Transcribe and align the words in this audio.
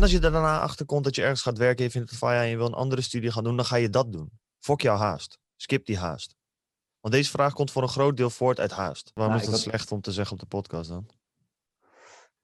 En 0.00 0.06
als 0.06 0.14
je 0.14 0.20
er 0.20 0.32
daarna 0.32 0.60
achter 0.60 0.86
komt 0.86 1.04
dat 1.04 1.14
je 1.14 1.22
ergens 1.22 1.42
gaat 1.42 1.58
werken, 1.58 1.84
je 1.84 1.90
vindt 1.90 2.10
het 2.10 2.18
van 2.18 2.32
ja, 2.32 2.42
en 2.42 2.48
je 2.48 2.56
wil 2.56 2.66
een 2.66 2.74
andere 2.74 3.02
studie 3.02 3.30
gaan 3.30 3.44
doen, 3.44 3.56
dan 3.56 3.64
ga 3.64 3.76
je 3.76 3.90
dat 3.90 4.12
doen. 4.12 4.30
Fok 4.58 4.80
jouw 4.80 4.96
haast. 4.96 5.38
Skip 5.56 5.86
die 5.86 5.98
haast. 5.98 6.36
Want 7.00 7.14
deze 7.14 7.30
vraag 7.30 7.52
komt 7.52 7.70
voor 7.70 7.82
een 7.82 7.88
groot 7.88 8.16
deel 8.16 8.30
voort 8.30 8.60
uit 8.60 8.70
haast. 8.70 9.10
Waarom 9.14 9.34
Nou, 9.34 9.46
is 9.46 9.50
dat 9.52 9.60
slecht 9.60 9.92
om 9.92 10.00
te 10.00 10.12
zeggen 10.12 10.32
op 10.34 10.40
de 10.40 10.46
podcast 10.46 10.88
dan? 10.88 11.06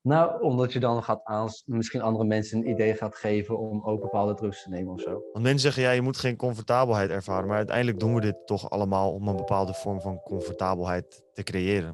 Nou, 0.00 0.42
omdat 0.42 0.72
je 0.72 0.80
dan 0.80 1.02
gaat 1.02 1.24
aans 1.24 1.62
misschien 1.66 2.00
andere 2.00 2.24
mensen 2.24 2.58
een 2.58 2.68
idee 2.68 2.94
gaat 2.94 3.16
geven 3.16 3.58
om 3.58 3.84
ook 3.84 4.00
bepaalde 4.00 4.34
drugs 4.34 4.62
te 4.62 4.68
nemen 4.68 4.92
of 4.92 5.00
zo. 5.00 5.10
Want 5.10 5.44
mensen 5.44 5.60
zeggen 5.60 5.82
ja, 5.82 5.90
je 5.90 6.02
moet 6.02 6.16
geen 6.16 6.36
comfortabelheid 6.36 7.10
ervaren. 7.10 7.48
Maar 7.48 7.56
uiteindelijk 7.56 7.98
doen 7.98 8.14
we 8.14 8.20
dit 8.20 8.46
toch 8.46 8.70
allemaal 8.70 9.12
om 9.12 9.28
een 9.28 9.36
bepaalde 9.36 9.74
vorm 9.74 10.00
van 10.00 10.20
comfortabelheid 10.20 11.22
te 11.32 11.42
creëren. 11.42 11.90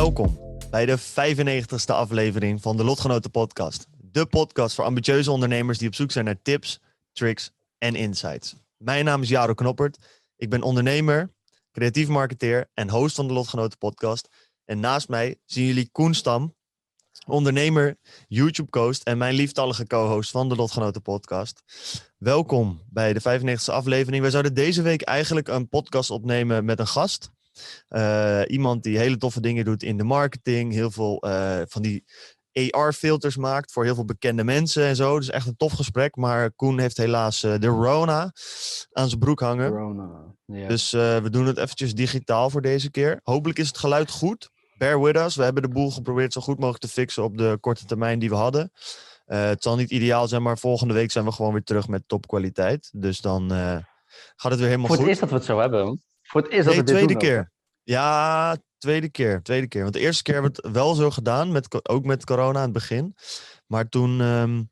Welkom 0.00 0.58
bij 0.70 0.86
de 0.86 0.98
95ste 0.98 1.94
aflevering 1.94 2.62
van 2.62 2.76
de 2.76 2.84
Lotgenoten 2.84 3.30
Podcast. 3.30 3.86
De 3.98 4.26
podcast 4.26 4.74
voor 4.74 4.84
ambitieuze 4.84 5.30
ondernemers 5.30 5.78
die 5.78 5.88
op 5.88 5.94
zoek 5.94 6.10
zijn 6.10 6.24
naar 6.24 6.42
tips, 6.42 6.80
tricks 7.12 7.50
en 7.78 7.94
insights. 7.94 8.54
Mijn 8.76 9.04
naam 9.04 9.22
is 9.22 9.28
Jaro 9.28 9.54
Knoppert. 9.54 9.98
Ik 10.36 10.50
ben 10.50 10.62
ondernemer, 10.62 11.32
creatief 11.72 12.08
marketeer 12.08 12.70
en 12.74 12.90
host 12.90 13.14
van 13.14 13.26
de 13.26 13.32
Lotgenoten 13.32 13.78
Podcast. 13.78 14.28
En 14.64 14.80
naast 14.80 15.08
mij 15.08 15.38
zien 15.44 15.66
jullie 15.66 15.88
Koen 15.92 16.14
Stam, 16.14 16.54
ondernemer, 17.26 17.98
YouTube-coast 18.28 19.02
en 19.02 19.18
mijn 19.18 19.34
lieftallige 19.34 19.86
co-host 19.86 20.30
van 20.30 20.48
de 20.48 20.56
Lotgenoten 20.56 21.02
Podcast. 21.02 21.62
Welkom 22.18 22.82
bij 22.90 23.12
de 23.12 23.40
95e 23.40 23.64
aflevering. 23.64 24.22
Wij 24.22 24.30
zouden 24.30 24.54
deze 24.54 24.82
week 24.82 25.02
eigenlijk 25.02 25.48
een 25.48 25.68
podcast 25.68 26.10
opnemen 26.10 26.64
met 26.64 26.78
een 26.78 26.86
gast. 26.86 27.30
Eh, 27.88 28.40
iemand 28.46 28.82
die 28.82 28.98
hele 28.98 29.16
toffe 29.16 29.40
dingen 29.40 29.64
doet 29.64 29.82
in 29.82 29.96
de 29.96 30.04
marketing, 30.04 30.72
heel 30.72 30.90
veel 30.90 31.22
eh, 31.22 31.60
van 31.66 31.82
die 31.82 32.04
AR-filters 32.70 33.36
maakt 33.36 33.72
voor 33.72 33.84
heel 33.84 33.94
veel 33.94 34.04
bekende 34.04 34.44
mensen 34.44 34.84
en 34.84 34.96
zo. 34.96 35.18
Dus 35.18 35.30
echt 35.30 35.46
een 35.46 35.56
tof 35.56 35.72
gesprek. 35.72 36.16
Maar 36.16 36.52
Koen 36.52 36.78
heeft 36.78 36.96
helaas 36.96 37.42
eh, 37.42 37.54
de 37.58 37.66
Rona 37.66 38.32
aan 38.92 39.08
zijn 39.08 39.20
broek 39.20 39.40
hangen. 39.40 39.72
Dus 40.46 40.90
we 40.90 41.28
doen 41.30 41.46
het 41.46 41.58
eventjes 41.58 41.94
digitaal 41.94 42.50
voor 42.50 42.62
deze 42.62 42.90
keer. 42.90 43.20
Hopelijk 43.22 43.58
is 43.58 43.66
het 43.66 43.78
geluid 43.78 44.10
goed. 44.10 44.50
Bear 44.78 45.00
with 45.00 45.16
us. 45.16 45.36
We 45.36 45.42
hebben 45.42 45.62
de 45.62 45.68
boel 45.68 45.90
geprobeerd 45.90 46.32
zo 46.32 46.40
goed 46.40 46.58
mogelijk 46.58 46.82
te 46.82 46.88
fixen 46.88 47.22
op 47.22 47.38
de 47.38 47.58
korte 47.60 47.84
termijn 47.84 48.18
die 48.18 48.28
we 48.28 48.34
hadden. 48.34 48.72
Het 49.26 49.62
zal 49.62 49.76
niet 49.76 49.90
ideaal 49.90 50.28
zijn, 50.28 50.42
maar 50.42 50.58
volgende 50.58 50.94
week 50.94 51.10
zijn 51.10 51.24
we 51.24 51.32
gewoon 51.32 51.52
weer 51.52 51.64
terug 51.64 51.88
met 51.88 52.02
topkwaliteit. 52.06 52.90
Dus 52.92 53.20
dan 53.20 53.50
gaat 54.36 54.50
het 54.50 54.60
weer 54.60 54.68
helemaal 54.68 54.86
Voor 54.86 54.96
het 54.96 54.98
goed. 54.98 55.08
eerst 55.08 55.20
dat 55.20 55.30
we 55.30 55.36
het 55.36 55.44
zo 55.44 55.58
hebben. 55.58 56.02
Voor 56.30 56.40
het 56.42 56.50
eerst 56.50 56.64
dat 56.66 56.74
Nee, 56.74 56.84
we 56.84 56.90
dit 56.90 56.94
tweede 56.96 57.06
doen 57.06 57.16
ook. 57.16 57.28
keer. 57.28 57.52
Ja, 57.82 58.56
tweede 58.78 59.08
keer. 59.10 59.42
Tweede 59.42 59.68
keer. 59.68 59.82
Want 59.82 59.94
de 59.94 60.00
eerste 60.00 60.22
keer 60.22 60.34
hebben 60.34 60.52
we 60.52 60.60
het 60.62 60.76
wel 60.76 60.94
zo 60.94 61.10
gedaan, 61.10 61.52
met, 61.52 61.88
ook 61.88 62.04
met 62.04 62.24
corona 62.24 62.56
aan 62.58 62.64
het 62.64 62.72
begin. 62.72 63.14
Maar 63.66 63.88
toen 63.88 64.20
ehm, 64.20 64.62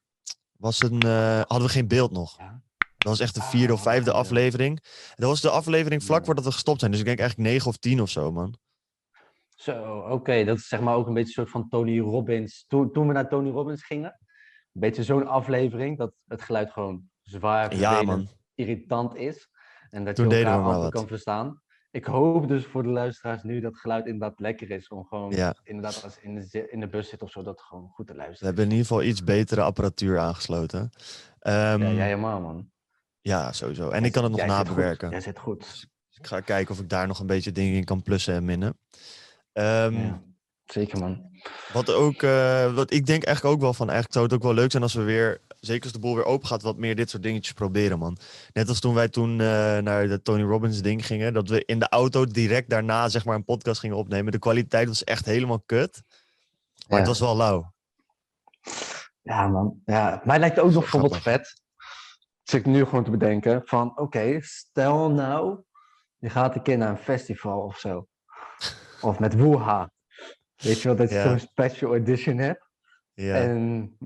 was 0.52 0.82
een, 0.82 1.00
eh, 1.02 1.40
hadden 1.46 1.66
we 1.66 1.72
geen 1.72 1.88
beeld 1.88 2.10
nog. 2.12 2.38
Ja. 2.38 2.62
Dat 2.78 3.08
was 3.08 3.20
echt 3.20 3.34
de 3.34 3.42
vierde 3.42 3.72
of 3.72 3.78
Ah, 3.78 3.84
vijfde 3.84 4.10
ja. 4.10 4.16
aflevering. 4.16 4.80
Dat 5.16 5.28
was 5.28 5.40
de 5.40 5.50
aflevering 5.50 6.04
vlak 6.04 6.18
Ja. 6.18 6.24
voordat 6.24 6.44
we 6.44 6.52
gestopt 6.52 6.78
zijn. 6.80 6.90
Dus 6.90 7.00
ik 7.00 7.06
denk 7.06 7.18
eigenlijk 7.18 7.48
negen 7.50 7.68
of 7.68 7.76
tien 7.76 8.00
of 8.00 8.10
zo, 8.10 8.32
man. 8.32 8.58
Zo, 9.48 9.98
oké. 9.98 10.44
Dat 10.44 10.56
is 10.56 10.68
zeg 10.68 10.80
maar 10.80 10.94
ook 10.94 11.06
een 11.06 11.14
beetje 11.14 11.28
een 11.28 11.34
soort 11.34 11.50
van 11.50 11.68
Tony 11.68 11.98
Robbins. 12.00 12.64
Toen, 12.68 12.92
toen 12.92 13.06
we 13.06 13.12
naar 13.12 13.28
Tony 13.28 13.50
Robbins 13.50 13.84
gingen, 13.84 14.18
een 14.72 14.80
beetje 14.80 15.02
zo'n 15.04 15.26
aflevering 15.26 15.98
dat 15.98 16.12
het 16.26 16.42
geluid 16.42 16.72
gewoon 16.72 17.02
zwaar, 17.22 17.76
Ja, 17.76 18.02
man. 18.02 18.28
irritant 18.54 19.14
is. 19.14 19.48
En 19.90 20.04
dat 20.04 20.14
Toen 20.16 20.28
je 20.28 20.30
we 20.30 20.36
elkaar 20.44 20.62
amper 20.62 20.90
kan 20.90 21.06
verstaan. 21.06 21.62
Ik 21.90 22.04
hoop 22.04 22.48
dus 22.48 22.64
voor 22.66 22.82
de 22.82 22.88
luisteraars 22.88 23.42
nu 23.42 23.60
dat 23.60 23.76
geluid 23.76 24.06
inderdaad 24.06 24.40
lekker 24.40 24.70
is. 24.70 24.88
Om 24.88 25.04
gewoon 25.04 25.30
Ja. 25.30 25.54
inderdaad 25.62 26.04
als 26.04 26.18
in 26.20 26.34
de, 26.34 26.68
in 26.70 26.80
de 26.80 26.88
bus 26.88 27.08
zit 27.08 27.22
of 27.22 27.30
zo, 27.30 27.42
dat 27.42 27.60
gewoon 27.60 27.88
goed 27.88 28.06
te 28.06 28.12
We 28.12 28.18
luisteren. 28.18 28.46
hebben 28.46 28.64
in 28.64 28.70
ieder 28.70 28.86
geval 28.86 29.02
iets 29.02 29.24
betere 29.24 29.60
apparatuur 29.62 30.18
aangesloten. 30.18 30.90
Ehm, 31.38 31.54
Ja, 31.82 31.88
ja, 31.88 31.92
jij 31.92 32.06
helemaal, 32.06 32.40
man. 32.40 32.70
sowieso. 33.50 33.88
En 33.90 33.96
Jij 33.98 34.06
ik 34.06 34.12
kan 34.12 34.22
het 34.22 34.32
nog 34.32 34.46
nabewerken. 34.46 35.10
Jij 35.10 35.20
zit 35.20 35.38
goed. 35.38 35.86
Ik 36.10 36.26
ga 36.26 36.40
kijken 36.40 36.74
of 36.74 36.80
ik 36.80 36.88
daar 36.88 37.06
nog 37.06 37.18
een 37.20 37.26
beetje 37.26 37.52
dingen 37.52 37.76
in 37.76 37.84
kan 37.84 38.02
plussen 38.02 38.34
en 38.34 38.44
minnen. 38.44 38.78
Ehm, 39.52 39.92
Ja, 39.94 40.22
zeker, 40.64 40.98
man. 40.98 41.30
Wat 41.72 41.92
ook, 41.92 42.22
eh, 42.22 42.74
wat 42.74 42.92
ik 42.92 43.06
denk 43.06 43.24
eigenlijk 43.24 43.54
ook 43.56 43.60
wel 43.62 43.74
van, 43.74 43.86
eigenlijk 43.86 44.12
zou 44.12 44.24
het 44.26 44.34
ook 44.34 44.42
wel 44.42 44.54
leuk 44.54 44.70
zijn 44.70 44.82
als 44.82 44.94
we 44.94 45.02
weer, 45.02 45.40
zeker 45.60 45.82
als 45.82 45.92
de 45.92 45.98
boel 45.98 46.14
weer 46.14 46.24
open 46.24 46.48
gaat, 46.48 46.62
wat 46.62 46.76
meer 46.76 46.94
dit 46.96 47.10
soort 47.10 47.22
dingetjes 47.22 47.52
proberen, 47.54 47.98
man. 47.98 48.16
Net 48.52 48.68
als 48.68 48.80
toen 48.80 48.94
wij 48.94 49.08
toen 49.08 49.30
eh, 49.30 49.78
naar 49.78 50.08
de 50.08 50.22
Tony 50.22 50.42
Robbins 50.42 50.82
ding 50.82 51.06
gingen, 51.06 51.32
dat 51.32 51.48
we 51.48 51.64
in 51.64 51.78
de 51.78 51.88
auto 51.88 52.24
direct 52.26 52.70
daarna, 52.70 53.08
zeg 53.08 53.24
maar, 53.24 53.34
een 53.34 53.44
podcast 53.44 53.80
gingen 53.80 53.96
opnemen. 53.96 54.32
De 54.32 54.38
kwaliteit 54.38 54.88
was 54.88 55.04
echt 55.04 55.24
helemaal 55.26 55.60
kut, 55.66 56.02
maar 56.74 56.86
Ja. 56.88 56.96
het 56.96 57.06
was 57.06 57.20
wel 57.20 57.36
lauw. 57.36 57.72
Ja, 59.22 59.48
man. 59.48 59.80
Ja, 59.84 60.20
mij 60.24 60.38
lijkt 60.38 60.58
ook 60.58 60.70
nog 60.72 60.80
bijvoorbeeld 60.80 61.22
vet. 61.22 61.62
Zit 62.42 62.60
ik 62.60 62.66
nu 62.66 62.84
gewoon 62.84 63.04
te 63.04 63.10
bedenken 63.10 63.62
van, 63.64 63.98
oké, 63.98 64.38
stel 64.40 65.10
nou, 65.10 65.62
je 66.18 66.30
gaat 66.30 66.54
een 66.54 66.62
keer 66.62 66.78
naar 66.78 66.90
een 66.90 66.98
festival 66.98 67.60
of 67.60 67.78
zo. 67.78 68.06
Of 69.00 69.18
met 69.18 69.38
Woeha. 69.38 69.90
Weet 70.56 70.80
je 70.80 70.88
wel, 70.88 70.96
dat 70.96 71.08
je 71.08 71.14
Ja. 71.14 71.22
zo'n 71.22 71.38
special 71.38 71.94
edition 71.94 72.38
hebt. 72.38 72.67
Ja, 73.20 73.34
En 73.34 73.96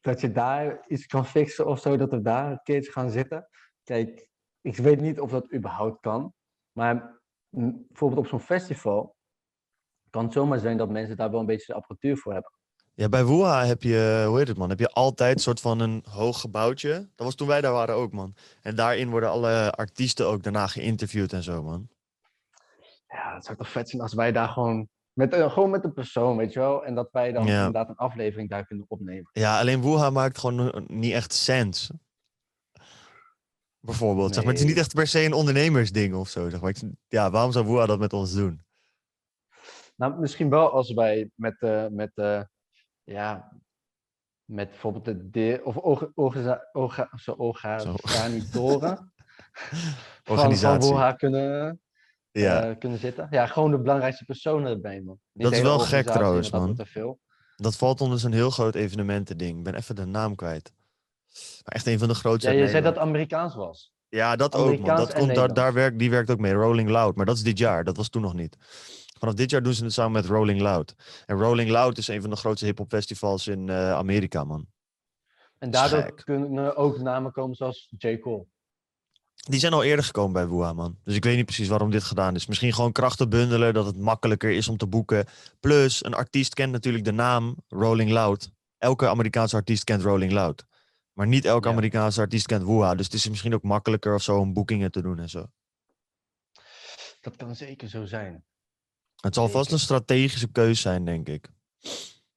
dat 0.00 0.20
je 0.20 0.32
daar 0.32 0.84
iets 0.88 1.06
kan 1.06 1.26
fixen 1.26 1.66
of 1.66 1.80
zo, 1.80 1.96
dat 1.96 2.10
we 2.10 2.22
daar 2.22 2.50
een 2.50 2.62
keertje 2.62 2.92
gaan 2.92 3.10
zitten. 3.10 3.48
Kijk, 3.84 4.28
ik 4.60 4.76
weet 4.76 5.00
niet 5.00 5.20
of 5.20 5.30
dat 5.30 5.52
überhaupt 5.52 6.00
kan. 6.00 6.34
Maar 6.72 7.20
bijvoorbeeld 7.48 8.20
op 8.20 8.26
zo'n 8.26 8.40
festival 8.40 9.16
kan 10.10 10.24
het 10.24 10.32
zomaar 10.32 10.58
zijn 10.58 10.76
dat 10.76 10.90
mensen 10.90 11.16
daar 11.16 11.30
wel 11.30 11.40
een 11.40 11.46
beetje 11.46 11.66
de 11.66 11.74
apparatuur 11.74 12.16
voor 12.16 12.32
hebben. 12.32 12.52
ja 12.94 13.08
bij 13.08 13.24
Woeha 13.24 13.64
heb 13.64 13.82
je, 13.82 14.24
hoe 14.28 14.38
heet 14.38 14.48
het 14.48 14.56
man, 14.56 14.68
heb 14.68 14.78
je 14.78 14.90
altijd 14.90 15.34
een 15.34 15.42
soort 15.42 15.60
van 15.60 15.80
een 15.80 16.04
hoog 16.08 16.40
gebouwtje. 16.40 17.10
Dat 17.14 17.26
was 17.26 17.34
toen 17.34 17.48
wij 17.48 17.60
daar 17.60 17.72
waren 17.72 17.94
ook, 17.94 18.12
man. 18.12 18.34
En 18.62 18.76
daarin 18.76 19.10
worden 19.10 19.30
alle 19.30 19.70
artiesten 19.70 20.26
ook 20.26 20.42
daarna 20.42 20.66
geïnterviewd 20.66 21.32
en 21.32 21.42
zo, 21.42 21.62
man. 21.62 21.88
Ja, 23.06 23.34
het 23.34 23.44
zou 23.44 23.56
toch 23.56 23.70
vet 23.70 23.88
zijn 23.88 24.02
als 24.02 24.14
wij 24.14 24.32
daar 24.32 24.48
gewoon 24.48 24.88
met, 25.12 25.32
een- 25.34 25.50
gewoon 25.50 25.70
met 25.70 25.84
een 25.84 25.92
persoon, 25.92 26.36
weet 26.36 26.52
je 26.52 26.58
wel. 26.58 26.84
En 26.84 26.94
dat 26.94 27.08
wij 27.12 27.32
dan 27.32 27.44
Ja. 27.46 27.56
inderdaad 27.56 27.88
een 27.88 27.96
aflevering 27.96 28.48
daar 28.50 28.66
kunnen 28.66 28.84
opnemen. 28.88 29.30
Ja, 29.32 29.58
alleen 29.58 29.80
Woeha 29.80 30.10
maakt 30.10 30.38
gewoon 30.38 30.84
niet 30.86 31.12
echt 31.12 31.32
sens. 31.32 31.90
Bijvoorbeeld. 33.80 34.34
Zeg 34.34 34.44
maar, 34.44 34.52
het 34.52 34.62
is 34.62 34.68
niet 34.68 34.78
echt 34.78 34.94
per 34.94 35.06
se 35.06 35.24
een 35.24 35.32
ondernemersding 35.32 36.14
of 36.14 36.28
zo. 36.28 36.48
Zeg 36.50 36.60
maar. 36.60 36.74
Ja, 37.08 37.30
waarom 37.30 37.52
zou 37.52 37.64
Woeha 37.66 37.86
dat 37.86 37.98
met 37.98 38.12
ons 38.12 38.32
doen? 38.34 38.64
Nou, 39.96 40.20
misschien 40.20 40.50
wel 40.50 40.72
als 40.72 40.92
wij 40.92 41.30
met, 41.34 41.60
eh 41.62 41.86
met, 41.86 42.10
eh 42.14 42.42
ja, 43.02 43.52
met 44.44 44.68
bijvoorbeeld 44.70 45.04
de 45.04 45.30
de 45.30 45.60
of 45.64 45.76
organisatoren 46.14 47.08
van, 48.52 49.12
van 50.22 50.36
Organisatie. 50.38 50.92
Ja, 52.32 52.62
eh, 52.62 52.78
kunnen 52.78 52.98
zitten. 52.98 53.26
Ja, 53.30 53.46
gewoon 53.46 53.70
de 53.70 53.78
belangrijkste 53.78 54.24
personen 54.24 54.70
erbij, 54.70 55.00
man. 55.00 55.18
Dat 55.32 55.52
is 55.52 55.60
wel 55.60 55.78
gek 55.78 56.06
trouwens, 56.06 56.50
man. 56.50 56.74
Dat 56.74 56.88
veel. 56.88 57.20
valt 57.56 58.00
onder 58.00 58.18
zo'n 58.18 58.32
heel 58.32 58.50
groot 58.50 58.74
evenementending. 58.74 59.58
Ik 59.58 59.64
ben 59.64 59.74
even 59.74 59.94
de 59.94 60.04
naam 60.04 60.34
kwijt. 60.34 60.72
Maar 61.64 61.74
echt 61.74 61.86
een 61.86 61.98
van 61.98 62.08
de 62.08 62.14
grootste. 62.14 62.50
Ja, 62.50 62.62
je 62.62 62.68
zei 62.68 62.82
dat 62.82 62.98
Amerikaans 62.98 63.54
was. 63.54 63.92
Ja, 64.08 64.36
dat 64.36 64.54
ook, 64.54 64.78
man. 64.78 64.96
Dat 64.96 65.14
komt, 65.14 65.34
daar, 65.34 65.54
daar 65.54 65.72
werkt, 65.72 65.98
die 65.98 66.10
werkt 66.10 66.30
ook 66.30 66.38
mee. 66.38 66.52
Rolling 66.52 66.88
Loud. 66.88 67.16
Maar 67.16 67.26
dat 67.26 67.36
is 67.36 67.42
dit 67.42 67.58
jaar. 67.58 67.84
Dat 67.84 67.96
was 67.96 68.08
toen 68.08 68.22
nog 68.22 68.34
niet. 68.34 68.56
Vanaf 69.18 69.34
dit 69.34 69.50
jaar 69.50 69.62
doen 69.62 69.74
ze 69.74 69.84
het 69.84 69.92
samen 69.92 70.12
met 70.12 70.26
Rolling 70.26 70.60
Loud. 70.60 70.94
En 71.26 71.38
Rolling 71.38 71.70
Loud 71.70 71.98
is 71.98 72.08
een 72.08 72.20
van 72.20 72.30
de 72.30 72.36
grootste 72.36 72.66
hip-hop 72.66 72.88
festivals 72.88 73.46
in 73.46 73.68
eh, 73.68 73.92
Amerika, 73.92 74.44
man. 74.44 74.66
En 75.58 75.70
daardoor 75.70 76.14
kunnen 76.24 76.76
ook 76.76 76.98
namen 76.98 77.32
komen 77.32 77.56
zoals 77.56 77.92
J. 77.98 78.18
Cole. 78.18 78.46
Die 79.48 79.60
zijn 79.60 79.72
al 79.72 79.82
eerder 79.82 80.04
gekomen 80.04 80.32
bij 80.32 80.46
Woeha, 80.46 80.72
man. 80.72 80.98
Dus 81.04 81.14
ik 81.14 81.24
weet 81.24 81.36
niet 81.36 81.44
precies 81.44 81.68
waarom 81.68 81.90
dit 81.90 82.02
gedaan 82.02 82.34
is. 82.34 82.46
Misschien 82.46 82.72
gewoon 82.72 82.92
krachten 82.92 83.28
bundelen, 83.28 83.74
dat 83.74 83.86
het 83.86 83.98
makkelijker 83.98 84.50
is 84.50 84.68
om 84.68 84.76
te 84.76 84.86
boeken. 84.86 85.26
Plus, 85.60 86.04
een 86.04 86.14
artiest 86.14 86.54
kent 86.54 86.72
natuurlijk 86.72 87.04
de 87.04 87.12
naam 87.12 87.56
Rolling 87.68 88.10
Loud. 88.10 88.50
Elke 88.78 89.08
Amerikaanse 89.08 89.56
artiest 89.56 89.84
kent 89.84 90.02
Rolling 90.02 90.32
Loud. 90.32 90.64
Maar 91.12 91.26
niet 91.26 91.44
elke 91.44 91.66
Ja. 91.66 91.72
Amerikaanse 91.72 92.20
artiest 92.20 92.46
kent 92.46 92.62
Woeha. 92.62 92.94
Dus 92.94 93.04
het 93.04 93.14
is 93.14 93.28
misschien 93.28 93.54
ook 93.54 93.62
makkelijker 93.62 94.14
of 94.14 94.22
zo 94.22 94.38
om 94.38 94.52
boekingen 94.52 94.90
te 94.90 95.02
doen 95.02 95.18
en 95.18 95.28
zo. 95.28 95.46
Dat 97.20 97.36
kan 97.36 97.56
zeker 97.56 97.88
zo 97.88 98.04
zijn. 98.04 98.44
Het 99.20 99.34
zal 99.34 99.48
vast 99.48 99.72
een 99.72 99.78
strategische 99.78 100.50
keus 100.52 100.80
zijn, 100.80 101.04
denk 101.04 101.28
ik. 101.28 101.48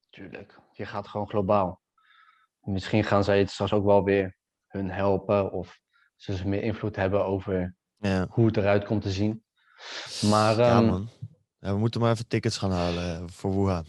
Tuurlijk. 0.09 0.59
Je 0.71 0.85
gaat 0.85 1.07
gewoon 1.07 1.29
globaal. 1.29 1.81
Misschien 2.61 3.03
gaan 3.03 3.23
zij 3.23 3.39
het 3.39 3.49
straks 3.51 3.71
ook 3.71 3.85
wel 3.85 4.03
weer 4.03 4.37
hun 4.67 4.89
helpen. 4.89 5.51
Of 5.51 5.79
ze 6.15 6.47
meer 6.47 6.63
invloed 6.63 6.95
hebben 6.95 7.25
over 7.25 7.75
Ja, 7.97 8.27
hoe 8.29 8.45
het 8.45 8.57
eruit 8.57 8.85
komt 8.85 9.01
te 9.01 9.11
zien. 9.11 9.43
Maar 10.29 10.57
ja 10.57 10.77
ehm, 10.77 10.85
man. 10.85 11.09
Ja, 11.59 11.71
we 11.73 11.77
moeten 11.79 12.01
maar 12.01 12.11
even 12.11 12.27
tickets 12.27 12.57
gaan 12.57 12.71
halen 12.71 13.15
eh, 13.15 13.23
voor 13.25 13.51
Woeha. 13.51 13.83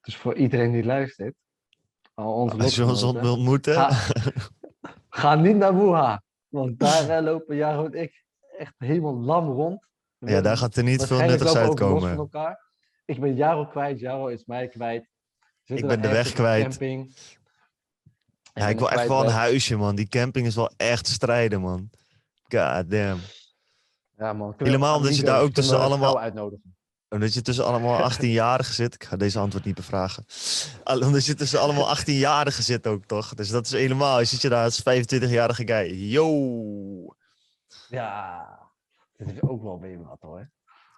dus 0.00 0.16
voor 0.16 0.34
iedereen 0.34 0.72
die 0.72 0.84
luistert. 0.84 1.34
Al 2.14 2.32
onze 2.34 2.56
Als 2.56 2.74
je 2.74 2.84
ons 2.84 3.00
wil 3.02 3.32
ontmoeten. 3.32 3.74
Ga- 3.74 4.22
Ga 5.20 5.34
niet 5.34 5.56
naar 5.56 5.76
Wuha. 5.78 6.22
Want 6.48 6.78
daar 6.78 7.08
eh, 7.08 7.22
lopen 7.24 7.56
Jaro 7.56 7.84
en 7.84 7.92
ik 8.02 8.24
echt 8.58 8.74
helemaal 8.78 9.14
lam 9.20 9.48
rond. 9.48 9.86
Ja, 10.18 10.40
daar 10.40 10.56
gaat 10.56 10.76
er 10.76 10.82
niet 10.82 11.04
veel 11.06 11.20
nuttigs 11.20 11.56
uitkomen. 11.56 12.28
Ik 13.04 13.20
ben 13.20 13.34
Jaro 13.34 13.66
kwijt, 13.66 14.00
Jaro 14.00 14.26
is 14.26 14.44
mij 14.44 14.68
kwijt. 14.68 15.08
Zitten 15.62 15.90
Ik 15.90 16.00
ben 16.00 16.10
de 16.10 16.16
weg 16.16 16.32
kwijt. 16.32 16.62
Camping. 16.62 17.16
Ja, 18.60 18.68
ik 18.68 18.78
wil 18.78 18.90
echt 18.90 19.08
wel 19.08 19.24
een 19.24 19.30
huisje, 19.30 19.76
man. 19.76 19.94
Die 19.94 20.08
camping 20.08 20.46
is 20.46 20.54
wel 20.54 20.70
echt 20.76 21.06
strijden, 21.06 21.60
man. 21.60 21.90
God 22.48 22.90
damn. 22.90 23.20
Ja, 24.16 24.32
man. 24.32 24.54
Helemaal 24.56 24.96
omdat 24.96 25.16
je 25.16 25.22
daar 25.22 25.40
ook 25.40 25.52
tussen 25.52 25.76
een 25.76 25.82
allemaal- 25.82 26.20
uitnodigen. 26.20 26.76
Omdat 27.08 27.34
je 27.34 27.42
tussen 27.42 27.66
allemaal 27.66 28.10
18-jarigen 28.10 28.74
zit. 28.74 28.94
Ik 28.94 29.04
ga 29.04 29.16
deze 29.16 29.38
antwoord 29.38 29.64
niet 29.64 29.74
bevragen. 29.74 30.24
Omdat 30.84 31.24
je 31.26 31.34
tussen 31.34 31.60
allemaal 31.60 31.96
18-jarigen 31.96 32.62
zit 32.62 32.86
ook, 32.86 33.04
toch? 33.04 33.34
Dus 33.34 33.48
dat 33.48 33.64
is 33.66 33.72
helemaal. 33.72 34.18
Je 34.18 34.24
zit 34.24 34.40
je 34.42 34.48
daar 34.48 34.64
als 34.64 34.80
25-jarige 34.80 35.66
guy. 35.66 36.10
Yo! 36.10 37.14
Ja, 37.88 38.48
dat 39.16 39.28
is 39.28 39.42
ook 39.42 39.62
wel 39.62 39.80
weer 39.80 40.02
wat 40.02 40.18
hoor. 40.20 40.50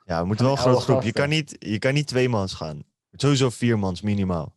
Ja, 0.05 0.21
we 0.21 0.27
moeten 0.27 0.45
wel 0.45 0.55
een 0.55 0.61
grote 0.61 0.81
groep. 0.81 1.03
Je 1.03 1.13
kan, 1.13 1.29
niet, 1.29 1.57
je 1.59 1.79
kan 1.79 1.95
niet 1.95 2.07
twee 2.07 2.29
mans 2.29 2.55
gaan. 2.55 2.83
Sowieso 3.13 3.51
vier 3.51 3.79
mans 3.79 4.01
minimaal. 4.01 4.53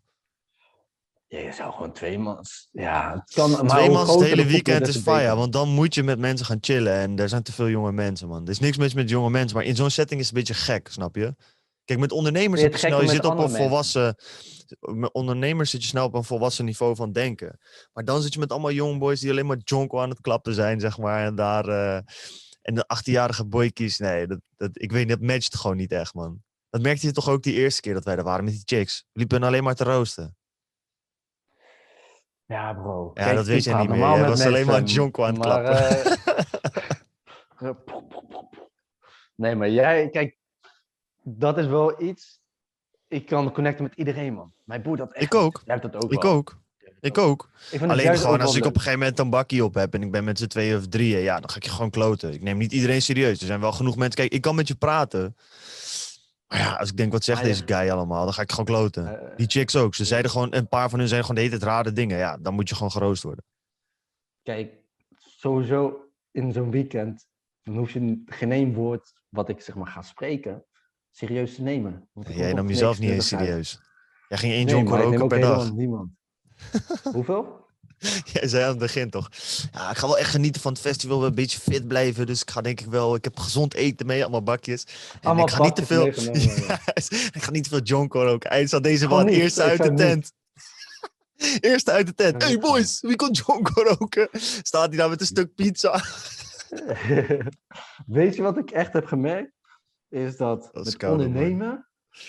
Ja, 1.31 1.39
je 1.39 1.51
zou 1.51 1.73
gewoon 1.73 1.91
twee 1.91 2.19
mans. 2.19 2.67
Ja, 2.71 3.11
het 3.13 3.33
kan. 3.33 3.51
Maar 3.51 3.65
twee 3.65 3.83
hoe 3.87 3.93
mans 3.97 4.09
het 4.11 4.21
hele 4.21 4.45
weekend 4.45 4.87
is 4.87 4.97
fire. 4.97 5.35
Want 5.35 5.53
dan 5.53 5.69
moet 5.69 5.95
je 5.95 6.03
met 6.03 6.19
mensen 6.19 6.45
gaan 6.45 6.57
chillen. 6.61 6.93
En 6.93 7.19
er 7.19 7.29
zijn 7.29 7.43
te 7.43 7.51
veel 7.51 7.69
jonge 7.69 7.91
mensen, 7.91 8.27
man. 8.27 8.43
Er 8.43 8.49
is 8.49 8.59
niks 8.59 8.77
mis 8.77 8.93
met 8.93 9.09
jonge 9.09 9.29
mensen. 9.29 9.57
Maar 9.57 9.65
in 9.65 9.75
zo'n 9.75 9.89
setting 9.89 10.19
is 10.19 10.27
het 10.27 10.35
een 10.35 10.43
beetje 10.43 10.63
gek, 10.63 10.87
snap 10.91 11.15
je? 11.15 11.35
Kijk, 11.85 11.99
met 11.99 12.11
ondernemers 12.11 12.61
zit 12.61 12.71
je 12.71 12.77
snel. 12.77 13.01
Je 13.01 13.07
zit 13.07 13.25
op 13.25 13.31
een 13.31 13.37
mensen? 13.37 13.57
volwassen. 13.57 14.15
Met 14.79 15.13
ondernemers 15.13 15.69
zit 15.69 15.81
je 15.81 15.87
snel 15.87 16.05
op 16.05 16.13
een 16.13 16.23
volwassen 16.23 16.65
niveau 16.65 16.95
van 16.95 17.11
denken. 17.11 17.59
Maar 17.93 18.05
dan 18.05 18.21
zit 18.21 18.33
je 18.33 18.39
met 18.39 18.51
allemaal 18.51 18.71
young 18.71 18.99
boys 18.99 19.19
die 19.19 19.29
alleen 19.29 19.45
maar 19.45 19.57
jonko 19.63 19.99
aan 19.99 20.09
het 20.09 20.21
klappen 20.21 20.53
zijn, 20.53 20.79
zeg 20.79 20.97
maar. 20.97 21.25
En 21.25 21.35
daar. 21.35 21.67
eh, 21.67 22.01
en 22.61 22.73
de 22.75 22.85
18-jarige 22.97 23.45
boykies, 23.45 23.97
nee, 23.97 24.27
dat, 24.27 24.39
dat, 24.57 24.69
ik 24.73 24.91
weet 24.91 25.07
niet, 25.07 25.19
dat 25.19 25.27
matcht 25.27 25.55
gewoon 25.55 25.77
niet 25.77 25.91
echt, 25.91 26.13
man. 26.13 26.41
Dat 26.69 26.81
merkte 26.81 27.05
je 27.05 27.11
toch 27.13 27.29
ook 27.29 27.43
die 27.43 27.53
eerste 27.53 27.81
keer 27.81 27.93
dat 27.93 28.03
wij 28.03 28.15
er 28.15 28.23
waren 28.23 28.43
met 28.43 28.53
die 28.53 28.77
chicks. 28.77 29.05
We 29.11 29.19
liepen 29.19 29.43
alleen 29.43 29.63
maar 29.63 29.75
te 29.75 29.83
roosten. 29.83 30.35
Ja, 32.51 32.73
bro. 32.73 33.11
Ja, 33.13 33.23
Kijk, 33.23 33.35
dat 33.35 33.45
weet 33.45 33.63
praat 33.63 33.79
niet 33.79 33.89
meer. 33.89 34.17
met 34.19 34.27
was 34.27 34.45
alleen 34.45 34.65
maar 34.65 34.83
jonko 34.83 35.23
aan 35.23 35.33
het 35.35 35.45
maar, 35.45 35.63
klappen. 35.63 36.15
eh, 37.57 37.69
nee, 39.35 39.55
maar 39.55 39.69
jij, 39.69 40.09
kijk, 40.09 40.37
dat 41.23 41.57
is 41.57 41.65
wel 41.65 42.01
iets. 42.01 42.39
Ik 43.07 43.25
kan 43.25 43.51
connecten 43.51 43.83
met 43.83 43.93
iedereen, 43.95 44.33
man. 44.33 44.53
Mijn 44.63 44.81
boer 44.81 44.97
dat 44.97 45.11
echt. 45.11 45.23
Ik 45.25 45.35
ook. 45.35 45.61
Jij 45.65 45.75
hebt 45.75 45.91
dat 45.93 46.03
ook 46.03 46.11
Ik 46.11 46.21
wel. 46.21 46.31
ook. 46.31 46.59
Ik 46.99 47.17
ook. 47.17 47.49
Ik 47.71 47.81
Alleen 47.81 48.17
gewoon 48.17 48.41
als 48.41 48.55
ik 48.55 48.65
op 48.65 48.75
een 48.75 48.81
gegeven 48.81 48.99
moment 48.99 49.19
een 49.19 49.29
bakkie 49.29 49.63
op 49.63 49.73
heb 49.73 49.93
en 49.93 50.01
ik 50.01 50.11
ben 50.11 50.23
met 50.23 50.39
z'n 50.39 50.47
tweeën 50.47 50.77
of 50.77 50.87
drieën, 50.87 51.19
ja, 51.19 51.39
dan 51.39 51.49
ga 51.49 51.55
ik 51.55 51.63
je 51.63 51.69
gewoon 51.69 51.89
kloten. 51.89 52.33
Ik 52.33 52.41
neem 52.41 52.57
niet 52.57 52.71
iedereen 52.71 53.01
serieus. 53.01 53.39
Er 53.39 53.45
zijn 53.45 53.59
wel 53.59 53.71
genoeg 53.71 53.95
mensen. 53.95 54.15
Kijk, 54.15 54.31
ik 54.33 54.41
kan 54.41 54.55
met 54.55 54.67
je 54.67 54.75
praten. 54.75 55.35
Maar 56.51 56.59
ja, 56.59 56.73
als 56.75 56.89
ik 56.89 56.97
denk, 56.97 57.11
wat 57.11 57.23
zegt 57.23 57.43
deze 57.43 57.63
guy 57.65 57.89
allemaal, 57.89 58.23
dan 58.23 58.33
ga 58.33 58.41
ik 58.41 58.49
gewoon 58.49 58.65
kloten. 58.65 59.21
Eh, 59.29 59.35
Die 59.37 59.47
chicks 59.49 59.75
ook. 59.75 59.95
Ze 59.95 60.05
zeiden 60.05 60.31
gewoon, 60.31 60.53
een 60.55 60.67
paar 60.67 60.89
van 60.89 60.99
hun 60.99 61.07
zijn 61.07 61.21
gewoon 61.21 61.35
de 61.35 61.41
hele 61.41 61.57
tijd 61.57 61.69
rare 61.71 61.91
dingen. 61.91 62.17
Ja, 62.17 62.37
dan 62.37 62.53
moet 62.53 62.69
je 62.69 62.75
gewoon 62.75 62.91
geroost 62.91 63.23
worden. 63.23 63.43
Kijk, 64.43 64.73
sowieso 65.17 66.09
in 66.31 66.51
zo'n 66.51 66.71
weekend 66.71 67.27
dan 67.63 67.77
hoef 67.77 67.91
je 67.91 68.21
geen 68.25 68.51
één 68.51 68.73
woord 68.73 69.13
wat 69.29 69.49
ik 69.49 69.61
zeg 69.61 69.75
maar 69.75 69.87
ga 69.87 70.01
spreken 70.01 70.65
serieus 71.11 71.55
te 71.55 71.61
nemen. 71.61 72.09
Want 72.13 72.27
Jij 72.27 72.53
nam 72.53 72.67
jezelf 72.67 72.99
niet 72.99 73.09
eens 73.09 73.27
serieus. 73.27 73.79
Jij 74.27 74.37
ging 74.37 74.53
één 74.53 74.65
Nee, 74.65 75.19
ook 75.21 75.27
per 75.27 75.39
dag. 75.39 75.73
niemand. 75.73 76.11
Hoeveel? 77.13 77.65
Jij 78.33 78.47
zei 78.47 78.63
aan 78.63 78.69
het 78.69 78.79
begin 78.79 79.09
toch? 79.09 79.29
Ja, 79.71 79.89
ik 79.91 79.97
ga 79.97 80.07
wel 80.07 80.17
echt 80.17 80.29
genieten 80.29 80.61
van 80.61 80.71
het 80.71 80.81
festival. 80.81 81.25
Een 81.25 81.35
beetje 81.35 81.59
fit 81.59 81.87
blijven. 81.87 82.25
Dus 82.25 82.41
ik 82.41 82.49
ga 82.51 82.61
denk 82.61 82.79
ik 82.81 82.85
wel. 82.85 83.15
Ik 83.15 83.23
heb 83.23 83.39
gezond 83.39 83.73
eten 83.73 84.05
mee, 84.05 84.21
allemaal 84.21 84.43
bakjes. 84.43 84.83
En 85.13 85.19
Allemaal 85.21 85.45
ik 85.45 85.51
ga 85.51 85.63
niet 85.63 85.75
te 85.75 85.85
veel. 85.85 86.05
ja. 86.67 86.79
Ik 87.31 87.41
ga 87.43 87.51
niet 87.51 87.63
te 87.63 87.69
veel 87.69 87.81
jonko 87.81 88.23
roken. 88.23 88.49
Hij 88.49 88.67
zat 88.67 88.83
deze 88.83 89.07
man 89.07 89.27
ik 89.29 89.57
uit 89.57 89.83
de 89.83 89.93
tent. 89.93 90.31
Eerste 91.59 91.91
uit 91.91 92.07
de 92.07 92.13
tent. 92.13 92.43
Hey 92.43 92.57
boys, 92.59 93.01
wie 93.01 93.15
komt 93.15 93.37
jonko 93.37 93.81
roken? 93.81 94.29
Staat 94.61 94.87
hij 94.87 94.97
daar 94.97 95.09
met 95.09 95.19
een 95.19 95.25
stuk 95.25 95.55
pizza? 95.55 96.01
Weet 98.05 98.35
je 98.35 98.41
wat 98.41 98.57
ik 98.57 98.71
echt 98.71 98.93
heb 98.93 99.05
gemerkt? 99.05 99.51
Is 100.09 100.37
dat, 100.37 100.69
Dat 100.71 100.85
is 100.87 100.91
met 100.93 101.01
man. 101.01 101.11
ondernemen 101.11 101.87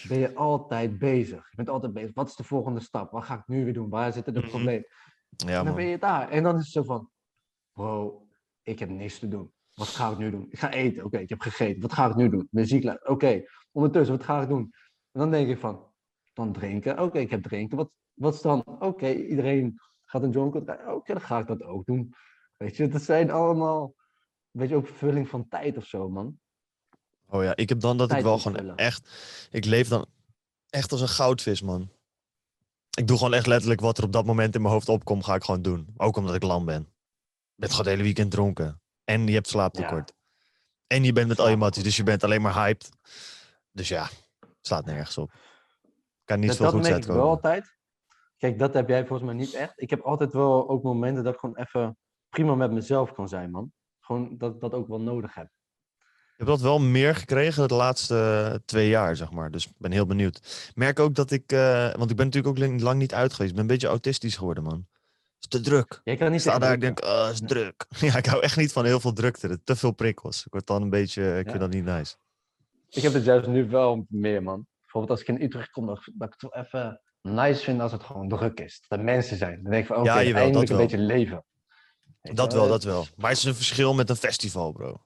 ben 0.08 0.18
je 0.18 0.34
altijd 0.34 0.98
bezig. 0.98 1.46
Je 1.50 1.56
bent 1.56 1.68
altijd 1.68 1.92
bezig. 1.92 2.10
Wat 2.14 2.28
is 2.28 2.36
de 2.36 2.44
volgende 2.44 2.80
stap? 2.80 3.10
Wat 3.10 3.25
ga 3.25 3.34
ik 3.34 3.42
nu 3.46 3.64
weer 3.64 3.75
doen? 3.75 3.88
Waar 3.88 4.12
zitten 4.12 4.34
de 4.34 4.40
Mhm. 4.40 4.48
problemen? 4.48 4.86
Ja, 5.37 5.58
en 5.58 5.64
dan 5.64 5.75
ben 5.75 5.84
je 5.84 5.99
daar. 5.99 6.31
En 6.31 6.43
dan 6.43 6.56
is 6.56 6.62
het 6.62 6.73
zo 6.73 6.82
van, 6.82 7.11
bro, 7.73 8.26
ik 8.62 8.79
heb 8.79 8.88
niks 8.88 9.19
te 9.19 9.29
doen. 9.29 9.52
Wat 9.75 9.88
ga 9.88 10.11
ik 10.11 10.19
nu 10.19 10.31
doen? 10.31 10.46
Ik 10.50 10.58
ga 10.58 10.70
eten. 10.70 11.05
Oké, 11.05 11.19
ik 11.19 11.29
heb 11.29 11.40
gegeten. 11.40 11.82
Wat 11.82 11.93
ga 11.93 12.08
ik 12.08 12.14
nu 12.14 12.29
doen? 12.29 12.49
Muziek 12.50 12.84
luisteren. 12.84 13.12
Oké, 13.12 13.43
ondertussen, 13.73 14.17
wat 14.17 14.25
ga 14.26 14.43
ik 14.43 14.49
doen? 14.49 14.73
En 15.12 15.20
dan 15.20 15.31
denk 15.31 15.49
ik 15.49 15.58
van, 15.58 15.93
dan 16.32 16.52
drinken. 16.52 17.00
Oké, 17.00 17.19
ik 17.19 17.31
heb 17.31 17.43
drinken. 17.43 17.76
Wat, 17.76 17.90
wat 18.12 18.34
is 18.34 18.40
dan? 18.40 18.64
Oké, 18.64 19.12
iedereen 19.12 19.81
gaat 20.05 20.23
een 20.23 20.31
draaien. 20.31 20.94
Oké, 20.94 21.12
dan 21.12 21.23
ga 21.23 21.38
ik 21.38 21.46
dat 21.46 21.62
ook 21.62 21.87
doen. 21.87 22.14
Weet 22.56 22.76
je, 22.76 22.88
dat 22.88 23.02
zijn 23.02 23.31
allemaal, 23.31 23.94
weet 24.50 24.69
je, 24.69 24.76
ook 24.76 24.87
vervulling 24.87 25.28
van 25.28 25.49
tijd 25.49 25.76
of 25.76 25.85
zo, 25.85 26.08
man. 26.08 26.38
Oh 27.28 27.43
ja, 27.43 27.56
ik 27.56 27.69
heb 27.69 27.81
dan 27.81 27.96
dat 27.96 28.12
ik 28.12 28.23
wel 28.23 28.38
gewoon 28.38 28.76
echt... 28.76 29.11
Ik 29.50 29.64
leef 29.64 29.88
dan 29.88 30.06
echt 30.70 30.93
als 30.93 31.00
een 31.00 31.08
goudvis, 31.08 31.62
man. 31.62 31.90
Ik 32.98 33.06
doe 33.06 33.16
gewoon 33.16 33.34
echt 33.34 33.46
letterlijk 33.46 33.80
wat 33.80 33.98
er 33.98 34.04
op 34.04 34.12
dat 34.12 34.26
moment 34.26 34.54
in 34.54 34.60
mijn 34.60 34.72
hoofd 34.72 34.88
opkomt, 34.88 35.24
ga 35.24 35.34
ik 35.34 35.44
gewoon 35.44 35.62
doen. 35.62 35.94
Ook 35.96 36.16
omdat 36.16 36.34
ik 36.34 36.42
lam 36.42 36.64
ben. 36.64 36.80
Je 36.82 37.54
bent 37.54 37.70
gewoon 37.70 37.86
het 37.86 37.94
hele 37.94 38.02
weekend 38.02 38.30
dronken. 38.30 38.80
En 39.04 39.26
je 39.26 39.32
hebt 39.32 39.48
slaaptekort. 39.48 40.12
En 40.86 41.04
je 41.04 41.12
bent 41.12 41.28
met 41.28 41.38
al 41.38 41.48
je 41.48 41.56
matties, 41.56 41.82
dus 41.82 41.96
je 41.96 42.02
bent 42.02 42.24
alleen 42.24 42.42
maar 42.42 42.54
hyped. 42.54 42.88
Dus 43.70 43.88
ja, 43.88 44.08
slaat 44.60 44.84
nergens 44.84 45.18
op. 45.18 45.32
Kan 46.24 46.38
niet 46.38 46.48
dat 46.48 46.56
veel 46.56 46.66
dat 46.66 46.74
goeds 46.74 46.88
merk 46.88 47.04
ik 47.04 47.10
wel 47.10 47.28
altijd. 47.28 47.76
Kijk, 48.36 48.58
dat 48.58 48.74
heb 48.74 48.88
jij 48.88 49.06
volgens 49.06 49.28
mij 49.28 49.38
niet 49.38 49.54
echt. 49.54 49.72
Ik 49.76 49.90
heb 49.90 50.00
altijd 50.00 50.32
wel 50.32 50.68
ook 50.68 50.82
momenten 50.82 51.24
dat 51.24 51.34
ik 51.34 51.40
gewoon 51.40 51.56
even 51.56 51.98
prima 52.28 52.54
met 52.54 52.72
mezelf 52.72 53.12
kan 53.12 53.28
zijn, 53.28 53.50
man. 53.50 53.72
Gewoon 54.00 54.38
dat 54.38 54.54
ik 54.54 54.60
dat 54.60 54.74
ook 54.74 54.88
wel 54.88 55.00
nodig 55.00 55.34
heb. 55.34 55.50
Ik 56.32 56.38
heb 56.38 56.46
dat 56.46 56.61
wel 56.61 56.79
meer 56.81 57.14
gekregen 57.17 57.69
de 57.69 57.75
laatste 57.75 58.62
twee 58.64 58.88
jaar, 58.88 59.17
zeg 59.17 59.31
maar. 59.31 59.50
Dus 59.50 59.67
ik 59.67 59.73
ben 59.79 59.93
heel 59.93 60.06
benieuwd. 60.06 60.70
Merk 60.75 60.99
ook 61.00 61.14
dat 61.14 61.31
ik, 61.31 61.52
eh, 61.52 61.94
want 61.94 62.11
ik 62.11 62.17
ben 62.17 62.26
natuurlijk 62.26 62.58
ook 62.58 62.81
lang- 62.81 62.99
niet 62.99 63.14
uit 63.14 63.32
geweest. 63.32 63.50
Ik 63.50 63.55
ben 63.56 63.61
een 63.64 63.70
beetje 63.73 63.87
autistisch 63.88 64.37
geworden, 64.37 64.62
man. 64.64 64.87
Het 65.40 65.52
is 65.55 65.61
te 65.61 65.61
druk. 65.70 66.00
Jij 66.05 66.17
kan 66.17 66.26
niet 66.31 66.44
Ik 66.44 66.50
sta 66.50 66.58
daar, 66.58 66.73
ik 66.73 66.81
denk, 66.81 67.05
oh, 67.05 67.25
het 67.25 67.32
is 67.32 67.40
Nee. 67.40 67.49
druk. 67.49 67.87
Ja, 68.00 68.17
ik 68.17 68.26
hou 68.26 68.43
echt 68.43 68.56
niet 68.56 68.73
van 68.73 68.84
heel 68.84 69.00
veel 69.00 69.12
drukte. 69.12 69.61
Te 69.64 69.76
veel 69.76 69.93
prikkels. 69.93 70.44
Ik 70.46 70.52
word 70.52 70.67
dan 70.67 70.82
een 70.82 70.90
beetje, 70.90 71.23
ik 71.38 71.44
Ja. 71.44 71.50
vind 71.50 71.61
dat 71.61 71.70
niet 71.73 71.84
nice. 71.84 72.14
Ik 72.90 73.02
heb 73.02 73.12
het 73.12 73.25
juist 73.25 73.46
nu 73.46 73.69
wel 73.69 74.06
meer, 74.08 74.43
man. 74.43 74.67
Bijvoorbeeld 74.81 75.12
als 75.12 75.21
ik 75.28 75.37
in 75.37 75.42
Utrecht 75.47 75.71
kom, 75.71 75.87
dat, 75.87 76.00
dat 76.14 76.28
ik 76.28 76.35
het 76.40 76.50
wel 76.52 76.62
even 76.64 77.00
nice 77.23 77.62
vind 77.64 77.80
als 77.80 77.92
het 77.92 78.02
gewoon 78.02 78.28
druk 78.28 78.61
is. 78.61 78.85
Dat 78.88 78.99
er 78.99 79.04
mensen 79.04 79.37
zijn. 79.37 79.62
Dan 79.62 79.71
denk 79.71 79.83
ik 79.83 79.88
van, 79.88 79.97
oké, 79.97 80.06
Ja, 80.12 80.23
jawel, 80.23 80.42
eindelijk 80.42 80.68
dat 80.68 80.78
een 80.80 80.88
wel. 80.88 80.99
beetje 80.99 81.14
leven. 81.16 81.45
Weet 82.21 82.37
Dat 82.37 82.52
wel, 82.52 82.68
dat 82.68 82.85
wel. 82.85 83.06
Maar 83.16 83.28
het 83.30 83.38
is 83.38 83.45
een 83.45 83.54
verschil 83.54 83.95
met 83.95 84.11
een 84.11 84.16
festival, 84.16 84.73
bro. 84.73 85.04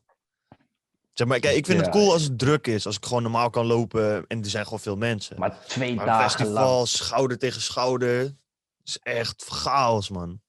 Zeg 1.16 1.26
maar, 1.26 1.38
kijk, 1.40 1.56
ik 1.56 1.66
vind 1.66 1.80
het 1.80 1.88
cool 1.90 2.12
als 2.12 2.22
het 2.22 2.38
druk 2.38 2.66
is. 2.66 2.86
Als 2.86 2.96
ik 2.96 3.04
gewoon 3.04 3.22
normaal 3.22 3.50
kan 3.50 3.66
lopen 3.66 4.24
en 4.26 4.38
er 4.42 4.50
zijn 4.50 4.64
gewoon 4.64 4.80
veel 4.80 4.96
mensen. 4.96 5.38
Maar 5.38 5.64
twee 5.66 5.94
Maar 5.94 6.06
dagen 6.06 6.30
festival, 6.30 6.74
lang. 6.76 6.88
schouder 6.88 7.38
tegen 7.38 7.60
schouder, 7.60 8.36
is 8.84 8.98
echt 8.98 9.44
chaos, 9.44 10.10
man. 10.10 10.40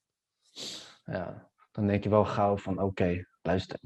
Ja, 1.05 1.49
dan 1.71 1.87
denk 1.87 2.03
je 2.03 2.09
wel 2.09 2.25
gauw 2.25 2.57
van, 2.57 2.81
oké, 2.81 3.25
luister. 3.41 3.79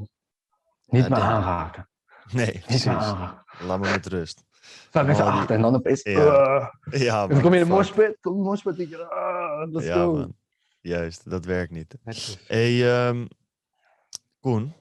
Niet 0.86 1.04
Ja, 1.04 1.10
meer 1.10 1.20
aanraken. 1.20 1.90
Nee, 2.32 2.46
Niet 2.54 2.66
precies. 2.66 2.86
meer 2.86 2.96
aanraken. 2.96 3.66
Laat 3.66 3.80
me 3.80 3.90
met 3.92 4.06
rust. 4.06 4.44
Oh, 4.92 5.06
die- 5.06 5.16
achter 5.16 5.56
en 5.56 5.62
dan 5.62 5.76
opeens... 5.76 6.02
Ja. 6.04 6.20
eh, 6.84 7.02
Ja, 7.08 7.20
man. 7.20 7.30
dan 7.30 7.42
kom 7.42 7.54
je 7.54 7.60
in 7.60 7.66
de 7.66 7.72
moshpit, 7.72 8.18
kom 8.22 8.34
in 8.34 8.60
de 8.64 8.74
denk 8.76 8.90
je, 8.90 9.10
ah, 9.10 9.72
let's 9.72 9.86
Ja, 9.86 9.94
go. 9.94 10.14
man. 10.14 10.36
Juist, 10.82 11.30
dat 11.30 11.46
werkt 11.46 11.72
niet. 11.72 11.96
Hey, 12.48 13.08
ehm, 13.08 13.26
Koen. 14.40 14.74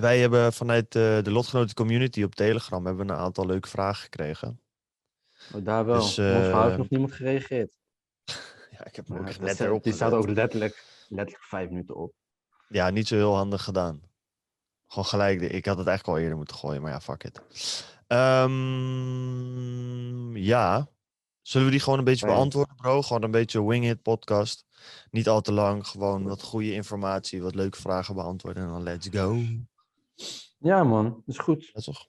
Wij 0.00 0.18
hebben 0.20 0.52
vanuit 0.52 0.84
eh, 0.94 1.22
de 1.22 1.30
lotgenoten 1.30 1.74
community 1.74 2.22
op 2.22 2.34
Telegram 2.34 2.86
hebben 2.86 3.06
we 3.06 3.12
een 3.12 3.18
aantal 3.18 3.46
leuke 3.46 3.68
vragen 3.68 4.02
gekregen. 4.02 4.60
Oh, 5.54 5.64
daar 5.64 5.84
wel. 5.84 5.94
Dus, 5.94 6.04
Ons 6.04 6.16
heeft 6.16 6.48
eh, 6.50 6.76
nog 6.76 6.88
niemand 6.88 7.12
gereageerd. 7.12 7.72
Ja, 8.78 8.84
ik 8.84 8.96
heb 8.96 9.08
hem 9.08 9.18
ook 9.18 9.38
net 9.38 9.60
erop 9.60 9.82
die 9.82 9.92
staat 9.92 10.12
ook 10.12 10.28
letterlijk, 10.28 10.84
letterlijk 11.08 11.44
vijf 11.46 11.68
minuten 11.68 11.94
op. 11.96 12.12
Ja, 12.68 12.90
niet 12.90 13.08
zo 13.08 13.14
heel 13.14 13.34
handig 13.36 13.64
gedaan. 13.64 14.02
Gewoon 14.86 15.04
gelijk. 15.04 15.38
de- 15.40 15.48
Ik 15.48 15.66
had 15.66 15.78
het 15.78 15.86
eigenlijk 15.86 16.16
al 16.18 16.22
eerder 16.22 16.36
moeten 16.38 16.56
gooien, 16.56 16.82
maar 16.82 16.90
ja, 16.90 17.00
fuck 17.00 17.24
it. 17.24 17.42
Ehm, 19.04 20.36
ja. 20.36 20.88
Zullen 21.42 21.66
we 21.66 21.72
die 21.72 21.80
gewoon 21.82 21.98
een 21.98 22.04
beetje 22.04 22.26
Ja. 22.26 22.32
beantwoorden, 22.32 22.76
bro? 22.76 23.02
Gewoon 23.02 23.22
een 23.22 23.30
beetje 23.30 23.64
wing 23.66 23.88
it 23.88 24.02
podcast. 24.02 24.64
Niet 25.10 25.28
al 25.28 25.40
te 25.40 25.52
lang. 25.52 25.86
Gewoon 25.86 26.22
wat 26.24 26.42
goede 26.42 26.72
informatie, 26.72 27.42
wat 27.42 27.54
leuke 27.54 27.80
vragen 27.80 28.14
beantwoorden 28.14 28.62
en 28.62 28.68
dan 28.68 28.82
let's 28.82 29.08
go. 29.10 29.42
Ja 30.58 30.84
man, 30.84 31.04
dat 31.04 31.22
is 31.34 31.38
goed. 31.38 31.70
Ja, 31.72 31.80
toch? 31.80 32.06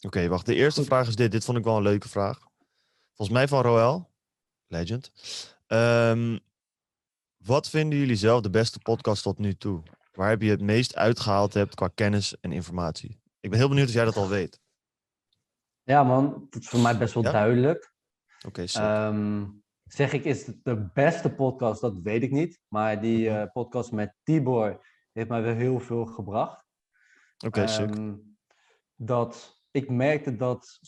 Oké, 0.00 0.28
wacht. 0.28 0.46
De 0.46 0.54
eerste 0.54 0.80
Goed. 0.80 0.88
vraag 0.88 1.08
is 1.08 1.16
dit. 1.16 1.32
Dit 1.32 1.44
vond 1.44 1.58
ik 1.58 1.64
wel 1.64 1.76
een 1.76 1.82
leuke 1.82 2.08
vraag. 2.08 2.38
Volgens 3.14 3.36
mij 3.38 3.48
van 3.48 3.62
Roel. 3.62 4.12
Legend. 4.66 5.12
Ehm, 5.66 6.38
wat 7.36 7.68
vinden 7.68 7.98
jullie 7.98 8.16
zelf 8.16 8.40
de 8.40 8.50
beste 8.50 8.78
podcast 8.78 9.22
tot 9.22 9.38
nu 9.38 9.54
toe? 9.54 9.82
Waar 10.12 10.28
heb 10.28 10.42
je 10.42 10.50
het 10.50 10.60
meest 10.60 10.96
uitgehaald 10.96 11.54
hebt 11.54 11.74
qua 11.74 11.88
kennis 11.88 12.40
en 12.40 12.52
informatie? 12.52 13.20
Ik 13.40 13.50
ben 13.50 13.58
heel 13.58 13.68
benieuwd 13.68 13.88
of 13.88 13.94
jij 13.94 14.04
dat 14.04 14.16
al 14.16 14.28
weet. 14.28 14.60
Ja, 15.82 16.02
man, 16.02 16.46
dat 16.50 16.62
is 16.62 16.68
voor 16.68 16.80
mij 16.80 16.98
best 16.98 17.14
wel 17.14 17.22
Ja? 17.22 17.30
duidelijk. 17.32 17.92
Oké, 18.46 18.66
sick. 18.66 18.82
Ehm, 18.82 19.46
zeg 19.84 20.12
ik, 20.12 20.24
is 20.24 20.46
het 20.46 20.64
de 20.64 20.90
beste 20.94 21.34
podcast? 21.34 21.80
Dat 21.80 21.98
weet 22.02 22.22
ik 22.22 22.30
niet. 22.30 22.60
Maar 22.68 23.00
die 23.00 23.28
Mhm. 23.30 23.38
eh, 23.38 23.50
podcast 23.52 23.92
met 23.92 24.14
Tibor 24.22 24.86
heeft 25.12 25.28
mij 25.28 25.42
wel 25.42 25.54
heel 25.54 25.80
veel 25.80 26.06
gebracht. 26.06 26.63
Oké. 27.46 27.62
Ehm, 27.62 28.16
dat 28.94 29.62
ik 29.70 29.90
merkte 29.90 30.36
dat 30.36 30.80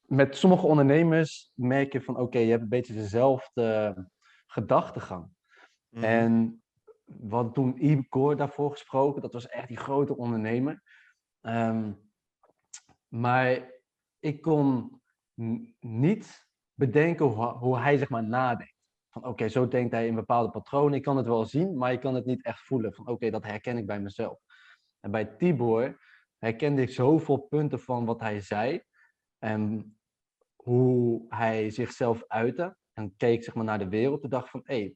met 0.00 0.36
sommige 0.36 0.66
ondernemers 0.66 1.52
merk 1.54 1.92
je 1.92 2.00
van 2.02 2.16
oké, 2.16 2.38
je 2.38 2.50
hebt 2.50 2.62
een 2.62 2.68
beetje 2.68 2.94
dezelfde 2.94 3.94
gedachtegang. 4.46 5.28
Mhm. 5.88 6.04
En 6.04 6.62
wat 7.04 7.54
toen 7.54 7.84
Igor 7.84 8.36
daarvoor 8.36 8.70
gesproken, 8.70 9.22
dat 9.22 9.32
was 9.32 9.48
echt 9.48 9.68
die 9.68 9.76
grote 9.76 10.16
ondernemer. 10.16 10.82
Ehm, 11.40 11.92
maar 13.08 13.70
ik 14.18 14.42
kon 14.42 15.00
niet 15.80 16.46
bedenken 16.74 17.26
hoe, 17.26 17.46
hoe 17.46 17.78
hij 17.78 17.96
zeg 17.96 18.08
maar 18.08 18.28
nadenkt. 18.28 18.74
Van 19.08 19.24
oké, 19.24 19.48
zo 19.48 19.68
denkt 19.68 19.92
hij 19.92 20.06
in 20.06 20.14
bepaalde 20.14 20.50
patronen. 20.50 20.94
Ik 20.94 21.02
kan 21.02 21.16
het 21.16 21.26
wel 21.26 21.44
zien, 21.44 21.76
maar 21.76 21.92
ik 21.92 22.00
kan 22.00 22.14
het 22.14 22.24
niet 22.24 22.44
echt 22.44 22.60
voelen. 22.60 22.94
Van 22.94 23.06
oké, 23.06 23.30
dat 23.30 23.44
herken 23.44 23.76
ik 23.76 23.86
bij 23.86 24.00
mezelf. 24.00 24.40
En 25.06 25.12
bij 25.12 25.24
Tibor 25.24 25.98
herkende 26.38 26.82
ik 26.82 26.90
zoveel 26.90 27.36
punten 27.36 27.80
van 27.80 28.04
wat 28.04 28.20
hij 28.20 28.40
zei. 28.40 28.82
En 29.38 29.96
hoe 30.56 31.24
hij 31.28 31.70
zichzelf 31.70 32.24
uitte. 32.26 32.76
En 32.92 33.16
keek 33.16 33.44
zeg 33.44 33.54
maar 33.54 33.64
naar 33.64 33.78
de 33.78 33.88
wereld. 33.88 34.22
En 34.22 34.28
dacht 34.28 34.50
van, 34.50 34.60
hé, 34.64 34.94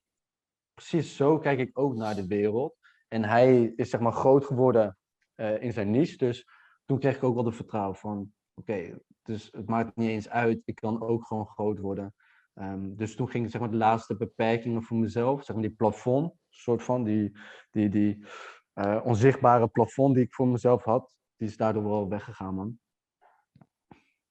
precies 0.75 1.17
zo 1.17 1.39
kijk 1.39 1.59
ik 1.59 1.79
ook 1.79 1.95
naar 1.95 2.15
de 2.15 2.27
wereld. 2.27 2.77
En 3.09 3.25
hij 3.25 3.73
is 3.77 3.91
zeg 3.91 4.01
maar 4.01 4.13
groot 4.13 4.45
geworden 4.45 4.99
eh, 5.35 5.63
in 5.63 5.73
zijn 5.73 5.91
niche. 5.91 6.17
Dus 6.17 6.49
toen 6.87 6.99
kreeg 6.99 7.17
ik 7.17 7.23
ook 7.23 7.35
wel 7.35 7.45
de 7.45 7.53
vertrouwen 7.53 7.97
van, 7.97 8.33
oké, 8.55 8.99
dus 9.23 9.49
het 9.53 9.69
maakt 9.69 9.97
niet 9.97 10.09
eens 10.09 10.29
uit. 10.29 10.63
Ik 10.65 10.75
kan 10.75 11.03
ook 11.03 11.27
gewoon 11.27 11.47
groot 11.47 11.79
worden. 11.79 12.15
Ehm, 12.55 12.95
dus 12.95 13.17
toen 13.17 13.29
ging 13.29 13.51
zeg 13.51 13.61
maar 13.61 13.71
de 13.71 13.77
laatste 13.77 14.17
beperkingen 14.17 14.83
voor 14.83 14.97
mezelf, 14.97 15.45
zeg 15.45 15.57
maar 15.57 15.65
die 15.65 15.77
plafond, 15.77 16.35
soort 16.49 16.83
van 16.83 17.05
die, 17.05 17.39
die, 17.71 17.89
die 17.89 18.25
eh, 18.73 19.01
onzichtbare 19.05 19.69
plafond 19.69 20.15
die 20.15 20.25
ik 20.25 20.33
voor 20.35 20.49
mezelf 20.49 20.85
had, 20.85 21.15
die 21.37 21.49
is 21.49 21.57
daardoor 21.57 21.85
wel 21.85 22.09
weggegaan, 22.09 22.55
man. 22.55 22.79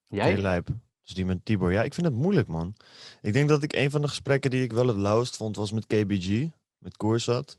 Jij? 0.07 0.37
Lijp. 0.37 0.67
Dus 1.03 1.13
die 1.13 1.25
met 1.25 1.45
Tibor. 1.45 1.71
Ja, 1.71 1.83
ik 1.83 1.93
vind 1.93 2.07
het 2.07 2.15
moeilijk, 2.15 2.47
man. 2.47 2.75
Ik 3.21 3.33
denk 3.33 3.49
dat 3.49 3.63
ik 3.63 3.73
een 3.73 3.91
van 3.91 4.01
de 4.01 4.07
gesprekken 4.07 4.51
die 4.51 4.63
ik 4.63 4.71
wel 4.73 4.87
het 4.87 4.97
lauwst 4.97 5.37
vond, 5.37 5.55
was 5.55 5.71
met 5.71 5.85
KBG. 5.85 6.47
Met 6.77 6.97
Koersat. 6.97 7.57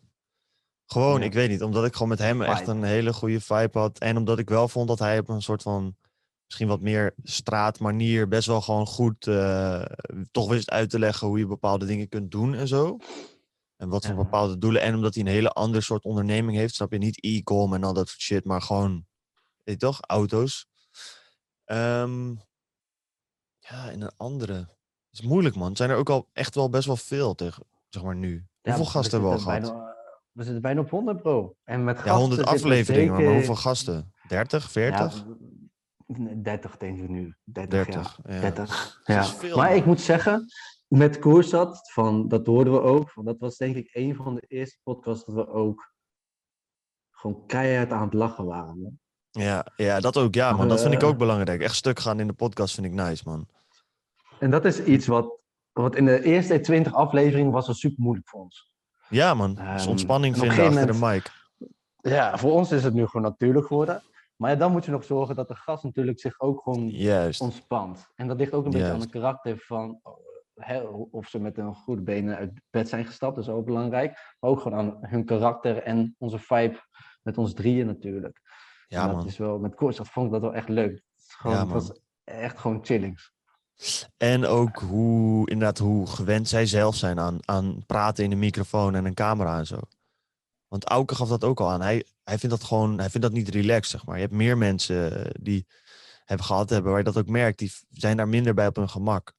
Gewoon, 0.87 1.19
Ja. 1.21 1.27
ik 1.27 1.33
weet 1.33 1.49
niet. 1.49 1.63
Omdat 1.63 1.85
ik 1.85 1.93
gewoon 1.93 2.09
met 2.09 2.19
hem 2.19 2.43
echt 2.43 2.67
een 2.69 2.83
hele 2.83 3.13
goede 3.13 3.41
vibe 3.41 3.79
had. 3.79 3.99
En 3.99 4.17
omdat 4.17 4.39
ik 4.39 4.49
wel 4.49 4.69
vond 4.69 4.89
dat 4.89 4.99
hij 4.99 5.19
op 5.19 5.29
een 5.29 5.43
soort 5.43 5.63
van... 5.63 5.97
Misschien 6.45 6.69
wat 6.69 6.81
meer 6.81 7.15
straatmanier 7.23 8.29
best 8.29 8.47
wel 8.47 8.61
gewoon 8.61 8.87
goed... 8.87 9.27
eh, 9.27 9.83
toch 10.31 10.49
wist 10.49 10.71
uit 10.71 10.91
te 10.91 10.99
leggen 10.99 11.27
hoe 11.27 11.39
je 11.39 11.47
bepaalde 11.47 11.87
dingen 11.87 12.09
kunt 12.09 12.31
doen 12.31 12.55
en 12.55 12.69
zo. 12.69 12.99
En 13.81 13.89
wat 13.89 14.07
voor 14.07 14.15
Ja. 14.17 14.23
bepaalde 14.23 14.59
doelen. 14.59 14.83
En 14.83 14.95
omdat 14.95 15.15
hij 15.15 15.23
een 15.23 15.29
hele 15.31 15.51
ander 15.51 15.83
soort 15.83 16.05
onderneming 16.05 16.57
heeft. 16.57 16.75
Snap 16.75 16.93
je? 16.93 16.99
Niet 16.99 17.25
e-com 17.25 17.75
en 17.75 17.85
al 17.85 17.93
dat 17.93 18.09
soort 18.09 18.21
shit. 18.21 18.45
Maar 18.45 18.63
gewoon, 18.63 19.07
weet 19.65 19.75
je 19.81 19.87
toch? 19.87 19.99
Auto's. 20.01 20.69
Ehm, 21.65 22.29
ja, 23.59 23.91
en 23.91 24.01
een 24.01 24.13
andere. 24.17 24.55
Het 24.55 25.21
is 25.21 25.23
moeilijk, 25.23 25.55
man. 25.55 25.69
Het 25.69 25.77
zijn 25.77 25.91
er 25.91 25.97
ook 25.97 26.11
al 26.11 26.29
echt 26.33 26.55
wel 26.55 26.71
best 26.71 26.87
wel 26.87 26.97
veel 26.97 27.35
tegen, 27.35 27.65
zeg 27.89 28.03
maar 28.03 28.17
nu. 28.17 28.47
Ja, 28.63 28.71
hoeveel 28.75 28.91
gasten 28.91 29.13
hebben 29.13 29.31
we 29.31 29.37
al 29.37 29.43
gehad? 29.43 29.61
bijna- 29.61 29.89
we 30.33 30.43
zitten 30.43 30.63
bijna 30.63 30.81
op 30.81 30.91
100, 30.91 31.23
bro. 31.23 31.57
En 31.65 31.85
met 31.85 31.97
Ja, 31.97 32.03
gasten 32.03 32.21
100 32.21 32.41
zitten 32.49 32.55
we 32.69 32.71
afleveringen, 32.71 33.23
maar 33.25 33.33
hoeveel 33.35 33.57
gasten? 33.57 34.15
30, 34.29 34.71
40? 34.71 35.15
Ja, 35.17 35.25
nee, 36.07 36.41
30 36.41 36.77
denk 36.77 36.99
ik 36.99 37.09
nu. 37.09 37.35
30, 37.45 37.85
30. 37.85 38.19
ja. 38.25 38.35
Ja. 38.35 38.41
30. 38.41 39.01
Dat 39.05 39.17
Ja. 39.17 39.23
is 39.23 39.31
veel, 39.31 39.57
maar 39.57 39.69
man. 39.69 39.77
ik 39.79 39.85
moet 39.85 40.01
zeggen, 40.01 40.47
met 40.91 41.19
Koersat, 41.19 41.91
van, 41.93 42.29
dat 42.29 42.47
hoorden 42.47 42.73
we 42.73 42.81
ook. 42.81 43.11
Van, 43.11 43.25
dat 43.25 43.39
was 43.39 43.57
denk 43.57 43.77
ik 43.77 43.91
een 43.93 44.15
van 44.15 44.35
de 44.35 44.45
eerste 44.49 44.79
podcasts 44.83 45.25
dat 45.25 45.35
we 45.35 45.49
ook 45.49 45.93
gewoon 47.11 47.47
keihard 47.47 47.91
aan 47.91 48.05
het 48.05 48.15
lachen 48.15 48.45
waren. 48.45 49.01
Ja, 49.31 49.67
ja, 49.77 50.01
dat 50.01 50.17
ook. 50.17 50.35
Ja, 50.35 50.53
man. 50.53 50.69
Dat 50.69 50.81
vind 50.83 50.95
ik 50.95 51.03
eh, 51.03 51.09
ook 51.09 51.19
belangrijk. 51.19 51.61
Echt 51.61 51.75
stuk 51.75 51.99
gaan 51.99 52.21
in 52.21 52.27
de 52.27 52.33
podcast 52.33 52.75
vind 52.75 52.87
ik 52.87 52.93
nice, 52.93 53.23
man. 53.27 53.47
En 54.39 54.51
dat 54.51 54.65
is 54.65 54.83
iets 54.83 55.07
wat, 55.07 55.39
wat 55.73 55.97
in 55.97 56.05
de 56.05 56.23
eerste 56.23 56.61
20 56.61 56.95
afleveringen 56.95 57.53
was 57.53 57.69
al 57.69 57.75
super 57.75 58.03
moeilijk 58.03 58.29
voor 58.29 58.41
ons. 58.41 58.73
Ja, 59.09 59.35
man. 59.35 59.55
Dus 59.55 59.87
ontspanning 59.87 60.39
vinden 60.39 60.67
achter 60.67 60.87
de 60.87 60.99
mic. 61.07 61.33
Ja, 61.97 62.39
voor 62.39 62.53
ons 62.53 62.73
is 62.73 62.85
het 62.85 62.95
nu 62.95 63.07
gewoon 63.07 63.23
natuurlijk 63.23 63.67
geworden. 63.67 64.03
Maar 64.37 64.51
ja, 64.51 64.57
dan 64.57 64.73
moet 64.73 64.85
je 64.85 64.91
nog 64.91 65.05
zorgen 65.05 65.35
dat 65.35 65.49
de 65.49 65.55
gast 65.55 65.85
natuurlijk 65.85 66.21
zich 66.21 66.41
ook 66.41 66.61
gewoon 66.63 66.89
Juist. 66.89 67.41
ontspant. 67.41 68.09
En 68.15 68.29
dat 68.29 68.37
ligt 68.37 68.53
ook 68.53 68.65
een 68.65 68.71
beetje 68.71 68.93
aan 68.93 69.01
het 69.01 69.11
karakter 69.11 69.59
van 69.59 70.01
oh, 70.03 70.30
hè, 70.61 70.81
of 71.11 71.29
ze 71.29 71.39
met 71.39 71.59
een 71.59 71.75
goede 71.75 72.03
benen 72.03 72.37
uit 72.37 72.61
bed 72.71 72.89
zijn 72.89 73.05
gestapt, 73.05 73.35
dat 73.35 73.45
is 73.45 73.51
ook 73.51 73.65
belangrijk. 73.65 74.37
Maar 74.41 74.51
ook 74.51 74.61
gewoon 74.61 74.79
aan 74.79 74.99
hun 75.01 75.25
karakter 75.25 75.83
en 75.83 76.15
onze 76.19 76.39
vibe 76.39 76.81
met 77.23 77.39
ons 77.39 77.55
drieën 77.55 77.87
natuurlijk. 77.87 78.41
Ja, 78.87 79.01
en 79.01 79.07
dat 79.07 79.17
man. 79.17 79.27
is 79.27 79.37
wel, 79.37 79.59
met 79.59 79.75
Koers, 79.75 79.97
dat 79.97 80.09
vond 80.09 80.27
ik 80.27 80.33
dat 80.33 80.41
wel 80.41 80.55
echt 80.55 80.69
leuk. 80.69 81.03
Gewoon, 81.17 81.57
Ja, 81.57 81.63
het 81.63 81.73
was 81.73 82.01
echt 82.25 82.59
gewoon 82.59 82.85
chillings. 82.85 83.33
En 84.17 84.47
ook 84.47 84.79
hoe, 84.79 85.51
inderdaad, 85.51 85.79
hoe 85.79 86.07
gewend 86.07 86.49
zij 86.49 86.67
zelf 86.67 86.97
zijn 86.97 87.19
aan, 87.19 87.39
aan 87.41 87.87
praten 87.87 88.25
in 88.25 88.33
een 88.33 88.39
microfoon 88.39 88.95
en 88.95 89.05
een 89.05 89.15
camera 89.15 89.59
en 89.59 89.67
zo. 89.67 89.79
Want 90.69 90.85
Auke 90.85 91.15
gaf 91.15 91.29
dat 91.29 91.45
ook 91.45 91.61
al 91.61 91.71
aan. 91.71 91.81
Hij, 91.81 92.05
hij 92.25 92.39
vindt 92.39 92.57
dat 92.57 92.65
gewoon, 92.65 92.99
hij 92.99 93.11
vindt 93.11 93.27
dat 93.27 93.37
niet 93.37 93.49
relaxed, 93.49 93.91
zeg 93.91 94.07
maar. 94.07 94.15
Je 94.15 94.23
hebt 94.23 94.35
meer 94.35 94.59
mensen 94.59 95.31
die 95.41 95.67
hebben 96.25 96.47
gehad 96.47 96.71
hebben, 96.71 96.91
waar 96.91 97.01
je 97.01 97.07
dat 97.07 97.19
ook 97.19 97.29
merkt, 97.29 97.59
die 97.59 97.73
zijn 97.91 98.17
daar 98.17 98.29
minder 98.29 98.55
bij 98.55 98.67
op 98.67 98.77
hun 98.77 98.89
gemak. 98.89 99.33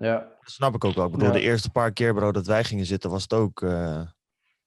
Ja, 0.00 0.18
Dat 0.40 0.50
snap 0.50 0.74
ik 0.74 0.84
ook 0.84 0.94
wel. 0.94 1.06
Ik 1.06 1.10
bedoel, 1.12 1.26
Ja. 1.26 1.32
de 1.32 1.40
eerste 1.40 1.70
paar 1.70 1.92
keer, 1.92 2.14
bro, 2.14 2.32
dat 2.32 2.46
wij 2.46 2.64
gingen 2.64 2.86
zitten, 2.86 3.10
was 3.10 3.22
het 3.22 3.32
ook. 3.32 3.62
eh, 3.62 4.08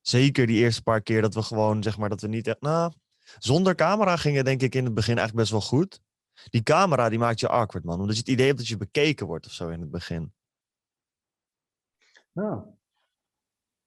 zeker 0.01 0.47
die 0.47 0.57
eerste 0.59 0.81
paar 0.83 1.01
keer 1.01 1.21
dat 1.21 1.33
we 1.33 1.41
gewoon, 1.41 1.83
zeg 1.83 1.97
maar, 1.97 2.09
dat 2.09 2.21
we 2.21 2.27
niet 2.27 2.47
echt. 2.47 2.61
Nou, 2.61 2.93
zonder 3.37 3.75
camera 3.75 4.17
gingen, 4.17 4.43
denk 4.45 4.61
ik, 4.61 4.75
in 4.75 4.85
het 4.85 4.93
begin 4.93 5.17
eigenlijk 5.17 5.37
best 5.49 5.51
wel 5.51 5.79
goed. 5.79 6.01
Die 6.49 6.63
camera, 6.63 7.09
die 7.09 7.19
maakt 7.19 7.39
je 7.39 7.47
awkward, 7.47 7.83
man. 7.85 7.99
Omdat 7.99 8.13
je 8.15 8.21
het 8.21 8.29
idee 8.29 8.45
hebt 8.45 8.57
dat 8.57 8.67
je 8.67 8.77
bekeken 8.77 9.25
wordt 9.27 9.45
of 9.45 9.51
zo 9.51 9.69
in 9.69 9.79
het 9.81 9.91
begin. 9.91 10.33
ja. 12.31 12.65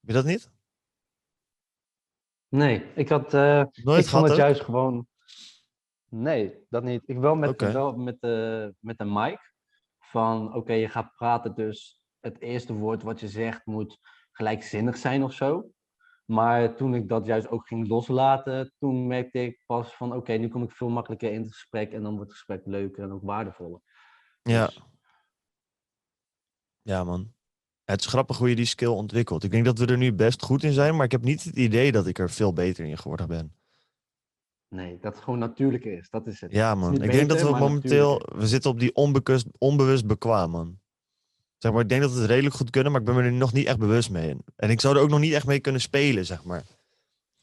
Heb 0.01 0.11
je 0.11 0.13
dat 0.13 0.25
niet? 0.25 0.51
Nee, 2.49 2.93
ik 2.95 3.09
had. 3.09 3.35
eh, 3.35 3.65
Nooit 3.73 4.05
ik 4.05 4.11
vond 4.11 4.23
het 4.23 4.33
ook? 4.33 4.39
juist 4.39 4.61
gewoon. 4.61 5.07
Nee, 6.09 6.67
dat 6.69 6.83
niet. 6.83 7.03
Ik 7.07 7.19
wel 7.19 7.35
met, 7.35 7.61
wel 7.61 7.93
met, 7.97 8.21
de, 8.21 8.75
met 8.79 8.99
de 8.99 9.05
mic. 9.05 9.52
Van 10.13 10.55
oké, 10.55 10.73
je 10.73 10.89
gaat 10.89 11.15
praten, 11.15 11.55
dus 11.55 12.03
het 12.21 12.41
eerste 12.41 12.73
woord 12.73 13.03
wat 13.03 13.21
je 13.21 13.29
zegt 13.29 13.67
moet 13.67 13.99
gelijkzinnig 14.33 14.97
zijn 14.97 15.23
of 15.23 15.33
zo. 15.33 15.71
Maar 16.25 16.77
toen 16.77 16.95
ik 16.95 17.09
dat 17.09 17.27
juist 17.27 17.49
ook 17.49 17.67
ging 17.67 17.89
loslaten, 17.89 18.75
toen 18.79 19.07
merkte 19.07 19.39
ik 19.39 19.63
pas 19.67 19.95
van 19.97 20.15
oké, 20.15 20.33
nu 20.33 20.49
kom 20.49 20.63
ik 20.63 20.73
veel 20.73 20.89
makkelijker 20.89 21.33
in 21.33 21.41
het 21.41 21.53
gesprek 21.53 21.93
en 21.93 22.03
dan 22.03 22.15
wordt 22.17 22.31
het 22.31 22.39
gesprek 22.39 22.67
leuker 22.67 23.03
en 23.03 23.13
ook 23.13 23.23
waardevoller. 23.23 23.81
Ja, 24.43 24.67
Dus, 24.67 24.83
ja, 26.83 27.05
man. 27.05 27.33
Het 27.85 28.01
is 28.01 28.07
grappig 28.07 28.39
hoe 28.39 28.49
je 28.49 28.57
die 28.57 28.65
skill 28.65 28.89
ontwikkelt. 28.89 29.45
Ik 29.45 29.51
denk 29.51 29.65
dat 29.65 29.79
we 29.79 29.87
er 29.87 29.97
nu 29.97 30.13
best 30.13 30.43
goed 30.43 30.63
in 30.63 30.73
zijn, 30.73 30.97
maar 30.97 31.05
ik 31.05 31.13
heb 31.13 31.23
niet 31.23 31.45
het 31.45 31.57
idee 31.57 31.93
dat 31.93 32.07
ik 32.07 32.19
er 32.19 32.31
veel 32.31 32.53
beter 32.53 32.85
in 32.85 32.99
geworden 32.99 33.29
ben. 33.29 33.62
Nee, 34.73 34.99
dat 35.01 35.15
het 35.15 35.25
gewoon 35.25 35.39
natuurlijk 35.39 35.85
is. 35.85 36.11
Dat 36.11 36.27
is 36.27 36.41
het. 36.41 36.53
Ja, 36.53 36.75
man. 36.75 37.03
Ik 37.03 37.13
denk 37.13 37.29
dat 37.29 37.43
we 37.43 37.51
momenteel, 37.51 38.23
we 38.35 38.47
zitten 38.47 38.71
op 38.71 38.81
die 38.81 38.95
onbewust, 38.95 39.47
onbewust 39.59 40.07
bekwaam, 40.07 40.51
man. 40.51 40.81
Zeg 41.59 41.73
maar, 41.73 41.81
ik 41.83 41.89
denk 41.89 42.03
dat 42.03 42.13
we 42.13 42.19
het 42.21 42.29
redelijk 42.31 42.55
goed 42.55 42.71
kunnen, 42.71 42.93
maar 42.93 43.01
ik 43.01 43.07
ben 43.07 43.17
me 43.17 43.23
er 43.23 43.33
nog 43.33 43.53
niet 43.53 43.67
echt 43.67 43.79
bewust 43.79 44.11
mee. 44.11 44.37
En 44.57 44.71
ik 44.71 44.81
zou 44.81 44.97
er 44.97 45.03
ook 45.03 45.09
nog 45.09 45.21
niet 45.21 45.33
echt 45.33 45.47
mee 45.47 45.61
kunnen 45.61 45.81
spelen, 45.81 46.27
zeg 46.27 46.45
maar. 46.45 46.61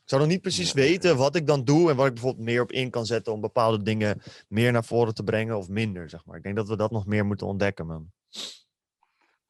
Ik 0.04 0.16
zou 0.16 0.22
nog 0.22 0.30
niet 0.32 0.42
precies 0.42 0.72
Ja. 0.72 0.76
weten 0.82 1.18
wat 1.18 1.36
ik 1.36 1.48
dan 1.48 1.64
doe 1.64 1.90
en 1.90 1.96
wat 1.96 2.06
ik 2.08 2.14
bijvoorbeeld 2.14 2.46
meer 2.46 2.62
op 2.62 2.72
in 2.72 2.90
kan 2.90 3.06
zetten 3.06 3.34
om 3.34 3.42
bepaalde 3.42 3.84
dingen 3.84 4.22
meer 4.48 4.72
naar 4.72 4.84
voren 4.86 5.14
te 5.14 5.24
brengen 5.24 5.58
of 5.58 5.70
minder, 5.70 6.10
zeg 6.10 6.26
maar. 6.26 6.38
Ik 6.38 6.44
denk 6.44 6.56
dat 6.56 6.68
we 6.68 6.76
dat 6.76 6.92
nog 6.92 7.06
meer 7.06 7.26
moeten 7.26 7.48
ontdekken, 7.48 7.86
man. 7.88 8.12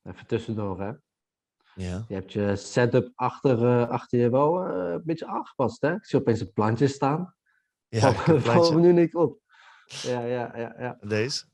Even 0.03 0.27
tussendoor, 0.27 0.81
hè. 0.81 0.91
Ja. 1.75 2.05
Je 2.07 2.13
hebt 2.13 2.33
je 2.33 2.55
setup 2.55 3.11
achter, 3.15 3.65
eh, 3.65 3.89
achter 3.89 4.19
je 4.19 4.29
wel 4.29 4.63
eh, 4.65 4.91
een 4.91 5.01
beetje 5.03 5.27
aangepast, 5.27 5.81
hè? 5.81 5.93
Ik 5.93 6.05
zie 6.05 6.19
opeens 6.19 6.39
een 6.39 6.53
plantje 6.53 6.87
staan. 6.87 7.33
Ja, 7.89 8.27
een 8.27 8.41
Val 8.41 8.71
me 8.73 8.79
nu 8.79 8.93
niet 8.93 9.15
op. 9.15 9.39
Ja, 9.85 10.21
ja, 10.25 10.57
ja, 10.57 10.75
ja. 10.79 10.97
Deze. 11.01 11.45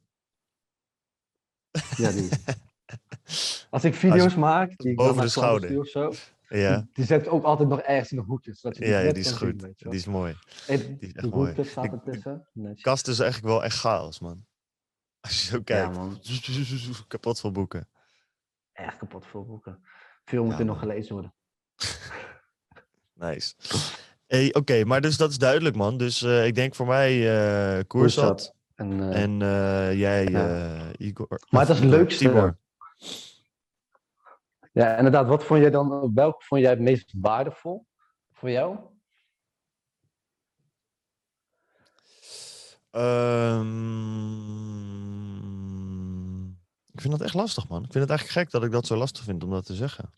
ja 1.98 2.12
die. 2.12 2.30
Als 3.70 3.84
ik 3.84 3.94
video's 3.96 4.36
maak, 4.36 4.77
die 4.77 4.89
ik 4.92 4.96
boven 4.96 5.22
de 5.22 5.27
schouder. 5.27 5.80
of 5.80 5.88
zo, 5.88 6.12
Ja, 6.48 6.88
die 6.94 7.06
zet 7.06 7.25
ik 7.25 7.34
ook 7.34 7.44
altijd 7.44 7.70
nog 7.70 7.80
ergens 7.80 8.12
in 8.12 8.18
een 8.18 8.24
hoekje, 8.24 8.54
zodat 8.54 8.77
je 8.77 8.84
die 8.84 8.94
ja, 8.94 9.00
ja 9.00 9.12
die 9.12 9.20
is 9.24 9.27
zien, 9.27 9.38
goed. 9.38 9.62
wel. 9.62 9.74
Die 9.77 10.00
is 10.00 10.06
mooi. 10.06 10.36
En 10.68 10.77
die 10.98 11.08
is 11.08 11.13
echt 11.13 11.22
die 11.22 11.32
mooi. 11.36 11.65
staat 11.65 11.92
ertussen. 11.92 12.48
Netjes. 12.54 12.82
Kast 12.82 13.08
is 13.08 13.20
eigenlijk 13.20 13.51
wel 13.54 13.63
echt 13.63 13.77
chaos, 13.80 14.20
man. 14.20 14.46
Als 15.22 15.42
je 15.42 15.48
zo 15.48 15.56
Ja, 15.58 15.63
kijkt. 15.63 15.96
man. 15.96 16.22
Kapot 17.08 17.39
veel 17.39 17.51
boeken. 17.51 17.89
Echt 18.72 18.98
kapot 18.98 19.25
veel 19.25 19.46
boeken. 19.46 19.84
Veel 20.25 20.44
moet 20.44 20.54
Ja, 20.54 20.60
er 20.60 20.65
nog 20.65 20.80
gelezen 20.80 21.13
worden. 21.13 21.34
Nice. 23.13 23.54
Hey, 24.36 24.54
Oké, 24.54 24.86
maar 24.86 25.01
dus 25.01 25.18
dat 25.18 25.30
is 25.30 25.38
duidelijk, 25.38 25.75
man. 25.75 25.98
Dus 25.98 26.22
eh, 26.22 26.46
ik 26.46 26.56
denk 26.56 26.75
voor 26.75 26.88
mij 26.88 27.38
eh 27.77 27.84
Koersat. 27.88 28.54
En, 28.75 29.12
eh, 29.12 29.22
En 29.22 29.42
eh, 29.42 30.00
jij, 30.00 30.34
eh, 30.34 30.89
Igor. 30.98 31.39
Maar 31.50 31.62
het 31.62 31.70
is 31.70 31.80
het 31.80 31.89
leukste. 31.89 32.24
Tibor. 32.24 32.58
ja, 34.72 34.98
inderdaad, 34.98 35.27
wat 35.27 35.44
vond 35.44 35.62
jij 35.62 35.70
dan, 35.70 36.13
welk 36.13 36.44
vond 36.44 36.62
jij 36.62 36.70
het 36.70 36.80
meest 36.80 37.13
waardevol 37.18 37.86
voor 38.32 38.50
jou? 38.51 38.77
Ehm, 42.92 43.65
ik 46.92 47.01
vind 47.01 47.12
dat 47.12 47.22
echt 47.22 47.34
lastig, 47.34 47.68
man. 47.68 47.84
Ik 47.84 47.92
vind 47.92 48.10
het 48.10 48.10
eigenlijk 48.10 48.39
gek 48.39 48.51
dat 48.51 48.63
ik 48.63 48.72
dat 48.72 48.86
zo 48.86 48.96
lastig 48.96 49.24
vind 49.24 49.44
om 49.44 49.50
dat 49.50 49.65
te 49.65 49.75
zeggen. 49.75 50.10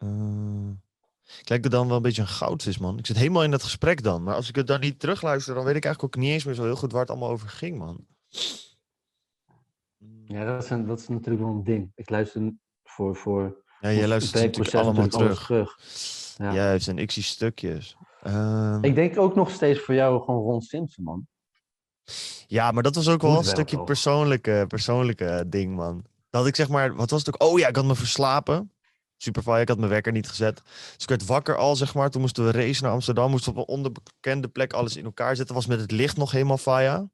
Eh, 0.00 0.68
ik 1.40 1.48
lijk 1.48 1.64
er 1.64 1.70
dan 1.70 1.86
wel 1.86 1.96
een 1.96 2.02
beetje 2.02 2.22
een 2.22 2.28
goudvis, 2.28 2.78
man. 2.78 2.98
Ik 2.98 3.06
zit 3.06 3.16
helemaal 3.16 3.44
in 3.44 3.50
dat 3.50 3.62
gesprek 3.62 4.02
dan. 4.02 4.22
Maar 4.22 4.34
als 4.34 4.48
ik 4.48 4.56
het 4.56 4.66
dan 4.66 4.80
niet 4.80 5.00
terugluister, 5.00 5.54
dan 5.54 5.64
weet 5.64 5.76
ik 5.76 5.84
eigenlijk 5.84 6.16
ook 6.16 6.22
niet 6.22 6.32
eens 6.32 6.44
meer 6.44 6.54
zo 6.54 6.62
heel 6.64 6.76
goed 6.76 6.92
waar 6.92 7.00
het 7.00 7.10
allemaal 7.10 7.30
over 7.30 7.48
ging, 7.48 7.78
man. 7.78 8.06
Ja, 10.24 10.44
dat 10.44 10.62
is, 10.64 10.70
een, 10.70 10.86
dat 10.86 10.98
is 11.00 11.08
natuurlijk 11.08 11.44
wel 11.44 11.52
een 11.52 11.64
ding. 11.64 11.92
Ik 11.94 12.10
luister 12.10 12.52
voor, 12.84 13.16
voor 13.16 13.64
Ja, 13.80 13.92
jij 13.92 14.08
luistert 14.08 14.44
natuurlijk 14.44 14.74
allemaal 14.74 15.08
terug. 15.08 15.44
terug. 15.44 15.78
Ja. 16.36 16.52
Juist, 16.52 16.88
en 16.88 16.98
ik 16.98 17.10
zie 17.10 17.22
stukjes. 17.22 17.96
Ehm, 18.22 18.84
Ik 18.84 18.94
denk 18.94 19.18
ook 19.18 19.34
nog 19.34 19.50
steeds 19.50 19.80
voor 19.80 19.94
jou 19.94 20.24
gewoon 20.24 20.42
Ron 20.42 20.60
Simpson, 20.62 21.04
man. 21.04 21.26
Ja, 22.46 22.70
maar 22.70 22.82
dat 22.82 22.94
was 22.94 23.08
ook 23.08 23.22
wel 23.22 23.38
een 23.38 23.44
stukje 23.44 23.84
persoonlijke, 23.84 24.64
persoonlijke 24.68 25.44
ding, 25.46 25.74
man. 25.76 26.04
Dat 26.30 26.46
ik 26.46 26.56
zeg 26.56 26.68
maar, 26.68 26.94
wat 26.94 27.10
was 27.10 27.24
het 27.24 27.34
ook? 27.34 27.48
Oh 27.50 27.58
ja, 27.58 27.68
ik 27.68 27.76
had 27.76 27.84
me 27.84 27.94
verslapen. 27.94 28.72
Superfly, 29.22 29.60
ik 29.60 29.68
had 29.68 29.78
mijn 29.78 29.90
wekker 29.90 30.12
niet 30.12 30.28
gezet. 30.28 30.62
Dus 30.64 31.02
ik 31.02 31.08
werd 31.08 31.26
wakker 31.26 31.56
al, 31.56 31.76
zeg 31.76 31.94
maar. 31.94 32.10
Toen 32.10 32.20
moesten 32.20 32.44
we 32.44 32.50
racen 32.50 32.84
naar 32.84 32.92
Amsterdam. 32.92 33.30
Moesten 33.30 33.54
we 33.54 33.60
op 33.60 33.68
een 33.68 33.74
onbekende 33.74 34.48
plek 34.48 34.72
alles 34.72 34.96
in 34.96 35.04
elkaar 35.04 35.36
zetten. 35.36 35.54
Was 35.54 35.66
met 35.66 35.80
het 35.80 35.90
licht 35.90 36.16
nog 36.16 36.30
helemaal 36.30 36.58
faya. 36.58 37.10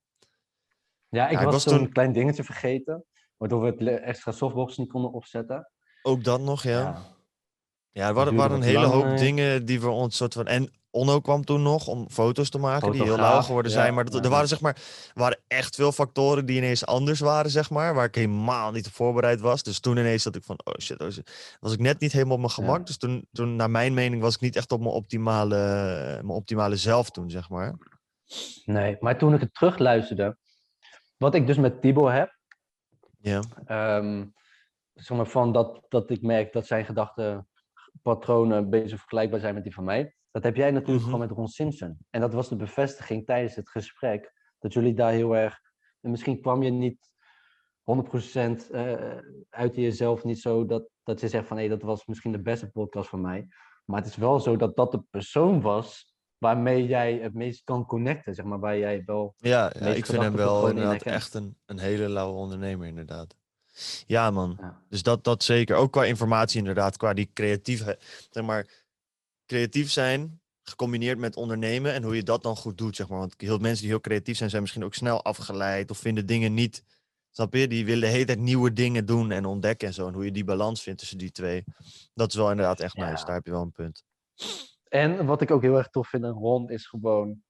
Ja, 1.08 1.24
ik 1.26 1.32
Ja, 1.32 1.38
ik 1.38 1.44
was, 1.44 1.64
was 1.64 1.64
toen- 1.64 1.92
klein 1.92 2.12
dingetje 2.12 2.44
vergeten, 2.44 3.04
waardoor 3.36 3.60
we 3.60 3.84
het 3.84 4.00
extra 4.00 4.32
softbox 4.32 4.76
niet 4.76 4.90
konden 4.90 5.12
opzetten. 5.12 5.70
Ook 6.02 6.24
dat 6.24 6.40
nog, 6.40 6.62
ja. 6.62 7.02
Ja, 7.90 8.08
er 8.08 8.14
waren, 8.14 8.34
waren 8.34 8.56
een 8.56 8.62
hele 8.62 8.86
hoop 8.86 9.16
dingen 9.16 9.64
die 9.64 9.80
we 9.80 9.88
ons 9.88 10.16
soort 10.16 10.34
van... 10.34 10.46
En 10.46 10.70
Onno 10.96 11.20
kwam 11.20 11.44
toen 11.44 11.62
nog 11.62 11.86
om 11.86 12.10
foto's 12.10 12.50
te 12.50 12.58
maken, 12.58 12.92
die 12.92 13.02
heel 13.02 13.06
lauw 13.06 13.16
Fotograaf, 13.18 13.46
geworden 13.46 13.72
ja, 13.72 13.78
zijn. 13.78 13.94
Maar 13.94 14.04
dat, 14.04 14.14
ja. 14.14 14.20
er 14.20 14.30
waren 14.30 14.48
zeg 14.48 14.60
maar, 14.60 14.76
waren 15.14 15.38
echt 15.46 15.74
veel 15.74 15.92
factoren 15.92 16.46
die 16.46 16.56
ineens 16.56 16.86
anders 16.86 17.20
waren, 17.20 17.50
zeg 17.50 17.70
maar. 17.70 17.94
Waar 17.94 18.04
ik 18.04 18.14
helemaal 18.14 18.72
niet 18.72 18.86
op 18.86 18.92
voorbereid 18.92 19.40
was. 19.40 19.62
Dus 19.62 19.80
toen 19.80 19.96
ineens 19.96 20.22
dat 20.22 20.36
ik 20.36 20.44
van, 20.44 20.58
oh 20.64 20.74
shit, 20.78 21.00
oh 21.00 21.10
shit. 21.10 21.56
Was 21.60 21.72
ik 21.72 21.78
net 21.78 22.00
niet 22.00 22.12
helemaal 22.12 22.34
op 22.34 22.40
mijn 22.40 22.52
gemak. 22.52 22.78
Ja. 22.78 22.84
Dus 22.84 22.96
toen, 22.96 23.26
toen, 23.32 23.56
naar 23.56 23.70
mijn 23.70 23.94
mening, 23.94 24.22
was 24.22 24.34
ik 24.34 24.40
niet 24.40 24.56
echt 24.56 24.72
op 24.72 24.80
mijn 24.80 24.92
optimale, 24.92 25.56
mijn 26.22 26.28
optimale 26.28 26.76
zelf 26.76 27.10
toen, 27.10 27.30
zeg 27.30 27.48
maar. 27.48 27.74
Nee, 28.64 28.96
maar 29.00 29.18
toen 29.18 29.34
ik 29.34 29.40
het 29.40 29.54
terugluisterde, 29.54 30.36
wat 31.16 31.34
ik 31.34 31.46
dus 31.46 31.56
met 31.56 31.80
Tibo 31.80 32.08
heb, 32.08 32.38
Ja. 33.18 33.42
ehm, 33.66 34.24
zeg 34.94 35.16
maar 35.16 35.26
van 35.26 35.52
dat, 35.52 35.80
dat 35.88 36.10
ik 36.10 36.22
merk 36.22 36.52
dat 36.52 36.66
zijn 36.66 36.84
gedachtenpatronen 36.84 38.58
een 38.58 38.70
beetje 38.70 38.96
vergelijkbaar 38.96 39.40
zijn 39.40 39.54
met 39.54 39.62
die 39.62 39.74
van 39.74 39.84
mij. 39.84 40.14
Dat 40.36 40.44
heb 40.44 40.56
jij 40.56 40.70
natuurlijk 40.70 40.98
Mhm. 41.00 41.04
gewoon 41.04 41.26
met 41.28 41.36
Ron 41.36 41.48
Simpson. 41.48 41.98
En 42.10 42.20
dat 42.20 42.32
was 42.32 42.48
de 42.48 42.56
bevestiging 42.56 43.26
tijdens 43.26 43.54
het 43.54 43.68
gesprek, 43.68 44.32
dat 44.58 44.72
jullie 44.72 44.94
daar 44.94 45.12
heel 45.12 45.36
erg... 45.36 45.60
En 46.00 46.10
misschien 46.10 46.40
kwam 46.40 46.62
je 46.62 46.70
niet 46.70 47.10
100% 47.82 48.70
eh 48.70 49.16
uit 49.50 49.74
jezelf 49.74 50.24
niet 50.24 50.40
zo 50.40 50.66
dat, 50.66 50.88
dat 51.02 51.20
je 51.20 51.28
zegt 51.28 51.46
van 51.46 51.58
hé, 51.58 51.68
dat 51.68 51.82
was 51.82 52.06
misschien 52.06 52.32
de 52.32 52.42
beste 52.42 52.70
podcast 52.70 53.08
van 53.08 53.20
mij. 53.20 53.48
Maar 53.84 54.00
het 54.00 54.08
is 54.08 54.16
wel 54.16 54.40
zo 54.40 54.56
dat 54.56 54.76
dat 54.76 54.92
de 54.92 55.02
persoon 55.10 55.60
was 55.60 56.14
waarmee 56.38 56.86
jij 56.86 57.14
het 57.14 57.34
meest 57.34 57.64
kan 57.64 57.86
connecten, 57.86 58.34
zeg 58.34 58.44
maar, 58.44 58.60
waar 58.60 58.78
jij 58.78 59.02
wel... 59.04 59.34
Ja, 59.36 59.72
ja 59.78 59.86
ik 59.86 60.06
vind 60.06 60.22
hem 60.22 60.36
wel 60.36 60.68
in 60.68 60.76
inderdaad 60.76 61.02
echt 61.02 61.34
een, 61.34 61.56
een 61.66 61.78
hele 61.78 62.08
lauwe 62.08 62.38
ondernemer, 62.38 62.86
inderdaad. 62.86 63.36
Ja, 64.06 64.30
man. 64.30 64.56
Ja. 64.60 64.82
Dus 64.88 65.02
dat, 65.02 65.24
dat 65.24 65.42
zeker. 65.42 65.76
Ook 65.76 65.92
qua 65.92 66.04
informatie 66.04 66.58
inderdaad. 66.58 66.96
Qua 66.96 67.12
die 67.14 67.30
creatieve, 67.32 67.98
zeg 68.30 68.44
maar, 68.44 68.84
creatief 69.46 69.90
zijn 69.90 70.40
gecombineerd 70.62 71.18
met 71.18 71.36
ondernemen 71.36 71.92
en 71.92 72.02
hoe 72.02 72.16
je 72.16 72.22
dat 72.22 72.42
dan 72.42 72.56
goed 72.56 72.78
doet, 72.78 72.96
zeg 72.96 73.08
maar. 73.08 73.18
Want 73.18 73.34
heel 73.36 73.58
mensen 73.58 73.80
die 73.80 73.90
heel 73.90 74.00
creatief 74.00 74.36
zijn, 74.36 74.50
zijn 74.50 74.62
misschien 74.62 74.84
ook 74.84 74.94
snel 74.94 75.24
afgeleid 75.24 75.90
of 75.90 75.98
vinden 75.98 76.26
dingen 76.26 76.54
niet, 76.54 76.84
snap 77.30 77.54
je? 77.54 77.68
Die 77.68 77.84
willen 77.84 78.00
de 78.00 78.06
hele 78.14 78.24
tijd 78.24 78.38
nieuwe 78.38 78.72
dingen 78.72 79.06
doen 79.06 79.30
en 79.30 79.44
ontdekken 79.44 79.88
en 79.88 79.94
zo. 79.94 80.06
En 80.06 80.14
hoe 80.14 80.24
je 80.24 80.32
die 80.32 80.44
balans 80.44 80.82
vindt 80.82 80.98
tussen 80.98 81.18
die 81.18 81.30
twee. 81.30 81.64
Dat 82.14 82.28
is 82.28 82.34
wel 82.34 82.50
inderdaad 82.50 82.80
echt 82.80 82.96
Ja. 82.96 83.10
nice. 83.10 83.24
Daar 83.24 83.34
heb 83.34 83.44
je 83.44 83.50
wel 83.50 83.62
een 83.62 83.72
punt. 83.72 84.04
En 84.88 85.26
wat 85.26 85.42
ik 85.42 85.50
ook 85.50 85.62
heel 85.62 85.76
erg 85.76 85.88
tof 85.88 86.08
vind 86.08 86.24
aan 86.24 86.32
Ron 86.32 86.70
is 86.70 86.86
gewoon, 86.86 87.42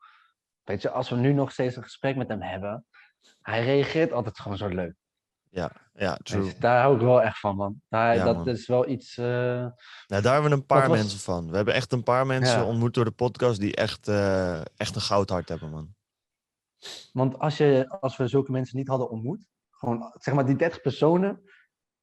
weet 0.63 0.83
je, 0.83 0.91
als 0.91 1.09
we 1.09 1.17
nu 1.17 1.33
nog 1.33 1.53
steeds 1.53 1.77
een 1.77 1.83
gesprek 1.83 2.17
met 2.17 2.29
hem 2.29 2.43
hebben, 2.43 2.87
hij 3.41 3.65
reageert 3.65 4.13
altijd 4.13 4.39
gewoon 4.39 4.57
zo 4.57 4.69
leuk. 4.69 4.95
Ja, 5.57 5.73
Weet 5.93 6.25
true. 6.25 6.53
daar 6.59 6.81
hou 6.83 6.95
ik 6.95 7.01
wel 7.01 7.23
echt 7.23 7.39
van, 7.41 7.57
man. 7.57 7.81
Ja, 7.89 8.25
dat 8.25 8.37
man. 8.37 8.49
is 8.49 8.67
wel 8.67 8.89
iets. 8.89 9.17
eh, 9.17 9.25
Nou, 9.27 10.23
daar 10.23 10.33
hebben 10.33 10.51
we 10.51 10.57
een 10.57 10.67
paar 10.67 10.89
was- 10.89 10.99
mensen 10.99 11.19
van. 11.19 11.51
We 11.51 11.57
hebben 11.57 11.75
echt 11.75 11.93
een 11.93 12.03
paar 12.03 12.27
mensen 12.27 12.59
Ja. 12.59 12.65
ontmoet 12.67 12.95
door 12.95 13.05
de 13.05 13.11
podcast 13.11 13.61
die 13.61 13.75
echt, 13.77 14.09
eh, 14.09 14.61
echt 14.77 14.95
een 14.95 15.01
goudhart 15.01 15.49
hebben, 15.49 15.71
man. 15.71 15.95
want 17.13 17.39
als, 17.39 17.57
je, 17.57 17.89
als 18.01 18.17
we 18.17 18.29
zulke 18.29 18.51
mensen 18.51 18.77
niet 18.77 18.89
hadden 18.89 19.11
ontmoet, 19.11 19.47
gewoon 19.71 20.13
zeg 20.19 20.35
maar 20.35 20.47
die 20.47 20.57
30 20.57 20.81
personen 20.81 21.43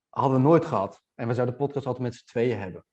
hadden 0.10 0.38
we 0.38 0.44
nooit 0.48 0.66
gehad. 0.66 1.02
En 1.16 1.28
we 1.28 1.34
zouden 1.34 1.56
de 1.56 1.62
podcast 1.62 1.86
altijd 1.86 2.04
met 2.04 2.16
z'n 2.16 2.26
tweeën 2.26 2.60
hebben. 2.60 2.86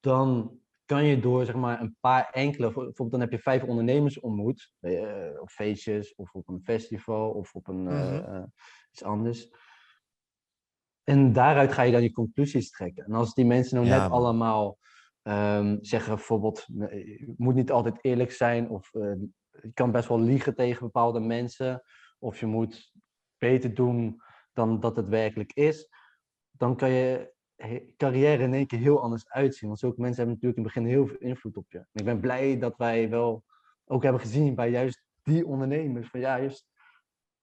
Dan 0.00 0.58
kan 0.84 1.04
je 1.04 1.20
door 1.20 1.44
zeg 1.44 1.54
maar 1.54 1.80
een 1.80 1.96
paar 2.00 2.30
enkele, 2.30 2.64
voor- 2.72 2.84
bijvoorbeeld 2.84 3.10
dan 3.10 3.20
heb 3.20 3.30
je 3.30 3.38
vijf 3.38 3.62
ondernemers 3.62 4.20
ontmoet, 4.20 4.72
eh, 4.80 5.40
op 5.40 5.48
feestjes 5.50 6.14
of 6.14 6.32
op 6.32 6.48
een 6.48 6.60
festival 6.64 7.30
of 7.30 7.54
op 7.54 7.68
een 7.68 7.82
Mhm. 7.82 8.44
Iets 8.98 9.08
anders. 9.08 9.50
En 11.04 11.32
daaruit 11.32 11.72
ga 11.72 11.82
je 11.82 11.92
dan 11.92 12.02
je 12.02 12.12
conclusies 12.12 12.70
trekken. 12.70 13.04
En 13.04 13.12
als 13.12 13.34
die 13.34 13.44
mensen 13.44 13.76
nou 13.76 13.88
Ja, 13.88 14.02
net 14.02 14.10
allemaal 14.10 14.78
ehm, 15.22 15.76
zeggen 15.80 16.14
bijvoorbeeld, 16.14 16.64
je 16.66 17.34
moet 17.36 17.54
niet 17.54 17.70
altijd 17.70 17.98
eerlijk 18.00 18.32
zijn 18.32 18.68
of 18.68 18.94
eh, 18.94 19.14
je 19.62 19.72
kan 19.74 19.92
best 19.92 20.08
wel 20.08 20.20
liegen 20.20 20.54
tegen 20.54 20.82
bepaalde 20.82 21.20
mensen 21.20 21.82
of 22.18 22.40
je 22.40 22.46
moet 22.46 22.92
beter 23.38 23.74
doen 23.74 24.22
dan 24.52 24.80
dat 24.80 24.96
het 24.96 25.08
werkelijk 25.08 25.52
is, 25.52 25.88
dan 26.50 26.76
kan 26.76 26.90
je 26.90 27.32
carrière 27.96 28.42
in 28.42 28.54
één 28.54 28.66
keer 28.66 28.78
heel 28.78 29.02
anders 29.02 29.28
uitzien. 29.28 29.68
Want 29.68 29.80
zulke 29.80 30.00
mensen 30.00 30.16
hebben 30.16 30.34
natuurlijk 30.34 30.58
in 30.58 30.64
het 30.64 30.74
begin 30.74 30.90
heel 30.90 31.06
veel 31.06 31.28
invloed 31.28 31.56
op 31.56 31.70
je. 31.70 31.78
En 31.78 31.88
ik 31.92 32.04
ben 32.04 32.20
blij 32.20 32.58
dat 32.58 32.76
wij 32.76 33.10
wel 33.10 33.44
ook 33.84 34.02
hebben 34.02 34.20
gezien 34.20 34.54
bij 34.54 34.70
juist 34.70 35.04
die 35.22 35.46
ondernemers, 35.46 36.08
van 36.08 36.20
ja, 36.20 36.38
juist, 36.38 36.66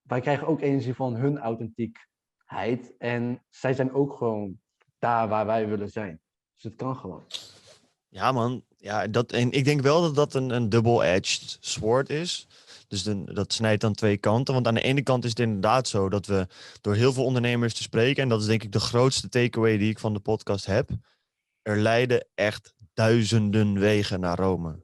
wij 0.07 0.21
krijgen 0.21 0.47
ook 0.47 0.61
energie 0.61 0.93
van 0.93 1.15
hun 1.15 1.37
authentiekheid 1.37 2.97
en 2.97 3.43
zij 3.49 3.73
zijn 3.73 3.93
ook 3.93 4.13
gewoon 4.13 4.59
daar 4.99 5.27
waar 5.27 5.45
wij 5.45 5.67
willen 5.67 5.89
zijn. 5.89 6.21
Dus 6.53 6.63
het 6.63 6.75
kan 6.75 6.95
gewoon. 6.95 7.23
Ja, 8.07 8.31
man. 8.31 8.63
Ja, 8.77 9.07
dat, 9.07 9.31
en 9.31 9.51
ik 9.51 9.65
denk 9.65 9.81
wel 9.81 10.01
dat 10.01 10.15
dat 10.15 10.33
een, 10.33 10.49
een 10.49 10.69
double-edged 10.69 11.57
sword 11.59 12.09
is. 12.09 12.47
Dus 12.87 13.03
de, 13.03 13.33
dat 13.33 13.53
snijdt 13.53 13.83
aan 13.83 13.93
twee 13.93 14.17
kanten. 14.17 14.53
Want 14.53 14.67
aan 14.67 14.73
de 14.73 14.81
ene 14.81 15.01
kant 15.01 15.23
is 15.23 15.29
het 15.29 15.39
inderdaad 15.39 15.87
zo 15.87 16.09
dat 16.09 16.25
we 16.25 16.47
door 16.81 16.95
heel 16.95 17.13
veel 17.13 17.25
ondernemers 17.25 17.73
te 17.73 17.81
spreken, 17.81 18.23
en 18.23 18.29
dat 18.29 18.41
is 18.41 18.47
denk 18.47 18.63
ik 18.63 18.71
de 18.71 18.79
grootste 18.79 19.29
takeaway 19.29 19.77
die 19.77 19.89
ik 19.89 19.99
van 19.99 20.13
de 20.13 20.19
podcast 20.19 20.65
heb, 20.65 20.89
er 21.61 21.77
leiden 21.77 22.27
echt 22.33 22.75
duizenden 22.93 23.79
wegen 23.79 24.19
naar 24.19 24.37
Rome. 24.37 24.83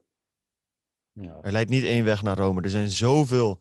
Ja. 1.12 1.38
Er 1.42 1.52
leidt 1.52 1.70
niet 1.70 1.84
één 1.84 2.04
weg 2.04 2.22
naar 2.22 2.36
Rome. 2.36 2.62
Er 2.62 2.70
zijn 2.70 2.90
zoveel 2.90 3.60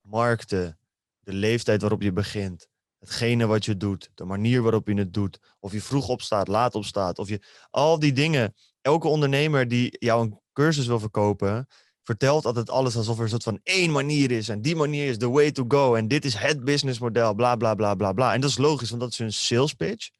markten, 0.00 0.78
de 1.20 1.32
leeftijd 1.32 1.80
waarop 1.80 2.02
je 2.02 2.12
begint, 2.12 2.68
hetgene 2.98 3.46
wat 3.46 3.64
je 3.64 3.76
doet, 3.76 4.10
de 4.14 4.24
manier 4.24 4.62
waarop 4.62 4.88
je 4.88 4.94
het 4.94 5.14
doet, 5.14 5.38
of 5.58 5.72
je 5.72 5.82
vroeg 5.82 6.08
opstaat, 6.08 6.48
laat 6.48 6.74
opstaat, 6.74 7.18
of 7.18 7.28
je 7.28 7.46
al 7.70 7.98
die 7.98 8.12
dingen. 8.12 8.54
Elke 8.80 9.08
ondernemer 9.08 9.68
die 9.68 9.96
jou 9.98 10.22
een 10.22 10.40
cursus 10.52 10.86
wil 10.86 11.00
verkopen, 11.00 11.66
vertelt 12.02 12.44
altijd 12.44 12.70
alles 12.70 12.96
alsof 12.96 13.16
er 13.16 13.22
een 13.22 13.28
soort 13.28 13.42
van 13.42 13.60
één 13.62 13.90
manier 13.90 14.30
is 14.30 14.48
en 14.48 14.62
die 14.62 14.76
manier 14.76 15.08
is 15.08 15.18
the 15.18 15.30
way 15.30 15.50
to 15.50 15.64
go 15.68 15.94
en 15.94 16.08
dit 16.08 16.24
is 16.24 16.34
het 16.34 16.64
businessmodel, 16.64 17.34
bla 17.34 17.56
bla 17.56 17.74
bla 17.74 17.94
bla 17.94 18.12
bla. 18.12 18.34
En 18.34 18.40
dat 18.40 18.50
is 18.50 18.58
logisch, 18.58 18.88
want 18.90 19.02
dat 19.02 19.10
is 19.10 19.18
hun 19.18 19.32
sales 19.32 19.74
pitch. 19.74 20.10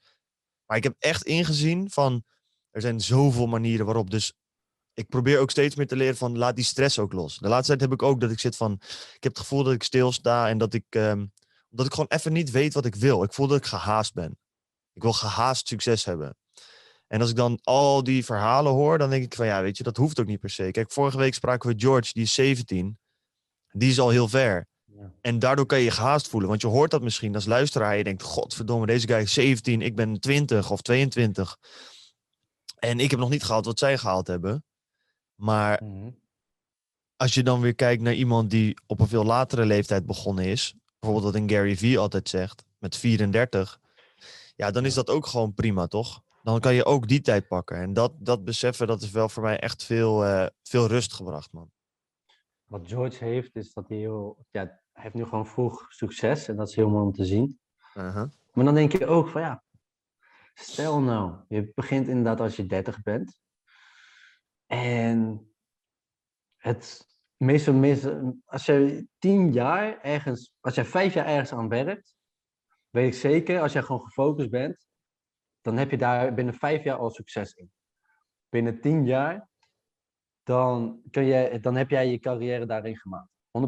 Maar 0.67 0.77
ik 0.77 0.83
heb 0.83 0.95
echt 0.99 1.25
ingezien 1.25 1.91
van 1.91 2.25
er 2.71 2.81
zijn 2.81 3.01
zoveel 3.01 3.47
manieren 3.47 3.87
waarop. 3.87 4.11
Dus 4.11 4.33
ik 4.95 5.09
probeer 5.09 5.39
ook 5.39 5.51
steeds 5.51 5.75
meer 5.75 5.87
te 5.87 5.97
leren 5.97 6.17
van 6.17 6.39
laat 6.39 6.57
die 6.57 6.65
stress 6.65 6.99
ook 6.99 7.13
los. 7.13 7.39
De 7.39 7.49
laatste 7.49 7.67
tijd 7.67 7.81
heb 7.81 8.01
ik 8.01 8.03
ook 8.03 8.21
dat 8.21 8.31
ik 8.31 8.41
zit 8.41 8.57
van, 8.57 8.73
ik 9.15 9.23
heb 9.23 9.33
het 9.33 9.39
gevoel 9.39 9.63
dat 9.63 9.73
ik 9.73 9.83
stilsta 9.83 10.49
en 10.49 10.59
dat 10.59 10.75
ik, 10.75 10.85
ehm, 10.89 11.27
dat 11.69 11.87
ik 11.87 11.93
gewoon 11.93 12.09
even 12.09 12.33
niet 12.33 12.51
weet 12.51 12.75
wat 12.75 12.85
ik 12.85 12.95
wil. 12.95 13.23
Ik 13.23 13.33
voel 13.33 13.47
dat 13.47 13.59
ik 13.59 13.67
gehaast 13.67 14.15
ben. 14.15 14.39
Ik 14.93 15.03
wil 15.03 15.13
gehaast 15.13 15.69
succes 15.69 16.05
hebben. 16.05 16.37
En 17.07 17.21
als 17.21 17.31
ik 17.31 17.37
dan 17.37 17.59
al 17.63 18.05
die 18.05 18.25
verhalen 18.25 18.73
hoor, 18.73 18.99
dan 18.99 19.11
denk 19.11 19.25
ik 19.25 19.35
van 19.35 19.47
ja, 19.47 19.63
weet 19.63 19.77
je, 19.77 19.83
dat 19.83 19.97
hoeft 19.97 20.21
ook 20.21 20.27
niet 20.27 20.41
per 20.41 20.51
se. 20.51 20.71
Kijk, 20.71 20.93
vorige 20.93 21.19
week 21.19 21.35
spraken 21.35 21.71
we 21.71 21.81
George, 21.81 22.13
die 22.13 22.23
is 22.23 22.35
17. 22.35 22.99
Die 23.73 23.91
is 23.91 24.01
al 24.01 24.09
heel 24.09 24.29
ver. 24.29 24.69
Ja. 24.85 25.13
En 25.21 25.39
daardoor 25.39 25.67
kan 25.67 25.79
je 25.79 25.85
je 25.85 25.91
gehaast 25.91 26.29
voelen. 26.29 26.49
Want 26.49 26.61
je 26.61 26.67
hoort 26.67 26.91
dat 26.91 27.03
misschien 27.03 27.35
als 27.35 27.47
luisteraar. 27.47 27.97
Je 27.97 28.05
denkt, 28.05 28.23
godverdomme, 28.23 28.87
deze 28.87 29.07
guy 29.07 29.17
is 29.17 29.33
17, 29.33 29.83
ik 29.83 29.97
ben 29.97 30.21
20 30.21 30.71
of 30.71 30.81
22. 30.81 31.57
En 32.79 33.01
ik 33.01 33.11
heb 33.11 33.21
nog 33.21 33.31
niet 33.31 33.45
gehaald 33.45 33.65
wat 33.65 33.79
zij 33.79 33.99
gehaald 33.99 34.27
hebben. 34.27 34.65
Maar 35.41 35.83
Mhm. 35.85 36.11
als 37.17 37.35
je 37.35 37.43
dan 37.43 37.61
weer 37.61 37.75
kijkt 37.75 38.03
naar 38.03 38.15
iemand 38.15 38.51
die 38.51 38.79
op 38.87 39.01
een 39.01 39.09
veel 39.09 39.25
latere 39.25 39.65
leeftijd 39.65 40.07
begonnen 40.07 40.45
is, 40.45 40.75
bijvoorbeeld 40.99 41.33
wat 41.33 41.43
een 41.43 41.51
Gary 41.51 41.77
Vee 41.77 41.99
altijd 41.99 42.29
zegt, 42.29 42.65
met 42.79 42.97
34, 42.97 43.81
ja, 44.57 44.71
dan 44.71 44.85
is 44.85 44.95
dat 44.95 45.11
ook 45.11 45.27
gewoon 45.27 45.55
prima, 45.55 45.87
toch? 45.87 46.23
Dan 46.43 46.61
kan 46.61 46.75
je 46.75 46.85
ook 46.85 47.09
die 47.09 47.21
tijd 47.21 47.49
pakken. 47.49 47.77
En 47.77 47.93
dat, 47.93 48.13
dat 48.19 48.45
beseffen, 48.45 48.87
dat 48.87 49.03
is 49.03 49.11
wel 49.11 49.29
voor 49.29 49.43
mij 49.43 49.59
echt 49.59 49.85
veel, 49.85 50.25
eh, 50.25 50.47
veel 50.63 50.87
rust 50.87 51.13
gebracht, 51.13 51.53
man. 51.53 51.71
Wat 52.65 52.89
George 52.89 53.25
heeft, 53.25 53.57
is 53.57 53.73
dat 53.73 53.89
hij 53.89 53.97
heel... 53.97 54.47
Ja, 54.51 54.63
hij 54.93 55.03
heeft 55.03 55.15
nu 55.15 55.25
gewoon 55.25 55.47
vroeg 55.47 55.87
succes. 55.89 56.49
En 56.49 56.57
dat 56.57 56.69
is 56.69 56.77
heel 56.77 56.89
mooi 56.89 57.05
om 57.05 57.13
te 57.13 57.25
zien. 57.25 57.59
Uh-huh. 57.95 58.29
Maar 58.53 58.65
dan 58.65 58.75
denk 58.75 58.93
je 58.93 59.07
ook 59.07 59.29
van 59.29 59.41
ja, 59.41 59.63
stel 60.55 61.01
nou, 61.01 61.35
je 61.49 61.73
begint 61.75 62.09
inderdaad 62.09 62.41
als 62.41 62.57
je 62.57 62.67
30 62.67 63.03
bent. 63.03 63.41
En 64.71 65.51
het 66.57 67.07
meestal, 67.37 67.75
meestal 67.75 68.37
als 68.45 68.67
je 68.67 69.07
tien 69.19 69.53
jaar 69.53 70.01
ergens, 70.01 70.53
als 70.61 70.75
je 70.75 70.85
vijf 70.85 71.15
jaar 71.15 71.27
ergens 71.27 71.53
aan 71.53 71.69
werkt, 71.69 72.17
weet 72.91 73.07
ik 73.07 73.21
zeker, 73.21 73.61
als 73.61 73.73
je 73.73 73.83
gewoon 73.83 74.03
gefocust 74.03 74.51
bent, 74.51 74.87
dan 75.61 75.77
heb 75.77 75.91
je 75.91 75.97
daar 75.97 76.35
binnen 76.35 76.55
vijf 76.55 76.85
jaar 76.85 76.97
al 76.97 77.11
succes 77.11 77.55
in. 77.55 77.71
Binnen 78.49 78.81
tien 78.81 79.07
jaar, 79.07 79.49
dan, 80.43 81.03
kun 81.11 81.25
je, 81.25 81.61
dan 81.61 81.77
heb 81.77 81.91
jij 81.91 82.11
je 82.11 82.19
carrière 82.19 82.67
daarin 82.67 82.97
gemaakt. 82.97 83.31
100%. 83.59 83.61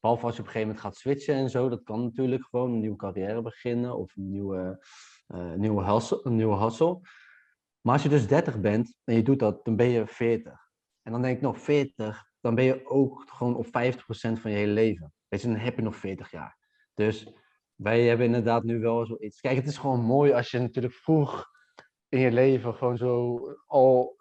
Behalve 0.00 0.26
als 0.26 0.36
je 0.36 0.40
op 0.40 0.46
een 0.46 0.52
gegeven 0.52 0.60
moment 0.60 0.80
gaat 0.80 0.96
switchen 0.96 1.34
en 1.34 1.50
zo. 1.50 1.68
Dat 1.68 1.82
kan 1.82 2.02
natuurlijk 2.02 2.44
gewoon 2.44 2.72
een 2.72 2.80
nieuwe 2.80 2.96
carrière 2.96 3.42
beginnen 3.42 3.96
of 3.96 4.16
een 4.16 4.30
nieuwe, 4.30 4.86
eh, 5.26 5.52
nieuwe, 5.52 5.84
hustle, 5.84 6.20
een 6.22 6.36
nieuwe 6.36 6.56
hustle. 6.56 7.00
Maar 7.86 7.94
als 7.94 8.02
je 8.02 8.08
dus 8.08 8.26
30 8.26 8.60
bent 8.60 8.94
en 9.04 9.14
je 9.14 9.22
doet 9.22 9.38
dat, 9.38 9.64
dan 9.64 9.76
ben 9.76 9.88
je 9.88 10.06
40. 10.06 10.52
En 11.02 11.12
dan 11.12 11.22
denk 11.22 11.36
ik 11.36 11.42
nog 11.42 11.60
40, 11.60 12.24
dan 12.40 12.54
ben 12.54 12.64
je 12.64 12.86
ook 12.86 13.24
gewoon 13.26 13.56
op 13.56 13.66
50% 13.66 13.68
van 13.70 14.50
je 14.50 14.56
hele 14.56 14.72
leven. 14.72 15.12
Weet 15.28 15.40
je, 15.40 15.48
dan 15.48 15.56
heb 15.56 15.76
je 15.76 15.82
nog 15.82 15.96
40 15.96 16.30
jaar. 16.30 16.58
Dus 16.94 17.28
wij 17.74 18.06
hebben 18.06 18.26
inderdaad 18.26 18.62
nu 18.62 18.78
wel 18.78 19.06
zoiets. 19.06 19.40
Kijk, 19.40 19.56
het 19.56 19.66
is 19.66 19.78
gewoon 19.78 20.00
mooi 20.00 20.32
als 20.32 20.50
je 20.50 20.58
natuurlijk 20.58 20.94
vroeg 20.94 21.46
in 22.08 22.18
je 22.18 22.32
leven 22.32 22.74
gewoon 22.74 22.96
zo 22.96 23.40
al 23.66 24.16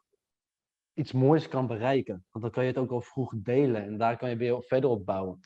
iets 0.94 1.12
moois 1.12 1.48
kan 1.48 1.68
bereiken. 1.68 2.26
Want 2.32 2.44
dan 2.44 2.54
kan 2.54 2.64
je 2.64 2.70
het 2.70 2.80
ook 2.80 2.92
al 2.92 3.02
vroeg 3.02 3.34
delen 3.36 3.84
en 3.84 3.98
daar 3.98 4.18
kan 4.18 4.30
je 4.30 4.36
weer 4.36 4.64
verder 4.64 4.90
op 4.90 5.06
bouwen. 5.06 5.40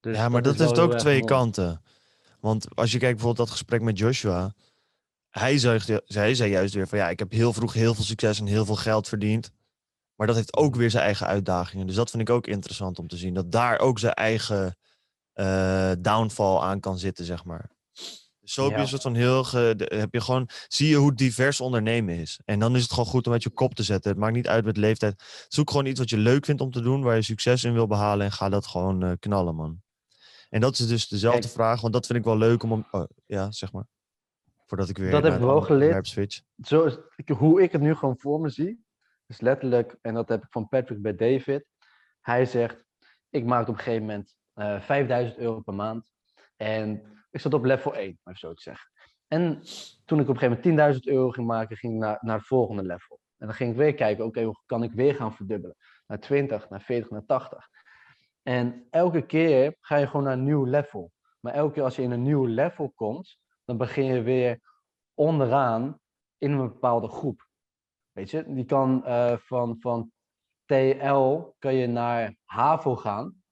Dus 0.00 0.16
ja, 0.16 0.28
maar 0.28 0.42
dat, 0.42 0.58
heeft 0.58 0.78
ook 0.78 0.94
twee 0.94 1.18
mooi. 1.20 1.32
kanten. 1.32 1.82
Want 2.40 2.74
als 2.74 2.92
je 2.92 2.98
kijkt 2.98 3.14
bijvoorbeeld 3.14 3.48
dat 3.48 3.56
gesprek 3.56 3.82
met 3.82 3.98
Joshua. 3.98 4.54
Hij 5.38 5.58
zei, 5.58 6.00
zei 6.34 6.50
juist 6.50 6.74
weer 6.74 6.88
van 6.88 6.98
ja, 6.98 7.10
ik 7.10 7.18
heb 7.18 7.32
heel 7.32 7.52
vroeg 7.52 7.72
heel 7.72 7.94
veel 7.94 8.04
succes 8.04 8.38
en 8.38 8.46
heel 8.46 8.64
veel 8.64 8.76
geld 8.76 9.08
verdiend. 9.08 9.50
Maar 10.14 10.26
dat 10.26 10.36
heeft 10.36 10.56
ook 10.56 10.76
weer 10.76 10.90
zijn 10.90 11.04
eigen 11.04 11.26
uitdagingen. 11.26 11.86
Dus 11.86 11.96
dat 11.96 12.10
vind 12.10 12.22
ik 12.22 12.30
ook 12.30 12.46
interessant 12.46 12.98
om 12.98 13.08
te 13.08 13.16
zien. 13.16 13.34
Dat 13.34 13.52
daar 13.52 13.78
ook 13.78 13.98
zijn 13.98 14.12
eigen 14.12 14.76
eh, 15.32 15.92
downfall 15.98 16.58
aan 16.58 16.80
kan 16.80 16.98
zitten, 16.98 17.24
zeg 17.24 17.44
maar. 17.44 17.70
Dus 18.40 18.52
zo 18.52 18.64
heb 18.64 18.74
je 18.74 18.80
een 18.80 18.88
soort 18.88 19.02
van 19.02 19.14
heel... 19.14 19.44
Ge, 19.44 19.74
heb 19.94 20.12
je 20.12 20.20
gewoon, 20.20 20.48
zie 20.68 20.88
je 20.88 20.96
hoe 20.96 21.14
divers 21.14 21.60
ondernemen 21.60 22.14
is. 22.14 22.40
En 22.44 22.58
dan 22.58 22.76
is 22.76 22.82
het 22.82 22.90
gewoon 22.90 23.06
goed 23.06 23.26
om 23.26 23.32
met 23.32 23.42
je 23.42 23.50
kop 23.50 23.74
te 23.74 23.82
zetten. 23.82 24.10
Het 24.10 24.20
maakt 24.20 24.34
niet 24.34 24.48
uit 24.48 24.64
met 24.64 24.76
leeftijd. 24.76 25.22
Zoek 25.48 25.70
gewoon 25.70 25.86
iets 25.86 25.98
wat 25.98 26.10
je 26.10 26.18
leuk 26.18 26.44
vindt 26.44 26.60
om 26.60 26.70
te 26.70 26.80
doen. 26.80 27.02
Waar 27.02 27.16
je 27.16 27.22
succes 27.22 27.64
in 27.64 27.72
wil 27.72 27.86
behalen. 27.86 28.26
En 28.26 28.32
ga 28.32 28.48
dat 28.48 28.66
gewoon 28.66 29.02
eh, 29.02 29.12
knallen, 29.18 29.54
man. 29.54 29.82
En 30.48 30.60
dat 30.60 30.78
is 30.78 30.86
dus 30.86 31.08
dezelfde 31.08 31.40
Kijk. 31.40 31.52
vraag. 31.52 31.80
Want 31.80 31.92
dat 31.92 32.06
vind 32.06 32.18
ik 32.18 32.24
wel 32.24 32.38
leuk 32.38 32.62
om... 32.62 32.72
om 32.72 32.86
oh, 32.90 33.04
ja, 33.26 33.52
zeg 33.52 33.72
maar. 33.72 33.86
Voordat 34.66 34.88
ik 34.88 34.98
weer 34.98 35.10
Dat 35.10 35.22
heb 35.22 35.32
ik 35.34 35.40
wel 35.40 35.60
geleerd. 35.60 36.06
switch. 36.06 36.40
Zo 36.62 36.90
hoe 37.36 37.62
ik 37.62 37.72
het 37.72 37.80
nu 37.80 37.94
gewoon 37.94 38.18
voor 38.18 38.40
me 38.40 38.48
zie, 38.48 38.84
is 39.26 39.40
letterlijk, 39.40 39.96
en 40.00 40.14
dat 40.14 40.28
heb 40.28 40.42
ik 40.44 40.50
van 40.50 40.68
Patrick 40.68 41.02
bij 41.02 41.14
David. 41.14 41.66
Hij 42.20 42.46
zegt, 42.46 42.84
ik 43.30 43.44
maak 43.44 43.68
op 43.68 43.74
een 43.74 43.80
gegeven 43.80 44.06
moment 44.06 44.34
eh 44.54 44.80
5000 44.80 45.38
euro 45.38 45.60
per 45.60 45.74
maand. 45.74 46.10
En 46.56 47.02
ik 47.30 47.40
zat 47.40 47.54
op 47.54 47.64
level 47.64 47.94
1, 47.94 48.08
om 48.08 48.16
even 48.24 48.38
zo 48.38 48.54
te 48.54 48.62
zeggen. 48.62 48.90
En 49.28 49.62
toen 50.04 50.20
ik 50.20 50.28
op 50.28 50.34
een 50.34 50.40
gegeven 50.40 50.76
moment 50.76 50.96
10.000 50.96 51.12
euro 51.12 51.30
ging 51.30 51.46
maken, 51.46 51.76
ging 51.76 51.92
ik 51.92 51.98
naar, 51.98 52.18
naar 52.20 52.36
het 52.36 52.46
volgende 52.46 52.82
level. 52.82 53.20
En 53.38 53.46
dan 53.46 53.56
ging 53.56 53.70
ik 53.70 53.76
weer 53.76 53.94
kijken, 53.94 54.24
oké, 54.24 54.42
hoe 54.42 54.62
kan 54.66 54.82
ik 54.82 54.92
weer 54.92 55.14
gaan 55.14 55.34
verdubbelen? 55.34 55.76
Naar 56.06 56.20
20, 56.20 56.68
naar 56.68 56.80
40, 56.82 57.10
naar 57.10 57.24
80. 57.26 57.68
En 58.42 58.86
elke 58.90 59.26
keer 59.26 59.76
ga 59.80 59.96
je 59.96 60.06
gewoon 60.06 60.22
naar 60.22 60.32
een 60.32 60.44
nieuw 60.44 60.64
level. 60.64 61.12
Maar 61.40 61.52
elke 61.52 61.72
keer 61.72 61.82
als 61.82 61.96
je 61.96 62.02
in 62.02 62.10
een 62.10 62.22
nieuw 62.22 62.44
level 62.46 62.92
komt, 62.94 63.38
dan 63.66 63.76
begin 63.76 64.04
je 64.04 64.22
weer 64.22 64.60
onderaan 65.14 66.00
in 66.38 66.50
een 66.50 66.68
bepaalde 66.68 67.08
groep. 67.08 67.48
Weet 68.12 68.30
je, 68.30 68.44
die 68.54 68.64
kan 68.64 69.04
eh, 69.04 69.36
van, 69.36 69.76
van 69.80 70.12
TL 70.64 71.54
kun 71.58 71.74
je 71.74 71.86
naar 71.86 72.34
HAVO 72.44 72.96
gaan. 72.96 73.42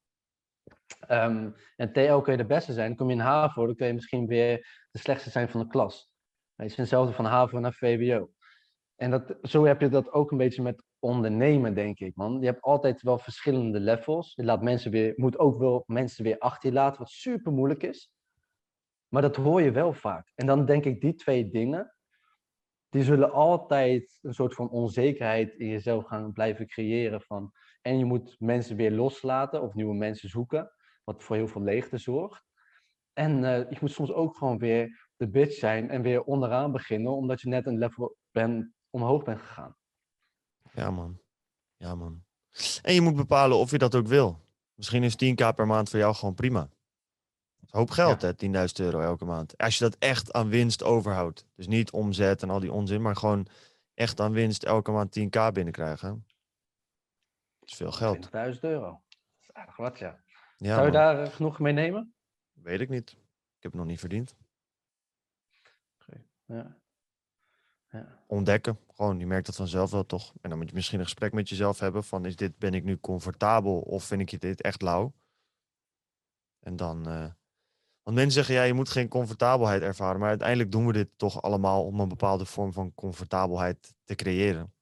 Ehm, 1.01 1.51
en 1.77 1.93
TL 1.93 2.19
kun 2.19 2.33
je 2.33 2.39
de 2.39 2.47
beste 2.47 2.73
zijn. 2.73 2.97
Kom 2.97 3.09
je 3.09 3.15
in 3.15 3.21
HAVO, 3.21 3.67
dan 3.67 3.75
kun 3.75 3.87
je 3.87 3.93
misschien 3.93 4.27
weer 4.27 4.87
de 4.91 4.99
slechtste 4.99 5.31
zijn 5.31 5.49
van 5.49 5.61
de 5.61 5.67
klas. 5.67 6.11
Weet 6.55 6.75
je, 6.75 6.81
hetzelfde 6.81 7.15
van 7.15 7.25
HAVO 7.25 7.59
naar 7.59 7.73
VWO. 7.73 8.31
En 8.97 9.11
dat, 9.11 9.37
zo 9.43 9.65
heb 9.65 9.81
je 9.81 9.89
dat 9.89 10.13
ook 10.13 10.31
een 10.31 10.39
beetje 10.39 10.63
met 10.63 10.85
ondernemen, 10.99 11.75
denk 11.75 11.99
ik, 11.99 12.17
man. 12.17 12.41
Je 12.41 12.47
hebt 12.47 12.63
altijd 12.63 13.03
wel 13.03 13.19
verschillende 13.19 13.81
levels. 13.81 14.33
Je 14.35 14.45
laat 14.45 14.63
mensen 14.63 14.91
weer, 14.91 15.13
moet 15.17 15.39
ook 15.39 15.59
wel 15.59 15.85
mensen 15.87 16.25
weer 16.25 16.39
achter 16.39 16.69
je 16.69 16.75
laten, 16.75 16.99
wat 16.99 17.11
super 17.11 17.53
moeilijk 17.53 17.83
is. 17.83 18.11
Maar 19.09 19.23
dat 19.23 19.37
hoor 19.37 19.63
je 19.63 19.71
wel 19.71 19.93
vaak. 19.93 20.33
En 20.35 20.47
dan 20.47 20.67
denk 20.67 20.85
ik, 20.85 21.01
die 21.01 21.15
twee 21.15 21.49
dingen, 21.51 21.95
die 22.89 23.03
zullen 23.03 23.33
altijd 23.33 24.19
een 24.23 24.35
soort 24.35 24.55
van 24.55 24.71
onzekerheid 24.71 25.55
in 25.55 25.69
jezelf 25.69 26.05
gaan 26.05 26.33
blijven 26.33 26.67
creëren. 26.67 27.21
Van, 27.21 27.53
en 27.83 27.99
je 27.99 28.05
moet 28.05 28.37
mensen 28.39 28.77
weer 28.77 28.91
loslaten 28.91 29.63
of 29.63 29.75
nieuwe 29.75 29.95
mensen 29.95 30.29
zoeken, 30.29 30.73
wat 31.05 31.23
voor 31.23 31.37
heel 31.37 31.49
veel 31.49 31.63
leegte 31.63 31.99
zorgt. 31.99 32.45
En 33.13 33.45
eh, 33.45 33.71
je 33.71 33.77
moet 33.81 33.93
soms 33.93 34.13
ook 34.13 34.37
gewoon 34.37 34.59
weer 34.59 35.09
de 35.17 35.29
bitch 35.29 35.55
zijn 35.55 35.91
en 35.91 36.03
weer 36.03 36.23
onderaan 36.23 36.73
beginnen, 36.73 37.13
omdat 37.13 37.41
je 37.41 37.49
net 37.49 37.67
een 37.67 37.79
level 37.79 38.17
ben, 38.31 38.75
omhoog 38.91 39.23
bent 39.23 39.41
gegaan. 39.41 39.77
Ja, 40.73 40.91
man. 40.91 41.21
Ja, 41.77 41.95
man. 41.95 42.25
En 42.83 42.95
je 42.95 43.01
moet 43.01 43.17
bepalen 43.17 43.57
of 43.57 43.71
je 43.71 43.79
dat 43.79 43.95
ook 43.95 44.07
wil. 44.07 44.41
Misschien 44.75 45.03
is 45.03 45.15
10k 45.25 45.55
per 45.55 45.67
maand 45.67 45.91
voor 45.91 45.99
jou 45.99 46.15
gewoon 46.15 46.35
prima. 46.35 46.71
Hoop 47.75 47.91
geld, 47.91 48.23
hè? 48.23 48.33
10.000 48.33 48.51
euro 48.75 49.01
elke 49.01 49.25
maand. 49.25 49.59
Als 49.59 49.79
je 49.79 49.85
dat 49.85 49.97
echt 49.99 50.33
aan 50.33 50.49
winst 50.49 50.83
overhoudt. 50.83 51.47
Dus 51.55 51.67
niet 51.67 51.91
omzet 51.91 52.43
en 52.43 52.51
al 52.51 52.61
die 52.61 52.73
onzin, 52.73 53.03
maar 53.03 53.17
gewoon 53.17 53.47
echt 53.95 54.21
aan 54.21 54.33
winst 54.33 54.63
elke 54.63 54.91
maand 54.91 55.19
10k 55.19 55.53
binnenkrijgen. 55.53 56.27
Dat 57.59 57.69
is 57.69 57.75
veel 57.75 57.93
geld. 57.93 58.27
20.000 58.55 58.61
euro. 58.61 58.91
Dat 58.91 59.41
is 59.41 59.53
aardig 59.53 59.77
wat, 59.77 59.99
ja. 59.99 60.21
Ja, 60.57 60.75
Zou 60.75 60.87
je 60.87 60.93
man. 60.93 60.93
daar 60.93 61.23
eh, 61.23 61.33
genoeg 61.33 61.59
mee 61.59 61.73
nemen? 61.73 62.15
Weet 62.53 62.81
ik 62.81 62.89
niet. 62.89 63.11
Ik 63.11 63.63
heb 63.63 63.73
het 63.73 63.81
nog 63.81 63.87
niet 63.87 64.01
verdiend. 64.01 64.37
Ja. 66.47 66.77
ja. 67.91 68.19
Ontdekken. 68.27 68.79
Gewoon, 68.95 69.19
je 69.19 69.27
merkt 69.27 69.47
dat 69.47 69.57
vanzelf 69.57 69.91
wel 69.91 70.07
toch. 70.07 70.33
En 70.41 70.51
dan 70.51 70.59
moet 70.59 70.69
je 70.69 70.75
misschien 70.75 70.99
een 70.99 71.05
gesprek 71.05 71.33
met 71.33 71.49
jezelf 71.49 71.79
hebben 71.79 72.05
van 72.05 72.25
is 72.25 72.37
dit, 72.37 72.59
ben 72.59 72.75
ik 72.75 72.85
nu 72.85 73.01
comfortabel 73.01 73.81
of 73.81 74.05
vind 74.05 74.21
ik 74.33 74.41
dit 74.41 74.61
echt 74.63 74.83
lauw? 74.83 75.13
En 76.61 76.77
dan, 76.77 77.09
eh, 77.09 77.31
want 78.05 78.17
mensen 78.17 78.33
zeggen 78.33 78.55
ja, 78.55 78.63
je 78.63 78.75
moet 78.75 78.89
geen 78.89 79.09
comfortabelheid 79.09 79.83
ervaren, 79.83 80.21
maar 80.21 80.29
uiteindelijk 80.29 80.73
doen 80.73 80.87
we 80.87 80.93
dit 80.93 81.09
toch 81.17 81.43
allemaal 81.43 81.85
om 81.85 82.01
een 82.01 82.09
bepaalde 82.09 82.45
vorm 82.45 82.73
van 82.73 82.95
comfortabelheid 82.95 83.95
te 84.05 84.15
creëren. 84.15 84.73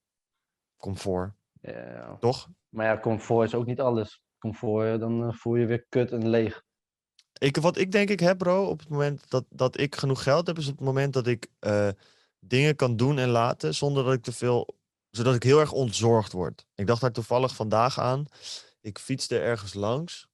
Comfort, 0.76 1.32
Ja. 1.60 2.16
toch? 2.20 2.48
Maar 2.68 2.86
ja, 2.86 3.00
comfort 3.00 3.46
is 3.48 3.54
ook 3.54 3.66
niet 3.66 3.80
alles. 3.80 4.22
Comfort, 4.38 5.00
dan 5.00 5.26
eh, 5.26 5.32
voel 5.32 5.56
je 5.56 5.66
weer 5.66 5.86
kut 5.88 6.12
en 6.12 6.28
leeg. 6.28 6.62
Ik, 7.38 7.56
wat 7.56 7.76
ik 7.76 7.92
denk 7.92 8.08
ik 8.10 8.20
heb, 8.20 8.38
bro, 8.38 8.64
op 8.66 8.78
het 8.78 8.88
moment 8.88 9.30
dat, 9.30 9.44
dat 9.48 9.78
ik 9.78 9.96
genoeg 9.96 10.22
geld 10.22 10.46
heb, 10.46 10.58
is 10.58 10.68
op 10.68 10.76
het 10.76 10.84
moment 10.86 11.12
dat 11.12 11.26
ik 11.26 11.46
eh, 11.58 11.88
dingen 12.38 12.76
kan 12.76 12.96
doen 12.96 13.18
en 13.18 13.28
laten 13.28 13.74
zonder 13.74 14.04
dat 14.04 14.12
ik 14.12 14.22
te 14.22 14.32
veel, 14.32 14.76
zodat 15.10 15.34
ik 15.34 15.42
heel 15.42 15.60
erg 15.60 15.72
ontzorgd 15.72 16.32
word. 16.32 16.66
Ik 16.74 16.86
dacht 16.86 17.00
daar 17.00 17.12
toevallig 17.12 17.54
vandaag 17.54 17.98
aan. 17.98 18.26
Ik 18.80 18.98
fietste 18.98 19.38
ergens 19.38 19.74
langs. 19.74 20.28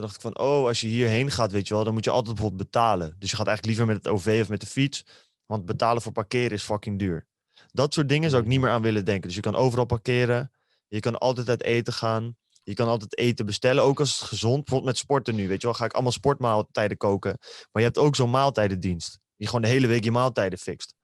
Toen 0.00 0.08
dacht 0.08 0.24
ik 0.24 0.34
van, 0.34 0.46
oh, 0.46 0.66
als 0.66 0.80
je 0.80 0.86
hierheen 0.86 1.30
gaat, 1.30 1.52
weet 1.52 1.68
je 1.68 1.74
wel, 1.74 1.84
dan 1.84 1.92
moet 1.92 2.04
je 2.04 2.10
altijd 2.10 2.34
bijvoorbeeld 2.34 2.70
betalen. 2.70 3.16
Dus 3.18 3.30
je 3.30 3.36
gaat 3.36 3.46
eigenlijk 3.46 3.78
liever 3.78 3.94
met 3.94 4.04
het 4.04 4.12
OV 4.14 4.38
of 4.42 4.48
met 4.48 4.60
de 4.60 4.66
fiets, 4.66 5.04
want 5.46 5.64
betalen 5.64 6.02
voor 6.02 6.12
parkeren 6.12 6.50
is 6.50 6.62
fucking 6.62 6.98
duur. 6.98 7.26
Dat 7.72 7.94
soort 7.94 8.08
dingen 8.08 8.30
zou 8.30 8.42
ik 8.42 8.48
niet 8.48 8.60
meer 8.60 8.70
aan 8.70 8.82
willen 8.82 9.04
denken. 9.04 9.26
Dus 9.26 9.34
je 9.34 9.42
kan 9.42 9.56
overal 9.56 9.84
parkeren, 9.84 10.52
je 10.88 11.00
kan 11.00 11.18
altijd 11.18 11.48
uit 11.48 11.62
eten 11.62 11.92
gaan. 11.92 12.36
Je 12.62 12.74
kan 12.74 12.88
altijd 12.88 13.18
eten 13.18 13.46
bestellen, 13.46 13.82
ook 13.82 14.00
als 14.00 14.20
het 14.20 14.28
gezond. 14.28 14.56
Bijvoorbeeld 14.56 14.84
met 14.84 14.98
sporten 14.98 15.34
nu, 15.34 15.48
weet 15.48 15.60
je 15.60 15.66
wel. 15.66 15.76
Ga 15.76 15.84
ik 15.84 15.92
allemaal 15.92 16.12
sportmaaltijden 16.12 16.96
koken. 16.96 17.36
Maar 17.40 17.82
je 17.82 17.88
hebt 17.88 17.98
ook 17.98 18.16
zo'n 18.16 18.30
maaltijdendienst. 18.30 19.18
Die 19.36 19.46
gewoon 19.46 19.62
de 19.62 19.68
hele 19.68 19.86
week 19.86 20.04
je 20.04 20.10
maaltijden 20.10 20.58
fixt. 20.58 20.94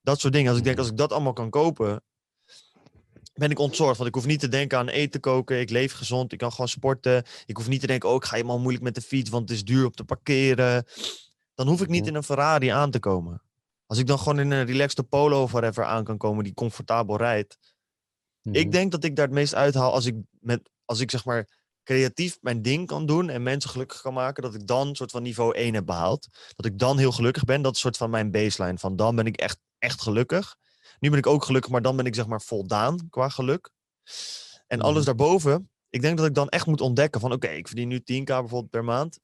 Dat 0.00 0.20
soort 0.20 0.32
dingen. 0.32 0.48
Als 0.48 0.58
ik 0.58 0.64
denk, 0.64 0.78
als 0.78 0.88
ik 0.88 0.96
dat 0.96 1.12
allemaal 1.12 1.32
kan 1.32 1.50
kopen, 1.50 2.02
ben 3.34 3.50
ik 3.50 3.58
ontzorgd. 3.58 3.96
Want 3.96 4.08
ik 4.08 4.14
hoef 4.14 4.26
niet 4.26 4.40
te 4.40 4.48
denken 4.48 4.78
aan 4.78 4.88
eten 4.88 5.20
koken. 5.20 5.60
Ik 5.60 5.70
leef 5.70 5.92
gezond. 5.92 6.32
Ik 6.32 6.38
kan 6.38 6.50
gewoon 6.50 6.68
sporten. 6.68 7.24
Ik 7.46 7.56
hoef 7.56 7.68
niet 7.68 7.80
te 7.80 7.86
denken, 7.86 8.08
oh, 8.08 8.14
ik 8.14 8.24
ga 8.24 8.34
helemaal 8.34 8.58
moeilijk 8.58 8.84
met 8.84 8.94
de 8.94 9.00
fiets, 9.00 9.30
want 9.30 9.48
het 9.48 9.58
is 9.58 9.64
duur 9.64 9.84
op 9.84 9.96
te 9.96 10.04
parkeren. 10.04 10.84
Dan 11.54 11.66
hoef 11.68 11.80
ik 11.82 11.88
niet 11.88 12.00
Mhm. 12.00 12.08
in 12.08 12.14
een 12.14 12.22
Ferrari 12.22 12.68
aan 12.68 12.90
te 12.90 12.98
komen. 12.98 13.42
Als 13.86 13.98
ik 13.98 14.06
dan 14.06 14.18
gewoon 14.18 14.40
in 14.40 14.50
een 14.50 14.66
relaxed 14.66 15.08
polo 15.08 15.42
of 15.42 15.50
whatever 15.50 15.84
aan 15.84 16.04
kan 16.04 16.18
komen 16.18 16.44
die 16.44 16.54
comfortabel 16.54 17.16
rijdt. 17.16 17.58
Mhm. 18.42 18.54
Ik 18.56 18.72
denk 18.72 18.92
dat 18.92 19.04
ik 19.04 19.16
daar 19.16 19.24
het 19.26 19.34
meest 19.34 19.54
uithaal 19.54 19.92
als 19.92 20.06
ik, 20.06 20.14
met, 20.40 20.70
als 20.84 21.00
ik 21.00 21.10
zeg 21.10 21.24
maar 21.24 21.48
creatief 21.84 22.38
mijn 22.40 22.62
ding 22.62 22.86
kan 22.86 23.06
doen 23.06 23.28
en 23.28 23.42
mensen 23.42 23.70
gelukkig 23.70 24.00
kan 24.00 24.14
maken, 24.14 24.42
dat 24.42 24.54
ik 24.54 24.66
dan 24.66 24.88
een 24.88 24.96
soort 24.96 25.10
van 25.10 25.22
niveau 25.22 25.54
1 25.56 25.74
heb 25.74 25.86
behaald. 25.86 26.28
Dat 26.56 26.66
ik 26.66 26.78
dan 26.78 26.98
heel 26.98 27.12
gelukkig 27.12 27.44
ben. 27.44 27.62
Dat 27.62 27.74
is 27.74 27.80
soort 27.80 27.96
van 27.96 28.10
mijn 28.10 28.30
baseline. 28.30 28.78
Van 28.78 28.96
dan 28.96 29.16
ben 29.16 29.26
ik 29.26 29.36
echt, 29.36 29.58
echt 29.78 30.02
gelukkig. 30.02 30.56
Nu 30.98 31.08
ben 31.10 31.18
ik 31.18 31.26
ook 31.26 31.44
gelukkig, 31.44 31.70
maar 31.70 31.82
dan 31.82 31.96
ben 31.96 32.06
ik 32.06 32.14
zeg 32.14 32.26
maar 32.26 32.40
voldaan 32.42 33.08
qua 33.10 33.28
geluk. 33.28 33.70
En 34.66 34.80
alles 34.80 34.96
Mhm. 34.96 35.04
daarboven, 35.04 35.70
ik 35.88 36.00
denk 36.00 36.16
dat 36.16 36.26
ik 36.26 36.34
dan 36.34 36.48
echt 36.48 36.66
moet 36.66 36.80
ontdekken 36.80 37.20
van 37.20 37.32
oké, 37.32 37.48
ik 37.48 37.66
verdien 37.66 37.88
nu 37.88 38.00
10k 38.00 38.26
bijvoorbeeld 38.26 38.70
per 38.70 38.84
maand. 38.84 39.18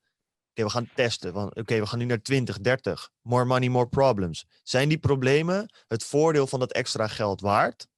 Oké, 0.50 0.62
we 0.64 0.70
gaan 0.70 0.90
testen. 0.94 1.34
Oké, 1.36 1.78
we 1.80 1.86
gaan 1.86 1.98
nu 1.98 2.04
naar 2.04 2.22
20, 2.22 2.58
30. 2.60 3.10
More 3.22 3.44
money, 3.44 3.68
more 3.68 3.88
problems. 3.88 4.46
Zijn 4.62 4.88
die 4.88 4.98
problemen 4.98 5.74
het 5.88 6.04
voordeel 6.04 6.46
van 6.46 6.58
dat 6.58 6.72
extra 6.72 7.06
geld 7.08 7.40
waard? 7.40 7.88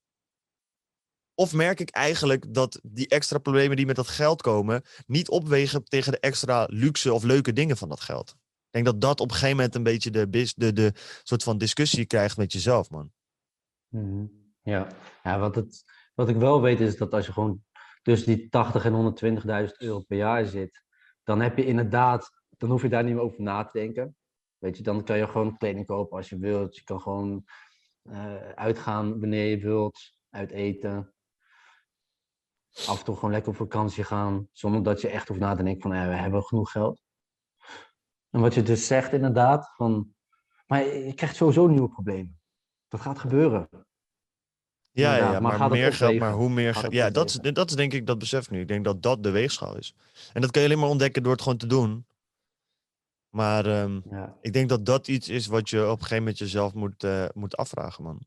Of 1.35 1.53
merk 1.53 1.81
ik 1.81 1.91
eigenlijk 1.91 2.55
dat 2.55 2.81
die 2.83 3.09
extra 3.09 3.39
problemen 3.39 3.77
die 3.77 3.87
met 3.87 3.97
dat 3.97 4.09
geld 4.09 4.43
komen, 4.43 4.83
niet 5.07 5.29
opwegen 5.29 5.85
tegen 5.85 6.13
de 6.13 6.21
extra 6.21 6.67
luxe 6.71 7.13
of 7.13 7.23
leuke 7.23 7.53
dingen 7.53 7.77
van 7.77 7.89
dat 7.89 8.01
geld? 8.01 8.31
Ik 8.31 8.71
denk 8.71 8.85
dat 8.85 9.01
dat 9.01 9.21
op 9.21 9.29
een 9.29 9.35
gegeven 9.35 9.57
moment 9.57 9.75
een 9.75 9.83
beetje 9.83 10.11
de, 10.11 10.31
de, 10.31 10.73
de 10.73 10.93
soort 11.23 11.43
van 11.43 11.59
discussie 11.59 12.07
krijgt 12.07 12.37
met 12.37 12.53
jezelf, 12.53 12.91
man. 12.91 13.13
Mhm. 13.93 14.27
Ja, 14.63 14.87
ja 15.23 15.39
wat, 15.39 15.55
het, 15.55 15.85
wat 16.15 16.29
ik 16.29 16.37
wel 16.37 16.61
weet 16.61 16.81
is 16.81 16.97
dat 16.97 17.13
als 17.15 17.27
je 17.27 17.33
gewoon 17.33 17.63
tussen 18.03 18.37
die 18.37 18.49
80 18.49 18.85
en 18.85 19.15
120.000 19.69 19.77
euro 19.79 20.01
per 20.01 20.17
jaar 20.17 20.45
zit, 20.45 20.83
dan 21.23 21.41
heb 21.41 21.57
je 21.57 21.65
inderdaad, 21.65 22.31
dan 22.49 22.71
hoef 22.71 22.83
je 22.83 22.89
daar 22.89 23.05
niet 23.05 23.15
meer 23.15 23.23
over 23.23 23.43
na 23.43 23.65
te 23.65 23.79
denken. 23.79 24.17
Weet 24.59 24.77
je, 24.77 24.83
dan 24.83 25.05
kan 25.05 25.19
je 25.19 25.29
gewoon 25.29 25.57
kleding 25.57 25.87
kopen 25.87 26.17
als 26.17 26.29
je 26.29 26.39
wilt. 26.39 26.77
Je 26.77 26.85
kan 26.85 27.01
gewoon 27.01 27.45
eh, 28.03 28.49
uitgaan 28.49 29.21
wanneer 29.21 29.47
je 29.47 29.59
wilt, 29.59 29.99
uit 30.31 30.51
eten. 30.51 31.15
Af 32.87 32.99
en 32.99 33.05
toe 33.05 33.15
gewoon 33.15 33.31
lekker 33.31 33.51
op 33.51 33.57
vakantie 33.57 34.05
gaan, 34.05 34.49
zonder 34.53 34.83
dat 34.83 35.01
je 35.01 35.09
echt 35.09 35.29
hoeft 35.29 35.41
na 35.41 35.55
te 35.55 35.63
denken 35.63 35.83
van, 35.83 35.97
ja, 35.97 36.09
we 36.09 36.15
hebben 36.15 36.43
genoeg 36.43 36.71
geld. 36.71 37.03
En 38.31 38.41
wat 38.41 38.55
je 38.55 38.63
dus 38.63 38.87
zegt 38.87 39.13
inderdaad, 39.13 39.73
van, 39.77 40.15
maar 40.67 40.85
je 40.85 41.15
krijgt 41.15 41.37
sowieso 41.37 41.67
nieuwe 41.67 41.89
problemen. 41.89 42.42
Dat 42.93 43.01
gaat 43.01 43.19
gebeuren. 43.19 43.69
Ja, 44.91 45.17
ja, 45.17 45.41
maar 45.41 45.71
meer 45.71 45.93
geld, 45.93 46.19
maar 46.19 46.33
hoe 46.33 46.49
meer 46.51 46.75
geld. 46.75 46.93
Ja, 46.93 47.11
dat 47.11 47.29
is, 47.29 47.35
dat 47.53 47.71
is 47.71 47.77
denk 47.77 47.93
ik, 47.93 48.07
dat 48.07 48.19
besef 48.19 48.51
nu. 48.51 48.61
Ik 48.61 48.69
denk 48.69 48.85
dat 48.85 49.03
dat 49.03 49.23
de 49.23 49.31
weegschaal 49.31 49.77
is. 49.77 49.95
En 50.33 50.41
dat 50.41 50.51
kan 50.51 50.63
je 50.63 50.69
alleen 50.69 50.81
maar 50.81 50.89
ontdekken 50.89 51.23
door 51.23 51.33
het 51.33 51.43
gewoon 51.43 51.59
te 51.59 51.67
doen. 51.67 52.07
Maar 53.31 53.67
ehm, 53.67 54.01
Ja. 54.11 54.37
ik 54.41 54.53
denk 54.53 54.69
dat 54.69 54.87
dat 54.87 55.09
iets 55.09 55.29
is 55.29 55.47
wat 55.47 55.71
je 55.71 55.83
op 55.85 55.91
een 55.91 55.99
gegeven 55.99 56.17
moment 56.19 56.39
jezelf 56.39 56.75
moet, 56.75 57.05
eh, 57.05 57.25
moet 57.35 57.57
afvragen, 57.57 58.05
man. 58.05 58.27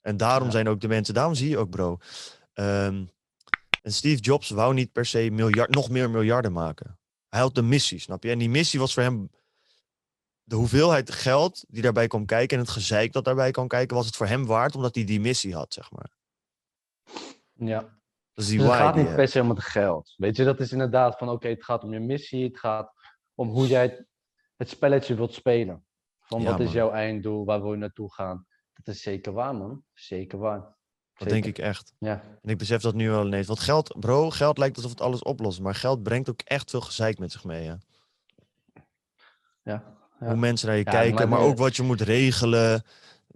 En 0.00 0.16
daarom 0.16 0.46
Ja. 0.46 0.52
zijn 0.52 0.68
ook 0.68 0.80
de 0.80 0.88
mensen, 0.88 1.14
daarom 1.14 1.34
zie 1.34 1.48
je 1.48 1.58
ook, 1.58 1.70
bro. 1.70 1.98
ehm, 2.52 3.04
en 3.82 3.92
Steve 3.92 4.20
Jobs 4.20 4.50
wou 4.50 4.74
niet 4.74 4.92
per 4.92 5.06
se 5.06 5.30
miljard, 5.30 5.70
nog 5.74 5.90
meer 5.90 6.10
miljarden 6.10 6.52
maken. 6.52 6.98
Hij 7.28 7.40
had 7.40 7.56
een 7.56 7.68
missie, 7.68 7.98
snap 7.98 8.22
je? 8.24 8.30
En 8.30 8.38
die 8.38 8.50
missie 8.50 8.80
was 8.80 8.94
voor 8.94 9.02
hem. 9.02 9.30
De 10.44 10.56
hoeveelheid 10.56 11.10
geld 11.10 11.64
die 11.68 11.82
daarbij 11.82 12.06
kwam 12.06 12.26
kijken 12.26 12.56
en 12.56 12.62
het 12.62 12.72
gezeik 12.72 13.12
dat 13.12 13.24
daarbij 13.24 13.50
kwam 13.50 13.68
kijken, 13.68 13.96
was 13.96 14.06
het 14.06 14.16
voor 14.16 14.26
hem 14.26 14.46
waard 14.46 14.74
omdat 14.74 14.94
hij 14.94 15.04
die 15.04 15.20
missie 15.20 15.54
had, 15.54 15.72
zeg 15.72 15.90
maar. 15.90 16.10
ja. 17.54 18.00
Dat 18.34 18.44
is 18.44 18.50
die 18.50 18.58
Dus 18.58 18.68
het 18.68 18.76
gaat 18.76 18.94
niet 18.94 19.14
per 19.14 19.28
se 19.28 19.40
om 19.40 19.48
het 19.48 19.62
geld. 19.62 20.14
Weet 20.16 20.36
je, 20.36 20.44
dat 20.44 20.60
is 20.60 20.72
inderdaad 20.72 21.18
van 21.18 21.28
oké, 21.28 21.48
het 21.48 21.64
gaat 21.64 21.84
om 21.84 21.92
je 21.92 22.00
missie, 22.00 22.44
het 22.44 22.58
gaat 22.58 22.92
om 23.34 23.48
hoe 23.48 23.66
jij 23.66 24.06
het, 24.56 24.68
spelletje 24.68 25.14
wilt 25.14 25.34
spelen. 25.34 25.86
Van 26.20 26.40
Ja, 26.40 26.50
wat 26.50 26.60
is 26.60 26.72
jouw 26.72 26.90
einddoel, 26.90 27.44
waar 27.44 27.62
wil 27.62 27.72
je 27.72 27.78
naartoe 27.78 28.12
gaan. 28.12 28.46
Dat 28.72 28.94
is 28.94 29.02
zeker 29.02 29.32
waar, 29.32 29.54
man. 29.54 29.84
Zeker 29.94 30.38
waar. 30.38 30.76
Dat 31.14 31.28
denk 31.28 31.44
ik 31.44 31.58
echt. 31.58 31.94
Ja, 31.98 32.22
En 32.42 32.50
ik 32.50 32.58
besef 32.58 32.82
dat 32.82 32.94
nu 32.94 33.10
wel 33.10 33.26
ineens. 33.26 33.46
Want 33.46 33.60
geld, 33.60 34.00
bro, 34.00 34.30
geld 34.30 34.58
lijkt 34.58 34.76
alsof 34.76 34.90
het 34.90 35.00
alles 35.00 35.22
oplost. 35.22 35.60
Maar 35.60 35.74
geld 35.74 36.02
brengt 36.02 36.30
ook 36.30 36.40
echt 36.40 36.70
veel 36.70 36.80
gezeik 36.80 37.18
met 37.18 37.32
zich 37.32 37.44
mee. 37.44 37.68
Hè? 37.68 37.74
ja. 39.62 40.00
Ja. 40.22 40.28
Hoe 40.28 40.36
mensen 40.36 40.68
naar 40.68 40.76
je 40.76 40.84
Ja, 40.84 40.90
kijken, 40.90 41.28
maar 41.28 41.40
ook 41.40 41.58
wat 41.58 41.76
je 41.76 41.82
moet 41.82 42.00
regelen. 42.00 42.82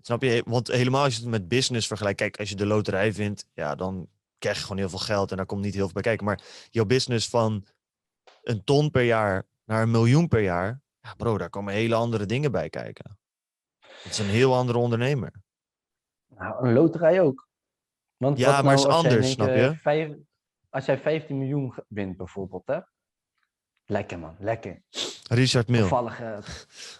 Snap 0.02 0.22
je? 0.22 0.42
Want 0.46 0.68
helemaal 0.68 1.04
als 1.04 1.14
je 1.14 1.20
het 1.20 1.30
met 1.30 1.48
business 1.48 1.86
vergelijkt. 1.86 2.18
Kijk, 2.18 2.38
als 2.38 2.48
je 2.48 2.54
de 2.56 2.66
loterij 2.66 3.12
vindt, 3.12 3.46
ja, 3.54 3.74
dan 3.74 4.08
krijg 4.38 4.56
je 4.56 4.62
gewoon 4.62 4.78
heel 4.78 4.88
veel 4.88 4.98
geld. 4.98 5.30
En 5.30 5.36
daar 5.36 5.46
komt 5.46 5.62
niet 5.62 5.74
heel 5.74 5.84
veel 5.84 5.92
bij 5.92 6.02
kijken. 6.02 6.24
Maar 6.26 6.40
jouw 6.70 6.84
business 6.84 7.28
van 7.28 7.66
een 8.42 8.64
ton 8.64 8.90
per 8.90 9.02
jaar 9.02 9.46
naar 9.64 9.82
een 9.82 9.90
miljoen 9.90 10.28
per 10.28 10.40
jaar. 10.42 10.80
Ja, 11.00 11.14
bro, 11.14 11.38
daar 11.38 11.50
komen 11.50 11.74
hele 11.74 11.94
andere 11.94 12.26
dingen 12.26 12.52
bij 12.52 12.68
kijken. 12.70 13.18
Het 13.80 14.12
is 14.12 14.18
een 14.18 14.26
heel 14.26 14.54
andere 14.54 14.78
ondernemer. 14.78 15.32
Nou, 16.26 16.66
een 16.66 16.72
loterij 16.72 17.20
ook. 17.20 17.48
Want 18.16 18.38
Ja, 18.38 18.50
maar 18.62 18.74
nou 18.74 18.76
is 18.76 18.86
anders, 18.94 19.30
snap 19.30 19.48
je? 19.48 19.74
vijf- 19.80 20.16
als 20.70 20.84
jij 20.84 20.98
15 20.98 21.38
miljoen 21.38 21.74
wint 21.88 22.16
bijvoorbeeld, 22.16 22.66
hè? 22.66 22.78
Lekker 23.84 24.18
man, 24.18 24.36
lekker. 24.38 24.82
Richard 25.28 25.68
Mille. 25.68 25.80
Toevallig. 25.88 26.20
eh, 26.20 26.38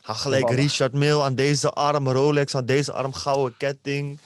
Ga 0.03 0.13
gelijk. 0.13 0.51
Richard 0.51 0.93
Mille 0.93 1.23
aan 1.23 1.35
deze 1.35 1.71
arm 1.71 2.09
Rolex, 2.09 2.55
aan 2.55 2.67
deze 2.67 2.93
arm 2.93 3.13
gouden 3.13 3.57
ketting, 3.57 4.19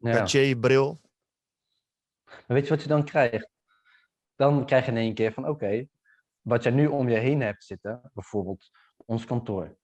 ja. 0.00 0.12
Cartier 0.12 0.56
bril. 0.56 0.98
Maar 2.24 2.44
weet 2.56 2.64
je 2.64 2.70
wat 2.70 2.82
je 2.82 2.88
dan 2.88 3.04
krijgt? 3.04 3.48
Dan 4.36 4.66
krijg 4.66 4.84
je 4.84 4.90
in 4.90 4.96
één 4.96 5.14
keer 5.14 5.32
van 5.32 5.48
oké, 5.48 5.86
wat 6.40 6.62
jij 6.62 6.72
nu 6.72 6.86
om 6.86 7.08
je 7.08 7.16
heen 7.18 7.40
hebt 7.40 7.64
zitten, 7.64 8.10
bijvoorbeeld 8.14 8.70
ons 9.04 9.24
kantoor, 9.24 9.76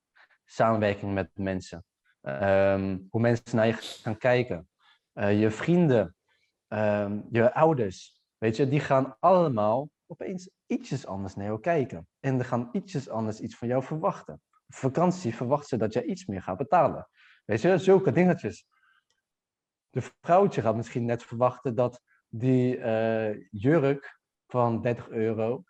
samenwerking 0.45 1.13
met 1.13 1.29
mensen, 1.33 1.85
ehm, 2.21 2.97
hoe 3.09 3.21
mensen 3.21 3.55
naar 3.55 3.67
je 3.67 3.73
gaan 3.73 4.17
kijken, 4.17 4.69
eh, 5.13 5.39
je 5.39 5.51
vrienden, 5.51 6.15
ehm, 6.67 7.19
je 7.31 7.53
ouders, 7.53 8.21
weet 8.37 8.55
je, 8.55 8.67
die 8.67 8.79
gaan 8.79 9.15
allemaal 9.19 9.89
opeens 10.13 10.49
ietsjes 10.65 11.05
anders 11.05 11.35
naar 11.35 11.45
jou 11.45 11.59
kijken. 11.59 12.07
En 12.19 12.37
die 12.37 12.45
gaan 12.45 12.69
ietsjes 12.71 13.09
anders 13.09 13.39
iets 13.39 13.55
van 13.55 13.67
jou 13.67 13.83
verwachten. 13.83 14.33
Op 14.67 14.75
vakantie 14.75 15.35
verwachten 15.35 15.67
ze 15.67 15.77
dat 15.77 15.93
jij 15.93 16.03
iets 16.03 16.25
meer 16.25 16.41
gaat 16.41 16.57
betalen. 16.57 17.09
Weet 17.45 17.61
je, 17.61 17.77
zulke 17.77 18.11
dingetjes. 18.11 18.65
De 19.89 20.01
vrouwtje 20.21 20.61
gaat 20.61 20.75
misschien 20.75 21.05
net 21.05 21.23
verwachten 21.23 21.75
dat 21.75 22.01
die 22.27 22.77
eh, 22.77 23.47
jurk 23.51 24.19
van 24.47 24.81
30 24.81 25.09
euro 25.09 25.63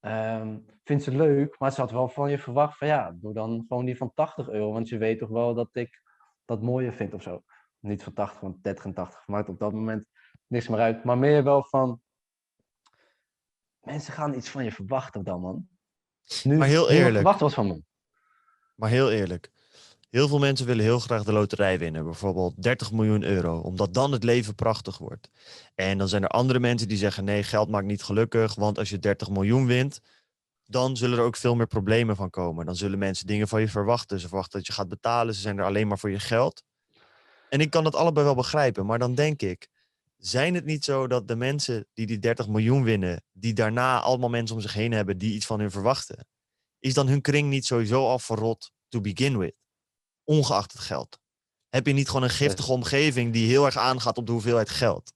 ehm, 0.00 0.58
vindt 0.84 1.02
ze 1.02 1.16
leuk, 1.16 1.58
maar 1.58 1.72
ze 1.72 1.80
had 1.80 1.90
wel 1.90 2.08
van 2.08 2.30
je 2.30 2.38
verwacht 2.38 2.78
van 2.78 2.88
ja, 2.88 3.16
doe 3.20 3.32
dan 3.32 3.64
gewoon 3.68 3.84
die 3.84 3.96
van 3.96 4.12
80 4.14 4.48
euro, 4.48 4.72
want 4.72 4.88
je 4.88 4.98
weet 4.98 5.18
toch 5.18 5.28
wel 5.28 5.54
dat 5.54 5.68
ik 5.72 6.02
dat 6.44 6.62
mooier 6.62 6.92
vind 6.92 7.14
of 7.14 7.22
zo. 7.22 7.42
Niet 7.78 8.02
van 8.02 8.12
80, 8.12 8.40
want 8.40 8.62
30 8.62 8.84
en 8.84 8.94
80 8.94 9.26
maakt 9.26 9.48
op 9.48 9.58
dat 9.58 9.72
moment 9.72 10.06
niks 10.46 10.68
meer 10.68 10.80
uit, 10.80 11.04
maar 11.04 11.18
meer 11.18 11.44
wel 11.44 11.64
van 11.64 12.00
mensen 13.80 14.12
gaan 14.12 14.34
iets 14.34 14.48
van 14.48 14.64
je 14.64 14.72
verwachten 14.72 15.24
dan 15.24 15.40
man. 15.40 15.68
Nu, 16.42 16.56
Maar 16.56 16.68
heel 16.68 16.90
eerlijk. 16.90 17.14
verwacht 17.14 17.40
was 17.40 17.54
van 17.54 17.66
me. 17.66 17.82
Maar 18.74 18.90
heel 18.90 19.10
eerlijk, 19.10 19.50
heel 20.10 20.28
veel 20.28 20.38
mensen 20.38 20.66
willen 20.66 20.84
heel 20.84 20.98
graag 20.98 21.24
de 21.24 21.32
loterij 21.32 21.78
winnen. 21.78 22.04
Bijvoorbeeld 22.04 22.62
30 22.62 22.92
miljoen 22.92 23.22
euro, 23.22 23.58
omdat 23.58 23.94
dan 23.94 24.12
het 24.12 24.24
leven 24.24 24.54
prachtig 24.54 24.98
wordt. 24.98 25.30
En 25.74 25.98
dan 25.98 26.08
zijn 26.08 26.22
er 26.22 26.28
andere 26.28 26.58
mensen 26.58 26.88
die 26.88 26.96
zeggen, 26.96 27.24
nee, 27.24 27.42
geld 27.42 27.68
maakt 27.68 27.86
niet 27.86 28.02
gelukkig. 28.02 28.54
Want 28.54 28.78
als 28.78 28.88
je 28.88 28.98
30 28.98 29.30
miljoen 29.30 29.66
wint, 29.66 30.00
dan 30.64 30.96
zullen 30.96 31.18
er 31.18 31.24
ook 31.24 31.36
veel 31.36 31.54
meer 31.54 31.66
problemen 31.66 32.16
van 32.16 32.30
komen. 32.30 32.66
Dan 32.66 32.76
zullen 32.76 32.98
mensen 32.98 33.26
dingen 33.26 33.48
van 33.48 33.60
je 33.60 33.68
verwachten. 33.68 34.20
Ze 34.20 34.28
verwachten 34.28 34.58
dat 34.58 34.66
je 34.66 34.72
gaat 34.72 34.88
betalen, 34.88 35.34
ze 35.34 35.40
zijn 35.40 35.58
er 35.58 35.64
alleen 35.64 35.88
maar 35.88 35.98
voor 35.98 36.10
je 36.10 36.20
geld. 36.20 36.62
En 37.48 37.60
ik 37.60 37.70
kan 37.70 37.84
dat 37.84 37.94
allebei 37.94 38.24
wel 38.24 38.34
begrijpen, 38.34 38.86
maar 38.86 38.98
dan 38.98 39.14
denk 39.14 39.42
ik, 39.42 39.68
zijn 40.18 40.54
het 40.54 40.64
niet 40.64 40.84
zo 40.84 41.06
dat 41.06 41.28
de 41.28 41.36
mensen 41.36 41.86
die 41.94 42.06
die 42.06 42.18
30 42.18 42.48
miljoen 42.48 42.82
winnen, 42.84 43.22
die 43.32 43.52
daarna 43.52 44.00
allemaal 44.00 44.28
mensen 44.28 44.56
om 44.56 44.62
zich 44.62 44.72
heen 44.72 44.92
hebben 44.92 45.18
die 45.18 45.34
iets 45.34 45.46
van 45.46 45.60
hun 45.60 45.70
verwachten, 45.70 46.26
is 46.78 46.94
dan 46.94 47.08
hun 47.08 47.20
kring 47.20 47.48
niet 47.50 47.64
sowieso 47.66 48.06
al 48.06 48.18
verrot 48.18 48.72
to 48.88 49.00
begin 49.00 49.38
with? 49.38 49.54
Ongeacht 50.24 50.72
het 50.72 50.80
geld. 50.80 51.18
Heb 51.68 51.86
je 51.86 51.92
niet 51.92 52.06
gewoon 52.08 52.22
een 52.22 52.30
giftige 52.30 52.72
omgeving 52.72 53.32
die 53.32 53.48
heel 53.48 53.64
erg 53.64 53.76
aangaat 53.76 54.18
op 54.18 54.26
de 54.26 54.32
hoeveelheid 54.32 54.68
geld? 54.70 55.12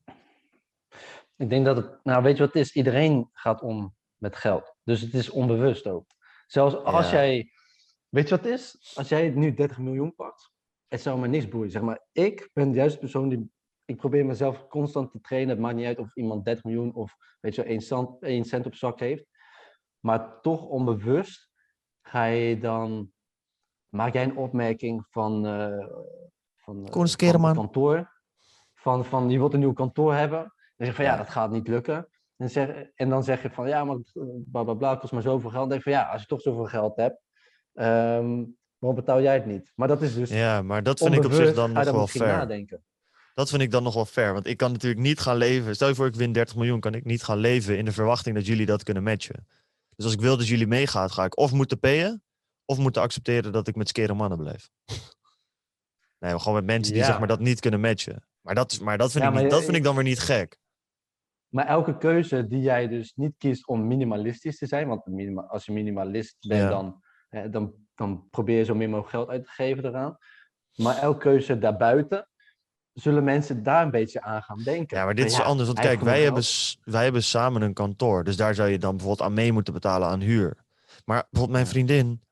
Ik 1.36 1.50
denk 1.50 1.64
dat 1.64 1.76
het, 1.76 2.04
nou 2.04 2.22
weet 2.22 2.36
je 2.36 2.42
wat 2.42 2.52
het 2.52 2.62
is? 2.62 2.72
Iedereen 2.72 3.28
gaat 3.32 3.60
om 3.62 3.94
met 4.16 4.36
geld. 4.36 4.74
Dus 4.84 5.00
het 5.00 5.14
is 5.14 5.30
onbewust 5.30 5.86
ook. 5.86 6.06
Zelfs 6.46 6.74
als 6.74 7.06
Ja. 7.06 7.12
jij, 7.12 7.50
weet 8.08 8.28
je 8.28 8.36
wat 8.36 8.44
het 8.44 8.52
is? 8.52 8.92
Als 8.94 9.08
jij 9.08 9.28
nu 9.30 9.54
30 9.54 9.78
miljoen 9.78 10.14
pakt, 10.14 10.50
het 10.88 11.00
zou 11.02 11.18
me 11.20 11.28
niks 11.28 11.48
boeien. 11.48 11.70
Zeg 11.70 11.82
maar, 11.82 12.06
ik 12.12 12.50
ben 12.52 12.72
juist 12.72 12.94
de 12.94 13.00
persoon 13.00 13.28
die, 13.28 13.50
ik 13.84 13.96
probeer 13.96 14.26
mezelf 14.26 14.66
constant 14.68 15.10
te 15.10 15.20
trainen. 15.20 15.50
Het 15.50 15.58
maakt 15.58 15.76
niet 15.76 15.86
uit 15.86 15.98
of 15.98 16.16
iemand 16.16 16.44
30 16.44 16.64
miljoen 16.64 16.94
of 16.94 17.16
weet 17.40 17.54
je, 17.54 17.62
wel, 17.62 17.70
1 17.70 17.80
cent, 17.80 18.22
1 18.22 18.44
cent 18.44 18.66
op 18.66 18.74
zak 18.74 19.00
heeft. 19.00 19.26
Maar 20.00 20.40
toch 20.40 20.62
onbewust 20.62 21.50
ga 22.02 22.24
je 22.24 22.58
dan, 22.58 23.12
maak 23.88 24.12
jij 24.12 24.22
een 24.22 24.36
opmerking 24.36 25.06
van, 25.10 25.46
eh 25.46 25.86
van, 26.56 26.86
eh, 26.86 26.92
van 27.30 27.54
kantoor. 27.54 28.20
Van, 28.74 29.04
van 29.04 29.30
je 29.30 29.38
wilt 29.38 29.54
een 29.54 29.60
nieuw 29.60 29.72
kantoor 29.72 30.14
hebben. 30.14 30.38
Dan 30.38 30.86
zeg 30.86 30.88
je 30.88 30.94
van 30.94 31.04
ja, 31.04 31.16
dat 31.16 31.30
gaat 31.30 31.50
niet 31.50 31.68
lukken. 31.68 32.08
En, 32.36 32.50
zeg, 32.50 32.68
en 32.94 33.08
dan 33.08 33.24
zeg 33.24 33.42
je 33.42 33.50
van 33.50 33.68
ja, 33.68 33.84
maar 33.84 33.96
het, 33.96 34.10
eh, 34.16 34.22
bla 34.44 34.62
bla 34.62 34.74
bla, 34.74 34.96
kost 34.96 35.12
maar 35.12 35.22
zoveel 35.22 35.50
geld. 35.50 35.60
Dan 35.60 35.68
denk 35.68 35.84
je 35.84 35.90
van 35.90 36.00
ja, 36.00 36.08
als 36.08 36.20
je 36.20 36.26
toch 36.26 36.40
zoveel 36.40 36.64
geld 36.64 36.96
hebt, 36.96 37.20
ehm, 37.72 38.44
waarom 38.78 39.00
betaal 39.00 39.22
jij 39.22 39.34
het 39.34 39.46
niet? 39.46 39.72
Maar 39.74 39.88
dat 39.88 40.02
is 40.02 40.14
dus 40.14 40.30
Ja, 40.30 40.62
maar 40.62 40.82
dat 40.82 40.98
vind 40.98 41.14
ik 41.14 41.24
op 41.24 41.32
zich 41.32 41.54
dan 41.54 41.72
nog 41.72 41.90
wel 41.90 42.06
fair. 42.06 42.36
nadenken. 42.36 42.84
Dat 43.34 43.50
vind 43.50 43.62
ik 43.62 43.70
dan 43.70 43.82
nog 43.82 43.94
wel 43.94 44.04
fair. 44.06 44.32
Want 44.32 44.46
ik 44.46 44.56
kan 44.56 44.72
natuurlijk 44.72 45.02
niet 45.02 45.20
gaan 45.20 45.36
leven. 45.36 45.74
Stel 45.74 45.88
je 45.88 45.94
voor, 45.94 46.06
ik 46.06 46.14
win 46.14 46.32
30 46.32 46.56
miljoen. 46.56 46.80
Kan 46.80 46.94
ik 46.94 47.04
niet 47.04 47.22
gaan 47.22 47.38
leven 47.38 47.78
in 47.78 47.84
de 47.84 47.92
verwachting 47.92 48.34
dat 48.34 48.46
jullie 48.46 48.66
dat 48.66 48.82
kunnen 48.82 49.02
matchen. 49.02 49.46
Dus 49.96 50.04
als 50.04 50.14
ik 50.14 50.20
wil 50.20 50.36
dat 50.36 50.46
jullie 50.48 50.66
meegaan, 50.66 51.10
ga 51.10 51.24
ik 51.24 51.38
of 51.38 51.52
moeten 51.52 51.78
payen. 51.78 52.22
Of 52.64 52.78
moeten 52.78 53.02
accepteren 53.02 53.52
dat 53.52 53.68
ik 53.68 53.76
met 53.76 53.88
skere 53.88 54.14
mannen 54.14 54.38
blijf. 54.38 54.68
Nee, 56.18 56.38
gewoon 56.38 56.54
met 56.54 56.64
mensen 56.64 56.92
die 56.92 57.02
Ja. 57.02 57.08
zeg 57.08 57.18
maar, 57.18 57.28
dat 57.28 57.40
niet 57.40 57.60
kunnen 57.60 57.80
matchen. 57.80 58.26
Maar 58.40 58.54
dat, 58.54 58.80
maar 58.80 58.98
dat, 58.98 59.10
vind, 59.12 59.22
Ja, 59.24 59.28
ik, 59.28 59.34
maar 59.34 59.42
niet, 59.42 59.52
je- 59.52 59.56
dat 59.58 59.66
vind 59.66 59.76
ik 59.76 59.82
dan 59.82 59.94
weer 59.94 60.04
niet 60.04 60.18
gek. 60.20 60.58
Maar 61.48 61.66
elke 61.66 61.98
keuze 61.98 62.46
die 62.46 62.60
jij 62.60 62.88
dus 62.88 63.12
niet 63.14 63.34
kiest 63.38 63.66
om 63.66 63.86
minimalistisch 63.86 64.58
te 64.58 64.66
zijn, 64.66 64.88
want 64.88 65.06
minima- 65.06 65.42
als 65.42 65.64
je 65.64 65.72
minimalist 65.72 66.36
bent, 66.40 66.60
Ja. 66.62 66.68
dan, 66.68 67.02
hè, 67.28 67.50
dan, 67.50 67.74
dan 67.94 68.28
probeer 68.30 68.58
je 68.58 68.64
zo 68.64 68.74
min 68.74 68.88
mogelijk 68.90 69.10
geld 69.14 69.28
uit 69.28 69.44
te 69.44 69.50
geven 69.50 69.84
eraan. 69.84 70.18
Maar 70.74 70.96
elke 70.98 71.18
keuze 71.18 71.58
daarbuiten, 71.58 72.28
zullen 72.92 73.24
mensen 73.24 73.62
daar 73.62 73.82
een 73.82 73.90
beetje 73.90 74.22
aan 74.22 74.42
gaan 74.42 74.62
denken. 74.62 74.96
Ja, 74.96 75.04
maar 75.04 75.14
dit 75.14 75.30
is 75.30 75.40
anders. 75.40 75.68
Want 75.68 75.80
kijk, 75.80 76.00
wij 76.00 76.22
hebben, 76.22 76.42
wij 76.84 77.02
hebben 77.04 77.22
samen 77.22 77.62
een 77.62 77.72
kantoor. 77.72 78.24
Dus 78.24 78.36
daar 78.36 78.54
zou 78.54 78.68
je 78.68 78.78
dan 78.78 78.96
bijvoorbeeld 78.96 79.28
aan 79.28 79.34
mee 79.34 79.52
moeten 79.52 79.72
betalen 79.72 80.08
aan 80.08 80.20
huur. 80.20 80.56
Maar 81.04 81.26
bijvoorbeeld 81.30 81.50
mijn 81.50 81.66
vriendin. 81.66 82.22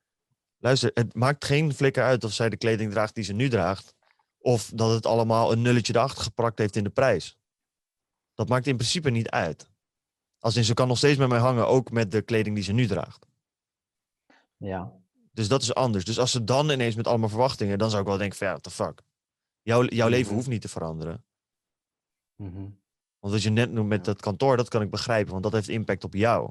Luister, 0.59 0.91
het 0.93 1.15
maakt 1.15 1.45
geen 1.45 1.73
flikker 1.73 2.03
uit 2.03 2.23
of 2.23 2.33
zij 2.33 2.49
de 2.49 2.57
kleding 2.57 2.91
draagt 2.91 3.15
die 3.15 3.23
ze 3.23 3.33
nu 3.33 3.49
draagt. 3.49 3.95
Of 4.37 4.71
dat 4.73 4.91
het 4.91 5.05
allemaal 5.05 5.51
een 5.51 5.61
nulletje 5.61 5.95
erachter 5.95 6.23
geprakt 6.23 6.57
heeft 6.57 6.75
in 6.75 6.83
de 6.83 6.89
prijs. 6.89 7.37
Dat 8.33 8.49
maakt 8.49 8.67
in 8.67 8.75
principe 8.75 9.09
niet 9.09 9.29
uit. 9.29 9.69
Als 10.39 10.55
in, 10.55 10.63
ze 10.63 10.73
kan 10.73 10.87
nog 10.87 10.97
steeds 10.97 11.17
met 11.17 11.29
mij 11.29 11.39
hangen, 11.39 11.67
ook 11.67 11.91
met 11.91 12.11
de 12.11 12.21
kleding 12.21 12.55
die 12.55 12.63
ze 12.63 12.71
nu 12.71 12.87
draagt. 12.87 13.27
Ja, 14.57 14.91
Dus 15.31 15.47
dat 15.47 15.61
is 15.61 15.73
anders. 15.73 16.05
Dus 16.05 16.19
als 16.19 16.31
ze 16.31 16.43
dan 16.43 16.69
ineens 16.69 16.95
met 16.95 17.07
allemaal 17.07 17.29
verwachtingen, 17.29 17.77
dan 17.77 17.89
zou 17.89 18.01
ik 18.01 18.07
wel 18.07 18.17
denken 18.17 18.37
van 18.37 18.47
ja, 18.47 18.53
what 18.53 18.63
the 18.63 18.71
fuck. 18.71 19.01
Jouw, 19.61 19.83
jouw 19.85 20.07
leven 20.07 20.25
Mhm. 20.27 20.35
hoeft 20.35 20.47
niet 20.47 20.61
te 20.61 20.67
veranderen. 20.69 21.25
mhm. 22.35 22.69
Want 23.19 23.33
wat 23.33 23.43
je 23.43 23.49
net 23.49 23.71
noemt 23.71 23.87
met 23.89 24.05
dat 24.05 24.21
kantoor, 24.21 24.57
dat 24.57 24.67
kan 24.69 24.81
ik 24.81 24.89
begrijpen, 24.89 25.31
want 25.31 25.43
dat 25.43 25.51
heeft 25.53 25.67
impact 25.67 26.03
op 26.03 26.13
jou. 26.13 26.49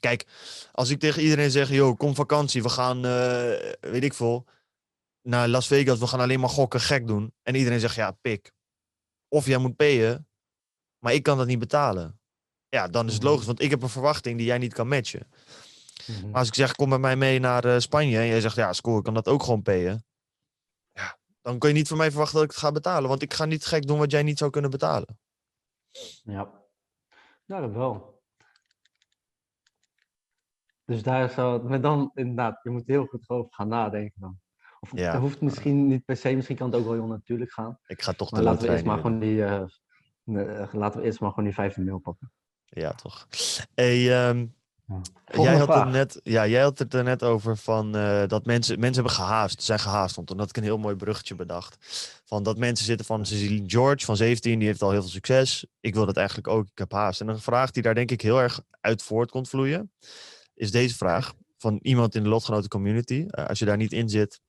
Kijk, 0.00 0.26
als 0.72 0.90
ik 0.90 0.98
tegen 1.00 1.22
iedereen 1.22 1.50
zeg, 1.50 1.70
joh, 1.70 1.96
kom 1.96 2.14
vakantie, 2.14 2.62
we 2.62 2.68
gaan, 2.68 3.04
eh, 3.04 3.90
weet 3.90 4.04
ik 4.04 4.14
veel, 4.14 4.44
naar 5.22 5.48
Las 5.48 5.66
Vegas, 5.66 5.98
we 5.98 6.06
gaan 6.06 6.20
alleen 6.20 6.40
maar 6.40 6.48
gokken, 6.48 6.80
gek 6.80 7.06
doen. 7.06 7.32
En 7.42 7.54
iedereen 7.54 7.80
zegt, 7.80 7.94
ja, 7.94 8.10
pik. 8.10 8.52
Of 9.28 9.46
jij 9.46 9.58
moet 9.58 9.76
payen, 9.76 10.28
maar 10.98 11.12
ik 11.14 11.22
kan 11.22 11.38
dat 11.38 11.46
niet 11.46 11.58
betalen. 11.58 12.20
Ja, 12.68 12.88
dan 12.88 13.06
is 13.06 13.12
het 13.12 13.22
Mhm. 13.22 13.30
logisch, 13.30 13.46
want 13.46 13.60
ik 13.62 13.70
heb 13.70 13.82
een 13.82 13.88
verwachting 13.88 14.36
die 14.36 14.46
jij 14.46 14.58
niet 14.58 14.74
kan 14.74 14.88
matchen. 14.88 15.28
mhm. 16.06 16.24
Maar 16.30 16.38
als 16.38 16.48
ik 16.48 16.54
zeg, 16.54 16.72
kom 16.74 16.88
met 16.88 17.00
mij 17.00 17.16
mee 17.16 17.38
naar 17.38 17.64
eh, 17.64 17.78
Spanje, 17.78 18.18
en 18.18 18.26
jij 18.26 18.40
zegt, 18.40 18.56
ja, 18.56 18.72
school, 18.72 18.98
ik 18.98 19.04
kan 19.04 19.14
dat 19.14 19.28
ook 19.28 19.42
gewoon 19.42 19.62
payen. 19.62 20.04
Dan 21.48 21.58
kun 21.58 21.68
je 21.68 21.74
niet 21.74 21.88
van 21.88 21.96
mij 21.96 22.10
verwachten 22.10 22.34
dat 22.34 22.44
ik 22.44 22.50
het 22.50 22.60
ga 22.60 22.72
betalen, 22.72 23.08
want 23.08 23.22
ik 23.22 23.34
ga 23.34 23.44
niet 23.44 23.66
gek 23.66 23.86
doen 23.86 23.98
wat 23.98 24.10
jij 24.10 24.22
niet 24.22 24.38
zou 24.38 24.50
kunnen 24.50 24.70
betalen. 24.70 25.18
Ja. 26.22 26.52
ja, 27.44 27.60
dat 27.60 27.72
wel. 27.72 28.22
Dus 30.84 31.02
daar 31.02 31.30
zou 31.30 31.52
het, 31.52 31.68
maar 31.68 31.80
dan 31.80 32.10
inderdaad, 32.14 32.60
je 32.62 32.70
moet 32.70 32.86
heel 32.86 33.06
goed 33.06 33.28
over 33.28 33.52
gaan 33.52 33.68
nadenken 33.68 34.20
dan. 34.20 34.40
Of 34.80 34.92
Ja. 34.92 35.10
het 35.12 35.20
hoeft 35.20 35.40
misschien 35.40 35.86
niet 35.86 36.04
per 36.04 36.16
se, 36.16 36.34
misschien 36.34 36.56
kan 36.56 36.66
het 36.66 36.76
ook 36.76 36.84
wel 36.84 36.94
heel 36.94 37.06
natuurlijk 37.06 37.52
gaan. 37.52 37.78
Ik 37.86 38.02
ga 38.02 38.12
toch 38.12 38.28
de 38.28 38.34
Maar 38.34 38.44
laten 38.44 38.66
we 38.66 38.72
eerst 38.72 38.84
maar 38.84 38.96
gewoon 38.96 39.18
die, 39.18 39.44
eh, 39.44 39.62
eh, 40.24 40.72
laten 40.72 41.00
we 41.00 41.06
eerst 41.06 41.20
maar 41.20 41.30
gewoon 41.30 41.44
die 41.44 41.54
15 41.54 41.84
mil 41.84 41.98
pakken. 41.98 42.32
Ja, 42.64 42.92
toch. 42.92 43.26
Hey, 43.74 44.10
ehm, 44.88 45.42
jij, 45.42 45.56
had 45.56 45.74
het 45.74 45.88
net, 45.88 46.20
ja, 46.22 46.46
jij 46.46 46.62
had 46.62 46.78
het 46.78 46.94
er 46.94 47.04
net 47.04 47.22
over 47.22 47.56
van, 47.56 47.96
eh, 47.96 48.26
dat 48.26 48.46
mensen, 48.46 48.80
mensen 48.80 49.02
hebben 49.02 49.22
gehaast, 49.24 49.62
zijn 49.62 49.78
gehaast. 49.78 50.16
Want 50.16 50.28
toen 50.28 50.38
had 50.38 50.48
ik 50.48 50.56
een 50.56 50.62
heel 50.62 50.78
mooi 50.78 50.96
bruggetje 50.96 51.34
bedacht. 51.34 51.76
Van 52.24 52.42
dat 52.42 52.58
mensen 52.58 52.86
zitten 52.86 53.06
van, 53.06 53.26
ze 53.26 53.36
zien 53.36 53.70
George 53.70 54.04
van 54.04 54.16
17, 54.16 54.58
die 54.58 54.68
heeft 54.68 54.82
al 54.82 54.90
heel 54.90 55.00
veel 55.00 55.10
succes. 55.10 55.66
Ik 55.80 55.94
wil 55.94 56.06
dat 56.06 56.16
eigenlijk 56.16 56.48
ook, 56.48 56.68
ik 56.70 56.78
heb 56.78 56.92
haast. 56.92 57.20
En 57.20 57.28
een 57.28 57.40
vraag 57.40 57.70
die 57.70 57.82
daar 57.82 57.94
denk 57.94 58.10
ik 58.10 58.20
heel 58.20 58.40
erg 58.40 58.60
uit 58.80 59.02
voort 59.02 59.30
kon 59.30 59.46
vloeien, 59.46 59.92
is 60.54 60.70
deze 60.70 60.96
vraag 60.96 61.32
van 61.58 61.78
iemand 61.82 62.14
in 62.14 62.22
de 62.22 62.28
lotgenoten 62.28 62.68
community. 62.68 63.24
Eh, 63.28 63.46
als 63.46 63.58
je 63.58 63.64
daar 63.64 63.76
niet 63.76 63.92
in 63.92 64.08
zit, 64.08 64.40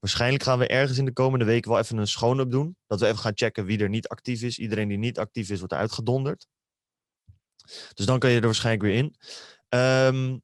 waarschijnlijk 0.00 0.42
gaan 0.42 0.58
we 0.58 0.66
ergens 0.66 0.98
in 0.98 1.04
de 1.04 1.12
komende 1.12 1.44
weken 1.44 1.70
wel 1.70 1.80
even 1.80 1.98
een 1.98 2.06
schoon-up 2.06 2.50
doen. 2.50 2.76
Dat 2.86 3.00
we 3.00 3.06
even 3.06 3.18
gaan 3.18 3.32
checken 3.34 3.64
wie 3.64 3.78
er 3.78 3.88
niet 3.88 4.08
actief 4.08 4.42
is. 4.42 4.58
Iedereen 4.58 4.88
die 4.88 4.98
niet 4.98 5.18
actief 5.18 5.50
is, 5.50 5.58
wordt 5.58 5.74
uitgedonderd. 5.74 6.46
Dus 7.94 8.06
dan 8.06 8.18
kan 8.18 8.30
je 8.30 8.36
er 8.36 8.44
waarschijnlijk 8.44 8.84
weer 8.84 8.96
in. 8.96 9.16
Ehm, 9.74 10.38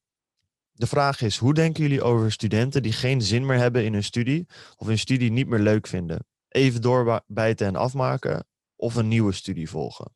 de 0.73 0.87
vraag 0.87 1.21
is, 1.21 1.37
hoe 1.37 1.55
denken 1.55 1.83
jullie 1.83 2.03
over 2.03 2.33
studenten 2.33 2.83
die 2.83 2.93
geen 2.93 3.23
zin 3.23 3.47
meer 3.47 3.57
hebben 3.59 3.85
in 3.85 3.93
hun 3.93 4.05
studie 4.05 4.47
of 4.77 4.87
hun 4.87 4.99
studie 4.99 5.31
niet 5.31 5.47
meer 5.49 5.59
leuk 5.59 5.87
vinden? 5.87 6.27
Even 6.49 6.83
doorbijten 6.83 7.66
en 7.66 7.77
afmaken 7.77 8.47
of 8.77 8.95
een 8.95 9.09
nieuwe 9.09 9.33
studie 9.33 9.71
volgen? 9.71 10.14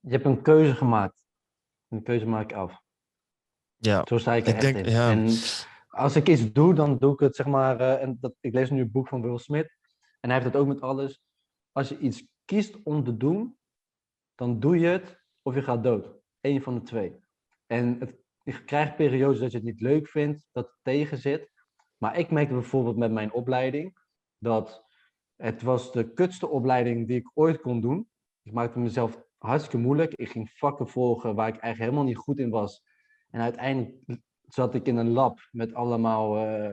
Je 0.00 0.10
hebt 0.10 0.24
een 0.24 0.42
keuze 0.42 0.74
gemaakt. 0.74 1.24
Een 1.88 2.02
keuze 2.02 2.26
maak 2.26 2.50
ik 2.50 2.56
af. 2.56 2.80
Ja, 3.76 4.04
Zo 4.08 4.18
sta 4.18 4.34
ik 4.34 4.46
er 4.46 4.54
Ik 4.54 4.60
denk- 4.60 4.76
in. 4.76 4.90
ja. 4.92 5.10
En 5.10 5.28
als 5.88 6.16
ik 6.16 6.28
iets 6.28 6.52
doe, 6.52 6.74
dan 6.74 6.98
doe 6.98 7.12
ik 7.12 7.20
het 7.20 7.36
zeg 7.36 7.46
maar. 7.46 7.80
eh, 7.80 8.02
en 8.02 8.16
dat, 8.20 8.34
ik 8.40 8.52
lees 8.52 8.70
nu 8.70 8.80
een 8.80 8.90
boek 8.90 9.08
van 9.08 9.22
Will 9.22 9.38
Smith. 9.38 9.76
En 10.20 10.30
hij 10.30 10.38
heeft 10.38 10.52
het 10.52 10.56
ook 10.62 10.68
met 10.68 10.80
alles. 10.80 11.20
Als 11.72 11.88
je 11.88 11.98
iets 11.98 12.24
kiest 12.44 12.82
om 12.82 13.04
te 13.04 13.16
doen, 13.16 13.58
dan 14.34 14.60
doe 14.60 14.78
je 14.78 14.86
het 14.86 15.26
of 15.48 15.54
je 15.54 15.62
gaat 15.62 15.82
dood. 15.82 16.10
Eén 16.40 16.62
van 16.62 16.74
de 16.74 16.82
twee. 16.82 17.20
En 17.66 17.96
het, 17.98 18.16
je 18.42 18.64
krijgt 18.64 18.96
periodes 18.96 19.38
dat 19.40 19.50
je 19.50 19.56
het 19.56 19.66
niet 19.66 19.80
leuk 19.80 20.08
vindt, 20.08 20.42
dat 20.52 20.64
het 20.64 20.76
tegen 20.82 21.18
zit. 21.18 21.50
Maar 21.96 22.18
ik 22.18 22.30
merkte 22.30 22.54
bijvoorbeeld 22.54 22.96
met 22.96 23.12
mijn 23.12 23.32
opleiding 23.32 23.98
dat 24.38 24.84
het 25.36 25.62
was 25.62 25.92
de 25.92 26.12
kutste 26.12 26.48
opleiding 26.48 27.06
die 27.06 27.18
ik 27.18 27.30
ooit 27.34 27.60
kon 27.60 27.80
doen. 27.80 28.08
Ik 28.42 28.52
maakte 28.52 28.78
mezelf 28.78 29.22
hartstikke 29.38 29.78
moeilijk. 29.78 30.14
Ik 30.14 30.28
ging 30.28 30.50
vakken 30.50 30.88
volgen 30.88 31.34
waar 31.34 31.48
ik 31.48 31.56
eigenlijk 31.56 31.90
helemaal 31.90 32.04
niet 32.04 32.24
goed 32.24 32.38
in 32.38 32.50
was. 32.50 32.82
En 33.30 33.40
uiteindelijk 33.40 34.20
zat 34.46 34.74
ik 34.74 34.86
in 34.86 34.96
een 34.96 35.10
lab 35.10 35.38
met 35.50 35.74
allemaal 35.74 36.36
eh, 36.36 36.70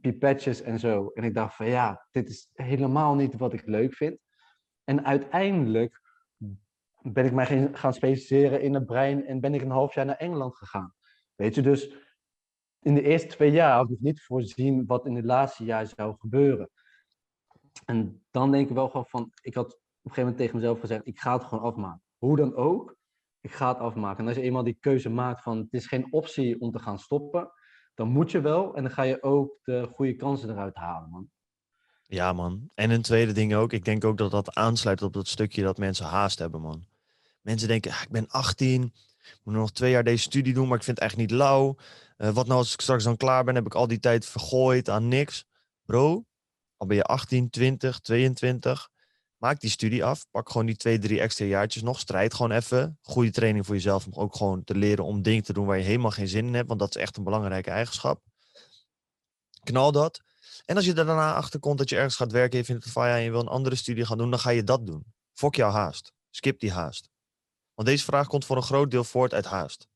pipetjes 0.00 0.62
en 0.62 0.78
zo. 0.78 1.10
En 1.14 1.24
ik 1.24 1.34
dacht 1.34 1.56
van 1.56 1.66
ja, 1.66 2.06
dit 2.10 2.28
is 2.28 2.48
helemaal 2.52 3.14
niet 3.14 3.36
wat 3.36 3.52
ik 3.52 3.66
leuk 3.66 3.94
vind. 3.94 4.18
En 4.84 5.04
uiteindelijk 5.04 6.04
ben 7.12 7.24
ik 7.24 7.32
mij 7.32 7.70
gaan- 7.72 7.94
specialiseren 7.94 8.60
in 8.60 8.74
het 8.74 8.86
brein 8.86 9.26
en 9.26 9.40
ben 9.40 9.54
ik 9.54 9.62
een 9.62 9.70
half 9.70 9.94
jaar 9.94 10.04
naar 10.04 10.16
Engeland 10.16 10.56
gegaan. 10.56 10.94
Weet 11.34 11.54
je, 11.54 11.62
dus 11.62 11.94
in 12.80 12.94
de 12.94 13.02
eerste 13.02 13.28
twee 13.28 13.50
jaar 13.50 13.76
had 13.76 13.90
ik 13.90 14.00
niet 14.00 14.22
voorzien 14.22 14.86
wat 14.86 15.06
in 15.06 15.14
het 15.14 15.24
laatste 15.24 15.64
jaar 15.64 15.86
zou 15.86 16.16
gebeuren. 16.18 16.70
En 17.84 18.24
dan 18.30 18.50
denk 18.50 18.68
ik 18.68 18.74
wel 18.74 18.88
gewoon 18.88 19.06
van, 19.06 19.32
ik 19.42 19.54
had 19.54 19.66
op 19.66 19.72
een 19.72 19.78
gegeven 20.02 20.22
moment 20.22 20.36
tegen 20.36 20.56
mezelf 20.56 20.80
gezegd, 20.80 21.06
ik 21.06 21.18
ga 21.18 21.32
het 21.32 21.44
gewoon 21.44 21.64
afmaken. 21.64 22.02
Hoe 22.18 22.36
dan 22.36 22.54
ook, 22.54 22.96
ik 23.40 23.52
ga 23.52 23.68
het 23.68 23.78
afmaken. 23.78 24.18
En 24.18 24.26
als 24.26 24.36
je 24.36 24.42
eenmaal 24.42 24.64
die 24.64 24.78
keuze 24.80 25.08
maakt 25.08 25.42
van, 25.42 25.58
het 25.58 25.72
is 25.72 25.86
geen 25.86 26.12
optie 26.12 26.60
om 26.60 26.70
te 26.70 26.78
gaan 26.78 26.98
stoppen, 26.98 27.50
dan 27.94 28.08
moet 28.08 28.30
je 28.30 28.40
wel 28.40 28.74
en 28.74 28.82
dan 28.82 28.92
ga 28.92 29.02
je 29.02 29.22
ook 29.22 29.58
de 29.62 29.88
goede 29.92 30.16
kansen 30.16 30.50
eruit 30.50 30.74
halen, 30.74 31.10
man. 31.10 31.30
Ja, 32.02 32.32
man. 32.32 32.70
En 32.74 32.90
een 32.90 33.02
tweede 33.02 33.32
ding 33.32 33.54
ook. 33.54 33.72
Ik 33.72 33.84
denk 33.84 34.04
ook 34.04 34.18
dat 34.18 34.30
dat 34.30 34.54
aansluit 34.54 35.02
op 35.02 35.12
dat 35.12 35.28
stukje 35.28 35.62
dat 35.62 35.78
mensen 35.78 36.06
haast 36.06 36.38
hebben, 36.38 36.60
man. 36.60 36.84
Mensen 37.46 37.68
denken, 37.68 37.92
ah, 37.92 38.02
ik 38.02 38.08
ben 38.08 38.28
18, 38.28 38.82
ik 38.82 39.38
moet 39.42 39.54
nog 39.54 39.72
twee 39.72 39.90
jaar 39.90 40.04
deze 40.04 40.22
studie 40.22 40.54
doen, 40.54 40.68
maar 40.68 40.76
ik 40.76 40.84
vind 40.84 40.98
het 40.98 41.06
echt 41.06 41.16
niet 41.16 41.30
lauw. 41.30 41.76
Eh, 42.16 42.30
wat 42.30 42.46
nou 42.46 42.58
als 42.58 42.72
ik 42.72 42.80
straks 42.80 43.04
dan 43.04 43.16
klaar 43.16 43.44
ben, 43.44 43.54
heb 43.54 43.66
ik 43.66 43.74
al 43.74 43.86
die 43.86 43.98
tijd 43.98 44.26
vergooid 44.26 44.88
aan 44.88 45.08
niks. 45.08 45.44
Bro, 45.84 46.24
al 46.76 46.86
ben 46.86 46.96
je 46.96 47.02
18, 47.02 47.50
20, 47.50 48.00
22, 48.00 48.88
maak 49.36 49.60
die 49.60 49.70
studie 49.70 50.04
af. 50.04 50.26
Pak 50.30 50.50
gewoon 50.50 50.66
die 50.66 50.76
twee, 50.76 50.98
drie 50.98 51.20
extra 51.20 51.44
jaartjes 51.44 51.82
nog. 51.82 51.98
Strijd 51.98 52.34
gewoon 52.34 52.50
even. 52.50 52.98
Goede 53.02 53.30
training 53.30 53.66
voor 53.66 53.74
jezelf 53.74 54.06
om 54.06 54.12
ook 54.14 54.36
gewoon 54.36 54.64
te 54.64 54.74
leren 54.74 55.04
om 55.04 55.22
dingen 55.22 55.42
te 55.42 55.52
doen 55.52 55.66
waar 55.66 55.78
je 55.78 55.84
helemaal 55.84 56.10
geen 56.10 56.28
zin 56.28 56.46
in 56.46 56.54
hebt, 56.54 56.68
want 56.68 56.80
dat 56.80 56.96
is 56.96 57.02
echt 57.02 57.16
een 57.16 57.24
belangrijke 57.24 57.70
eigenschap. 57.70 58.22
Knal 59.62 59.92
dat. 59.92 60.20
En 60.64 60.76
als 60.76 60.84
je 60.84 60.94
er 60.94 61.06
daarna 61.06 61.34
achter 61.34 61.60
komt 61.60 61.78
dat 61.78 61.88
je 61.88 61.96
ergens 61.96 62.16
gaat 62.16 62.32
werken, 62.32 62.58
je 62.58 62.64
vindt 62.64 62.84
het 62.84 62.92
van 62.92 63.06
en 63.06 63.22
je 63.22 63.30
wil 63.30 63.40
een 63.40 63.48
andere 63.48 63.76
studie 63.76 64.06
gaan 64.06 64.18
doen, 64.18 64.30
dan 64.30 64.38
ga 64.38 64.50
je 64.50 64.64
dat 64.64 64.86
doen. 64.86 65.04
Fok 65.32 65.54
jouw 65.54 65.70
haast. 65.70 66.12
Skip 66.30 66.60
die 66.60 66.72
haast. 66.72 67.14
Want 67.76 67.88
deze 67.88 68.04
vraag 68.04 68.26
komt 68.26 68.44
voor 68.44 68.56
een 68.56 68.62
groot 68.62 68.90
deel 68.90 69.04
voort 69.04 69.34
uit 69.34 69.44
haast. 69.44 69.88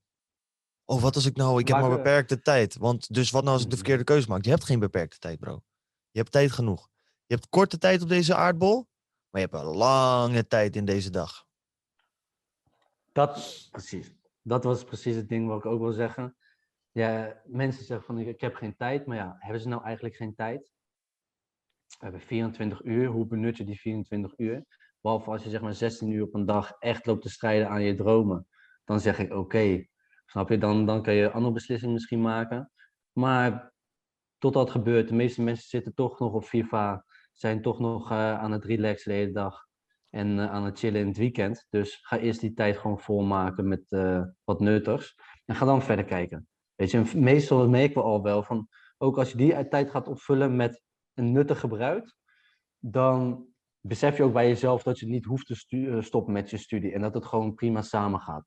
Oh, 0.85 1.03
wat 1.03 1.15
als 1.15 1.27
ik 1.27 1.37
nou, 1.37 1.61
ik 1.61 1.69
heb 1.69 1.77
Maar 1.81 1.91
beperkte 1.91 2.41
tijd. 2.41 2.77
Want 2.77 3.15
dus 3.15 3.31
wat 3.31 3.43
nou 3.43 3.55
als 3.55 3.63
ik 3.65 3.71
de 3.71 3.77
Mhm. 3.77 3.85
verkeerde 3.85 4.13
keuze 4.13 4.29
maak? 4.29 4.45
Je 4.45 4.51
hebt 4.51 4.65
geen 4.65 4.79
beperkte 4.79 5.19
tijd, 5.19 5.39
bro. 5.39 5.63
Je 6.11 6.19
hebt 6.19 6.33
tijd 6.33 6.53
genoeg. 6.53 6.89
Je 7.27 7.35
hebt 7.35 7.49
korte 7.49 7.79
tijd 7.79 8.03
op 8.03 8.09
deze 8.09 8.35
aardbol, 8.35 8.89
maar 9.31 9.41
je 9.41 9.49
hebt 9.51 9.63
een 9.65 9.77
lange 9.77 10.47
tijd 10.47 10.77
in 10.77 10.85
deze 10.85 11.11
dag. 11.11 11.47
Dat, 13.13 13.69
precies. 13.71 14.13
Dat 14.43 14.65
was 14.65 14.85
precies 14.85 15.17
het 15.17 15.29
ding 15.29 15.49
wat 15.49 15.59
ik 15.59 15.67
ook 15.67 15.81
wil 15.81 15.93
zeggen. 15.93 16.37
Ja, 16.91 17.41
mensen 17.45 17.85
zeggen 17.85 18.07
van, 18.07 18.19
ik, 18.19 18.27
ik 18.27 18.41
heb 18.41 18.55
geen 18.55 18.77
tijd. 18.77 19.07
Maar 19.07 19.17
ja, 19.17 19.37
hebben 19.39 19.61
ze 19.61 19.69
nou 19.69 19.85
eigenlijk 19.85 20.15
geen 20.17 20.35
tijd? 20.35 20.73
We 21.87 21.97
hebben 21.99 22.21
24 22.21 22.85
uur. 22.85 23.07
Hoe 23.09 23.27
benut 23.27 23.57
je 23.57 23.65
die 23.65 23.81
24 23.81 24.39
uur? 24.39 24.65
Behalve 25.01 25.31
als 25.31 25.43
je 25.43 25.51
zeg 25.51 25.61
maar 25.61 25.75
16 25.75 26.11
uur 26.11 26.23
op 26.23 26.35
een 26.35 26.47
dag 26.47 26.73
echt 26.79 27.07
loopt 27.07 27.23
te 27.23 27.31
strijden 27.31 27.69
aan 27.69 27.83
je 27.83 27.95
dromen. 27.95 28.47
Dan 28.85 29.01
zeg 29.01 29.19
ik, 29.19 29.33
oké, 29.33 29.87
snap 30.27 30.49
je? 30.49 30.59
Dan, 30.59 30.87
dan 30.87 31.03
kan 31.03 31.15
je 31.15 31.25
een 31.25 31.33
andere 31.33 31.53
beslissing 31.53 31.93
misschien 31.93 32.21
maken. 32.21 32.71
Maar 33.13 33.73
tot 34.39 34.53
dat 34.53 34.71
gebeurt, 34.71 35.09
de 35.09 35.15
meeste 35.15 35.43
mensen 35.43 35.69
zitten 35.69 35.95
toch 35.95 36.19
nog 36.19 36.33
op 36.33 36.45
FIFA, 36.45 37.05
zijn 37.33 37.63
toch 37.63 37.79
nog 37.79 38.11
eh, 38.11 38.39
aan 38.39 38.53
het 38.53 38.65
relaxen 38.65 39.11
de 39.13 39.19
hele 39.19 39.33
dag 39.33 39.67
en 40.11 40.39
eh, 40.39 40.51
aan 40.51 40.65
het 40.65 40.79
chillen 40.79 41.01
in 41.01 41.07
het 41.07 41.17
weekend. 41.17 41.67
Dus 41.71 41.99
ga 42.03 42.19
eerst 42.19 42.41
die 42.41 42.55
tijd 42.55 42.79
gewoon 42.79 43.01
volmaken 43.01 43.69
met 43.69 43.93
eh, 43.93 44.23
wat 44.45 44.61
nuttigs 44.61 45.15
en 45.45 45.55
ga 45.55 45.65
dan 45.65 45.83
verder 45.83 46.05
kijken. 46.05 46.49
Weet 46.75 46.91
je, 46.91 47.11
meestal 47.15 47.69
merken 47.69 47.95
we 47.95 48.03
al 48.03 48.23
wel 48.23 48.43
van, 48.43 48.69
ook 48.99 49.19
als 49.19 49.31
je 49.31 49.37
die 49.37 49.69
tijd 49.69 49.91
gaat 49.91 50.09
opvullen 50.09 50.57
met 50.57 50.83
een 51.15 51.33
nuttig 51.33 51.61
gebruik, 51.61 52.15
dan 52.79 53.47
besef 53.81 54.17
je 54.17 54.23
ook 54.23 54.33
bij 54.33 54.49
jezelf 54.49 54.83
dat 54.83 54.99
je 54.99 55.07
niet 55.07 55.25
hoeft 55.25 55.47
te 55.47 55.67
eh, 55.71 56.03
stoppen 56.03 56.33
met 56.33 56.51
je 56.51 56.57
studie 56.57 56.93
en 56.93 57.01
dat 57.01 57.15
het 57.15 57.27
gewoon 57.27 57.55
prima 57.55 57.83
samen 57.83 58.21
gaat. 58.21 58.45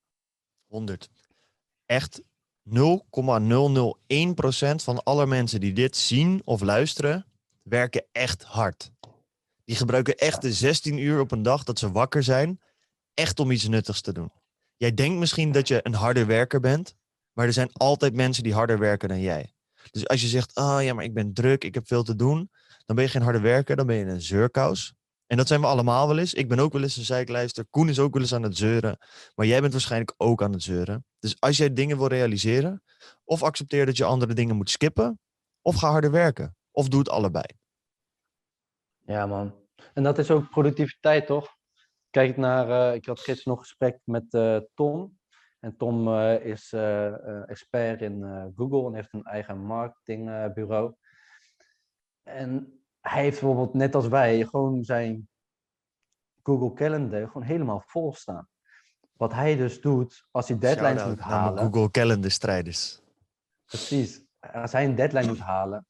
100. 0.68 1.10
Echt 1.86 2.24
0,001% 2.70 2.74
van 4.84 5.04
alle 5.04 5.26
mensen 5.26 5.60
die 5.60 5.74
dit 5.74 5.96
zien 5.96 6.42
of 6.44 6.62
luisteren, 6.62 7.26
werken 7.62 8.06
echt 8.12 8.44
hard. 8.44 8.92
Die 9.66 9.76
gebruiken 9.76 10.16
echt 10.16 10.42
de 10.42 10.54
16 10.54 10.98
uur 10.98 11.20
op 11.20 11.32
een 11.32 11.44
dag 11.44 11.64
dat 11.64 11.80
ze 11.80 11.92
wakker 11.92 12.24
zijn, 12.24 12.62
echt 13.14 13.40
om 13.40 13.52
iets 13.52 13.68
nuttigs 13.68 14.02
te 14.02 14.14
doen. 14.14 14.32
Jij 14.76 14.94
denkt 14.94 15.20
misschien 15.20 15.52
dat 15.52 15.68
je 15.68 15.80
een 15.84 15.94
harde 15.94 16.26
werker 16.26 16.60
bent, 16.60 16.96
maar 17.34 17.46
er 17.46 17.54
zijn 17.54 17.74
altijd 17.74 18.14
mensen 18.14 18.44
die 18.44 18.54
harder 18.54 18.80
werken 18.80 19.10
dan 19.10 19.22
jij. 19.22 19.54
Dus 19.92 20.08
als 20.08 20.22
je 20.22 20.28
zegt, 20.28 20.56
ah 20.56 20.84
ja, 20.84 20.94
maar 20.94 21.04
ik 21.04 21.14
ben 21.14 21.34
druk, 21.34 21.64
ik 21.64 21.74
heb 21.74 21.88
veel 21.88 22.04
te 22.04 22.16
doen, 22.16 22.50
dan 22.86 22.96
ben 22.96 23.06
je 23.06 23.12
geen 23.12 23.22
harde 23.22 23.40
werker, 23.40 23.76
dan 23.76 23.88
ben 23.88 23.96
je 23.96 24.06
een 24.06 24.22
zeurkous. 24.22 24.94
En 25.34 25.40
dat 25.40 25.48
zijn 25.48 25.62
we 25.62 25.68
allemaal 25.68 26.08
wel 26.08 26.18
eens. 26.18 26.34
Ik 26.34 26.48
ben 26.48 26.60
ook 26.60 26.74
wel 26.74 26.82
eens 26.82 26.98
een 26.98 27.04
zeiklijster. 27.04 27.66
Koen 27.70 27.90
is 27.90 28.00
ook 28.00 28.14
wel 28.14 28.22
eens 28.22 28.34
aan 28.34 28.44
het 28.44 28.58
zeuren. 28.58 28.98
Maar 29.36 29.46
jij 29.46 29.62
bent 29.62 29.72
waarschijnlijk 29.72 30.14
ook 30.18 30.44
aan 30.44 30.52
het 30.52 30.64
zeuren. 30.64 31.06
Dus 31.20 31.40
als 31.40 31.58
jij 31.58 31.74
dingen 31.74 31.98
wil 31.98 32.08
realiseren, 32.08 32.84
of 33.24 33.44
accepteer 33.44 33.86
dat 33.86 33.98
je 33.98 34.04
andere 34.04 34.34
dingen 34.34 34.56
moet 34.56 34.70
skippen, 34.70 35.20
of 35.62 35.76
ga 35.76 35.90
harder 35.90 36.12
werken. 36.12 36.56
Of 36.72 36.88
doe 36.88 37.00
het 37.00 37.10
allebei. 37.10 37.44
Ja, 39.06 39.26
man. 39.26 39.56
En 39.94 40.04
dat 40.04 40.18
is 40.18 40.32
ook 40.32 40.50
productiviteit, 40.50 41.26
toch? 41.26 41.58
Kijk 42.10 42.38
naar, 42.38 42.90
eh, 42.90 42.96
ik 42.96 43.06
had 43.06 43.20
gisteren 43.20 43.44
nog 43.54 43.58
een 43.58 43.66
gesprek 43.66 44.00
met 44.04 44.34
eh, 44.34 44.58
Tom. 44.74 45.20
En 45.60 45.78
Tom 45.78 46.08
eh, 46.08 46.46
is 46.46 46.74
expert 47.46 48.02
in 48.02 48.52
Google 48.56 48.88
en 48.88 48.94
heeft 48.94 49.14
een 49.14 49.24
eigen 49.24 49.58
marketingbureau. 49.58 50.96
en 52.24 52.83
hij 53.04 53.22
heeft 53.22 53.40
bijvoorbeeld, 53.40 53.74
net 53.74 53.96
als 53.96 54.08
wij, 54.08 54.46
gewoon 54.46 54.84
zijn 54.84 55.28
Google 56.44 56.74
Calendar 56.74 57.28
gewoon 57.28 57.44
helemaal 57.48 57.84
vol 57.86 58.14
staan. 58.14 58.48
Wat 59.14 59.34
hij 59.34 59.56
dus 59.56 59.82
doet, 59.82 60.28
als 60.32 60.48
hij 60.48 60.58
deadlines 60.58 61.02
Shout-out 61.02 61.16
moet 61.16 61.26
halen. 61.26 61.64
Google 61.64 61.92
Calendar 61.92 62.32
strijders. 62.32 63.02
Precies. 63.66 64.26
Als 64.40 64.72
hij 64.72 64.86
een 64.86 64.96
deadline 64.96 65.28
moet 65.28 65.40
halen, 65.40 65.88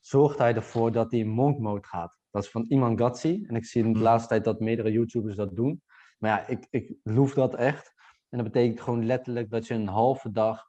zorgt 0.00 0.38
hij 0.38 0.54
ervoor 0.54 0.92
dat 0.92 1.10
hij 1.10 1.20
in 1.20 1.28
monk 1.28 1.58
mode 1.58 1.86
gaat. 1.86 2.18
Dat 2.30 2.44
is 2.44 2.50
van 2.50 2.64
Iman 2.68 2.98
Gatsi. 2.98 3.44
En 3.46 3.56
ik 3.56 3.64
zie 3.64 3.84
in 3.84 3.92
de 3.92 3.98
Mm. 3.98 4.04
laatste 4.04 4.28
tijd 4.28 4.44
dat 4.44 4.60
meerdere 4.60 4.92
YouTubers 4.92 5.36
dat 5.36 5.56
doen. 5.56 5.82
Maar 6.18 6.30
ja, 6.30 6.46
ik, 6.46 6.66
ik 6.70 6.94
loef 7.02 7.34
dat 7.34 7.54
echt. 7.54 7.92
En 8.28 8.38
dat 8.38 8.52
betekent 8.52 8.80
gewoon 8.80 9.06
letterlijk 9.06 9.50
dat 9.50 9.66
je 9.66 9.74
een 9.74 9.88
halve 9.88 10.30
dag. 10.30 10.66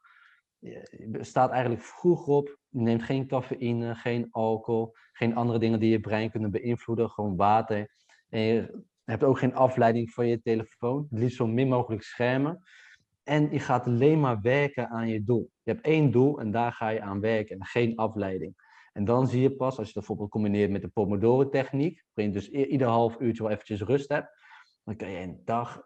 Staat 1.19 1.51
eigenlijk 1.51 1.83
vroeg 1.83 2.27
op. 2.27 2.57
Neemt 2.69 3.03
geen 3.03 3.27
cafeïne, 3.27 3.95
geen 3.95 4.27
alcohol, 4.31 4.93
geen 5.13 5.35
andere 5.35 5.59
dingen 5.59 5.79
die 5.79 5.91
je 5.91 5.99
brein 5.99 6.31
kunnen 6.31 6.51
beïnvloeden. 6.51 7.09
Gewoon 7.09 7.35
water. 7.35 7.89
En 8.29 8.39
je 8.39 8.83
hebt 9.03 9.23
ook 9.23 9.39
geen 9.39 9.55
afleiding 9.55 10.11
van 10.11 10.27
je 10.27 10.41
telefoon. 10.41 11.07
Het 11.09 11.19
liefst 11.19 11.37
zo 11.37 11.47
min 11.47 11.67
mogelijk 11.67 12.03
schermen. 12.03 12.61
En 13.23 13.51
je 13.51 13.59
gaat 13.59 13.85
alleen 13.85 14.19
maar 14.19 14.41
werken 14.41 14.89
aan 14.89 15.07
je 15.07 15.23
doel. 15.23 15.51
Je 15.63 15.71
hebt 15.71 15.85
één 15.85 16.11
doel 16.11 16.39
en 16.39 16.51
daar 16.51 16.71
ga 16.71 16.89
je 16.89 17.01
aan 17.01 17.19
werken 17.19 17.59
en 17.59 17.65
geen 17.65 17.95
afleiding. 17.95 18.55
En 18.93 19.05
dan 19.05 19.27
zie 19.27 19.41
je 19.41 19.55
pas, 19.55 19.77
als 19.77 19.87
je 19.87 19.93
dat 19.93 19.93
bijvoorbeeld 19.93 20.29
combineert 20.29 20.71
met 20.71 20.81
de 20.81 20.87
Pomodoro-techniek, 20.87 22.03
waarin 22.13 22.33
je 22.33 22.39
dus 22.39 22.49
ieder 22.49 22.87
half 22.87 23.19
uurtje 23.19 23.43
wel 23.43 23.51
eventjes 23.51 23.81
rust 23.81 24.09
hebt, 24.09 24.29
dan 24.83 24.95
kan 24.95 25.09
je 25.09 25.19
een 25.19 25.41
dag 25.43 25.81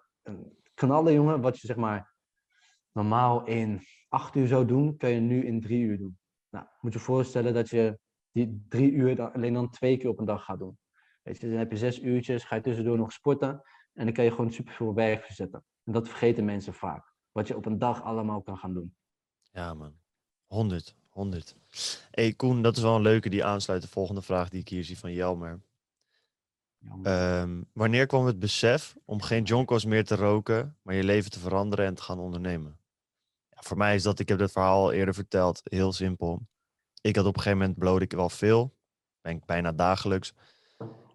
knallen, 0.74 1.14
jongen, 1.14 1.42
wat 1.42 1.60
je 1.60 1.68
zeg 1.68 1.76
maar 1.76 2.14
normaal 2.92 3.46
in 3.46 3.82
acht 4.08 4.36
uur 4.36 4.48
zou 4.48 4.66
doen, 4.66 4.98
kun 4.98 5.10
je 5.10 5.20
nu 5.20 5.46
in 5.46 5.62
drie 5.62 5.82
uur 5.82 5.98
doen. 5.98 6.18
Nou, 6.50 6.66
moet 6.82 6.94
je 6.94 7.00
voorstellen 7.00 7.54
dat 7.54 7.70
je 7.70 8.00
die 8.32 8.66
drie 8.70 8.92
uur 8.92 9.16
dan, 9.16 9.34
alleen 9.34 9.54
dan 9.54 9.70
twee 9.70 9.98
keer 9.98 10.10
op 10.10 10.20
een 10.20 10.26
dag 10.26 10.44
gaat 10.44 10.60
doen. 10.60 10.78
Weet 11.24 11.40
je, 11.40 11.50
dan 11.50 11.58
heb 11.58 11.72
je 11.72 11.78
zes 11.78 12.00
uurtjes, 12.00 12.44
ga 12.44 12.56
je 12.56 12.62
tussendoor 12.62 12.98
nog 12.98 13.12
sporten 13.12 13.62
en 13.94 14.06
dan 14.06 14.14
kan 14.14 14.24
je 14.24 14.32
gewoon 14.32 14.52
superveel 14.52 14.94
werk 14.94 15.24
verzetten. 15.24 15.64
En 15.84 15.94
dat 15.94 16.08
vergeten 16.08 16.46
mensen 16.46 16.74
vaak. 16.74 17.14
Wat 17.32 17.48
je 17.48 17.56
op 17.56 17.66
een 17.66 17.80
dag 17.80 18.04
allemaal 18.04 18.42
kan 18.42 18.58
gaan 18.58 18.74
doen. 18.74 18.96
Ja, 19.52 19.74
man. 19.74 19.94
100, 20.46 20.96
100. 21.10 21.56
hey, 22.12 22.34
Koen, 22.34 22.62
dat 22.62 22.78
is 22.78 22.84
wel 22.84 22.96
een 22.96 23.02
leuke 23.02 23.30
die 23.30 23.46
aansluit 23.46 23.82
de 23.82 23.88
volgende 23.88 24.22
vraag 24.22 24.50
die 24.50 24.60
ik 24.60 24.70
hier 24.70 24.84
zie 24.84 24.98
van 24.98 25.14
Jelmer. 25.14 25.62
Ehm, 27.04 27.62
wanneer 27.74 28.06
kwam 28.06 28.26
het 28.26 28.40
besef 28.40 28.96
om 29.06 29.22
geen 29.22 29.44
jonkos 29.44 29.86
meer 29.86 30.06
te 30.06 30.16
roken, 30.16 30.78
maar 30.82 30.96
je 30.96 31.04
leven 31.04 31.32
te 31.32 31.40
veranderen 31.40 31.86
en 31.86 31.96
te 31.96 32.02
gaan 32.02 32.20
ondernemen? 32.20 32.79
Voor 33.60 33.78
mij 33.78 33.96
is 33.96 34.04
dat, 34.04 34.20
ik 34.20 34.30
heb 34.30 34.38
dit 34.38 34.52
verhaal 34.52 34.84
al 34.84 34.92
eerder 34.92 35.14
verteld, 35.14 35.62
heel 35.64 35.94
simpel. 35.94 36.48
Ik 37.02 37.16
had 37.16 37.26
op 37.26 37.36
een 37.36 37.42
gegeven 37.42 37.62
moment 37.62 37.80
blode 37.80 38.04
ik 38.04 38.12
wel 38.12 38.30
veel, 38.30 38.76
ben 39.22 39.42
bijna 39.46 39.72
dagelijks. 39.72 40.34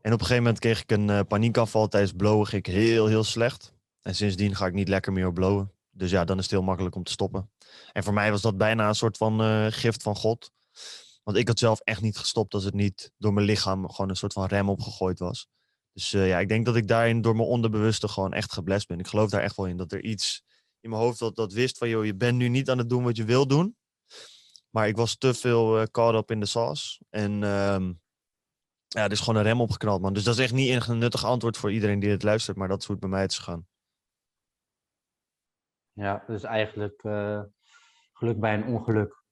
En 0.02 0.12
op 0.12 0.20
een 0.20 0.26
gegeven 0.26 0.42
moment 0.42 0.58
kreeg 0.58 0.82
ik 0.82 0.90
een 0.90 1.10
eh, 1.10 1.20
paniekaanval 1.28 1.88
tijdens 1.88 2.12
blowen, 2.12 2.46
ging 2.46 2.66
ik 2.66 2.74
heel, 2.74 3.06
heel 3.06 3.24
slecht. 3.24 3.74
En 4.02 4.14
sindsdien 4.14 4.54
ga 4.54 4.66
ik 4.66 4.72
niet 4.72 4.88
lekker 4.88 5.12
meer 5.12 5.32
blowen. 5.32 5.72
Dus 5.90 6.10
ja, 6.10 6.24
dan 6.24 6.36
is 6.36 6.42
het 6.42 6.52
heel 6.52 6.62
makkelijk 6.62 6.94
om 6.94 7.04
te 7.04 7.12
stoppen. 7.12 7.50
En 7.92 8.04
voor 8.04 8.12
mij 8.12 8.30
was 8.30 8.42
dat 8.42 8.56
bijna 8.56 8.88
een 8.88 8.94
soort 8.94 9.16
van 9.16 9.40
eh, 9.42 9.66
gift 9.68 10.02
van 10.02 10.16
God. 10.16 10.50
Want 11.22 11.36
ik 11.36 11.48
had 11.48 11.58
zelf 11.58 11.80
echt 11.80 12.00
niet 12.00 12.16
gestopt 12.16 12.54
als 12.54 12.64
het 12.64 12.74
niet 12.74 13.12
door 13.18 13.32
mijn 13.32 13.46
lichaam 13.46 13.90
gewoon 13.90 14.10
een 14.10 14.16
soort 14.16 14.32
van 14.32 14.46
rem 14.46 14.68
opgegooid 14.68 15.18
was. 15.18 15.48
Dus 15.92 16.12
eh, 16.12 16.28
ja, 16.28 16.38
ik 16.38 16.48
denk 16.48 16.64
dat 16.64 16.76
ik 16.76 16.88
daarin 16.88 17.20
door 17.20 17.36
mijn 17.36 17.48
onderbewuste 17.48 18.08
gewoon 18.08 18.32
echt 18.32 18.52
geblest 18.52 18.88
ben. 18.88 18.98
Ik 18.98 19.06
geloof 19.06 19.30
daar 19.30 19.42
echt 19.42 19.56
wel 19.56 19.66
in 19.66 19.76
dat 19.76 19.92
er 19.92 20.04
iets 20.04 20.42
in 20.84 20.90
mijn 20.90 21.02
hoofd 21.02 21.18
dat, 21.18 21.36
dat 21.36 21.52
wist 21.52 21.78
van, 21.78 21.88
joh, 21.88 22.04
je 22.04 22.14
bent 22.14 22.36
nu 22.38 22.48
niet 22.48 22.70
aan 22.70 22.78
het 22.78 22.88
doen 22.88 23.04
wat 23.04 23.16
je 23.16 23.24
wil 23.24 23.46
doen. 23.46 23.76
Maar 24.70 24.88
ik 24.88 24.96
was 24.96 25.16
te 25.16 25.34
veel 25.34 25.80
eh 25.80 25.86
caught 25.86 26.16
up 26.20 26.30
in 26.30 26.40
de 26.40 26.46
sauce. 26.46 27.00
En 27.10 27.42
ehm, 27.42 27.92
ja, 28.88 29.04
er 29.04 29.10
is 29.10 29.20
gewoon 29.20 29.36
een 29.36 29.42
rem 29.42 29.60
opgeknald, 29.60 30.00
man. 30.00 30.12
Dus 30.12 30.24
dat 30.24 30.34
is 30.34 30.40
echt 30.40 30.52
niet 30.52 30.88
een 30.88 30.98
nuttig 30.98 31.24
antwoord 31.24 31.56
voor 31.56 31.72
iedereen 31.72 31.98
die 31.98 32.10
het 32.10 32.22
luistert, 32.22 32.56
maar 32.56 32.68
dat 32.68 32.80
is 32.80 32.86
hoe 32.86 32.96
het 32.96 33.04
bij 33.04 33.14
mij 33.14 33.24
is 33.24 33.38
gegaan. 33.38 33.66
Ja, 35.92 36.24
dus 36.26 36.42
eigenlijk 36.42 37.02
eh, 37.02 37.42
geluk 38.12 38.40
bij 38.40 38.54
een 38.54 38.66
ongeluk. 38.66 39.22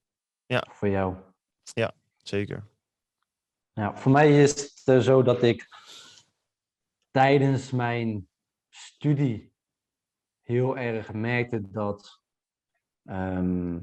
Ja. 0.47 0.67
Voor 0.71 0.89
jou. 0.89 1.17
Zeker. 2.17 2.69
Ja, 3.73 3.97
voor 3.97 4.13
mij 4.13 4.43
is 4.43 4.51
het 4.51 4.83
eh, 4.85 4.99
zo 4.99 5.23
dat 5.23 5.43
ik 5.43 5.69
tijdens 7.11 7.71
mijn 7.71 8.29
studie 8.69 9.52
heel 10.43 10.79
erg 10.79 11.13
merkte 11.13 11.71
dat 11.71 12.23
ehm, 13.05 13.79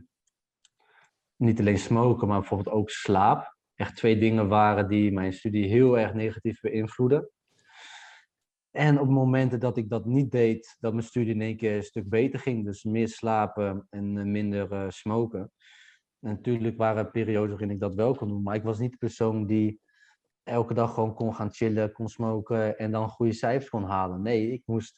niet 1.35 1.59
alleen 1.59 1.77
smoken, 1.77 2.27
maar 2.27 2.39
bijvoorbeeld 2.39 2.75
ook 2.75 2.89
slaap 2.89 3.57
echt 3.75 3.95
twee 3.95 4.17
dingen 4.17 4.47
waren 4.47 4.87
die 4.87 5.11
mijn 5.11 5.33
studie 5.33 5.67
heel 5.67 5.99
erg 5.99 6.13
negatief 6.13 6.61
beïnvloeden. 6.61 7.29
En 8.71 8.99
op 8.99 9.09
momenten 9.09 9.59
dat 9.59 9.77
ik 9.77 9.89
dat 9.89 10.05
niet 10.05 10.31
deed, 10.31 10.77
dat 10.79 10.93
mijn 10.93 11.05
studie 11.05 11.33
in 11.33 11.41
één 11.41 11.57
keer 11.57 11.75
een 11.75 11.83
stuk 11.83 12.09
beter 12.09 12.39
ging. 12.39 12.65
Dus 12.65 12.83
meer 12.83 13.07
slapen 13.07 13.87
en 13.89 14.17
eh, 14.17 14.23
minder 14.23 14.71
eh, 14.71 14.89
smoken. 14.89 15.51
En 16.19 16.29
natuurlijk 16.29 16.77
waren 16.77 17.05
er 17.05 17.11
periodes 17.11 17.49
waarin 17.49 17.71
ik 17.71 17.79
dat 17.79 17.95
wel 17.95 18.15
kon 18.15 18.27
doen. 18.27 18.43
Maar 18.43 18.55
ik 18.55 18.63
was 18.63 18.79
niet 18.79 18.91
de 18.91 18.97
persoon 18.97 19.45
die 19.45 19.81
elke 20.43 20.73
dag 20.73 20.93
gewoon 20.93 21.13
kon 21.13 21.35
gaan 21.35 21.51
chillen, 21.51 21.91
kon 21.91 22.07
smoken 22.09 22.77
en 22.77 22.91
dan 22.91 23.09
goede 23.09 23.33
cijfers 23.33 23.69
kon 23.69 23.83
halen. 23.83 24.21
Nee, 24.21 24.51
ik 24.51 24.61
moest 24.65 24.97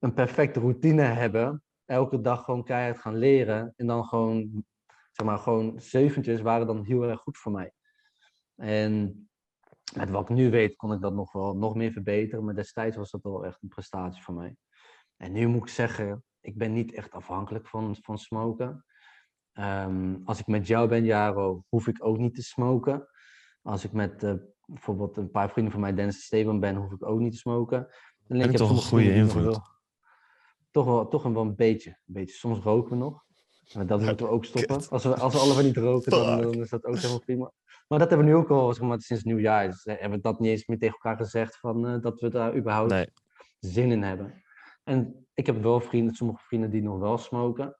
een 0.00 0.14
perfecte 0.14 0.60
routine 0.60 1.02
hebben. 1.02 1.62
Elke 1.84 2.20
dag 2.20 2.44
gewoon 2.44 2.64
keihard 2.64 2.98
gaan 2.98 3.16
leren. 3.16 3.72
En 3.76 3.86
dan 3.86 4.04
gewoon, 4.04 4.64
zeg 5.12 5.26
maar, 5.26 5.38
gewoon 5.38 5.80
zeventjes 5.80 6.40
waren 6.40 6.66
dan 6.66 6.84
heel 6.84 7.02
erg 7.02 7.20
goed 7.20 7.38
voor 7.38 7.52
mij. 7.52 7.72
En 8.54 9.24
met 9.94 10.10
wat 10.10 10.30
ik 10.30 10.36
nu 10.36 10.50
weet, 10.50 10.76
kon 10.76 10.92
ik 10.92 11.00
dat 11.00 11.14
nog 11.14 11.32
wel 11.32 11.56
nog 11.56 11.74
meer 11.74 11.92
verbeteren. 11.92 12.44
Maar 12.44 12.54
destijds 12.54 12.96
was 12.96 13.10
dat 13.10 13.22
wel 13.22 13.46
echt 13.46 13.62
een 13.62 13.68
prestatie 13.68 14.22
voor 14.22 14.34
mij. 14.34 14.56
En 15.16 15.32
nu 15.32 15.46
moet 15.46 15.62
ik 15.62 15.68
zeggen, 15.68 16.24
ik 16.40 16.58
ben 16.58 16.72
niet 16.72 16.92
echt 16.92 17.12
afhankelijk 17.12 17.68
van, 17.68 17.96
van 18.00 18.18
smoken. 18.18 18.84
Ehm, 19.52 20.16
als 20.24 20.38
ik 20.38 20.46
met 20.46 20.66
jou 20.66 20.88
ben, 20.88 21.04
Jaro, 21.04 21.64
hoef 21.68 21.86
ik 21.86 22.04
ook 22.04 22.18
niet 22.18 22.34
te 22.34 22.42
smoken. 22.42 23.08
Als 23.62 23.84
ik 23.84 23.92
met 23.92 24.22
uh, 24.22 24.34
bijvoorbeeld 24.64 25.16
een 25.16 25.30
paar 25.30 25.50
vrienden 25.50 25.72
van 25.72 25.80
mij, 25.80 25.94
Dennis 25.94 26.14
en 26.14 26.20
Steven, 26.20 26.60
ben, 26.60 26.76
hoef 26.76 26.92
ik 26.92 27.06
ook 27.06 27.18
niet 27.18 27.32
te 27.32 27.38
smoken. 27.38 27.88
Alleen 28.28 28.42
ik 28.42 28.50
heb 28.50 28.56
toch 28.56 28.70
een 28.70 28.76
goede 28.76 29.14
invloed. 29.14 29.60
Toch 30.70 30.84
wel, 30.84 31.08
toch 31.08 31.22
wel 31.22 31.42
een 31.42 31.56
beetje, 31.56 31.90
een 31.90 32.14
beetje. 32.14 32.34
Soms 32.34 32.58
roken 32.58 32.90
we 32.90 32.96
nog. 32.96 33.24
Maar 33.74 33.86
dat 33.86 34.00
moeten 34.00 34.26
we 34.26 34.32
ook 34.32 34.44
stoppen. 34.44 34.88
Als 34.88 35.04
we, 35.04 35.16
als 35.16 35.34
we 35.34 35.40
allebei 35.40 35.66
niet 35.66 35.76
roken, 35.76 36.10
dan, 36.10 36.40
dan, 36.40 36.54
is 36.54 36.70
dat 36.70 36.84
ook 36.84 36.96
helemaal 36.96 37.20
prima. 37.20 37.52
Maar 37.88 37.98
dat 37.98 38.08
hebben 38.08 38.26
we 38.26 38.32
nu 38.32 38.38
ook 38.38 38.50
al, 38.50 38.74
zeg 38.74 38.88
maar, 38.88 39.00
sinds 39.00 39.22
nieuwjaar. 39.22 39.66
Dus 39.66 39.84
hebben 39.84 40.10
we 40.10 40.20
dat 40.20 40.40
niet 40.40 40.50
eens 40.50 40.66
meer 40.66 40.78
tegen 40.78 40.94
elkaar 40.94 41.16
gezegd, 41.16 41.58
van, 41.58 41.86
uh, 41.86 42.00
dat 42.00 42.20
we 42.20 42.28
daar 42.28 42.56
überhaupt 42.56 42.90
nee. 42.90 43.08
zin 43.58 43.90
in 43.90 44.02
hebben. 44.02 44.42
En 44.84 45.26
ik 45.34 45.46
heb 45.46 45.62
wel 45.62 45.80
vrienden, 45.80 46.14
sommige 46.14 46.44
vrienden 46.44 46.70
die 46.70 46.82
nog 46.82 46.98
wel 46.98 47.18
smoken. 47.18 47.76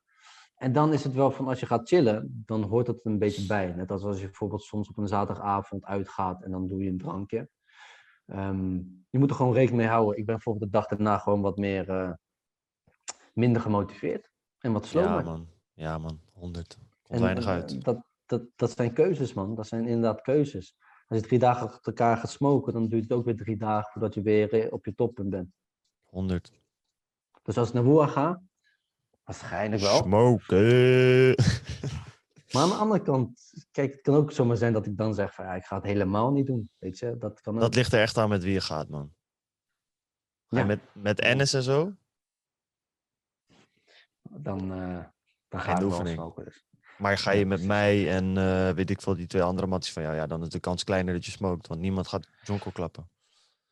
En 0.55 0.72
dan 0.72 0.93
is 0.93 1.05
het 1.05 1.14
wel 1.14 1.30
van 1.30 1.49
als 1.49 1.61
je 1.61 1.66
gaat 1.66 1.88
chillen, 1.88 2.43
dan 2.47 2.62
hoort 2.62 2.86
het 2.86 3.05
een 3.05 3.18
beetje 3.18 3.47
bij. 3.47 3.72
Net 3.76 3.91
als 3.91 4.03
als 4.03 4.18
je 4.18 4.24
bijvoorbeeld 4.24 4.62
soms 4.62 4.88
op 4.88 4.97
een 4.99 5.09
zaterdagavond 5.09 5.84
uitgaat 5.84 6.43
en 6.43 6.51
dan 6.51 6.66
doe 6.66 6.82
je 6.82 6.91
een 6.91 6.99
drankje. 6.99 7.49
Ehm, 8.26 8.74
je 9.11 9.18
moet 9.18 9.30
er 9.30 9.36
gewoon 9.36 9.53
rekening 9.53 9.80
mee 9.80 9.91
houden. 9.91 10.18
Ik 10.18 10.26
ben 10.26 10.34
bijvoorbeeld 10.34 10.72
de 10.72 10.78
dag 10.78 10.86
daarna 10.86 11.18
gewoon 11.18 11.41
wat 11.41 11.57
meer 11.57 11.88
eh, 11.88 12.12
minder 13.33 13.62
gemotiveerd 13.62 14.31
en 14.59 14.72
wat 14.72 14.87
slower. 14.87 15.11
Ja, 15.11 15.22
man. 15.22 15.49
Ja, 15.72 15.99
man. 15.99 16.20
100. 16.33 16.78
Komt 17.03 17.20
weinig 17.20 17.47
uit. 17.47 17.85
Dat, 17.85 18.05
dat, 18.26 18.43
dat 18.57 18.70
zijn 18.70 18.93
keuzes, 18.93 19.33
man. 19.33 19.55
Dat 19.55 19.66
zijn 19.66 19.87
inderdaad 19.87 20.20
keuzes. 20.20 20.76
Als 21.07 21.18
je 21.18 21.26
drie 21.26 21.39
dagen 21.39 21.66
achter 21.66 21.81
elkaar 21.85 22.16
gaat 22.16 22.31
smoken, 22.31 22.72
dan 22.72 22.89
duurt 22.89 23.03
het 23.03 23.12
ook 23.12 23.24
weer 23.24 23.37
drie 23.37 23.57
dagen 23.57 23.93
voordat 23.93 24.14
je 24.14 24.22
weer 24.22 24.53
eh, 24.53 24.72
op 24.72 24.85
je 24.85 24.95
toppunt 24.95 25.31
bent. 25.31 25.55
100. 26.05 26.53
Dus 27.43 27.59
als 27.59 27.68
ik 27.68 27.74
naar 27.74 27.85
Woeha 27.85 28.07
ga, 28.07 28.43
waarschijnlijk 29.24 29.83
wel. 29.83 29.97
Smoken. 29.97 31.35
Maar 32.53 32.62
aan 32.62 32.68
de 32.68 32.74
andere 32.74 33.03
kant, 33.03 33.53
kijk, 33.70 33.93
het 33.93 34.01
kan 34.01 34.14
ook 34.14 34.33
zomaar 34.33 34.57
zijn 34.57 34.72
dat 34.72 34.87
ik 34.87 34.97
dan 34.97 35.14
zeg 35.14 35.35
van 35.35 35.45
ja, 35.45 35.55
ik 35.55 35.64
ga 35.64 35.76
het 35.76 35.85
helemaal 35.85 36.33
niet 36.33 36.47
doen. 36.47 36.70
Weet 36.78 36.99
je, 36.99 37.16
dat 37.18 37.41
kan 37.41 37.55
ook. 37.55 37.61
Dat 37.61 37.74
ligt 37.74 37.93
er 37.93 38.01
echt 38.01 38.18
aan 38.18 38.28
met 38.28 38.43
wie 38.43 38.53
je 38.53 38.61
gaat, 38.61 38.89
man. 38.89 39.14
Ja. 40.49 40.64
met, 40.64 40.81
met 40.93 41.20
Ennis 41.20 41.55
en 41.55 41.62
zo? 41.62 41.93
Dan, 44.37 44.72
eh 44.72 44.78
dan 45.49 45.61
Geen 45.61 45.61
ga 45.61 45.72
ik 45.72 45.78
wel 45.78 45.87
oefening. 45.89 46.14
smoken. 46.16 46.45
Dus. 46.45 46.64
Maar 46.99 47.18
ga 47.18 47.31
je 47.31 47.47
met 47.47 47.62
mij 47.64 48.11
en 48.14 48.37
eh, 48.39 48.70
weet 48.74 48.91
ik 48.91 49.01
veel, 49.03 49.14
die 49.14 49.26
twee 49.26 49.43
andere 49.43 49.66
matties 49.66 49.93
van 49.93 50.03
jou, 50.03 50.14
ja, 50.14 50.26
dan 50.26 50.43
is 50.43 50.49
de 50.49 50.61
kans 50.61 50.85
kleiner 50.85 51.14
dat 51.14 51.24
je 51.24 51.31
smoked. 51.31 51.66
Want 51.66 51.81
niemand 51.81 52.09
gaat 52.09 52.26
jonko 52.45 52.70
klappen. 52.70 53.09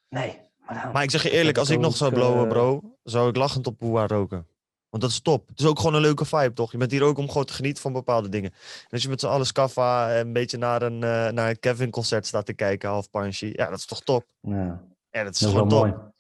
Nee, 0.09 0.39
maar, 0.67 0.83
dan- 0.83 0.93
Maar 0.93 1.03
ik 1.03 1.11
zeg 1.11 1.23
je 1.23 1.31
eerlijk, 1.31 1.59
als 1.59 1.71
ik 1.71 1.79
nog 1.79 1.97
zou 1.97 2.13
blowen, 2.13 2.43
eh, 2.43 2.49
bro, 2.49 2.81
zou 3.03 3.29
ik 3.29 3.37
lachend 3.37 3.67
op 3.67 3.79
Boeha 3.79 4.07
roken. 4.07 4.47
Want 4.91 5.03
dat 5.03 5.13
is 5.13 5.21
top. 5.21 5.49
Het 5.49 5.59
is 5.61 5.67
ook 5.67 5.79
gewoon 5.79 5.95
een 5.95 6.01
leuke 6.01 6.25
vibe, 6.25 6.53
toch? 6.53 6.73
Je 6.73 6.79
bent 6.79 6.91
hier 6.91 7.03
ook 7.03 7.19
om 7.19 7.29
gewoon 7.29 7.45
te 7.45 7.53
genieten 7.53 7.83
van 7.83 7.93
bepaalde 7.93 8.29
dingen. 8.29 8.51
En 8.83 8.89
als 8.91 9.03
je 9.03 9.09
met 9.09 9.21
z'n 9.21 9.27
allen 9.27 9.47
scaffa 9.47 10.19
een 10.19 10.33
beetje 10.33 10.59
naar 10.59 10.83
een, 10.83 10.99
naar 10.99 11.49
een 11.49 11.59
Kevin-concert 11.59 12.27
staat 12.27 12.47
te 12.47 12.53
kijken, 12.53 12.89
half 12.89 13.11
punchy, 13.11 13.51
ja, 13.53 13.69
dat 13.71 13.79
is 13.79 13.87
toch 13.87 14.01
top? 14.03 14.25
Ja, 14.41 14.83
Ja, 15.11 15.25
dat 15.25 15.35
is 15.35 15.41
dat 15.41 15.51
gewoon 15.51 15.67
mooi. 15.69 15.93
top. 15.93 16.13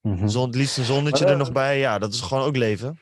Mhm. 0.00 0.28
Zon, 0.28 0.46
het 0.46 0.54
liefst 0.54 0.78
een 0.78 0.84
zonnetje 0.84 1.24
Maar, 1.24 1.32
er 1.32 1.38
nog 1.38 1.52
bij, 1.52 1.78
ja, 1.78 1.98
dat 1.98 2.12
is 2.12 2.20
gewoon 2.20 2.44
ook 2.44 2.56
leven. 2.56 2.98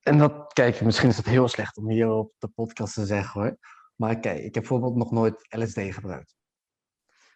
En 0.00 0.18
dat, 0.18 0.52
kijk, 0.52 0.80
misschien 0.80 1.08
is 1.08 1.16
het 1.16 1.26
heel 1.26 1.48
slecht 1.48 1.76
om 1.76 1.88
hier 1.88 2.08
op 2.08 2.32
de 2.38 2.48
podcast 2.48 2.94
te 2.94 3.06
zeggen 3.06 3.40
hoor. 3.40 3.58
Maar 3.94 4.20
kijk, 4.20 4.38
ik 4.38 4.42
heb 4.42 4.52
bijvoorbeeld 4.52 4.96
nog 4.96 5.10
nooit 5.10 5.46
LSD 5.48 5.80
gebruikt. 5.80 6.36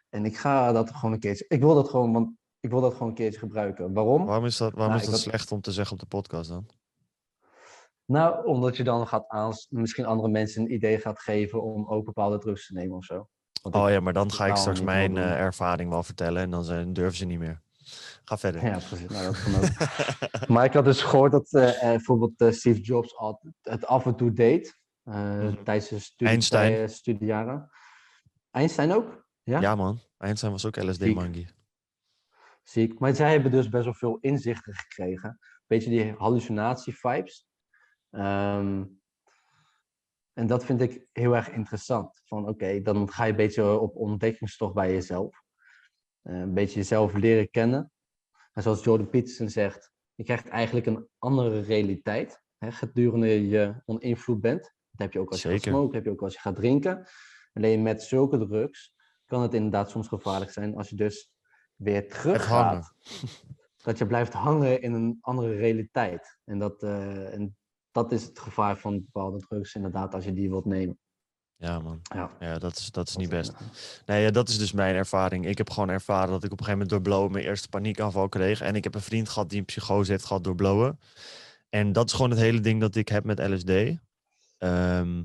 En 0.09 0.25
ik 0.25 0.37
ga 0.37 0.73
dat 0.73 0.91
gewoon 0.91 1.13
een 1.13 1.21
keertje. 1.21 1.45
Ik 1.49 1.61
wil 1.61 1.75
dat 1.75 1.89
gewoon, 1.89 2.13
want 2.13 2.31
ik 2.61 2.71
wil 2.71 2.81
dat 2.81 2.93
gewoon 2.93 3.09
een 3.09 3.15
keertje 3.15 3.39
gebruiken. 3.39 3.93
Waarom? 3.93 4.27
Waarom 4.27 4.45
is 4.45 4.57
dat, 4.57 4.73
waarom 4.73 4.95
Nou, 4.95 5.05
is 5.05 5.11
dat 5.11 5.21
slecht 5.21 5.53
om 5.53 5.61
te 5.61 5.73
zeggen 5.73 5.95
op 5.95 6.01
de 6.01 6.07
podcast 6.07 6.51
dan? 6.51 6.67
Nou, 8.05 8.47
omdat 8.47 8.77
je 8.77 8.85
dan 8.85 9.07
gaat 9.07 9.29
aans, 9.29 9.67
misschien 9.71 10.05
andere 10.05 10.29
mensen 10.29 10.63
een 10.63 10.73
idee 10.73 10.99
gaat 10.99 11.21
geven 11.21 11.63
om 11.63 11.89
ook 11.89 12.05
bepaalde 12.05 12.39
drugs 12.39 12.67
te 12.67 12.73
nemen 12.73 12.97
of 12.97 13.05
zo. 13.05 13.29
Want 13.63 13.75
Oh 13.75 13.91
ja, 13.91 14.01
maar 14.01 14.13
dan 14.13 14.33
ga 14.33 14.47
ik 14.47 14.57
straks 14.57 14.81
mijn 14.81 15.17
eh, 15.17 15.39
ervaring 15.39 15.91
wel 15.91 16.03
vertellen 16.03 16.43
en 16.43 16.51
dan 16.51 16.65
zijn, 16.65 16.93
durven 16.93 17.17
ze 17.17 17.25
niet 17.25 17.39
meer. 17.39 17.63
Ga 18.25 18.39
verder. 18.39 18.65
Ja, 18.65 18.79
precies. 18.79 19.09
Nou, 19.09 19.25
dat 19.25 19.43
kan 19.43 19.55
ook. 19.55 20.49
maar 20.55 20.65
ik 20.65 20.73
had 20.73 20.85
dus 20.85 21.03
gehoord 21.03 21.33
dat 21.33 21.53
eh, 21.53 21.69
eh, 21.69 21.89
bijvoorbeeld 21.89 22.41
eh, 22.41 22.51
Steve 22.51 22.81
Jobs 22.81 23.17
al, 23.17 23.43
het 23.63 23.87
af 23.87 24.07
en 24.07 24.17
toe 24.17 24.33
deed. 24.33 24.79
Mhm. 25.03 25.63
Tijdens 25.63 25.89
zijn 25.89 26.01
studie, 26.01 26.89
studiejaren. 26.89 27.71
Einstein 28.51 28.93
ook? 28.93 29.27
Ja? 29.43 29.61
Ja 29.61 29.75
man, 29.75 30.01
Einstein 30.19 30.53
was 30.53 30.67
ook 30.67 30.75
Ziek. 30.75 30.85
LSD-mangie. 30.85 31.49
Zie 32.63 32.89
ik. 32.89 32.99
Maar 32.99 33.15
zij 33.15 33.31
hebben 33.31 33.51
dus 33.51 33.69
best 33.69 33.85
wel 33.85 33.95
veel 33.95 34.19
inzichten 34.21 34.75
gekregen. 34.75 35.39
Beetje 35.67 35.91
die 35.91 36.13
hallucinatie-vibes. 36.13 37.49
Ehm, 38.11 38.85
en 40.33 40.47
dat 40.47 40.65
vind 40.65 40.81
ik 40.81 41.07
heel 41.13 41.37
erg 41.37 41.51
interessant. 41.51 42.23
Van 42.25 42.49
oké, 42.49 42.81
dan 42.81 43.11
ga 43.11 43.25
je 43.25 43.31
een 43.31 43.37
beetje 43.37 43.79
op 43.79 43.97
ontdekkingstocht 43.97 44.75
bij 44.75 44.93
jezelf. 44.93 45.43
Een 46.23 46.55
beetje 46.55 46.79
jezelf 46.79 47.15
leren 47.15 47.51
kennen. 47.51 47.93
En 48.53 48.63
zoals 48.63 48.85
Jordan 48.85 49.09
Peterson 49.09 49.49
zegt, 49.49 49.93
je 50.15 50.25
krijgt 50.25 50.49
eigenlijk 50.49 50.87
een 50.87 51.09
andere 51.19 51.61
realiteit. 51.61 52.43
Hè, 52.59 52.73
gedurende 52.73 53.49
je 53.49 53.83
oninvloed 53.85 54.41
bent. 54.41 54.63
Dat 54.63 55.01
heb 55.01 55.13
je 55.13 55.19
ook 55.19 55.31
als 55.31 55.43
je 55.43 55.49
gaat 55.49 55.63
smoken, 55.63 55.95
heb 55.95 56.05
je 56.05 56.11
ook 56.11 56.23
als 56.23 56.35
je 56.35 56.41
gaat 56.41 56.57
drinken. 56.57 57.09
Alleen 57.53 57.83
met 57.83 58.03
zulke 58.03 58.47
drugs 58.47 58.95
kan 59.25 59.43
het 59.43 59.55
inderdaad 59.55 59.91
soms 59.91 60.09
gevaarlijk 60.09 60.51
zijn 60.51 60.77
als 60.77 60.89
je 60.89 60.97
dus 60.97 61.31
weer 61.75 62.09
terug 62.09 62.45
gaat. 62.45 62.93
Dat 63.83 63.99
je 63.99 64.07
blijft 64.07 64.33
hangen 64.33 64.83
in 64.83 64.93
een 64.93 65.19
andere 65.21 65.55
realiteit. 65.55 66.39
En 66.45 66.59
dat, 66.59 66.83
eh, 66.83 67.35
en 67.35 67.57
dat 67.91 68.13
is 68.13 68.25
het 68.25 68.39
gevaar 68.39 68.79
van 68.79 69.05
bepaalde 69.05 69.39
drugs, 69.39 69.75
inderdaad, 69.75 70.15
als 70.15 70.25
je 70.25 70.33
die 70.33 70.51
wilt 70.51 70.65
nemen. 70.65 70.99
Ja 71.61 71.79
man, 71.79 72.01
Ja, 72.15 72.31
ja, 72.41 72.59
dat 72.59 72.77
is, 72.77 72.91
dat 72.91 73.09
is 73.09 73.17
niet 73.17 73.29
best. 73.29 73.53
Nee, 74.07 74.23
ja, 74.23 74.31
dat 74.31 74.49
is 74.49 74.59
dus 74.59 74.73
mijn 74.73 74.95
ervaring. 74.95 75.47
Ik 75.47 75.59
heb 75.59 75.71
gewoon 75.71 75.89
ervaren 75.89 76.31
dat 76.31 76.45
ik 76.45 76.53
op 76.53 76.59
een 76.59 76.65
gegeven 76.65 76.73
moment 76.73 76.91
door 76.91 77.01
blowen 77.03 77.33
mijn 77.33 77.45
eerste 77.45 77.69
paniekaanval 77.69 78.29
kreeg. 78.29 78.61
En 78.61 78.75
ik 78.75 78.85
heb 78.85 78.95
een 78.95 79.01
vriend 79.01 79.29
gehad 79.29 79.49
die 79.49 79.59
een 79.59 79.65
psychose 79.65 80.11
heeft 80.11 80.25
gehad 80.25 80.45
door 80.45 80.55
blowen. 80.55 81.01
En 81.69 81.93
dat 81.93 82.07
is 82.07 82.13
gewoon 82.13 82.31
het 82.31 82.39
hele 82.39 82.61
ding 82.61 82.81
dat 82.81 82.95
ik 82.95 83.09
heb 83.09 83.25
met 83.25 83.39
LSD. 83.39 83.71
Ehm, 84.59 85.23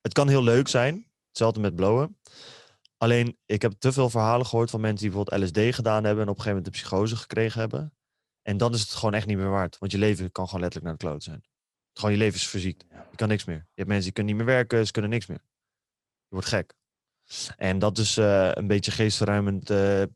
het 0.00 0.12
kan 0.12 0.28
heel 0.28 0.42
leuk 0.42 0.68
zijn, 0.68 1.06
hetzelfde 1.28 1.60
met 1.60 1.76
blowen. 1.76 2.18
Alleen, 2.96 3.38
ik 3.46 3.62
heb 3.62 3.72
te 3.78 3.92
veel 3.92 4.10
verhalen 4.10 4.46
gehoord 4.46 4.70
van 4.70 4.80
mensen 4.80 5.08
die 5.08 5.16
bijvoorbeeld 5.16 5.42
LSD 5.42 5.74
gedaan 5.74 6.04
hebben 6.04 6.24
en 6.24 6.30
op 6.30 6.36
een 6.36 6.42
gegeven 6.42 6.56
moment 6.56 6.66
een 6.66 6.80
psychose 6.80 7.16
gekregen 7.16 7.60
hebben. 7.60 7.94
En 8.42 8.56
dan 8.56 8.74
is 8.74 8.80
het 8.80 8.90
gewoon 8.90 9.14
echt 9.14 9.26
niet 9.26 9.36
meer 9.36 9.50
waard. 9.50 9.78
Want 9.78 9.92
je 9.92 9.98
leven 9.98 10.32
kan 10.32 10.46
gewoon 10.46 10.60
letterlijk 10.60 10.90
naar 10.90 10.98
de 10.98 11.06
kloot 11.06 11.22
zijn. 11.22 11.44
Gewoon 11.92 12.12
je 12.12 12.18
leven 12.18 12.38
is 12.38 12.46
verziekt. 12.46 12.84
Je 13.10 13.16
kan 13.16 13.28
niks 13.28 13.44
meer. 13.44 13.56
Je 13.56 13.62
hebt 13.74 13.88
mensen 13.88 14.04
die 14.04 14.12
kunnen 14.12 14.36
niet 14.36 14.44
meer 14.44 14.54
werken, 14.54 14.86
ze 14.86 14.92
kunnen 14.92 15.10
niks 15.10 15.26
meer. 15.26 15.40
Wordt 16.34 16.48
gek. 16.48 16.74
En 17.56 17.78
dat 17.78 17.98
is 17.98 18.16
eh, 18.16 18.50
een 18.52 18.66
beetje 18.66 18.90
geestverruimend 18.90 19.70
eh, 19.70 20.02
eh, 20.02 20.08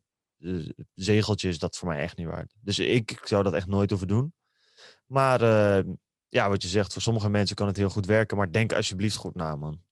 zegeltje 0.95 1.49
is 1.49 1.59
dat 1.59 1.77
voor 1.77 1.89
mij 1.89 2.01
echt 2.01 2.16
niet 2.16 2.27
waard. 2.27 2.55
Dus 2.61 2.79
ik, 2.79 3.11
ik 3.11 3.27
zou 3.27 3.43
dat 3.43 3.55
echt 3.55 3.66
nooit 3.66 3.91
hoeven 3.91 4.09
doen. 4.09 4.35
Maar 5.07 5.41
ja, 6.29 6.49
wat 6.49 6.62
je 6.62 6.69
zegt, 6.69 6.93
voor 6.93 7.03
sommige 7.03 7.29
mensen 7.29 7.57
kan 7.57 7.66
het 7.66 7.77
heel 7.77 7.89
goed 7.89 8.07
werken. 8.07 8.37
Maar 8.37 8.53
denk 8.53 8.73
alsjeblieft 8.73 9.16
goed 9.16 9.35
na, 9.35 9.57
man. 9.57 9.83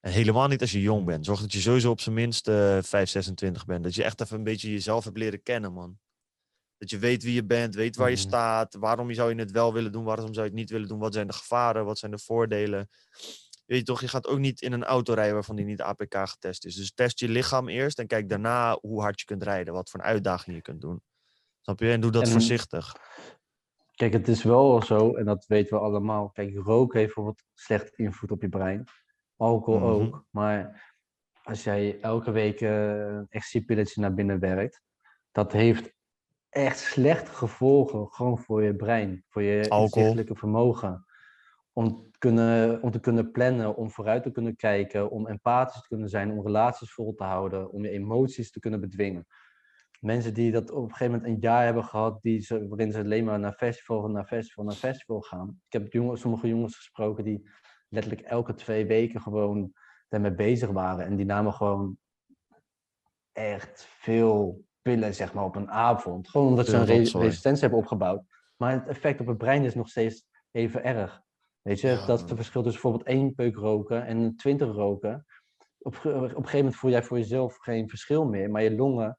En 0.00 0.12
helemaal 0.12 0.48
niet 0.48 0.60
als 0.60 0.72
je 0.72 0.80
jong 0.80 1.04
bent. 1.04 1.24
Zorg 1.24 1.40
dat 1.40 1.52
je 1.52 1.60
sowieso 1.60 1.90
op 1.90 2.00
zijn 2.00 2.14
minst 2.14 2.48
eh 2.48 2.82
5, 2.82 3.08
26 3.08 3.64
bent. 3.64 3.84
Dat 3.84 3.94
je 3.94 4.04
echt 4.04 4.20
even 4.20 4.36
een 4.36 4.44
beetje 4.44 4.70
jezelf 4.70 5.04
hebt 5.04 5.18
leren 5.18 5.42
kennen, 5.42 5.72
man. 5.72 5.98
Dat 6.78 6.90
je 6.90 6.98
weet 6.98 7.22
wie 7.22 7.34
je 7.34 7.44
bent, 7.44 7.74
weet 7.74 7.96
waar 7.96 8.10
je 8.10 8.16
Mhm. 8.16 8.26
staat. 8.26 8.74
Waarom 8.74 9.12
zou 9.14 9.34
je 9.34 9.40
het 9.40 9.50
wel 9.50 9.72
willen 9.72 9.92
doen, 9.92 10.04
waarom 10.04 10.34
zou 10.34 10.46
je 10.46 10.50
het 10.52 10.60
niet 10.60 10.70
willen 10.70 10.88
doen. 10.88 10.98
Wat 10.98 11.14
zijn 11.14 11.26
de 11.26 11.32
gevaren, 11.32 11.84
wat 11.84 11.98
zijn 11.98 12.10
de 12.10 12.18
voordelen. 12.18 12.88
Weet 13.66 13.78
je 13.78 13.84
toch, 13.84 14.00
je 14.00 14.08
gaat 14.08 14.26
ook 14.26 14.38
niet 14.38 14.60
in 14.60 14.72
een 14.72 14.84
auto 14.84 15.12
rijden 15.14 15.34
waarvan 15.34 15.56
die 15.56 15.64
niet 15.64 15.80
APK 15.82 16.16
getest 16.28 16.64
is. 16.64 16.74
Dus 16.74 16.92
test 16.94 17.18
je 17.18 17.28
lichaam 17.28 17.68
eerst 17.68 17.98
en 17.98 18.06
kijk 18.06 18.28
daarna 18.28 18.78
hoe 18.80 19.00
hard 19.00 19.20
je 19.20 19.26
kunt 19.26 19.42
rijden. 19.42 19.74
Wat 19.74 19.90
voor 19.90 20.00
een 20.00 20.06
uitdaging 20.06 20.56
je 20.56 20.62
kunt 20.62 20.80
doen. 20.80 21.02
Snap 21.60 21.80
je? 21.80 21.90
En 21.90 22.00
doe 22.00 22.10
dat 22.10 22.22
En- 22.22 22.30
voorzichtig. 22.30 22.94
Kijk, 23.94 24.12
het 24.12 24.28
is 24.28 24.42
wel 24.42 24.82
zo, 24.82 25.14
en 25.14 25.24
dat 25.24 25.46
weten 25.46 25.76
we 25.76 25.82
allemaal. 25.84 26.30
Kijk, 26.30 26.54
rook 26.56 26.92
heeft 26.92 27.06
bijvoorbeeld 27.06 27.42
slecht 27.54 27.94
invloed 27.98 28.30
op 28.30 28.42
je 28.42 28.48
brein. 28.48 28.84
Alcohol 29.36 30.00
Mhm. 30.00 30.06
ook. 30.06 30.24
Maar 30.30 30.84
als 31.42 31.64
jij 31.64 31.98
elke 32.00 32.30
week 32.30 32.60
eh, 32.60 32.98
een 32.98 33.26
ecstasy-pilletje 33.28 34.00
naar 34.00 34.14
binnen 34.14 34.38
werkt, 34.38 34.80
dat 35.32 35.52
heeft 35.52 35.92
echt 36.48 36.78
slechte 36.78 37.30
gevolgen 37.30 38.08
gewoon 38.10 38.38
voor 38.38 38.62
je 38.62 38.74
brein, 38.76 39.24
voor 39.28 39.42
je 39.42 39.68
Alcohol. 39.68 40.24
vermogen. 40.26 41.06
Om, 41.78 42.08
te 42.10 42.18
kunnen, 42.18 42.82
om 42.82 42.90
te 42.90 43.00
kunnen 43.00 43.30
plannen, 43.30 43.76
om 43.76 43.90
vooruit 43.90 44.22
te 44.22 44.30
kunnen 44.30 44.56
kijken, 44.56 45.10
om 45.10 45.26
empathisch 45.26 45.80
te 45.80 45.88
kunnen 45.88 46.08
zijn, 46.08 46.30
om 46.30 46.42
relaties 46.42 46.92
vol 46.92 47.14
te 47.14 47.24
houden, 47.24 47.70
om 47.70 47.84
je 47.84 47.90
emoties 47.90 48.50
te 48.50 48.60
kunnen 48.60 48.80
bedwingen. 48.80 49.26
Mensen 50.00 50.34
die 50.34 50.52
dat 50.52 50.70
op 50.70 50.82
een 50.84 50.90
gegeven 50.90 51.12
moment 51.12 51.32
een 51.32 51.40
jaar 51.40 51.64
hebben 51.64 51.84
gehad, 51.84 52.22
die 52.22 52.40
ze, 52.40 52.68
waarin 52.68 52.92
ze 52.92 52.98
alleen 52.98 53.24
maar 53.24 53.38
naar 53.38 53.52
festival, 53.52 54.08
naar 54.08 54.24
festival, 54.24 54.64
naar 54.64 54.74
festival 54.74 55.20
gaan. 55.20 55.60
Ik 55.66 55.72
heb 55.72 55.92
jongen, 55.92 56.18
sommige 56.18 56.48
jongens 56.48 56.76
gesproken 56.76 57.24
die 57.24 57.48
letterlijk 57.88 58.26
elke 58.26 58.54
twee 58.54 58.86
weken 58.86 59.20
gewoon 59.20 59.72
daarmee 60.08 60.34
bezig 60.34 60.70
waren. 60.70 61.04
En 61.06 61.16
die 61.16 61.26
namen 61.26 61.52
gewoon 61.52 61.98
echt 63.32 63.86
veel 63.88 64.64
pillen, 64.82 65.14
zeg 65.14 65.34
maar, 65.34 65.44
op 65.44 65.56
een 65.56 65.70
avond. 65.70 66.28
Gewoon 66.28 66.46
omdat 66.46 66.66
ze 66.66 66.76
een 66.76 66.84
re- 66.84 67.18
resistentie 67.18 67.60
hebben 67.60 67.78
opgebouwd. 67.78 68.22
Maar 68.56 68.72
het 68.72 68.88
effect 68.88 69.20
op 69.20 69.26
het 69.26 69.38
brein 69.38 69.64
is 69.64 69.74
nog 69.74 69.88
steeds 69.88 70.26
even 70.50 70.84
erg. 70.84 71.24
Weet 71.66 71.80
je, 71.80 71.88
Ja, 71.88 72.06
dat 72.06 72.18
is 72.22 72.24
het 72.28 72.34
verschil 72.36 72.62
tussen 72.62 72.82
bijvoorbeeld 72.82 73.16
één 73.16 73.34
peuk 73.34 73.54
roken 73.56 74.06
en 74.06 74.36
twintig 74.36 74.68
roken. 74.68 75.26
Op, 75.78 75.94
op 75.96 76.04
een 76.04 76.30
gegeven 76.30 76.56
moment 76.56 76.76
voel 76.76 76.90
jij 76.90 77.02
voor 77.02 77.18
jezelf 77.18 77.56
geen 77.56 77.88
verschil 77.88 78.24
meer, 78.24 78.50
maar 78.50 78.62
je 78.62 78.74
longen. 78.76 79.18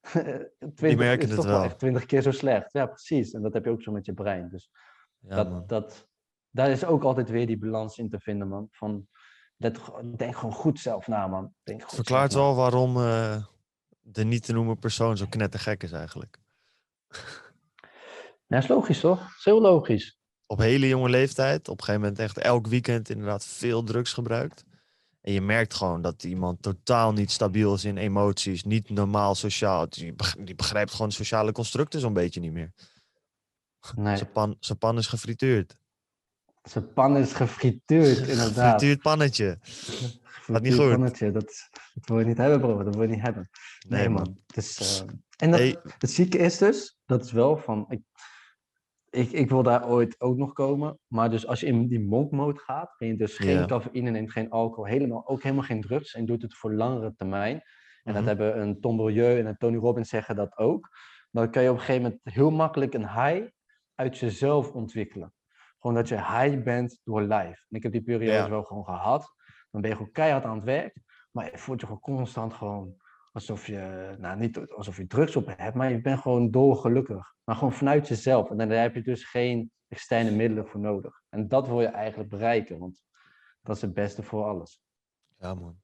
20 0.74 0.96
merken 0.96 1.22
is 1.24 1.30
het 1.30 1.40
toch 1.40 1.44
wel. 1.50 1.62
echt 1.62 1.78
twintig 1.78 2.04
keer 2.06 2.22
zo 2.22 2.30
slecht. 2.30 2.72
Ja, 2.72 2.86
precies. 2.86 3.32
En 3.32 3.42
dat 3.42 3.52
heb 3.52 3.64
je 3.64 3.70
ook 3.70 3.82
zo 3.82 3.92
met 3.92 4.06
je 4.06 4.12
brein. 4.12 4.48
Dus 4.48 4.70
Ja, 5.18 5.34
dat, 5.44 5.68
dat, 5.68 6.08
daar 6.50 6.70
is 6.70 6.84
ook 6.84 7.02
altijd 7.02 7.28
weer 7.30 7.46
die 7.46 7.58
balans 7.58 7.98
in 7.98 8.08
te 8.10 8.20
vinden, 8.20 8.48
man. 8.48 8.68
Van, 8.70 9.08
let, 9.56 9.78
gewoon- 9.78 10.16
denk 10.16 10.36
gewoon 10.36 10.54
goed 10.54 10.78
zelf 10.78 11.06
na, 11.06 11.26
man. 11.26 11.54
Denk 11.62 11.78
Het 11.80 11.88
goed 11.88 11.94
verklaart 11.96 12.32
wel 12.34 12.54
waarom 12.54 12.96
eh, 12.96 13.44
de 14.00 14.24
niet 14.24 14.44
te 14.44 14.52
noemen 14.52 14.78
persoon 14.78 15.16
zo 15.16 15.26
knettergek 15.28 15.82
is 15.82 15.92
eigenlijk. 15.92 16.38
Ja, 18.46 18.56
is 18.56 18.68
logisch 18.68 19.00
toch? 19.00 19.34
is 19.36 19.44
heel 19.44 19.60
logisch. 19.60 20.17
Op 20.50 20.58
hele 20.58 20.88
jonge 20.88 21.08
leeftijd. 21.08 21.68
Op 21.68 21.78
een 21.78 21.84
gegeven 21.84 22.00
moment 22.00 22.18
echt 22.20 22.38
elk 22.38 22.66
weekend 22.66 23.08
inderdaad 23.10 23.44
veel 23.44 23.82
drugs 23.82 24.12
gebruikt. 24.12 24.64
En 25.20 25.32
je 25.32 25.40
merkt 25.40 25.74
gewoon 25.74 26.02
dat 26.02 26.24
iemand 26.24 26.62
totaal 26.62 27.12
niet 27.12 27.30
stabiel 27.30 27.74
is 27.74 27.84
in 27.84 27.96
emoties, 27.96 28.64
niet 28.64 28.90
normaal 28.90 29.34
sociaal. 29.34 29.88
Die 29.88 30.12
beg- 30.14 30.36
die 30.38 30.54
begrijpt 30.54 30.90
gewoon 30.92 31.12
sociale 31.12 31.52
constructen 31.52 32.00
zo'n 32.00 32.12
beetje 32.12 32.40
niet 32.40 32.52
meer. 32.52 32.72
Nee, 33.96 34.16
Zijn 34.16 34.32
pan, 34.32 34.56
zijn 34.60 34.78
pan 34.78 34.98
is 34.98 35.06
gefrituurd. 35.06 35.76
zijn 36.62 36.92
pan 36.92 37.16
is 37.16 37.32
gefrituurd, 37.32 38.18
inderdaad. 38.32 38.54
Gefrituurd 38.72 39.02
pannetje. 39.02 39.58
Gefrituurd 39.62 40.74
goed. 40.80 40.90
pannetje, 40.90 41.30
Dat, 41.30 41.68
wil 41.94 42.18
je 42.18 42.24
niet 42.24 42.36
hebben, 42.36 42.60
bro. 42.60 42.82
Dat 42.82 42.94
wil 42.94 43.02
je 43.04 43.08
niet 43.14 43.20
hebben. 43.22 43.50
Nee, 43.88 44.00
Nee, 44.00 44.08
man. 44.08 44.22
man. 44.22 44.38
Dus, 44.46 45.00
eh, 45.02 45.08
en 45.36 45.50
dat, 45.50 45.60
Hey, 45.60 45.76
het 45.98 46.10
zieke 46.10 46.38
is 46.38 46.58
dus, 46.58 46.98
dat 47.06 47.24
is 47.24 47.32
wel 47.32 47.56
van... 47.56 47.86
Ik, 47.88 48.00
ik, 49.10 49.30
ik 49.30 49.48
wil 49.48 49.62
daar 49.62 49.88
ooit 49.88 50.20
ook 50.20 50.36
nog 50.36 50.52
komen. 50.52 50.98
Maar 51.06 51.30
dus 51.30 51.46
als 51.46 51.60
je 51.60 51.66
in 51.66 51.88
die 51.88 52.00
monk 52.00 52.30
mode 52.30 52.58
gaat, 52.58 52.94
en 52.98 53.06
je 53.06 53.16
dus 53.16 53.36
geen 53.38 53.66
cafeïne 53.66 54.10
neemt, 54.10 54.32
geen 54.32 54.50
alcohol, 54.50 54.84
helemaal, 54.84 55.28
ook 55.28 55.42
helemaal 55.42 55.64
geen 55.64 55.80
drugs. 55.80 56.14
En 56.14 56.26
doet 56.26 56.42
het 56.42 56.54
voor 56.54 56.74
langere 56.74 57.14
termijn. 57.14 57.54
En 57.56 57.62
Mhm. 58.04 58.14
dat 58.14 58.24
hebben 58.24 58.60
een 58.60 58.80
Tom 58.80 58.96
Beaulieu 58.96 59.38
en 59.38 59.46
een 59.46 59.56
Tony 59.56 59.76
Robbins 59.76 60.08
zeggen 60.08 60.36
dat 60.36 60.56
ook. 60.58 60.88
Dan 61.30 61.50
kan 61.50 61.62
je 61.62 61.68
op 61.68 61.74
een 61.74 61.80
gegeven 61.80 62.02
moment 62.02 62.20
heel 62.22 62.50
makkelijk 62.50 62.94
een 62.94 63.08
high 63.08 63.46
uit 63.94 64.18
jezelf 64.18 64.72
ontwikkelen. 64.72 65.32
Gewoon 65.78 65.96
dat 65.96 66.08
je 66.08 66.14
high 66.14 66.62
bent 66.62 67.00
door 67.04 67.20
life. 67.22 67.64
En 67.68 67.76
ik 67.76 67.82
heb 67.82 67.92
die 67.92 68.02
periodes 68.02 68.34
Ja. 68.34 68.48
wel 68.50 68.62
gewoon 68.62 68.84
gehad. 68.84 69.34
Dan 69.70 69.80
ben 69.80 69.90
je 69.90 69.96
gewoon 69.96 70.12
keihard 70.12 70.44
aan 70.44 70.56
het 70.56 70.64
werk. 70.64 70.96
Maar 71.32 71.50
je 71.50 71.58
voelt 71.58 71.80
je 71.80 71.86
gewoon 71.86 72.00
constant 72.00 72.54
gewoon 72.54 72.94
alsof 73.38 73.66
je, 73.66 74.14
nou 74.18 74.38
niet 74.38 74.58
alsof 74.58 74.96
je 74.96 75.06
drugs 75.06 75.36
op 75.36 75.54
hebt, 75.56 75.74
maar 75.74 75.90
je 75.90 76.00
bent 76.00 76.20
gewoon 76.20 76.50
dolgelukkig. 76.50 77.34
Maar 77.44 77.56
gewoon 77.56 77.72
vanuit 77.72 78.08
jezelf. 78.08 78.50
En 78.50 78.56
daar 78.56 78.80
heb 78.80 78.94
je 78.94 79.02
dus 79.02 79.24
geen 79.24 79.70
externe 79.88 80.30
middelen 80.30 80.66
voor 80.66 80.80
nodig. 80.80 81.22
En 81.28 81.48
dat 81.48 81.66
wil 81.66 81.80
je 81.80 81.86
eigenlijk 81.86 82.30
bereiken, 82.30 82.78
want 82.78 83.02
dat 83.62 83.76
is 83.76 83.82
het 83.82 83.94
beste 83.94 84.22
voor 84.22 84.44
alles. 84.44 84.80
Ja, 85.38 85.54
man. 85.54 85.80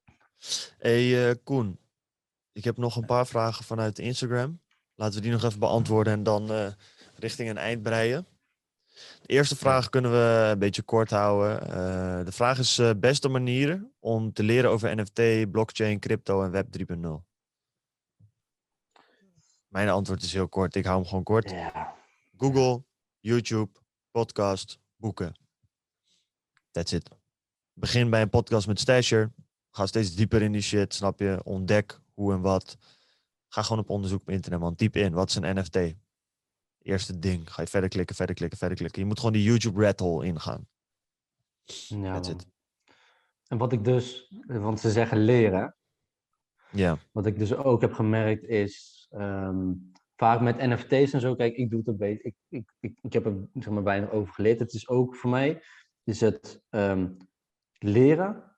hey, 0.78 1.28
eh, 1.28 1.34
Koen. 1.44 1.78
Ik 2.52 2.64
heb 2.64 2.76
nog 2.76 2.96
een 2.96 3.06
paar 3.06 3.26
vragen 3.26 3.64
vanuit 3.64 3.98
Instagram. 3.98 4.60
Laten 4.94 5.14
we 5.14 5.20
die 5.20 5.32
nog 5.32 5.44
even 5.44 5.58
beantwoorden 5.58 6.12
en 6.12 6.22
dan 6.22 6.52
eh, 6.52 6.66
richting 7.14 7.50
een 7.50 7.58
eind 7.58 7.82
breien. 7.82 8.26
De 9.20 9.26
eerste 9.26 9.56
vraag 9.56 9.88
kunnen 9.88 10.10
we 10.10 10.48
een 10.50 10.58
beetje 10.58 10.82
kort 10.82 11.10
houden. 11.10 11.60
Eh, 11.60 12.24
de 12.24 12.32
vraag 12.32 12.58
is 12.58 12.82
beste 12.96 13.28
manieren 13.28 13.92
om 14.00 14.32
te 14.32 14.42
leren 14.42 14.70
over 14.70 14.96
NFT, 14.96 15.50
blockchain, 15.50 15.98
crypto 15.98 16.42
en 16.42 16.50
web 16.50 16.66
3.0. 16.70 17.33
Mijn 19.74 19.88
antwoord 19.88 20.22
is 20.22 20.32
heel 20.32 20.48
kort. 20.48 20.74
Ik 20.74 20.84
hou 20.84 20.96
hem 20.96 21.06
gewoon 21.06 21.22
kort. 21.22 21.50
Ja, 21.50 21.94
Google, 22.36 22.84
YouTube, 23.20 23.70
podcast, 24.10 24.78
boeken. 24.96 25.34
That's 26.70 26.92
it. 26.92 27.10
Begin 27.72 28.10
bij 28.10 28.22
een 28.22 28.30
podcast 28.30 28.66
met 28.66 28.80
Stasher. 28.80 29.32
Ga 29.70 29.86
steeds 29.86 30.14
dieper 30.14 30.42
in 30.42 30.52
die 30.52 30.60
shit, 30.60 30.94
snap 30.94 31.18
je? 31.18 31.40
Ontdek 31.44 32.00
hoe 32.12 32.32
en 32.32 32.40
wat. 32.40 32.76
Ga 33.48 33.62
gewoon 33.62 33.82
op 33.82 33.90
onderzoek 33.90 34.20
op 34.20 34.30
internet, 34.30 34.60
man. 34.60 34.74
Typ 34.74 34.96
in, 34.96 35.12
wat 35.12 35.28
is 35.28 35.34
een 35.34 35.56
NFT? 35.58 35.94
Eerste 36.78 37.18
ding. 37.18 37.52
Ga 37.52 37.62
je 37.62 37.68
verder 37.68 37.90
klikken, 37.90 38.16
verder 38.16 38.34
klikken, 38.34 38.58
verder 38.58 38.76
klikken. 38.76 39.00
Je 39.00 39.06
moet 39.06 39.18
gewoon 39.18 39.32
die 39.32 39.42
YouTube 39.42 39.84
rat 39.84 40.00
hole 40.00 40.26
ingaan. 40.26 40.68
ja 41.88 42.12
That's 42.12 42.28
it. 42.28 42.46
En 43.46 43.58
wat 43.58 43.72
ik 43.72 43.84
dus, 43.84 44.34
want 44.46 44.80
ze 44.80 44.90
zeggen 44.90 45.18
leren, 45.18 45.76
Ja, 46.70 46.98
wat 47.12 47.26
ik 47.26 47.38
dus 47.38 47.54
ook 47.54 47.80
heb 47.80 47.92
gemerkt 47.92 48.44
is, 48.44 49.03
ehm, 49.14 49.72
vaak 50.16 50.40
met 50.40 50.56
NFT's 50.58 51.12
en 51.12 51.20
zo, 51.20 51.34
kijk, 51.34 51.56
ik 51.56 51.70
doe 51.70 51.78
het 51.78 51.88
een 51.88 51.96
beetje, 51.96 52.22
ik, 52.22 52.34
ik, 52.48 52.72
ik, 52.80 52.98
ik 53.02 53.12
heb 53.12 53.26
er 53.26 53.48
zeg 53.54 53.72
maar 53.72 53.82
weinig 53.82 54.10
over 54.10 54.34
geleerd. 54.34 54.58
Het 54.58 54.72
is 54.72 54.88
ook 54.88 55.16
voor 55.16 55.30
mij, 55.30 55.62
is 56.04 56.20
het 56.20 56.62
ehm, 56.68 57.08
leren 57.78 58.56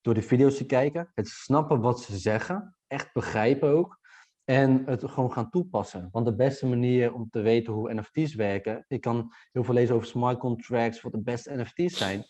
door 0.00 0.14
de 0.14 0.22
video's 0.22 0.56
te 0.56 0.66
kijken, 0.66 1.10
het 1.14 1.28
snappen 1.28 1.80
wat 1.80 2.00
ze 2.00 2.18
zeggen, 2.18 2.76
echt 2.86 3.12
begrijpen 3.12 3.68
ook, 3.68 3.98
en 4.44 4.84
het 4.84 5.04
gewoon 5.04 5.32
gaan 5.32 5.50
toepassen. 5.50 6.08
Want 6.12 6.26
de 6.26 6.34
beste 6.34 6.66
manier 6.66 7.12
om 7.12 7.30
te 7.30 7.40
weten 7.40 7.72
hoe 7.72 7.94
NFT's 7.94 8.34
werken, 8.34 8.84
je 8.88 8.98
kan 8.98 9.32
heel 9.52 9.64
veel 9.64 9.74
lezen 9.74 9.94
over 9.94 10.06
smart 10.06 10.38
contracts, 10.38 11.00
wat 11.00 11.12
de 11.12 11.22
beste 11.22 11.56
NFT's 11.56 11.98
zijn, 11.98 12.24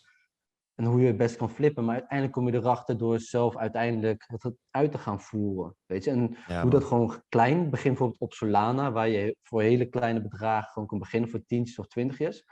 en 0.81 0.87
hoe 0.87 1.01
je 1.01 1.07
het 1.07 1.17
best 1.17 1.35
kan 1.35 1.49
flippen, 1.49 1.85
maar 1.85 1.93
uiteindelijk 1.93 2.37
kom 2.37 2.47
je 2.47 2.53
erachter 2.53 2.97
door 2.97 3.19
zelf 3.19 3.57
uiteindelijk 3.57 4.23
het 4.27 4.53
uit 4.69 4.91
te 4.91 4.97
gaan 4.97 5.21
voeren. 5.21 5.75
Weet 5.85 6.03
je, 6.03 6.09
en 6.11 6.37
ja 6.47 6.61
Doe 6.61 6.61
man. 6.61 6.69
dat 6.69 6.83
gewoon 6.83 7.23
klein. 7.29 7.69
Begin 7.69 7.89
bijvoorbeeld 7.89 8.19
op 8.19 8.33
Solana, 8.33 8.91
waar 8.91 9.09
je 9.09 9.35
voor 9.43 9.61
hele 9.61 9.85
kleine 9.85 10.21
bedragen 10.21 10.71
gewoon 10.71 10.87
kan 10.87 10.99
beginnen 10.99 11.29
voor 11.29 11.45
tientjes 11.45 11.79
of 11.79 11.87
twintigjes. 11.87 12.45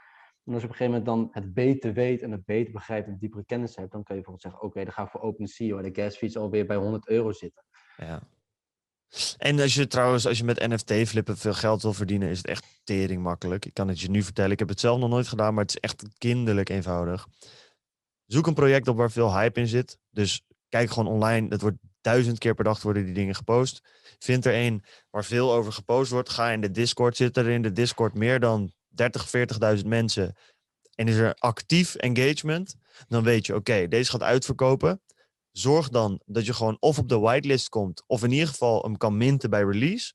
En 0.44 0.52
als 0.52 0.62
je 0.62 0.68
op 0.68 0.72
een 0.72 0.78
gegeven 0.78 0.86
moment 0.86 1.04
dan 1.04 1.28
het 1.42 1.54
beter 1.54 1.92
weet 1.92 2.22
en 2.22 2.30
het 2.30 2.44
beter 2.44 2.72
begrijpt 2.72 3.06
en 3.08 3.16
diepere 3.18 3.44
kennis 3.44 3.76
hebt, 3.76 3.92
dan 3.92 4.02
kan 4.02 4.16
je 4.16 4.22
bijvoorbeeld 4.22 4.42
zeggen, 4.42 4.62
oké, 4.62 4.84
dan 4.84 4.92
ga 4.92 5.02
ik 5.02 5.08
voor 5.10 5.20
OpenSea, 5.20 5.74
waar 5.74 5.82
de 5.82 6.02
gas 6.02 6.16
fees 6.16 6.36
alweer 6.36 6.66
bij 6.66 6.76
100 6.76 7.08
euro 7.08 7.32
zitten. 7.32 7.64
Ja. 7.96 8.22
En 9.38 9.60
als 9.60 9.74
je 9.74 9.86
trouwens, 9.86 10.26
als 10.26 10.38
je 10.38 10.44
met 10.44 10.68
NFT 10.68 10.92
flippen 10.92 11.36
veel 11.36 11.54
geld 11.54 11.82
wil 11.82 11.92
verdienen, 11.92 12.28
is 12.28 12.38
het 12.38 12.46
echt 12.46 12.80
tering 12.84 13.22
makkelijk. 13.22 13.64
Ik 13.64 13.74
kan 13.74 13.88
het 13.88 14.00
je 14.00 14.10
nu 14.10 14.22
vertellen. 14.22 14.50
Ik 14.50 14.58
heb 14.58 14.68
het 14.68 14.80
zelf 14.80 14.98
nog 14.98 15.10
nooit 15.10 15.28
gedaan, 15.28 15.54
maar 15.54 15.64
het 15.64 15.74
is 15.74 15.80
echt 15.80 16.04
kinderlijk 16.18 16.68
eenvoudig. 16.68 17.26
Zoek 18.32 18.46
een 18.46 18.54
project 18.54 18.88
op 18.88 18.96
waar 18.96 19.10
veel 19.10 19.32
hype 19.32 19.60
in 19.60 19.66
zit. 19.66 19.98
Dus 20.10 20.42
kijk 20.68 20.90
gewoon 20.90 21.12
online. 21.12 21.48
Het 21.48 21.60
wordt 21.60 21.76
duizend 22.00 22.38
keer 22.38 22.54
per 22.54 22.64
dag 22.64 22.82
worden 22.82 23.04
die 23.04 23.14
dingen 23.14 23.34
gepost. 23.34 23.80
Vind 24.18 24.44
er 24.44 24.54
een 24.54 24.84
waar 25.10 25.24
veel 25.24 25.52
over 25.52 25.72
gepost 25.72 26.10
wordt. 26.10 26.28
Ga 26.28 26.50
in 26.50 26.60
de 26.60 26.70
Discord. 26.70 27.16
Zit 27.16 27.36
er 27.36 27.48
in 27.48 27.62
de 27.62 27.72
Discord 27.72 28.14
meer 28.14 28.40
dan 28.40 28.72
30, 28.88 29.30
40.000 29.78 29.86
mensen. 29.86 30.36
En 30.94 31.08
is 31.08 31.16
er 31.16 31.34
actief 31.34 31.94
engagement. 31.94 32.74
Dan 33.08 33.22
weet 33.22 33.46
je, 33.46 33.54
oké, 33.54 33.88
deze 33.88 34.10
gaat 34.10 34.22
uitverkopen 34.22 35.00
zorg 35.52 35.88
dan 35.88 36.20
dat 36.24 36.46
je 36.46 36.52
gewoon 36.52 36.76
of 36.80 36.98
op 36.98 37.08
de 37.08 37.18
whitelist 37.18 37.68
komt, 37.68 38.04
of 38.06 38.22
in 38.22 38.30
ieder 38.30 38.48
geval 38.48 38.82
hem 38.82 38.96
kan 38.96 39.16
minten 39.16 39.50
bij 39.50 39.62
release. 39.62 40.12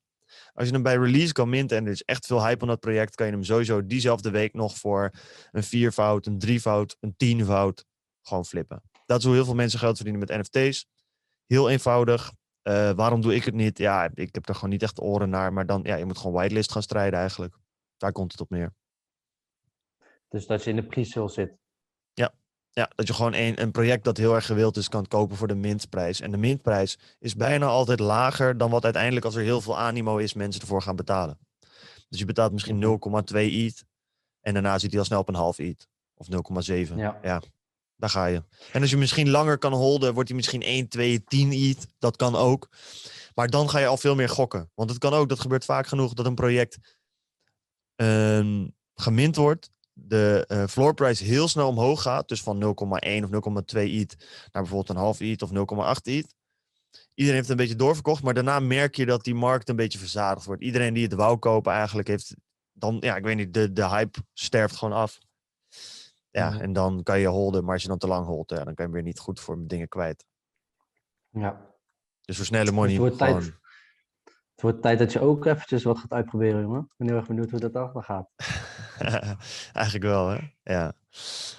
Als 0.53 0.67
je 0.67 0.73
hem 0.73 0.83
bij 0.83 0.97
release 0.97 1.33
kan 1.33 1.49
minten 1.49 1.77
en 1.77 1.85
er 1.85 1.91
is 1.91 2.03
echt 2.03 2.25
veel 2.25 2.45
hype 2.45 2.63
op 2.63 2.67
dat 2.69 2.79
project, 2.79 3.15
kan 3.15 3.25
je 3.25 3.31
hem 3.31 3.43
sowieso 3.43 3.85
diezelfde 3.85 4.29
week 4.29 4.53
nog 4.53 4.77
voor 4.77 5.11
een 5.51 5.63
viervoud, 5.63 6.25
een 6.25 6.39
drievoud, 6.39 6.97
een 6.99 7.13
tienvoud 7.17 7.85
gewoon 8.27 8.45
flippen. 8.45 8.81
Dat 9.05 9.19
is 9.19 9.25
hoe 9.25 9.33
heel 9.33 9.45
veel 9.45 9.55
mensen 9.55 9.79
geld 9.79 9.95
verdienen 9.95 10.23
met 10.27 10.37
NFT's. 10.37 10.87
Heel 11.45 11.69
eenvoudig. 11.69 12.31
Eh, 12.61 12.91
waarom 12.91 13.21
doe 13.21 13.35
ik 13.35 13.43
het 13.43 13.53
niet? 13.53 13.77
Ja, 13.77 14.09
ik 14.13 14.35
heb 14.35 14.47
er 14.49 14.55
gewoon 14.55 14.69
niet 14.69 14.83
echt 14.83 15.01
oren 15.01 15.29
naar, 15.29 15.53
maar 15.53 15.65
dan, 15.65 15.81
ja, 15.83 15.95
je 15.95 16.05
moet 16.05 16.17
gewoon 16.17 16.33
whitelist 16.33 16.71
gaan 16.71 16.81
strijden 16.81 17.19
eigenlijk. 17.19 17.55
Daar 17.97 18.11
komt 18.11 18.31
het 18.31 18.41
op 18.41 18.49
neer. 18.49 18.73
Dus 20.27 20.45
dat 20.45 20.63
je 20.63 20.69
in 20.69 20.75
de 20.75 20.85
pre-sale 20.85 21.29
zit. 21.29 21.57
Ja, 22.75 22.89
dat 22.95 23.07
je 23.07 23.13
gewoon 23.13 23.33
een, 23.33 23.61
een 23.61 23.71
project 23.71 24.03
dat 24.03 24.17
heel 24.17 24.35
erg 24.35 24.45
gewild 24.45 24.77
is 24.77 24.89
kan 24.89 25.07
kopen 25.07 25.35
voor 25.35 25.47
de 25.47 25.55
mintprijs. 25.55 26.21
En 26.21 26.31
de 26.31 26.37
mintprijs 26.37 26.97
is 27.19 27.35
bijna 27.35 27.65
altijd 27.65 27.99
lager 27.99 28.57
dan 28.57 28.69
wat 28.69 28.83
uiteindelijk 28.83 29.25
als 29.25 29.35
er 29.35 29.43
heel 29.43 29.61
veel 29.61 29.77
animo 29.77 30.17
is 30.17 30.33
mensen 30.33 30.61
ervoor 30.61 30.81
gaan 30.81 30.95
betalen. 30.95 31.39
Dus 32.09 32.19
je 32.19 32.25
betaalt 32.25 32.51
misschien 32.51 32.99
0,2 33.33 33.35
ETH 33.35 33.83
en 34.41 34.53
daarna 34.53 34.79
zit 34.79 34.89
hij 34.89 34.99
al 34.99 35.05
snel 35.05 35.19
op 35.19 35.27
een 35.27 35.35
half 35.35 35.59
ETH 35.59 35.87
of 36.13 36.27
0,7. 36.27 36.95
Ja. 36.95 37.19
ja, 37.21 37.41
daar 37.97 38.09
ga 38.09 38.25
je. 38.25 38.43
En 38.71 38.81
als 38.81 38.89
je 38.89 38.97
misschien 38.97 39.29
langer 39.29 39.57
kan 39.57 39.73
holden, 39.73 40.13
wordt 40.13 40.29
hij 40.29 40.37
misschien 40.37 40.61
1, 40.61 40.87
2, 40.87 41.23
10 41.23 41.51
ETH. 41.51 41.87
Dat 41.99 42.15
kan 42.15 42.35
ook. 42.35 42.69
Maar 43.35 43.47
dan 43.47 43.69
ga 43.69 43.79
je 43.79 43.87
al 43.87 43.97
veel 43.97 44.15
meer 44.15 44.29
gokken. 44.29 44.71
Want 44.73 44.89
het 44.89 44.99
kan 44.99 45.13
ook, 45.13 45.29
dat 45.29 45.39
gebeurt 45.39 45.65
vaak 45.65 45.87
genoeg, 45.87 46.13
dat 46.13 46.25
een 46.25 46.35
project 46.35 46.77
ehm, 47.95 48.67
gemint 48.93 49.35
wordt 49.35 49.73
de 49.97 50.45
eh 50.47 50.67
floor 50.67 50.93
price 50.93 51.23
heel 51.23 51.47
snel 51.47 51.67
omhoog 51.67 52.01
gaat, 52.01 52.27
dus 52.27 52.41
van 52.41 52.63
0,1 52.63 52.67
of 52.67 53.29
0,2 53.73 53.91
ETH 53.91 54.15
naar 54.51 54.61
bijvoorbeeld 54.61 54.89
een 54.89 54.95
half 54.95 55.19
ETH 55.19 55.41
of 55.41 55.49
0,8 55.49 56.01
ETH. 56.03 56.35
Iedereen 57.13 57.39
heeft 57.39 57.49
een 57.49 57.55
beetje 57.55 57.75
doorverkocht, 57.75 58.23
maar 58.23 58.33
daarna 58.33 58.59
merk 58.59 58.95
je 58.95 59.05
dat 59.05 59.23
die 59.23 59.35
markt 59.35 59.69
een 59.69 59.75
beetje 59.75 59.99
verzadigd 59.99 60.45
wordt. 60.45 60.61
Iedereen 60.61 60.93
die 60.93 61.03
het 61.03 61.13
wou 61.13 61.37
kopen 61.37 61.73
eigenlijk 61.73 62.07
heeft 62.07 62.35
dan, 62.73 62.97
ja, 62.99 63.15
ik 63.15 63.23
weet 63.23 63.35
niet, 63.35 63.53
de, 63.53 63.73
de 63.73 63.87
hype 63.87 64.19
sterft 64.33 64.75
gewoon 64.75 64.97
af. 64.97 65.17
Ja, 66.35 66.49
Mhm. 66.49 66.61
en 66.61 66.73
dan 66.73 67.03
kan 67.03 67.19
je 67.19 67.27
holden, 67.27 67.63
maar 67.63 67.73
als 67.73 67.81
je 67.81 67.87
dan 67.87 67.97
te 67.97 68.07
lang 68.07 68.25
holdt, 68.25 68.49
ja, 68.49 68.55
dan 68.55 68.65
kan 68.65 68.73
je 68.75 68.81
hem 68.83 68.91
weer 68.91 69.01
niet 69.03 69.19
goed 69.19 69.39
voor 69.39 69.67
dingen 69.67 69.87
kwijt. 69.87 70.25
Ja. 71.29 71.73
Dus 72.21 72.35
voor 72.37 72.45
snelle 72.45 72.65
Dus 72.65 72.73
money 72.73 72.91
het 72.91 72.99
wordt 72.99 73.17
gewoon... 73.17 73.39
tijd, 73.39 73.53
het 74.53 74.61
wordt 74.61 74.81
tijd 74.81 74.99
dat 74.99 75.13
je 75.13 75.19
ook 75.19 75.45
eventjes 75.45 75.83
wat 75.83 75.97
gaat 75.99 76.11
uitproberen, 76.11 76.61
jongen. 76.61 76.81
Ik 76.81 76.93
ben 76.97 77.07
heel 77.07 77.17
erg 77.17 77.27
benieuwd 77.27 77.49
hoe 77.49 77.59
dat 77.59 77.73
dan 77.73 78.03
gaat. 78.03 78.29
eigenlijk 79.73 80.03
wel, 80.03 80.27
hè? 80.29 80.39
Ja. 80.63 80.93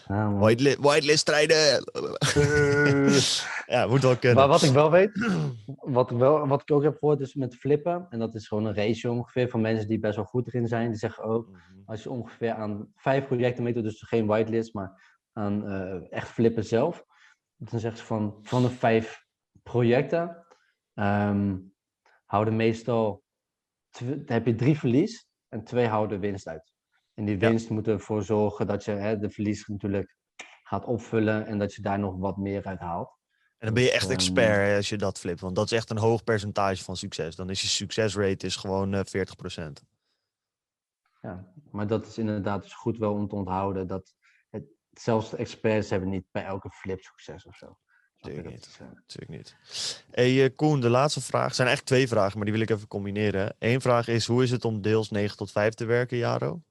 Ja. 0.09 0.33
Whitelist, 0.33 0.79
whitelist 0.79 1.19
strijden! 1.19 1.85
ja, 3.75 3.87
moet 3.87 4.03
wel 4.03 4.17
kunnen. 4.17 4.39
Maar 4.39 4.49
wat 4.49 4.63
ik 4.63 4.71
wel 4.71 4.91
weet, 4.91 5.11
wat 5.77 6.11
ik, 6.11 6.17
wel, 6.17 6.47
wat 6.47 6.61
ik 6.63 6.71
ook 6.71 6.83
heb 6.83 6.97
gehoord 6.99 7.21
is 7.21 7.35
met 7.35 7.57
flippen, 7.57 8.07
en 8.11 8.19
dat 8.19 8.35
is 8.35 8.49
gewoon 8.49 8.65
een 8.65 8.75
ratio 8.75 9.13
ongeveer 9.13 9.49
van 9.49 9.61
mensen 9.61 9.89
die 9.89 9.99
best 9.99 10.17
wel 10.17 10.25
goed 10.25 10.47
erin 10.47 10.69
zijn, 10.69 10.89
die 10.89 10.99
zeggen 10.99 11.25
ook, 11.25 11.49
Mhm. 11.49 11.61
als 11.85 12.03
je 12.03 12.11
ongeveer 12.11 12.53
aan 12.53 12.93
vijf 12.97 13.27
projecten 13.27 13.63
meedoet, 13.65 13.83
dus 13.83 14.03
geen 14.03 14.27
whitelist, 14.27 14.75
maar 14.75 15.17
aan 15.33 15.67
eh, 15.69 16.13
echt 16.13 16.29
flippen 16.29 16.65
zelf, 16.65 17.05
dan 17.57 17.81
zeggen 17.81 18.01
ze 18.01 18.07
van, 18.07 18.39
van 18.43 18.63
de 18.63 18.71
vijf 18.71 19.25
projecten, 19.63 20.47
ehm, 20.95 21.57
houden 22.25 22.57
meestal, 22.57 23.23
heb 24.27 24.47
je 24.47 24.55
drie 24.55 24.79
verlies 24.79 25.29
en 25.49 25.65
twee 25.65 25.87
houden 25.87 26.21
winst 26.21 26.49
uit. 26.49 26.75
En 27.17 27.25
die 27.25 27.39
Ja. 27.41 27.49
winst 27.49 27.69
moet 27.71 27.89
ervoor 27.89 28.23
zorgen 28.23 28.67
dat 28.67 28.85
je 28.85 28.91
hè, 28.91 29.19
de 29.19 29.31
verlies 29.31 29.67
natuurlijk 29.67 30.17
gaat 30.62 30.85
opvullen 30.85 31.47
en 31.47 31.59
dat 31.59 31.75
je 31.75 31.83
daar 31.83 31.99
nog 31.99 32.17
wat 32.17 32.37
meer 32.37 32.64
uit 32.64 32.79
haalt. 32.81 33.14
En 33.59 33.67
dan 33.67 33.75
ben 33.75 33.83
je 33.83 33.89
Dus, 33.89 33.97
echt 33.97 34.05
ehm, 34.05 34.14
expert 34.14 34.67
hè, 34.69 34.77
als 34.77 34.89
je 34.89 34.97
dat 34.97 35.19
flipt. 35.19 35.41
Want 35.41 35.57
dat 35.57 35.64
is 35.64 35.73
echt 35.73 35.91
een 35.91 35.99
hoog 35.99 36.25
percentage 36.25 36.85
van 36.85 36.97
succes. 36.97 37.37
Dan 37.37 37.51
is 37.51 37.61
je 37.61 37.67
succesrate 37.67 38.47
is 38.47 38.57
gewoon 38.57 38.95
eh 38.95 39.01
40%. 39.05 39.85
Ja, 41.21 41.53
maar 41.71 41.87
dat 41.87 42.07
is 42.07 42.19
inderdaad 42.19 42.62
dus 42.62 42.75
goed 42.75 42.99
wel 42.99 43.12
om 43.12 43.29
te 43.29 43.35
onthouden 43.35 43.87
dat 43.87 44.14
het, 44.51 44.64
zelfs 44.91 45.31
de 45.31 45.37
experts 45.37 45.91
hebben 45.91 46.09
niet 46.09 46.25
bij 46.31 46.45
elke 46.45 46.71
flip 46.71 47.01
succes 47.03 47.47
of 47.47 47.57
zo. 47.57 47.67
Snap 47.67 48.33
je? 48.33 48.43
Tuurlijk 48.43 48.45
Dat 48.45 48.53
niet. 48.55 48.67
is, 48.67 48.79
eh, 48.81 48.87
Natuurlijk 48.95 49.31
niet. 49.31 49.57
Hey, 50.11 50.45
eh, 50.45 50.57
Koen, 50.57 50.81
de 50.81 50.89
laatste 50.89 51.21
vraag. 51.21 51.47
Het 51.47 51.55
zijn 51.55 51.69
eigenlijk 51.69 51.97
twee 51.97 52.09
vragen, 52.19 52.37
maar 52.37 52.45
die 52.47 52.55
wil 52.55 52.62
ik 52.62 52.71
even 52.71 52.89
combineren. 52.89 53.55
Eén 53.59 53.81
vraag 53.81 54.09
is, 54.09 54.27
hoe 54.27 54.43
is 54.43 54.51
het 54.51 54.64
om 54.64 54.81
deels 54.83 55.11
9 55.11 55.37
tot 55.37 55.51
5 55.53 55.75
te 55.75 55.85
werken, 55.85 56.17
Jaro? 56.17 56.62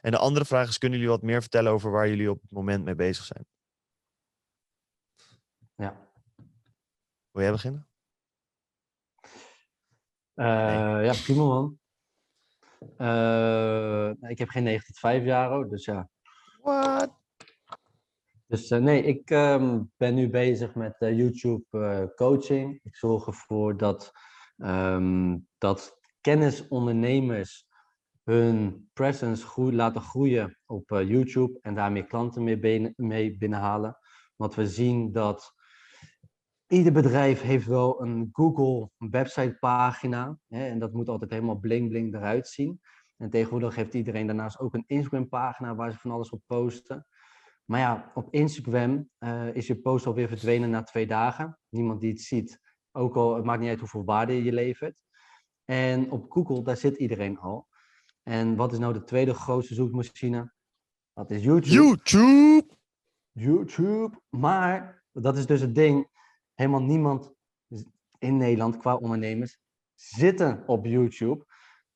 En 0.00 0.10
de 0.10 0.18
andere 0.18 0.44
vraag 0.44 0.68
is, 0.68 0.78
kunnen 0.78 0.98
jullie 0.98 1.14
wat 1.14 1.22
meer 1.22 1.40
vertellen 1.40 1.72
over 1.72 1.90
waar 1.90 2.08
jullie 2.08 2.30
op 2.30 2.40
het 2.40 2.50
moment 2.50 2.84
mee 2.84 2.94
bezig 2.94 3.24
zijn? 3.24 3.46
ja. 5.78 6.06
Wil 7.30 7.42
jij 7.42 7.52
beginnen? 7.52 7.88
Eh, 10.34 11.04
ja, 11.04 11.12
prima 11.24 11.44
man. 11.44 11.78
Eh, 12.96 14.30
ik 14.30 14.38
heb 14.38 14.48
geen 14.48 14.62
9 14.62 14.86
tot 14.86 14.98
5 14.98 15.24
jaar, 15.24 15.68
dus 15.68 15.84
ja. 15.84 16.08
What? 16.62 17.16
Dus 18.46 18.70
eh, 18.70 18.78
nee, 18.78 19.02
ik 19.02 19.30
ehm, 19.30 19.82
ben 19.96 20.14
nu 20.14 20.30
bezig 20.30 20.74
met 20.74 20.96
YouTube 20.98 22.12
coaching. 22.16 22.80
Ik 22.82 22.96
zorg 22.96 23.26
ervoor 23.26 23.76
dat, 23.76 24.12
ehm, 24.56 25.38
dat 25.58 25.98
kennisondernemers 26.20 27.67
hun 28.28 28.88
presence 28.92 29.72
laten 29.72 30.00
groeien 30.00 30.58
op 30.66 30.92
eh, 30.92 31.08
YouTube 31.08 31.58
en 31.62 31.74
daar 31.74 31.92
meer 31.92 32.06
klanten 32.06 32.44
mee, 32.44 32.92
mee 32.96 33.36
binnenhalen. 33.36 33.98
Want 34.36 34.54
we 34.54 34.66
zien 34.66 35.12
dat 35.12 35.54
ieder 36.66 36.92
bedrijf 36.92 37.42
heeft 37.42 37.66
wel 37.66 38.02
een 38.02 38.28
Google 38.32 38.90
websitepagina 38.96 40.38
hè, 40.48 40.66
en 40.66 40.78
dat 40.78 40.92
moet 40.92 41.08
altijd 41.08 41.30
helemaal 41.30 41.58
bling 41.58 41.88
bling 41.88 42.14
eruit 42.14 42.48
zien. 42.48 42.80
En 43.16 43.30
tegenwoordig 43.30 43.74
heeft 43.74 43.94
iedereen 43.94 44.26
daarnaast 44.26 44.58
ook 44.58 44.74
een 44.74 44.84
Instagram 44.86 45.28
pagina 45.28 45.74
waar 45.74 45.92
ze 45.92 45.98
van 45.98 46.10
alles 46.10 46.30
op 46.30 46.42
posten. 46.46 47.06
Maar 47.64 47.80
ja, 47.80 48.10
op 48.14 48.34
Instagram 48.34 49.08
eh, 49.18 49.54
is 49.54 49.66
je 49.66 49.80
post 49.80 50.06
alweer 50.06 50.28
verdwenen 50.28 50.70
na 50.70 50.82
twee 50.82 51.06
dagen. 51.06 51.58
Niemand 51.68 52.00
die 52.00 52.10
het 52.10 52.20
ziet. 52.20 52.60
Ook 52.92 53.16
al, 53.16 53.34
het 53.34 53.44
maakt 53.44 53.60
niet 53.60 53.68
uit 53.68 53.80
hoeveel 53.80 54.04
waarde 54.04 54.44
je 54.44 54.52
levert. 54.52 54.96
En 55.64 56.10
op 56.10 56.30
Google, 56.30 56.62
daar 56.62 56.76
zit 56.76 56.96
iedereen 56.96 57.38
al. 57.38 57.67
En 58.28 58.56
wat 58.56 58.72
is 58.72 58.78
nou 58.78 58.92
de 58.92 59.04
tweede 59.04 59.34
grootste 59.34 59.74
zoekmachine? 59.74 60.52
Dat 61.12 61.30
is 61.30 61.44
YouTube. 61.44 61.74
YouTube! 61.74 62.76
YouTube. 63.32 64.20
Maar, 64.28 65.04
dat 65.12 65.36
is 65.36 65.46
dus 65.46 65.60
het 65.60 65.74
ding, 65.74 66.08
helemaal 66.54 66.82
niemand 66.82 67.32
in 68.18 68.36
Nederland 68.36 68.76
qua 68.76 68.96
ondernemers 68.96 69.58
zitten 69.94 70.62
op 70.66 70.84
YouTube. 70.86 71.44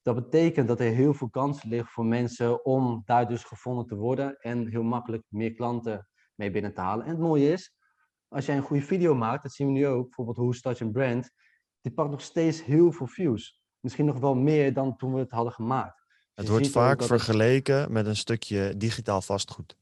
Dat 0.03 0.15
betekent 0.15 0.69
dat 0.69 0.81
er 0.81 0.93
heel 0.93 1.15
veel 1.15 1.31
kansen 1.31 1.69
liggen 1.69 1.91
voor 1.91 2.07
mensen 2.07 2.65
om 2.65 3.03
daar 3.05 3.29
dus 3.29 3.45
gevonden 3.45 3.87
te 3.87 3.97
worden 3.97 4.37
en 4.39 4.69
heel 4.69 4.83
makkelijk 4.83 5.25
meer 5.29 5.55
klanten 5.55 6.09
mee 6.35 6.51
binnen 6.51 6.75
te 6.75 6.81
halen. 6.81 7.05
En 7.05 7.11
het 7.11 7.21
mooie 7.21 7.53
is, 7.53 7.75
als 8.29 8.47
jij 8.47 8.57
een 8.57 8.63
goede 8.63 8.83
video 8.83 9.15
maakt, 9.15 9.43
dat 9.43 9.53
zien 9.53 9.67
we 9.67 9.73
nu 9.73 9.87
ook, 9.87 10.05
bijvoorbeeld 10.05 10.37
Hoe 10.37 10.55
Start 10.55 10.81
een 10.81 10.93
Brand, 10.93 11.31
die 11.81 11.93
pakt 11.93 12.11
nog 12.11 12.21
steeds 12.21 12.65
heel 12.65 12.93
veel 12.93 13.07
views. 13.07 13.61
Misschien 13.81 14.07
nog 14.07 14.19
wel 14.19 14.35
meer 14.35 14.73
dan 14.73 14.97
toen 14.97 15.13
we 15.13 15.19
het 15.19 15.31
hadden 15.31 15.53
gemaakt. 15.53 16.02
Het 16.35 16.49
wordt 16.49 16.69
vaak 16.69 16.99
het- 16.99 17.07
vergeleken 17.07 17.93
met 17.93 18.07
een 18.07 18.17
stukje 18.17 18.77
digitaal 18.77 19.23
vastgoed. 19.23 19.77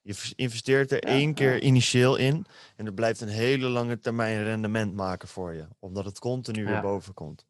Je 0.00 0.32
investeert 0.36 0.90
er 0.90 1.06
Ja, 1.06 1.12
één 1.12 1.34
keer 1.34 1.52
ja. 1.54 1.60
initieel 1.60 2.16
in 2.16 2.44
en 2.76 2.86
het 2.86 2.94
blijft 2.94 3.20
een 3.20 3.28
hele 3.28 3.68
lange 3.68 3.98
termijn 3.98 4.42
rendement 4.42 4.94
maken 4.94 5.28
voor 5.28 5.52
je. 5.54 5.68
Omdat 5.78 6.04
het 6.04 6.18
continu 6.18 6.64
weer 6.64 6.80
boven 6.80 7.14
komt. 7.14 7.46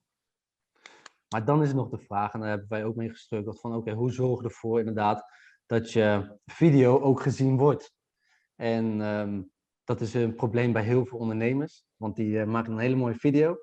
Maar 1.29 1.45
dan 1.45 1.63
is 1.63 1.69
er 1.69 1.75
nog 1.75 1.89
de 1.89 1.99
vraag, 1.99 2.33
en 2.33 2.41
daar 2.41 2.49
hebben 2.49 2.69
wij 2.69 2.85
ook 2.85 2.97
mee 2.97 3.09
gestrukkeld, 3.11 3.61
van 3.61 3.75
oké, 3.75 3.93
hoe 3.93 4.13
zorg 4.13 4.41
je 4.41 4.47
ervoor 4.49 4.79
inderdaad 4.79 5.25
dat 5.67 5.93
je 5.93 6.37
video 6.47 7.01
ook 7.01 7.23
gezien 7.23 7.57
wordt? 7.57 7.93
En 8.57 9.01
ehm, 9.01 9.43
dat 9.85 10.01
is 10.01 10.15
een 10.15 10.35
probleem 10.35 10.73
bij 10.73 10.83
heel 10.83 11.07
veel 11.07 11.19
ondernemers, 11.19 11.85
want 11.97 12.17
die 12.17 12.41
eh, 12.41 12.47
maken 12.47 12.73
een 12.73 12.79
hele 12.79 12.97
mooie 12.97 13.15
video, 13.15 13.57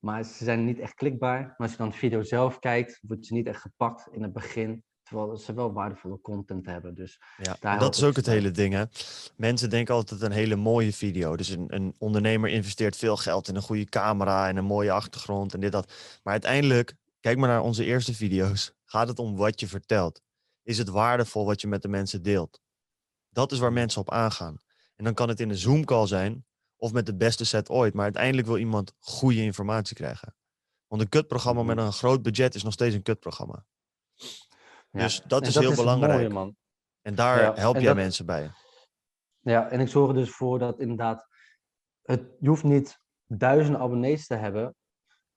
maar 0.00 0.24
ze 0.24 0.44
zijn 0.44 0.64
niet 0.64 0.78
echt 0.78 0.94
klikbaar. 0.94 1.40
Maar 1.40 1.56
als 1.56 1.70
je 1.70 1.76
dan 1.76 1.88
de 1.88 1.96
video 1.96 2.22
zelf 2.22 2.58
kijkt, 2.58 2.98
wordt 3.02 3.26
ze 3.26 3.34
niet 3.34 3.46
echt 3.46 3.60
gepakt 3.60 4.08
in 4.12 4.22
het 4.22 4.32
begin, 4.32 4.84
terwijl 5.02 5.36
ze 5.36 5.54
wel 5.54 5.72
waardevolle 5.72 6.20
content 6.20 6.66
hebben. 6.66 6.94
Dus 6.94 7.20
Ja, 7.60 7.78
dat 7.78 7.96
is 7.96 8.04
ook 8.04 8.16
het 8.16 8.26
hele 8.26 8.50
ding. 8.50 8.74
Hè? 8.74 8.84
Mensen 9.36 9.70
denken 9.70 9.94
altijd 9.94 10.22
een 10.22 10.32
hele 10.32 10.56
mooie 10.56 10.92
video. 10.92 11.36
Dus 11.36 11.48
een, 11.48 11.64
een 11.68 11.94
ondernemer 11.98 12.50
investeert 12.50 12.96
veel 12.96 13.16
geld 13.16 13.48
in 13.48 13.56
een 13.56 13.62
goede 13.62 13.84
camera 13.84 14.48
en 14.48 14.56
een 14.56 14.64
mooie 14.64 14.92
achtergrond 14.92 15.54
en 15.54 15.60
dit 15.60 15.72
dat. 15.72 15.92
Maar 16.22 16.32
uiteindelijk, 16.32 16.94
kijk 17.20 17.38
maar 17.38 17.48
naar 17.48 17.62
onze 17.62 17.84
eerste 17.84 18.14
video's. 18.14 18.72
Gaat 18.84 19.08
het 19.08 19.18
om 19.18 19.36
wat 19.36 19.60
je 19.60 19.66
vertelt? 19.66 20.22
Is 20.62 20.78
het 20.78 20.88
waardevol 20.88 21.44
wat 21.44 21.60
je 21.60 21.68
met 21.68 21.82
de 21.82 21.88
mensen 21.88 22.22
deelt? 22.22 22.60
Dat 23.28 23.52
is 23.52 23.58
waar 23.58 23.72
mensen 23.72 24.00
op 24.00 24.10
aangaan. 24.10 24.56
En 24.96 25.04
dan 25.04 25.14
kan 25.14 25.28
het 25.28 25.40
in 25.40 25.50
een 25.50 25.56
Zoom 25.56 25.84
call 25.84 26.06
zijn 26.06 26.44
of 26.80 26.92
met 26.92 27.06
de 27.06 27.16
beste 27.16 27.44
set 27.44 27.70
ooit. 27.70 27.94
Maar 27.94 28.04
uiteindelijk 28.04 28.46
wil 28.46 28.56
iemand 28.58 28.92
goede 28.98 29.42
informatie 29.42 29.96
krijgen. 29.96 30.34
Want 30.86 31.02
een 31.02 31.08
kutprogramma 31.08 31.62
met 31.62 31.76
Mhm. 31.76 31.86
een 31.86 31.92
groot 31.92 32.22
budget 32.22 32.54
is 32.54 32.62
nog 32.62 32.72
steeds 32.72 32.94
een 32.94 33.02
kutprogramma. 33.02 33.64
ja. 34.90 35.00
Dus 35.02 35.22
dat 35.26 35.42
En 35.42 35.48
is 35.48 35.54
heel 35.54 35.68
het 35.68 35.76
belangrijk. 35.78 36.12
mooie, 36.12 36.28
man. 36.28 36.56
En 37.02 37.14
daar 37.14 37.40
Ja, 37.40 37.54
help 37.54 37.74
en 37.74 37.80
jij 37.80 37.92
dat- 37.94 38.02
mensen 38.02 38.26
bij. 38.26 38.50
Ja, 39.40 39.68
en 39.70 39.80
ik 39.80 39.88
zorg 39.88 40.08
er 40.08 40.14
dus 40.14 40.30
voor 40.30 40.58
dat 40.58 40.80
inderdaad, 40.80 41.26
het, 42.02 42.22
je 42.40 42.48
hoeft 42.48 42.62
niet 42.64 42.98
duizenden 43.26 43.80
abonnees 43.80 44.26
te 44.26 44.34
hebben 44.34 44.74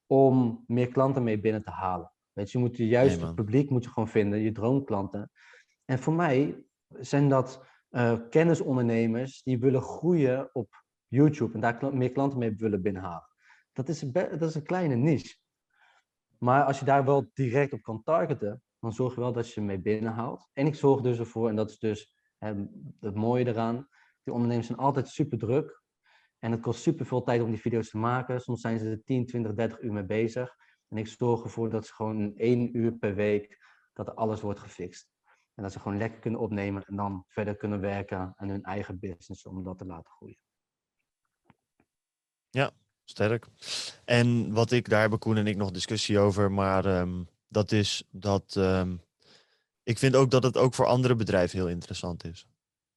om 0.05 0.63
meer 0.67 0.87
klanten 0.87 1.23
mee 1.23 1.39
binnen 1.39 1.63
te 1.63 1.69
halen. 1.71 2.11
Weet 2.33 2.51
je, 2.51 2.57
je 2.57 2.63
moet 2.63 2.77
je 2.77 2.87
juiste 2.87 3.25
man. 3.25 3.35
publiek 3.35 3.69
moet 3.69 3.83
je 3.83 3.89
gewoon 3.89 4.09
vinden, 4.09 4.39
je 4.39 4.51
droomklanten. 4.51 5.31
En 5.85 5.99
voor 5.99 6.13
mij 6.13 6.63
zijn 6.89 7.29
dat 7.29 7.65
eh, 7.89 8.15
kennisondernemers 8.29 9.41
die 9.43 9.59
willen 9.59 9.81
groeien 9.81 10.49
op 10.53 10.82
YouTube 11.13 11.53
en 11.53 11.59
daar 11.59 11.95
meer 11.95 12.11
klanten 12.11 12.39
mee 12.39 12.55
willen 12.55 12.81
binnenhalen. 12.81 13.27
Dat 13.73 13.89
is, 13.89 13.99
dat 14.11 14.41
is 14.41 14.55
een 14.55 14.63
kleine 14.63 14.95
niche. 14.95 15.35
Maar 16.37 16.63
als 16.63 16.79
je 16.79 16.85
daar 16.85 17.05
wel 17.05 17.29
direct 17.33 17.73
op 17.73 17.81
kan 17.81 18.03
targeten, 18.03 18.61
dan 18.79 18.93
zorg 18.93 19.15
je 19.15 19.19
wel 19.19 19.33
dat 19.33 19.53
je 19.53 19.61
mee 19.61 19.79
binnenhaalt. 19.79 20.49
En 20.53 20.65
ik 20.65 20.75
zorg 20.75 21.01
dus 21.01 21.19
ervoor, 21.19 21.49
en 21.49 21.55
dat 21.55 21.69
is 21.69 21.79
dus 21.79 22.15
het 22.99 23.15
mooie 23.15 23.47
eraan, 23.47 23.87
die 24.23 24.33
ondernemers 24.33 24.67
zijn 24.67 24.79
altijd 24.79 25.07
super 25.07 25.37
druk. 25.37 25.81
En 26.39 26.51
het 26.51 26.61
kost 26.61 26.81
super 26.81 27.05
veel 27.05 27.23
tijd 27.23 27.41
om 27.41 27.49
die 27.49 27.59
video's 27.59 27.89
te 27.89 27.97
maken. 27.97 28.41
Soms 28.41 28.61
zijn 28.61 28.79
ze 28.79 28.89
er 28.89 29.03
10, 29.03 29.25
20, 29.25 29.53
30 29.53 29.81
uur 29.81 29.93
mee 29.93 30.05
bezig. 30.05 30.55
En 30.87 30.97
ik 30.97 31.07
zorg 31.07 31.43
ervoor 31.43 31.69
dat 31.69 31.85
ze 31.85 31.93
gewoon 31.93 32.35
één 32.35 32.77
uur 32.77 32.93
per 32.93 33.15
week, 33.15 33.57
dat 33.93 34.15
alles 34.15 34.41
wordt 34.41 34.59
gefixt. 34.59 35.11
En 35.55 35.63
dat 35.63 35.71
ze 35.71 35.79
gewoon 35.79 35.97
lekker 35.97 36.19
kunnen 36.19 36.39
opnemen 36.39 36.83
en 36.85 36.95
dan 36.95 37.23
verder 37.27 37.55
kunnen 37.55 37.79
werken 37.79 38.33
aan 38.35 38.49
hun 38.49 38.63
eigen 38.63 38.99
business 38.99 39.45
om 39.45 39.63
dat 39.63 39.77
te 39.77 39.85
laten 39.85 40.11
groeien. 40.11 40.42
Sterk. 43.05 43.47
En 44.05 44.53
wat 44.53 44.71
ik, 44.71 44.89
daar 44.89 45.01
hebben 45.01 45.19
Koen 45.19 45.37
en 45.37 45.47
ik 45.47 45.55
nog 45.55 45.71
discussie 45.71 46.19
over, 46.19 46.51
maar 46.51 46.85
ehm, 46.85 47.23
dat 47.47 47.71
is 47.71 48.03
dat 48.11 48.55
ehm, 48.55 48.95
ik 49.83 49.97
vind 49.97 50.15
ook 50.15 50.31
dat 50.31 50.43
het 50.43 50.57
ook 50.57 50.73
voor 50.73 50.85
andere 50.85 51.15
bedrijven 51.15 51.57
heel 51.57 51.67
interessant 51.67 52.23
is. 52.25 52.45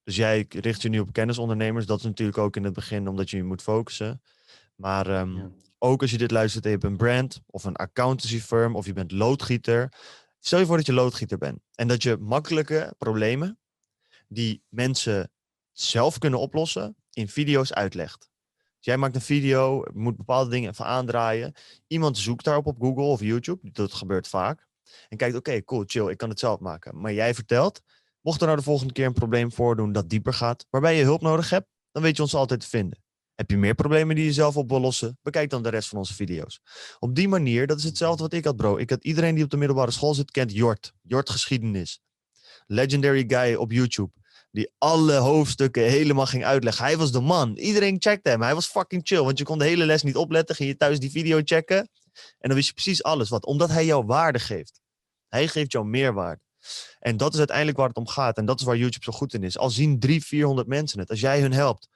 Dus 0.03 0.15
jij 0.15 0.45
richt 0.49 0.81
je 0.81 0.89
nu 0.89 0.99
op 0.99 1.13
kennisondernemers, 1.13 1.85
dat 1.85 1.97
is 1.97 2.03
natuurlijk 2.05 2.37
ook 2.37 2.55
in 2.55 2.63
het 2.63 2.73
begin 2.73 3.07
omdat 3.07 3.29
je 3.29 3.37
je 3.37 3.43
moet 3.43 3.61
focussen. 3.61 4.21
Maar 4.75 5.07
ehm, 5.07 5.35
Ja. 5.35 5.49
ook 5.77 6.01
als 6.01 6.11
je 6.11 6.17
dit 6.17 6.31
luistert 6.31 6.63
en 6.65 6.71
je 6.71 6.77
hebt 6.77 6.89
een 6.89 6.97
brand 6.97 7.41
of 7.45 7.63
een 7.63 7.75
accountancy 7.75 8.39
firm 8.39 8.75
of 8.75 8.85
je 8.85 8.93
bent 8.93 9.11
loodgieter. 9.11 9.93
Stel 10.39 10.59
je 10.59 10.65
voor 10.65 10.77
dat 10.77 10.85
je 10.85 10.93
loodgieter 10.93 11.37
bent 11.37 11.59
en 11.75 11.87
dat 11.87 12.03
je 12.03 12.17
makkelijke 12.17 12.93
problemen 12.97 13.59
die 14.27 14.61
mensen 14.69 15.31
zelf 15.71 16.17
kunnen 16.17 16.39
oplossen 16.39 16.95
in 17.11 17.27
video's 17.27 17.73
uitlegt. 17.73 18.29
Dus 18.77 18.85
jij 18.85 18.97
maakt 18.97 19.15
een 19.15 19.21
video, 19.21 19.83
moet 19.93 20.17
bepaalde 20.17 20.49
dingen 20.49 20.69
even 20.69 20.85
aandraaien. 20.85 21.53
Iemand 21.87 22.17
zoekt 22.17 22.43
daarop 22.43 22.65
op 22.65 22.81
Google 22.81 23.03
of 23.03 23.21
YouTube, 23.21 23.71
dat 23.71 23.93
gebeurt 23.93 24.27
vaak. 24.27 24.67
En 25.09 25.17
kijkt, 25.17 25.35
oké, 25.35 25.63
cool, 25.63 25.83
chill, 25.85 26.09
ik 26.09 26.17
kan 26.17 26.29
het 26.29 26.39
zelf 26.39 26.59
maken. 26.59 27.01
Maar 27.01 27.13
jij 27.13 27.33
vertelt, 27.33 27.81
mocht 28.21 28.39
er 28.39 28.45
nou 28.45 28.57
de 28.57 28.63
volgende 28.63 28.93
keer 28.93 29.05
een 29.05 29.13
probleem 29.13 29.51
voordoen 29.51 29.91
dat 29.91 30.09
dieper 30.09 30.33
gaat, 30.33 30.65
waarbij 30.69 30.97
je 30.97 31.03
hulp 31.03 31.21
nodig 31.21 31.49
hebt, 31.49 31.67
dan 31.91 32.03
weet 32.03 32.15
je 32.15 32.21
ons 32.21 32.35
altijd 32.35 32.59
te 32.59 32.67
vinden. 32.67 33.01
Heb 33.35 33.49
je 33.49 33.57
meer 33.57 33.75
problemen 33.75 34.15
die 34.15 34.25
je 34.25 34.33
zelf 34.33 34.57
op 34.57 34.69
wil 34.69 34.79
lossen? 34.79 35.17
Bekijk 35.21 35.49
dan 35.49 35.63
de 35.63 35.69
rest 35.69 35.89
van 35.89 35.97
onze 35.97 36.13
video's. 36.13 36.59
Op 36.99 37.15
die 37.15 37.27
manier, 37.27 37.67
dat 37.67 37.77
is 37.77 37.83
hetzelfde 37.83 38.23
wat 38.23 38.33
ik 38.33 38.45
had, 38.45 38.55
bro. 38.55 38.77
Ik 38.77 38.89
had 38.89 39.03
iedereen 39.03 39.35
die 39.35 39.43
op 39.43 39.49
de 39.49 39.57
middelbare 39.57 39.91
school 39.91 40.13
zit, 40.13 40.31
kent 40.31 40.53
Jort. 40.53 40.93
Jort 41.01 41.29
geschiedenis. 41.29 42.01
Legendary 42.65 43.23
guy 43.27 43.53
op 43.53 43.71
YouTube. 43.71 44.11
Die 44.57 44.71
alle 44.77 45.13
hoofdstukken 45.13 45.83
helemaal 45.83 46.25
ging 46.25 46.45
uitleggen. 46.45 46.85
Hij 46.85 46.97
was 46.97 47.11
de 47.11 47.19
man. 47.19 47.57
Iedereen 47.57 47.95
checkte 47.99 48.29
hem. 48.29 48.41
Hij 48.41 48.53
was 48.53 48.67
fucking 48.67 49.01
chill. 49.07 49.23
Want 49.23 49.37
je 49.37 49.43
kon 49.43 49.57
de 49.57 49.65
hele 49.65 49.85
les 49.85 50.03
niet 50.03 50.15
opletten. 50.15 50.55
Ging 50.55 50.69
je 50.69 50.77
thuis 50.77 50.99
die 50.99 51.11
video 51.11 51.41
checken. 51.43 51.77
En 51.77 52.49
dan 52.49 52.53
wist 52.53 52.67
je 52.67 52.73
precies 52.73 53.03
alles. 53.03 53.29
Wat? 53.29 53.45
Omdat 53.45 53.69
hij 53.69 53.85
jou 53.85 54.05
waarde 54.05 54.39
geeft. 54.39 54.81
Hij 55.27 55.47
geeft 55.47 55.71
jou 55.71 55.85
meerwaarde. 55.85 56.41
En 56.99 57.17
dat 57.17 57.33
is 57.33 57.37
uiteindelijk 57.37 57.77
waar 57.77 57.87
het 57.87 57.97
om 57.97 58.07
gaat. 58.07 58.37
En 58.37 58.45
dat 58.45 58.59
is 58.59 58.65
waar 58.65 58.77
YouTube 58.77 59.03
zo 59.03 59.11
goed 59.11 59.33
in 59.33 59.43
is. 59.43 59.57
Al 59.57 59.69
zien 59.69 59.99
drie, 59.99 60.23
vierhonderd 60.23 60.67
mensen 60.67 60.99
het. 60.99 61.09
Als 61.09 61.19
jij 61.19 61.41
hun 61.41 61.53
helpt 61.53 61.87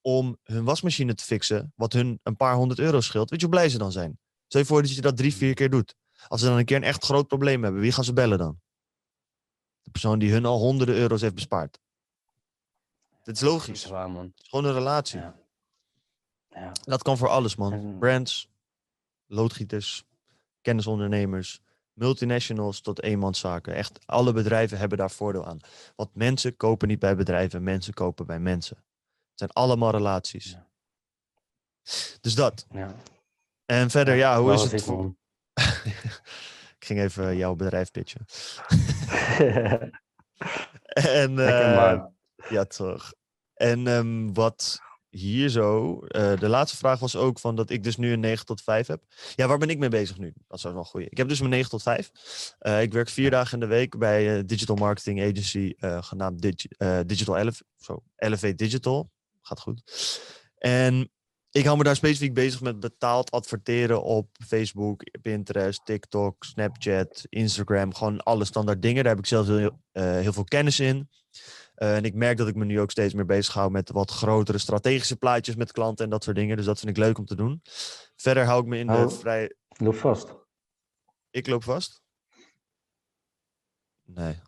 om 0.00 0.38
hun 0.42 0.64
wasmachine 0.64 1.14
te 1.14 1.24
fixen, 1.24 1.72
wat 1.76 1.92
hun 1.92 2.20
een 2.22 2.36
paar 2.36 2.54
honderd 2.54 2.80
euro 2.80 3.00
scheelt, 3.00 3.30
weet 3.30 3.40
je 3.40 3.46
hoe 3.46 3.54
blij 3.54 3.68
ze 3.68 3.78
dan 3.78 3.92
zijn? 3.92 4.18
Stel 4.46 4.60
je 4.60 4.66
voor 4.66 4.82
dat 4.82 4.94
je 4.94 5.00
dat 5.00 5.16
drie, 5.16 5.34
vier 5.34 5.54
keer 5.54 5.70
doet. 5.70 5.94
Als 6.28 6.40
ze 6.40 6.46
dan 6.46 6.58
een 6.58 6.64
keer 6.64 6.76
een 6.76 6.82
echt 6.82 7.04
groot 7.04 7.26
probleem 7.26 7.62
hebben, 7.62 7.80
wie 7.80 7.92
gaan 7.92 8.04
ze 8.04 8.12
bellen 8.12 8.38
dan? 8.38 8.60
De 9.82 9.90
persoon 9.90 10.18
die 10.18 10.32
hun 10.32 10.44
al 10.44 10.58
honderden 10.58 10.94
euro's 10.94 11.20
heeft 11.20 11.34
bespaard. 11.34 11.78
Dit 13.26 13.36
is 13.36 13.40
logisch. 13.40 13.66
Dat 13.66 13.76
is 13.76 13.90
waar, 13.90 14.10
man. 14.10 14.24
Het 14.24 14.42
is 14.42 14.48
gewoon 14.48 14.64
een 14.64 14.72
relatie. 14.72 15.20
Ja. 15.20 15.34
Ja. 16.48 16.72
Dat 16.82 17.02
kan 17.02 17.16
voor 17.16 17.28
alles, 17.28 17.56
man. 17.56 17.72
En- 17.72 17.98
Brands, 17.98 18.48
loodgieters, 19.26 20.04
kennisondernemers, 20.60 21.60
multinationals 21.92 22.80
tot 22.80 23.02
eenmanszaken. 23.02 23.74
Echt, 23.74 24.06
alle 24.06 24.32
bedrijven 24.32 24.78
hebben 24.78 24.98
daar 24.98 25.10
voordeel 25.10 25.46
aan. 25.46 25.58
Want 25.96 26.14
mensen 26.14 26.56
kopen 26.56 26.88
niet 26.88 26.98
bij 26.98 27.16
bedrijven, 27.16 27.62
mensen 27.62 27.94
kopen 27.94 28.26
bij 28.26 28.40
mensen. 28.40 28.76
Het 28.76 29.38
zijn 29.38 29.50
allemaal 29.50 29.90
relaties. 29.90 30.50
Ja. 30.50 30.66
Dus 32.20 32.34
dat. 32.34 32.66
ja. 32.70 32.94
En 33.64 33.90
verder, 33.90 34.14
ja, 34.14 34.40
hoe 34.40 34.52
is 34.52 34.62
het? 34.62 34.72
ik, 34.72 34.80
voor-. 34.80 35.14
Ik 36.78 36.84
ging 36.86 37.00
even 37.00 37.36
jouw 37.36 37.54
bedrijf 37.54 37.90
pitchen. 37.90 38.24
En, 40.86 41.34
Lekker, 41.34 41.72
eh, 41.72 41.76
man. 41.76 42.14
Ja, 42.48 42.64
toch. 42.64 43.12
En 43.56 43.86
ehm, 43.86 44.32
wat 44.32 44.80
hier 45.10 45.48
zo, 45.48 45.98
eh, 46.00 46.38
de 46.38 46.48
laatste 46.48 46.76
vraag 46.76 46.98
was 46.98 47.16
ook 47.16 47.38
van 47.38 47.56
dat 47.56 47.70
ik 47.70 47.82
dus 47.82 47.96
nu 47.96 48.12
een 48.12 48.20
9 48.20 48.46
tot 48.46 48.62
5 48.62 48.86
heb. 48.86 49.02
Ja, 49.34 49.46
waar 49.46 49.58
ben 49.58 49.70
ik 49.70 49.78
mee 49.78 49.88
bezig 49.88 50.18
nu? 50.18 50.32
Dat 50.48 50.58
is 50.58 50.64
wel 50.64 50.84
goeie. 50.84 51.08
Ik 51.10 51.16
heb 51.16 51.28
dus 51.28 51.38
mijn 51.38 51.50
9 51.50 51.70
tot 51.70 51.82
5. 51.82 52.10
Eh, 52.58 52.82
ik 52.82 52.92
werk 52.92 53.08
vier 53.08 53.30
dagen 53.30 53.52
in 53.52 53.60
de 53.60 53.74
week 53.74 53.98
bij 53.98 54.36
een 54.38 54.46
digital 54.46 54.76
marketing 54.76 55.20
agency 55.22 55.74
eh, 55.78 56.02
genaamd 56.02 56.42
Digi- 56.42 56.68
eh, 56.76 57.00
Digital 57.06 57.36
Elevate. 57.36 57.64
Zo, 57.76 58.02
Elevate 58.16 58.54
Digital. 58.54 59.10
Gaat 59.42 59.60
goed. 59.60 59.82
En 60.58 61.10
ik 61.50 61.64
hou 61.64 61.76
me 61.76 61.84
daar 61.84 61.96
specifiek 61.96 62.34
bezig 62.34 62.60
met 62.60 62.80
betaald 62.80 63.30
adverteren 63.30 64.02
op 64.02 64.28
Facebook, 64.46 65.02
Pinterest, 65.22 65.84
TikTok, 65.84 66.44
Snapchat, 66.44 67.26
Instagram. 67.28 67.94
Gewoon 67.94 68.22
alle 68.22 68.44
standaard 68.44 68.82
dingen. 68.82 69.02
Daar 69.04 69.12
heb 69.14 69.22
ik 69.22 69.28
zelf 69.28 69.46
heel, 69.46 69.80
eh, 69.92 70.02
heel 70.02 70.32
veel 70.32 70.44
kennis 70.44 70.80
in. 70.80 71.08
Eh, 71.76 71.96
en 71.96 72.04
ik 72.04 72.14
merk 72.14 72.36
dat 72.36 72.48
ik 72.48 72.54
me 72.54 72.64
nu 72.64 72.80
ook 72.80 72.90
steeds 72.90 73.14
meer 73.14 73.26
bezig 73.26 73.54
hou 73.54 73.70
met 73.70 73.90
wat 73.90 74.10
grotere 74.10 74.58
strategische 74.58 75.16
plaatjes 75.16 75.56
met 75.56 75.72
klanten 75.72 76.04
en 76.04 76.10
dat 76.10 76.24
soort 76.24 76.36
dingen. 76.36 76.56
Dus 76.56 76.66
dat 76.66 76.78
vind 76.78 76.96
ik 76.96 77.04
leuk 77.04 77.18
om 77.18 77.24
te 77.24 77.36
doen. 77.36 77.60
Verder 78.16 78.44
hou 78.44 78.60
ik 78.60 78.66
me 78.66 78.78
in 78.78 78.86
de 78.86 79.10
vrij. 79.10 79.54
Loop 79.76 79.94
vast. 79.94 80.34
Ik 81.30 81.46
loop 81.46 81.62
vast? 81.62 82.02
Nee, 84.04 84.38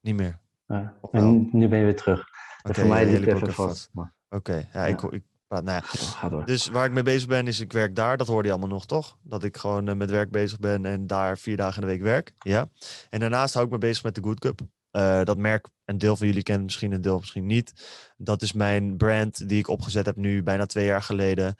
niet 0.00 0.16
meer. 0.16 0.38
Ja. 0.66 0.98
Wel? 1.00 1.22
En 1.22 1.48
nu 1.52 1.68
ben 1.68 1.78
je 1.78 1.84
weer 1.84 1.96
terug. 1.96 2.28
Oké, 2.62 2.74
voor 2.74 2.88
mij 2.88 3.06
ja, 3.06 3.18
liep 3.18 3.28
ook 3.28 3.34
even 3.34 3.52
vast. 3.52 3.90
Oké, 4.28 4.68
ja, 4.72 4.86
Ik, 4.86 5.02
ik 5.02 5.22
praat. 5.46 5.64
Nou 5.64 5.82
ja. 6.20 6.44
Dus 6.44 6.68
waar 6.68 6.84
ik 6.84 6.92
mee 6.92 7.02
bezig 7.02 7.28
ben, 7.28 7.46
is 7.46 7.60
ik 7.60 7.72
werk 7.72 7.94
daar. 7.96 8.16
Dat 8.16 8.26
hoorde 8.26 8.48
je 8.48 8.54
allemaal 8.54 8.70
nog, 8.70 8.86
toch? 8.86 9.18
Dat 9.22 9.44
ik 9.44 9.56
gewoon 9.56 9.88
eh, 9.88 9.94
met 9.94 10.10
werk 10.10 10.30
bezig 10.30 10.58
ben 10.58 10.86
en 10.86 11.06
daar 11.06 11.38
vier 11.38 11.56
dagen 11.56 11.82
in 11.82 11.88
de 11.88 11.94
week 11.94 12.02
werk. 12.02 12.32
Ja. 12.38 12.68
En 13.10 13.20
daarnaast 13.20 13.54
hou 13.54 13.66
ik 13.66 13.72
me 13.72 13.78
bezig 13.78 14.02
met 14.02 14.14
de 14.14 14.22
Good 14.22 14.40
Cup. 14.40 14.60
Eh, 14.98 15.24
dat 15.24 15.36
merk 15.36 15.68
een 15.84 15.98
deel 15.98 16.16
van 16.16 16.26
jullie 16.26 16.42
kent 16.42 16.62
misschien, 16.62 16.92
een 16.92 17.00
deel 17.00 17.18
misschien 17.18 17.46
niet. 17.46 17.72
Dat 18.16 18.42
is 18.42 18.52
mijn 18.52 18.96
brand 18.96 19.48
die 19.48 19.58
ik 19.58 19.68
opgezet 19.68 20.06
heb 20.06 20.16
nu 20.16 20.42
bijna 20.42 20.66
twee 20.66 20.84
jaar 20.84 21.02
geleden. 21.02 21.56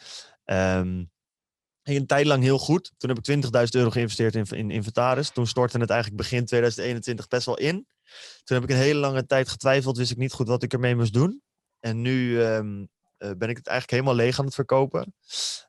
Ging 1.83 2.01
een 2.01 2.07
tijd 2.07 2.27
lang 2.27 2.43
heel 2.43 2.59
goed. 2.59 2.93
Toen 2.97 3.09
heb 3.09 3.19
ik 3.19 3.25
20.000 3.25 3.51
euro 3.71 3.91
geïnvesteerd 3.91 4.35
in, 4.35 4.45
in 4.45 4.71
inventaris. 4.71 5.31
Toen 5.31 5.47
stortte 5.47 5.79
het 5.79 5.91
eigenlijk 5.91 6.21
begin 6.23 6.45
2021 6.45 7.29
best 7.29 7.47
wel 7.47 7.59
in. 7.59 7.87
Toen 8.45 8.57
heb 8.57 8.63
ik 8.63 8.71
een 8.71 8.83
hele 8.83 8.99
lange 8.99 9.27
tijd 9.27 9.49
getwijfeld. 9.49 9.97
Wist 9.97 10.11
ik 10.11 10.17
niet 10.17 10.33
goed 10.33 10.49
wat 10.49 10.63
ik 10.63 10.73
ermee 10.73 10.97
moest 10.97 11.13
doen. 11.13 11.43
En 11.81 12.01
nu 12.01 12.43
ehm, 12.43 12.85
eh, 13.19 13.31
ben 13.39 13.49
ik 13.49 13.57
het 13.57 13.67
eigenlijk 13.67 13.91
helemaal 13.91 14.25
leeg 14.25 14.39
aan 14.39 14.45
het 14.45 14.55
verkopen. 14.55 15.15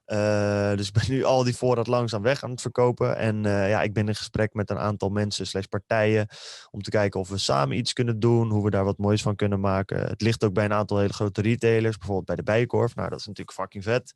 Eh, 0.06 0.76
dus 0.76 0.88
ik 0.88 0.94
ben 0.94 1.12
nu 1.16 1.24
al 1.24 1.44
die 1.44 1.56
voorraad 1.56 1.88
langzaam 1.88 2.22
weg 2.22 2.44
aan 2.44 2.50
het 2.50 2.62
verkopen. 2.62 3.18
En 3.18 3.46
eh, 3.46 3.70
ja, 3.70 3.82
ik 3.82 3.94
ben 3.94 4.08
in 4.08 4.16
gesprek 4.16 4.54
met 4.54 4.70
een 4.70 4.78
aantal 4.78 5.10
mensen 5.10 5.48
slash 5.48 5.66
partijen. 5.66 6.28
Om 6.72 6.82
te 6.82 6.90
kijken 6.90 7.20
of 7.20 7.30
we 7.30 7.38
samen 7.38 7.78
iets 7.78 7.94
kunnen 7.94 8.20
doen. 8.20 8.50
Hoe 8.50 8.64
we 8.64 8.70
daar 8.70 8.84
wat 8.84 8.98
moois 8.98 9.22
van 9.22 9.36
kunnen 9.36 9.60
maken. 9.60 10.08
Het 10.08 10.22
ligt 10.22 10.44
ook 10.44 10.54
bij 10.54 10.66
een 10.66 10.74
aantal 10.74 10.98
hele 10.98 11.14
grote 11.14 11.42
retailers. 11.42 11.98
Bijvoorbeeld 11.98 12.28
bij 12.28 12.36
de 12.36 12.44
Bijenkorf. 12.44 12.96
Nou, 12.96 13.10
dat 13.10 13.20
is 13.20 13.26
natuurlijk 13.26 13.58
fucking 13.58 13.84
vet. 13.84 14.14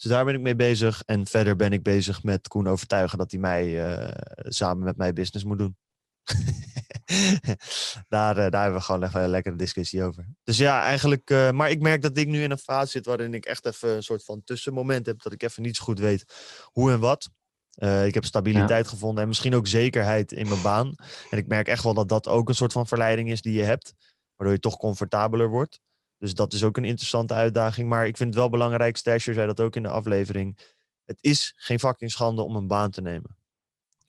Dus 0.00 0.10
daar 0.10 0.24
ben 0.24 0.34
ik 0.34 0.40
mee 0.40 0.56
bezig. 0.56 1.02
En 1.06 1.26
verder 1.26 1.56
ben 1.56 1.72
ik 1.72 1.82
bezig 1.82 2.22
met 2.22 2.48
Koen 2.48 2.68
overtuigen 2.68 3.18
dat 3.18 3.30
hij 3.30 3.40
mij 3.40 3.94
samen 4.42 4.84
met 4.84 4.96
mij 4.96 5.12
business 5.12 5.44
moet 5.44 5.58
doen. 5.58 5.76
daar, 8.08 8.36
eh, 8.36 8.50
daar 8.50 8.62
hebben 8.62 8.80
we 8.80 8.84
gewoon 8.84 9.02
even 9.02 9.22
een 9.22 9.30
lekkere 9.30 9.56
discussie 9.56 10.02
over. 10.02 10.26
Dus 10.44 10.56
ja, 10.56 10.82
eigenlijk. 10.82 11.30
eh, 11.30 11.50
maar 11.50 11.70
ik 11.70 11.80
merk 11.80 12.02
dat 12.02 12.16
ik 12.16 12.28
nu 12.28 12.42
in 12.42 12.50
een 12.50 12.58
fase 12.58 12.90
zit 12.90 13.06
waarin 13.06 13.34
ik 13.34 13.44
echt 13.44 13.66
even 13.66 13.88
een 13.88 14.02
soort 14.02 14.24
van 14.24 14.42
tussenmoment 14.44 15.06
heb. 15.06 15.22
Dat 15.22 15.32
ik 15.32 15.42
even 15.42 15.62
niet 15.62 15.76
zo 15.76 15.84
goed 15.84 15.98
weet 15.98 16.24
hoe 16.64 16.92
en 16.92 17.00
wat. 17.00 17.30
Eh, 17.70 18.06
ik 18.06 18.14
heb 18.14 18.24
stabiliteit 18.24 18.88
gevonden 18.88 19.22
en 19.22 19.28
misschien 19.28 19.54
ook 19.54 19.66
zekerheid 19.66 20.32
in 20.32 20.48
mijn 20.48 20.62
baan. 20.62 20.94
En 21.30 21.38
ik 21.38 21.46
merk 21.46 21.68
echt 21.68 21.84
wel 21.84 21.94
dat 21.94 22.08
dat 22.08 22.28
ook 22.28 22.48
een 22.48 22.54
soort 22.54 22.72
van 22.72 22.86
verleiding 22.86 23.30
is 23.30 23.42
die 23.42 23.52
je 23.52 23.62
hebt. 23.62 23.94
Waardoor 24.36 24.56
je 24.56 24.62
toch 24.62 24.76
comfortabeler 24.76 25.48
wordt. 25.48 25.80
Dus 26.18 26.34
dat 26.34 26.52
is 26.52 26.64
ook 26.64 26.76
een 26.76 26.84
interessante 26.84 27.34
uitdaging. 27.34 27.88
Maar 27.88 28.06
ik 28.06 28.16
vind 28.16 28.28
het 28.28 28.38
wel 28.38 28.48
belangrijk, 28.50 28.96
Stasher 28.96 29.34
zei 29.34 29.46
dat 29.46 29.60
ook 29.60 29.76
in 29.76 29.82
de 29.82 29.88
aflevering. 29.88 30.58
Het 31.04 31.18
is 31.20 31.52
geen 31.56 31.78
fucking 31.78 32.10
schande 32.10 32.42
om 32.42 32.56
een 32.56 32.66
baan 32.66 32.90
te 32.90 33.00
nemen. 33.00 33.36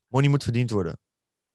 Money 0.06 0.28
moet 0.28 0.42
verdiend 0.42 0.70
worden. 0.70 0.98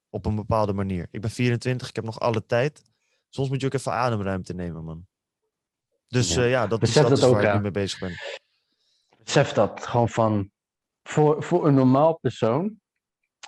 Op 0.09 0.25
een 0.25 0.35
bepaalde 0.35 0.73
manier. 0.73 1.07
Ik 1.11 1.21
ben 1.21 1.29
24, 1.29 1.89
ik 1.89 1.95
heb 1.95 2.05
nog 2.05 2.19
alle 2.19 2.45
tijd. 2.45 2.81
Soms 3.29 3.49
moet 3.49 3.59
je 3.61 3.65
ook 3.67 3.73
even 3.73 3.91
ademruimte 3.93 4.53
nemen, 4.53 4.83
man. 4.83 5.07
Dus 6.07 6.33
Ja. 6.33 6.41
ja, 6.41 6.47
ja 6.47 6.67
dat, 6.67 6.81
is, 6.81 6.87
Besef 6.87 7.01
dat 7.01 7.09
dat 7.09 7.19
is 7.19 7.25
ook, 7.25 7.33
waar 7.33 7.43
ik 7.43 7.53
nu 7.53 7.61
mee 7.61 7.71
bezig 7.71 7.99
ben. 7.99 8.13
Besef 9.23 9.51
dat 9.53 9.87
gewoon 9.87 10.09
van. 10.09 10.51
Voor, 11.03 11.43
voor 11.43 11.67
een 11.67 11.73
normaal 11.73 12.17
persoon, 12.17 12.79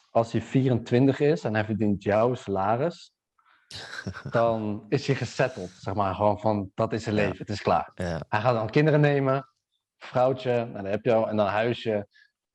als 0.10 0.32
hij 0.32 0.42
24 0.42 1.20
is 1.20 1.44
en 1.44 1.54
hij 1.54 1.66
verdient 1.66 2.04
jouw 2.04 2.34
salaris, 2.36 3.12
dan 4.30 4.86
is 4.90 5.08
hij 5.08 5.16
gesetteld. 5.16 5.70
Zeg 5.70 5.94
maar 5.94 6.16
gewoon 6.16 6.40
van 6.40 6.72
dat 6.76 6.94
is 6.94 7.04
zijn 7.04 7.16
Ja. 7.16 7.22
leven, 7.22 7.38
het 7.38 7.50
is 7.50 7.62
klaar. 7.62 7.92
Ja, 7.96 8.26
Hij 8.30 8.42
gaat 8.42 8.54
dan 8.56 8.70
kinderen 8.70 9.00
nemen, 9.02 9.50
vrouwtje, 9.98 10.52
en 10.52 10.74
dan 10.74 10.86
heb 10.86 11.06
je 11.06 11.14
al, 11.14 11.30
en 11.30 11.36
dan 11.36 11.48
huisje. 11.48 12.08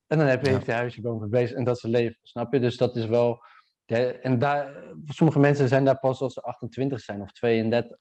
En 0.06 0.18
dan 0.18 0.26
heb 0.26 0.40
je, 0.40 0.46
Ja. 0.46 0.52
heeft 0.54 0.66
hij 0.66 0.76
huisje 0.76 1.00
boven 1.00 1.30
bezig 1.30 1.56
en 1.56 1.64
dat 1.64 1.74
is 1.74 1.80
zijn 1.80 1.92
leven. 1.92 2.18
Snap 2.22 2.52
je? 2.52 2.60
Dus 2.60 2.76
dat 2.76 2.96
is 2.96 3.06
wel. 3.06 3.44
Ja, 3.86 3.98
en 3.98 4.38
daar, 4.38 4.72
sommige 5.06 5.38
mensen 5.38 5.68
zijn 5.68 5.84
daar 5.84 5.98
pas 5.98 6.20
als 6.20 6.32
ze 6.32 6.40
28 6.40 7.00
zijn 7.00 7.20
of 7.20 7.32
32. 7.32 7.96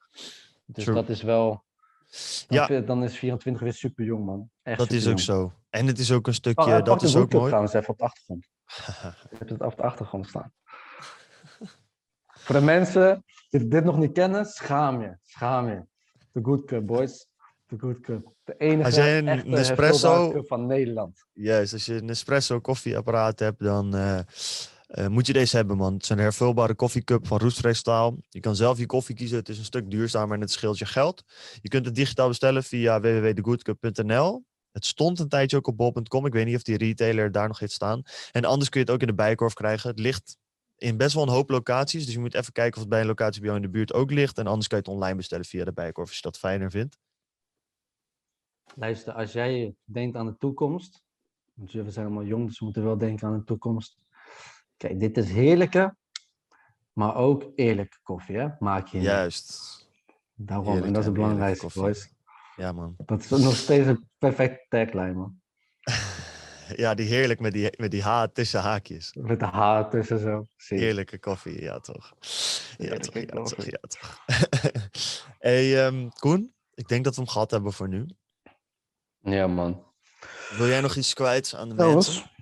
Dus 0.66 0.84
True. 0.84 0.94
dat 0.96 1.08
is 1.08 1.22
wel. 1.22 1.64
Ja. 2.06 2.06
snap 2.18 2.68
je? 2.68 2.84
Dan 2.84 3.04
is 3.04 3.16
24 3.18 3.62
weer 3.62 3.72
super 3.72 4.04
jong, 4.04 4.24
man. 4.24 4.50
Echt 4.62 4.78
dat 4.78 4.90
is 4.90 5.08
ook 5.08 5.18
zo. 5.18 5.52
En 5.70 5.86
het 5.86 5.98
is 5.98 6.12
ook 6.12 6.26
een 6.26 6.34
stukje, 6.34 6.64
Oh, 6.64 6.70
hij 6.70 6.82
dat 6.82 7.02
is 7.02 7.16
ook 7.16 7.32
mooi. 7.32 7.46
trouwens 7.46 7.72
even 7.74 7.88
op 7.88 7.98
de 7.98 8.04
achtergrond. 8.04 8.48
Ik 9.30 9.38
heb 9.38 9.48
het 9.48 9.60
op 9.62 9.76
de 9.76 9.82
achtergrond 9.82 10.28
staan. 10.28 10.52
Voor 12.26 12.54
de 12.54 12.60
mensen 12.60 13.24
die 13.50 13.68
dit 13.68 13.84
nog 13.84 13.96
niet 13.98 14.12
kennen, 14.12 14.44
schaam 14.46 15.00
je. 15.00 15.18
Schaam 15.22 15.68
je. 15.68 15.84
De 16.32 16.40
Good 16.42 16.64
Cup, 16.64 16.86
boys. 16.86 17.26
De 17.66 17.78
Good 17.78 18.00
Cup. 18.00 18.32
De 18.44 18.56
enige 18.56 18.84
Als 18.84 18.94
jij 18.94 19.18
een 19.18 19.48
Nespresso- 19.50 20.42
van 20.46 20.66
Nederland. 20.66 21.24
Juist, 21.32 21.72
als 21.72 21.86
je 21.86 21.94
een 21.94 22.08
espresso 22.08 22.60
koffieapparaat 22.60 23.38
hebt, 23.38 23.58
dan 23.62 23.94
eh, 23.94 24.18
eh, 24.86 25.06
moet 25.06 25.26
je 25.26 25.32
deze 25.32 25.56
hebben, 25.56 25.76
man. 25.76 25.92
Het 25.92 26.02
is 26.02 26.08
een 26.08 26.18
hervulbare 26.18 26.74
koffiecup 26.74 27.26
van 27.26 27.38
roestvrij 27.38 27.72
staal. 27.72 28.16
Je 28.28 28.40
kan 28.40 28.56
zelf 28.56 28.78
je 28.78 28.86
koffie 28.86 29.14
kiezen. 29.14 29.38
Het 29.38 29.48
is 29.48 29.58
een 29.58 29.64
stuk 29.64 29.90
duurzamer 29.90 30.34
en 30.34 30.40
het 30.40 30.50
scheelt 30.50 30.78
je 30.78 30.86
geld. 30.86 31.24
Je 31.60 31.68
kunt 31.68 31.86
het 31.86 31.94
digitaal 31.94 32.28
bestellen 32.28 32.62
via 32.64 33.00
www.thegoodcup.nl. 33.00 34.44
Het 34.72 34.86
stond 34.86 35.18
een 35.18 35.28
tijdje 35.28 35.56
ook 35.56 35.66
op 35.66 35.76
bol.com. 35.76 36.26
Ik 36.26 36.32
weet 36.32 36.46
niet 36.46 36.56
of 36.56 36.62
die 36.62 36.76
retailer 36.76 37.32
daar 37.32 37.48
nog 37.48 37.58
heeft 37.58 37.72
staan. 37.72 38.02
En 38.32 38.44
anders 38.44 38.68
kun 38.68 38.80
je 38.80 38.86
het 38.86 38.94
ook 38.94 39.00
in 39.00 39.06
de 39.06 39.14
Bijenkorf 39.14 39.54
krijgen. 39.54 39.90
Het 39.90 39.98
ligt 39.98 40.36
in 40.76 40.96
best 40.96 41.14
wel 41.14 41.22
een 41.22 41.28
hoop 41.28 41.50
locaties. 41.50 42.04
Dus 42.04 42.14
je 42.14 42.20
moet 42.20 42.34
even 42.34 42.52
kijken 42.52 42.74
of 42.74 42.80
het 42.80 42.88
bij 42.88 43.00
een 43.00 43.06
locatie 43.06 43.40
bij 43.40 43.50
jou 43.50 43.62
in 43.62 43.66
de 43.66 43.72
buurt 43.72 43.92
ook 43.92 44.10
ligt. 44.10 44.38
En 44.38 44.46
anders 44.46 44.68
kan 44.68 44.78
je 44.78 44.84
het 44.84 44.94
online 44.94 45.16
bestellen 45.16 45.44
via 45.44 45.64
de 45.64 45.72
Bijenkorf 45.72 46.08
als 46.08 46.16
je 46.16 46.22
dat 46.22 46.38
fijner 46.38 46.70
vindt. 46.70 46.98
Luister, 48.74 49.12
als 49.12 49.32
jij 49.32 49.74
denkt 49.84 50.16
aan 50.16 50.26
de 50.26 50.36
toekomst. 50.38 51.02
Want 51.54 51.72
we 51.72 51.90
zijn 51.90 52.06
allemaal 52.06 52.24
jong, 52.24 52.46
dus 52.46 52.58
we 52.58 52.64
moeten 52.64 52.84
wel 52.84 52.98
denken 52.98 53.28
aan 53.28 53.38
de 53.38 53.44
toekomst. 53.44 54.03
Kijk, 54.84 55.00
dit 55.00 55.16
is 55.16 55.30
heerlijke, 55.30 55.96
maar 56.92 57.16
ook 57.16 57.52
eerlijke 57.56 57.96
koffie, 58.02 58.36
hè? 58.36 58.48
Maak 58.58 58.86
je. 58.86 58.96
niet. 58.96 59.06
Juist. 59.06 59.88
Daarom, 60.34 60.82
en 60.82 60.92
dat 60.92 60.98
is 60.98 61.04
het 61.04 61.14
belangrijkste, 61.14 61.68
boys. 61.74 62.08
Ja, 62.56 62.72
man. 62.72 62.94
Dat 62.98 63.20
is 63.20 63.28
nog 63.28 63.56
steeds 63.56 63.86
een 63.86 64.08
perfecte 64.18 64.66
tagline, 64.68 65.12
man. 65.12 65.40
Ja, 66.76 66.94
die 66.94 67.06
heerlijk 67.06 67.40
met 67.40 67.52
die, 67.52 67.70
met 67.76 67.90
die 67.90 68.02
H 68.02 68.24
tussen 68.32 68.60
haakjes. 68.60 69.16
Met 69.20 69.40
de 69.40 69.46
haar 69.46 69.90
tussen 69.90 70.18
zo. 70.18 70.46
Zie. 70.56 70.78
Heerlijke 70.78 71.18
koffie, 71.18 71.62
ja 71.62 71.78
toch. 71.78 72.14
Ja 72.20 72.28
Heerlijke 72.76 73.26
toch, 73.26 73.36
ja 73.36 73.42
toch, 73.42 73.64
ja 73.64 73.78
toch. 73.80 74.24
hey, 75.38 75.86
ehm, 75.86 76.08
Koen, 76.18 76.54
ik 76.74 76.88
denk 76.88 77.04
dat 77.04 77.14
we 77.14 77.20
hem 77.20 77.30
gehad 77.30 77.50
hebben 77.50 77.72
voor 77.72 77.88
nu. 77.88 78.06
Ja, 79.20 79.46
man. 79.46 79.84
Wil 80.56 80.66
jij 80.66 80.80
nog 80.80 80.96
iets 80.96 81.14
kwijt 81.14 81.54
aan 81.54 81.68
de 81.68 81.74
mensen? 81.74 82.32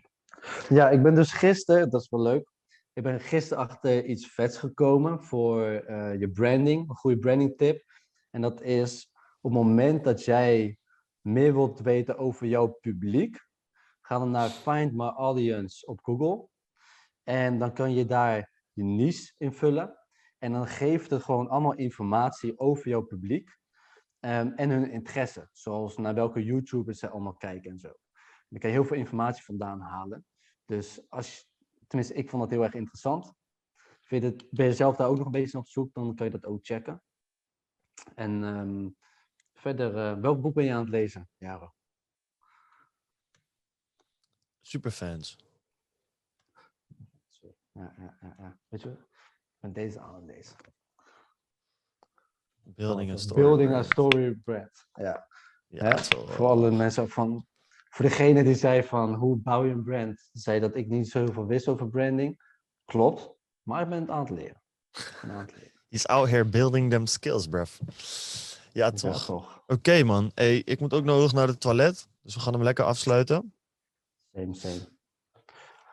Ja, 0.69 0.91
ik 0.91 1.03
ben 1.03 1.15
dus 1.15 1.33
gisteren, 1.33 1.91
dat 1.91 2.01
is 2.01 2.09
wel 2.09 2.23
leuk. 2.23 2.51
ik 2.93 3.03
ben 3.03 3.21
gisteren 3.21 3.63
achter 3.63 4.05
iets 4.05 4.27
vets 4.27 4.59
gekomen 4.59 5.25
voor 5.25 5.67
eh, 5.67 6.19
je 6.19 6.31
branding, 6.31 6.89
een 6.89 6.97
goede 6.97 7.19
branding 7.19 7.57
tip. 7.57 7.85
En 8.31 8.41
dat 8.41 8.63
is 8.63 9.11
op 9.41 9.51
het 9.51 9.63
moment 9.63 10.05
dat 10.05 10.25
jij 10.25 10.79
meer 11.21 11.53
wilt 11.53 11.81
weten 11.81 12.19
over 12.19 12.47
jouw 12.47 12.67
publiek, 12.67 13.47
ga 14.01 14.19
dan 14.19 14.31
naar 14.31 14.49
Find 14.49 14.93
My 14.93 15.07
Audience 15.07 15.87
op 15.87 16.01
Google. 16.03 16.49
En 17.23 17.59
dan 17.59 17.75
kan 17.75 17.95
je 17.95 18.05
daar 18.05 18.51
je 18.73 18.85
niche 18.85 19.35
invullen. 19.39 19.99
En 20.39 20.53
dan 20.53 20.67
geeft 20.67 21.11
het 21.11 21.23
gewoon 21.23 21.49
allemaal 21.49 21.75
informatie 21.75 22.59
over 22.59 22.89
jouw 22.89 23.03
publiek 23.03 23.57
ehm, 24.21 24.47
en 24.47 24.71
hun 24.71 24.91
interesse. 24.91 25.49
Zoals 25.53 25.97
naar 25.97 26.15
welke 26.15 26.45
YouTubers 26.45 26.99
ze 26.99 27.09
allemaal 27.09 27.37
kijken 27.37 27.71
en 27.71 27.79
zo. 27.79 27.93
Dan 28.49 28.61
kan 28.61 28.71
je 28.71 28.77
heel 28.77 28.85
veel 28.85 28.97
informatie 28.97 29.45
vandaan 29.45 29.81
halen. 29.81 30.25
Dus 30.73 31.11
als 31.11 31.39
je, 31.39 31.45
tenminste, 31.87 32.15
ik 32.15 32.31
vond 32.31 32.43
dat 32.43 32.51
heel 32.51 32.63
erg 32.63 32.75
interessant. 32.75 33.35
Vind 34.03 34.23
het, 34.23 34.51
ben 34.51 34.67
je 34.67 34.73
zelf 34.73 34.97
daar 34.97 35.09
ook 35.09 35.17
nog 35.17 35.27
een 35.27 35.33
beetje 35.33 35.59
op 35.59 35.69
zoek, 35.69 35.95
dan 35.95 36.15
kan 36.15 36.27
je 36.27 36.33
dat 36.33 36.45
ook 36.45 36.65
checken. 36.65 37.03
En 38.15 38.45
ehm, 38.45 38.89
verder, 39.53 39.97
eh, 39.97 40.21
welk 40.21 40.41
boek 40.41 40.55
ben 40.55 40.65
je 40.65 40.73
aan 40.73 40.81
het 40.81 40.89
lezen, 40.89 41.29
Jaro? 41.37 41.75
Superfans. 44.61 45.37
Ja, 47.73 47.95
ja, 47.99 48.19
ja, 48.21 48.35
ja. 48.39 48.59
Weet 48.69 48.83
je, 48.83 48.91
ik 48.91 49.61
ben 49.61 49.73
deze 49.73 50.01
aan 50.01 50.15
het 50.15 50.25
lezen. 50.25 50.57
Building 52.63 53.11
a 53.11 53.17
story. 53.17 53.41
Building 53.43 53.73
a 53.73 53.83
story 53.83 54.35
brand. 54.35 54.87
Ja. 54.93 55.29
Ja, 55.67 55.85
Hè? 55.85 55.99
Voor 56.27 56.47
alle 56.47 56.71
mensen 56.71 57.09
van. 57.09 57.47
Voor 57.93 58.05
degene 58.05 58.45
die 58.45 58.55
zei 58.55 58.83
van 58.83 59.15
hoe 59.15 59.37
bouw 59.37 59.65
je 59.65 59.73
een 59.73 59.83
brand, 59.83 60.29
zei 60.33 60.61
dat 60.61 60.77
ik 60.77 60.89
niet 60.89 61.09
zoveel 61.09 61.47
wist 61.47 61.69
over 61.69 61.89
branding. 61.89 62.41
Klopt, 62.85 63.31
maar 63.63 63.83
ik 63.83 63.89
ben 63.89 64.01
het 64.01 64.11
aan 64.11 64.21
het 64.21 64.31
leren. 64.31 64.63
Aan 65.23 65.31
het 65.31 65.53
leren. 65.55 65.81
He's 65.89 66.07
out 66.07 66.29
here 66.29 66.45
building 66.45 66.91
them 66.91 67.07
skills, 67.07 67.47
bruv. 67.47 67.79
Ja, 68.73 68.85
Ja, 68.85 68.91
toch. 68.91 69.25
toch. 69.25 69.63
Oké, 69.67 70.03
man. 70.03 70.31
Hey, 70.35 70.57
ik 70.59 70.81
moet 70.81 70.93
ook 70.95 71.05
nodig 71.05 71.33
naar 71.33 71.47
het 71.47 71.61
toilet. 71.61 72.09
Dus 72.23 72.35
we 72.35 72.41
gaan 72.41 72.53
hem 72.53 72.63
lekker 72.63 72.85
afsluiten. 72.85 73.55
Same, 74.35 74.55
same. 74.55 74.89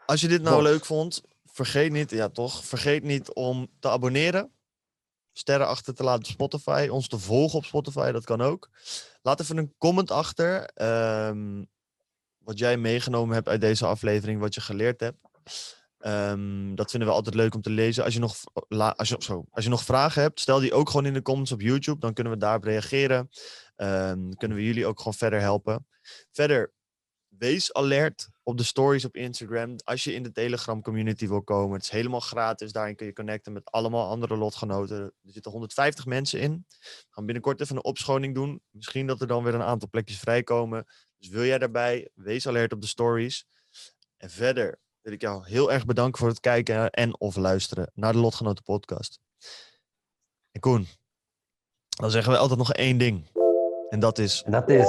Als 0.06 0.22
je 0.22 0.28
dit 0.28 0.41
nou 0.41 0.62
leuk 0.62 0.86
vond, 0.86 1.22
vergeet 1.45 1.91
niet, 1.91 2.10
ja 2.10 2.30
toch, 2.30 2.66
vergeet 2.66 3.04
niet 3.04 3.34
om 3.34 3.68
te 3.80 3.89
abonneren. 3.89 4.52
Sterren 5.34 5.68
achter 5.68 5.95
te 5.95 6.04
laten 6.04 6.24
op 6.24 6.30
Spotify. 6.30 6.88
Ons 6.91 7.08
te 7.08 7.20
volgen 7.20 7.58
op 7.58 7.66
Spotify, 7.66 8.12
dat 8.12 8.26
kan 8.26 8.41
ook. 8.41 8.70
Laat 9.22 9.39
even 9.39 9.58
een 9.58 9.74
comment 9.78 10.12
achter. 10.12 10.66
ehm, 10.66 11.64
wat 12.50 12.60
jij 12.60 12.78
meegenomen 12.78 13.36
hebt 13.36 13.47
uit 13.47 13.62
deze 13.62 13.86
aflevering, 13.86 14.39
wat 14.39 14.54
je 14.54 14.62
geleerd 14.62 15.00
hebt. 15.00 15.18
Ehm, 15.97 16.76
dat 16.76 16.91
vinden 16.91 17.10
we 17.10 17.16
altijd 17.16 17.36
leuk 17.36 17.56
om 17.56 17.62
te 17.62 17.70
lezen. 17.70 18.04
Als 18.04 18.14
je, 18.14 18.20
nog, 18.20 18.36
als, 18.95 19.10
je, 19.10 19.16
zo, 19.20 19.45
als 19.50 19.64
je 19.64 19.70
nog 19.70 19.84
vragen 19.84 20.22
hebt, 20.22 20.39
stel 20.39 20.60
die 20.60 20.74
ook 20.74 20.89
gewoon 20.89 21.06
in 21.06 21.14
de 21.14 21.22
comments 21.22 21.52
op 21.52 21.62
YouTube. 21.62 22.00
Dan 22.00 22.14
kunnen 22.14 22.34
we 22.34 22.39
daarop 22.39 22.64
reageren. 22.64 23.30
Ehm, 23.76 24.30
kunnen 24.30 24.58
we 24.58 24.64
jullie 24.64 24.86
ook 24.86 24.97
gewoon 24.97 25.14
verder 25.14 25.39
helpen. 25.39 25.88
Verder, 26.32 26.74
wees 27.28 27.74
alert 27.74 28.30
op 28.43 28.58
de 28.58 28.64
stories 28.64 29.06
op 29.06 29.16
Instagram. 29.16 29.76
Als 29.84 30.04
je 30.04 30.14
in 30.14 30.24
de 30.24 30.32
Telegram 30.32 30.82
community 30.82 31.28
wil 31.28 31.43
komen. 31.43 31.74
Het 31.74 31.84
is 31.84 31.89
helemaal 31.89 32.20
gratis. 32.20 32.72
Daarin 32.72 32.95
kun 32.95 33.06
je 33.06 33.14
connecten 33.14 33.54
met 33.54 33.72
allemaal 33.72 34.10
andere 34.10 34.38
lotgenoten. 34.38 35.00
Er 35.00 35.14
zitten 35.32 35.52
150 35.52 36.06
mensen 36.06 36.39
in. 36.39 36.66
We 36.68 37.08
gaan 37.10 37.26
binnenkort 37.26 37.62
even 37.62 37.76
een 37.76 37.84
opschoning 37.84 38.36
doen. 38.36 38.62
Misschien 38.70 39.08
dat 39.08 39.22
er 39.22 39.28
dan 39.28 39.43
weer 39.43 39.54
een 39.54 39.62
aantal 39.62 39.89
plekjes 39.89 40.20
vrijkomen. 40.20 40.86
Dus 41.20 41.30
wil 41.30 41.44
jij 41.44 41.58
daarbij, 41.58 42.10
wees 42.14 42.48
alert 42.48 42.74
op 42.74 42.82
de 42.82 42.88
stories. 42.88 43.46
En 44.18 44.30
verder 44.30 44.80
wil 45.02 45.14
ik 45.14 45.22
jou 45.22 45.48
heel 45.48 45.72
erg 45.72 45.86
bedanken 45.86 46.20
voor 46.20 46.30
het 46.30 46.40
kijken 46.40 46.90
en 46.90 47.20
of 47.20 47.36
luisteren 47.36 47.92
naar 47.94 48.14
de 48.14 48.20
Lotgenoten 48.20 48.64
podcast. 48.64 49.20
En 50.52 50.62
Koen, 50.62 50.88
dan 51.90 52.12
zeggen 52.12 52.32
we 52.32 52.38
altijd 52.38 52.60
nog 52.60 52.74
één 52.74 52.98
ding. 52.98 53.30
En 53.90 54.00
dat 54.00 54.18
is 54.18 54.44
En 54.44 54.52
dat 54.52 54.70
is. 54.70 54.88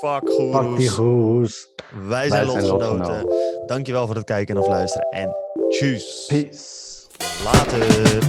fuck 0.00 0.30
Fuck 0.30 0.76
die 0.76 0.88
goeroes. 0.88 1.68
Wij 1.90 2.28
zijn 2.28 2.46
Wij 2.46 2.60
zijn 2.60 2.66
lotgenoten. 2.66 3.26
Dankjewel 3.66 4.06
voor 4.06 4.16
het 4.16 4.24
kijken 4.24 4.54
en 4.56 4.60
of 4.62 4.68
luisteren. 4.68 5.08
En 5.08 5.36
tjus. 5.68 6.24
Peace. 6.28 6.90
Later. 7.44 8.20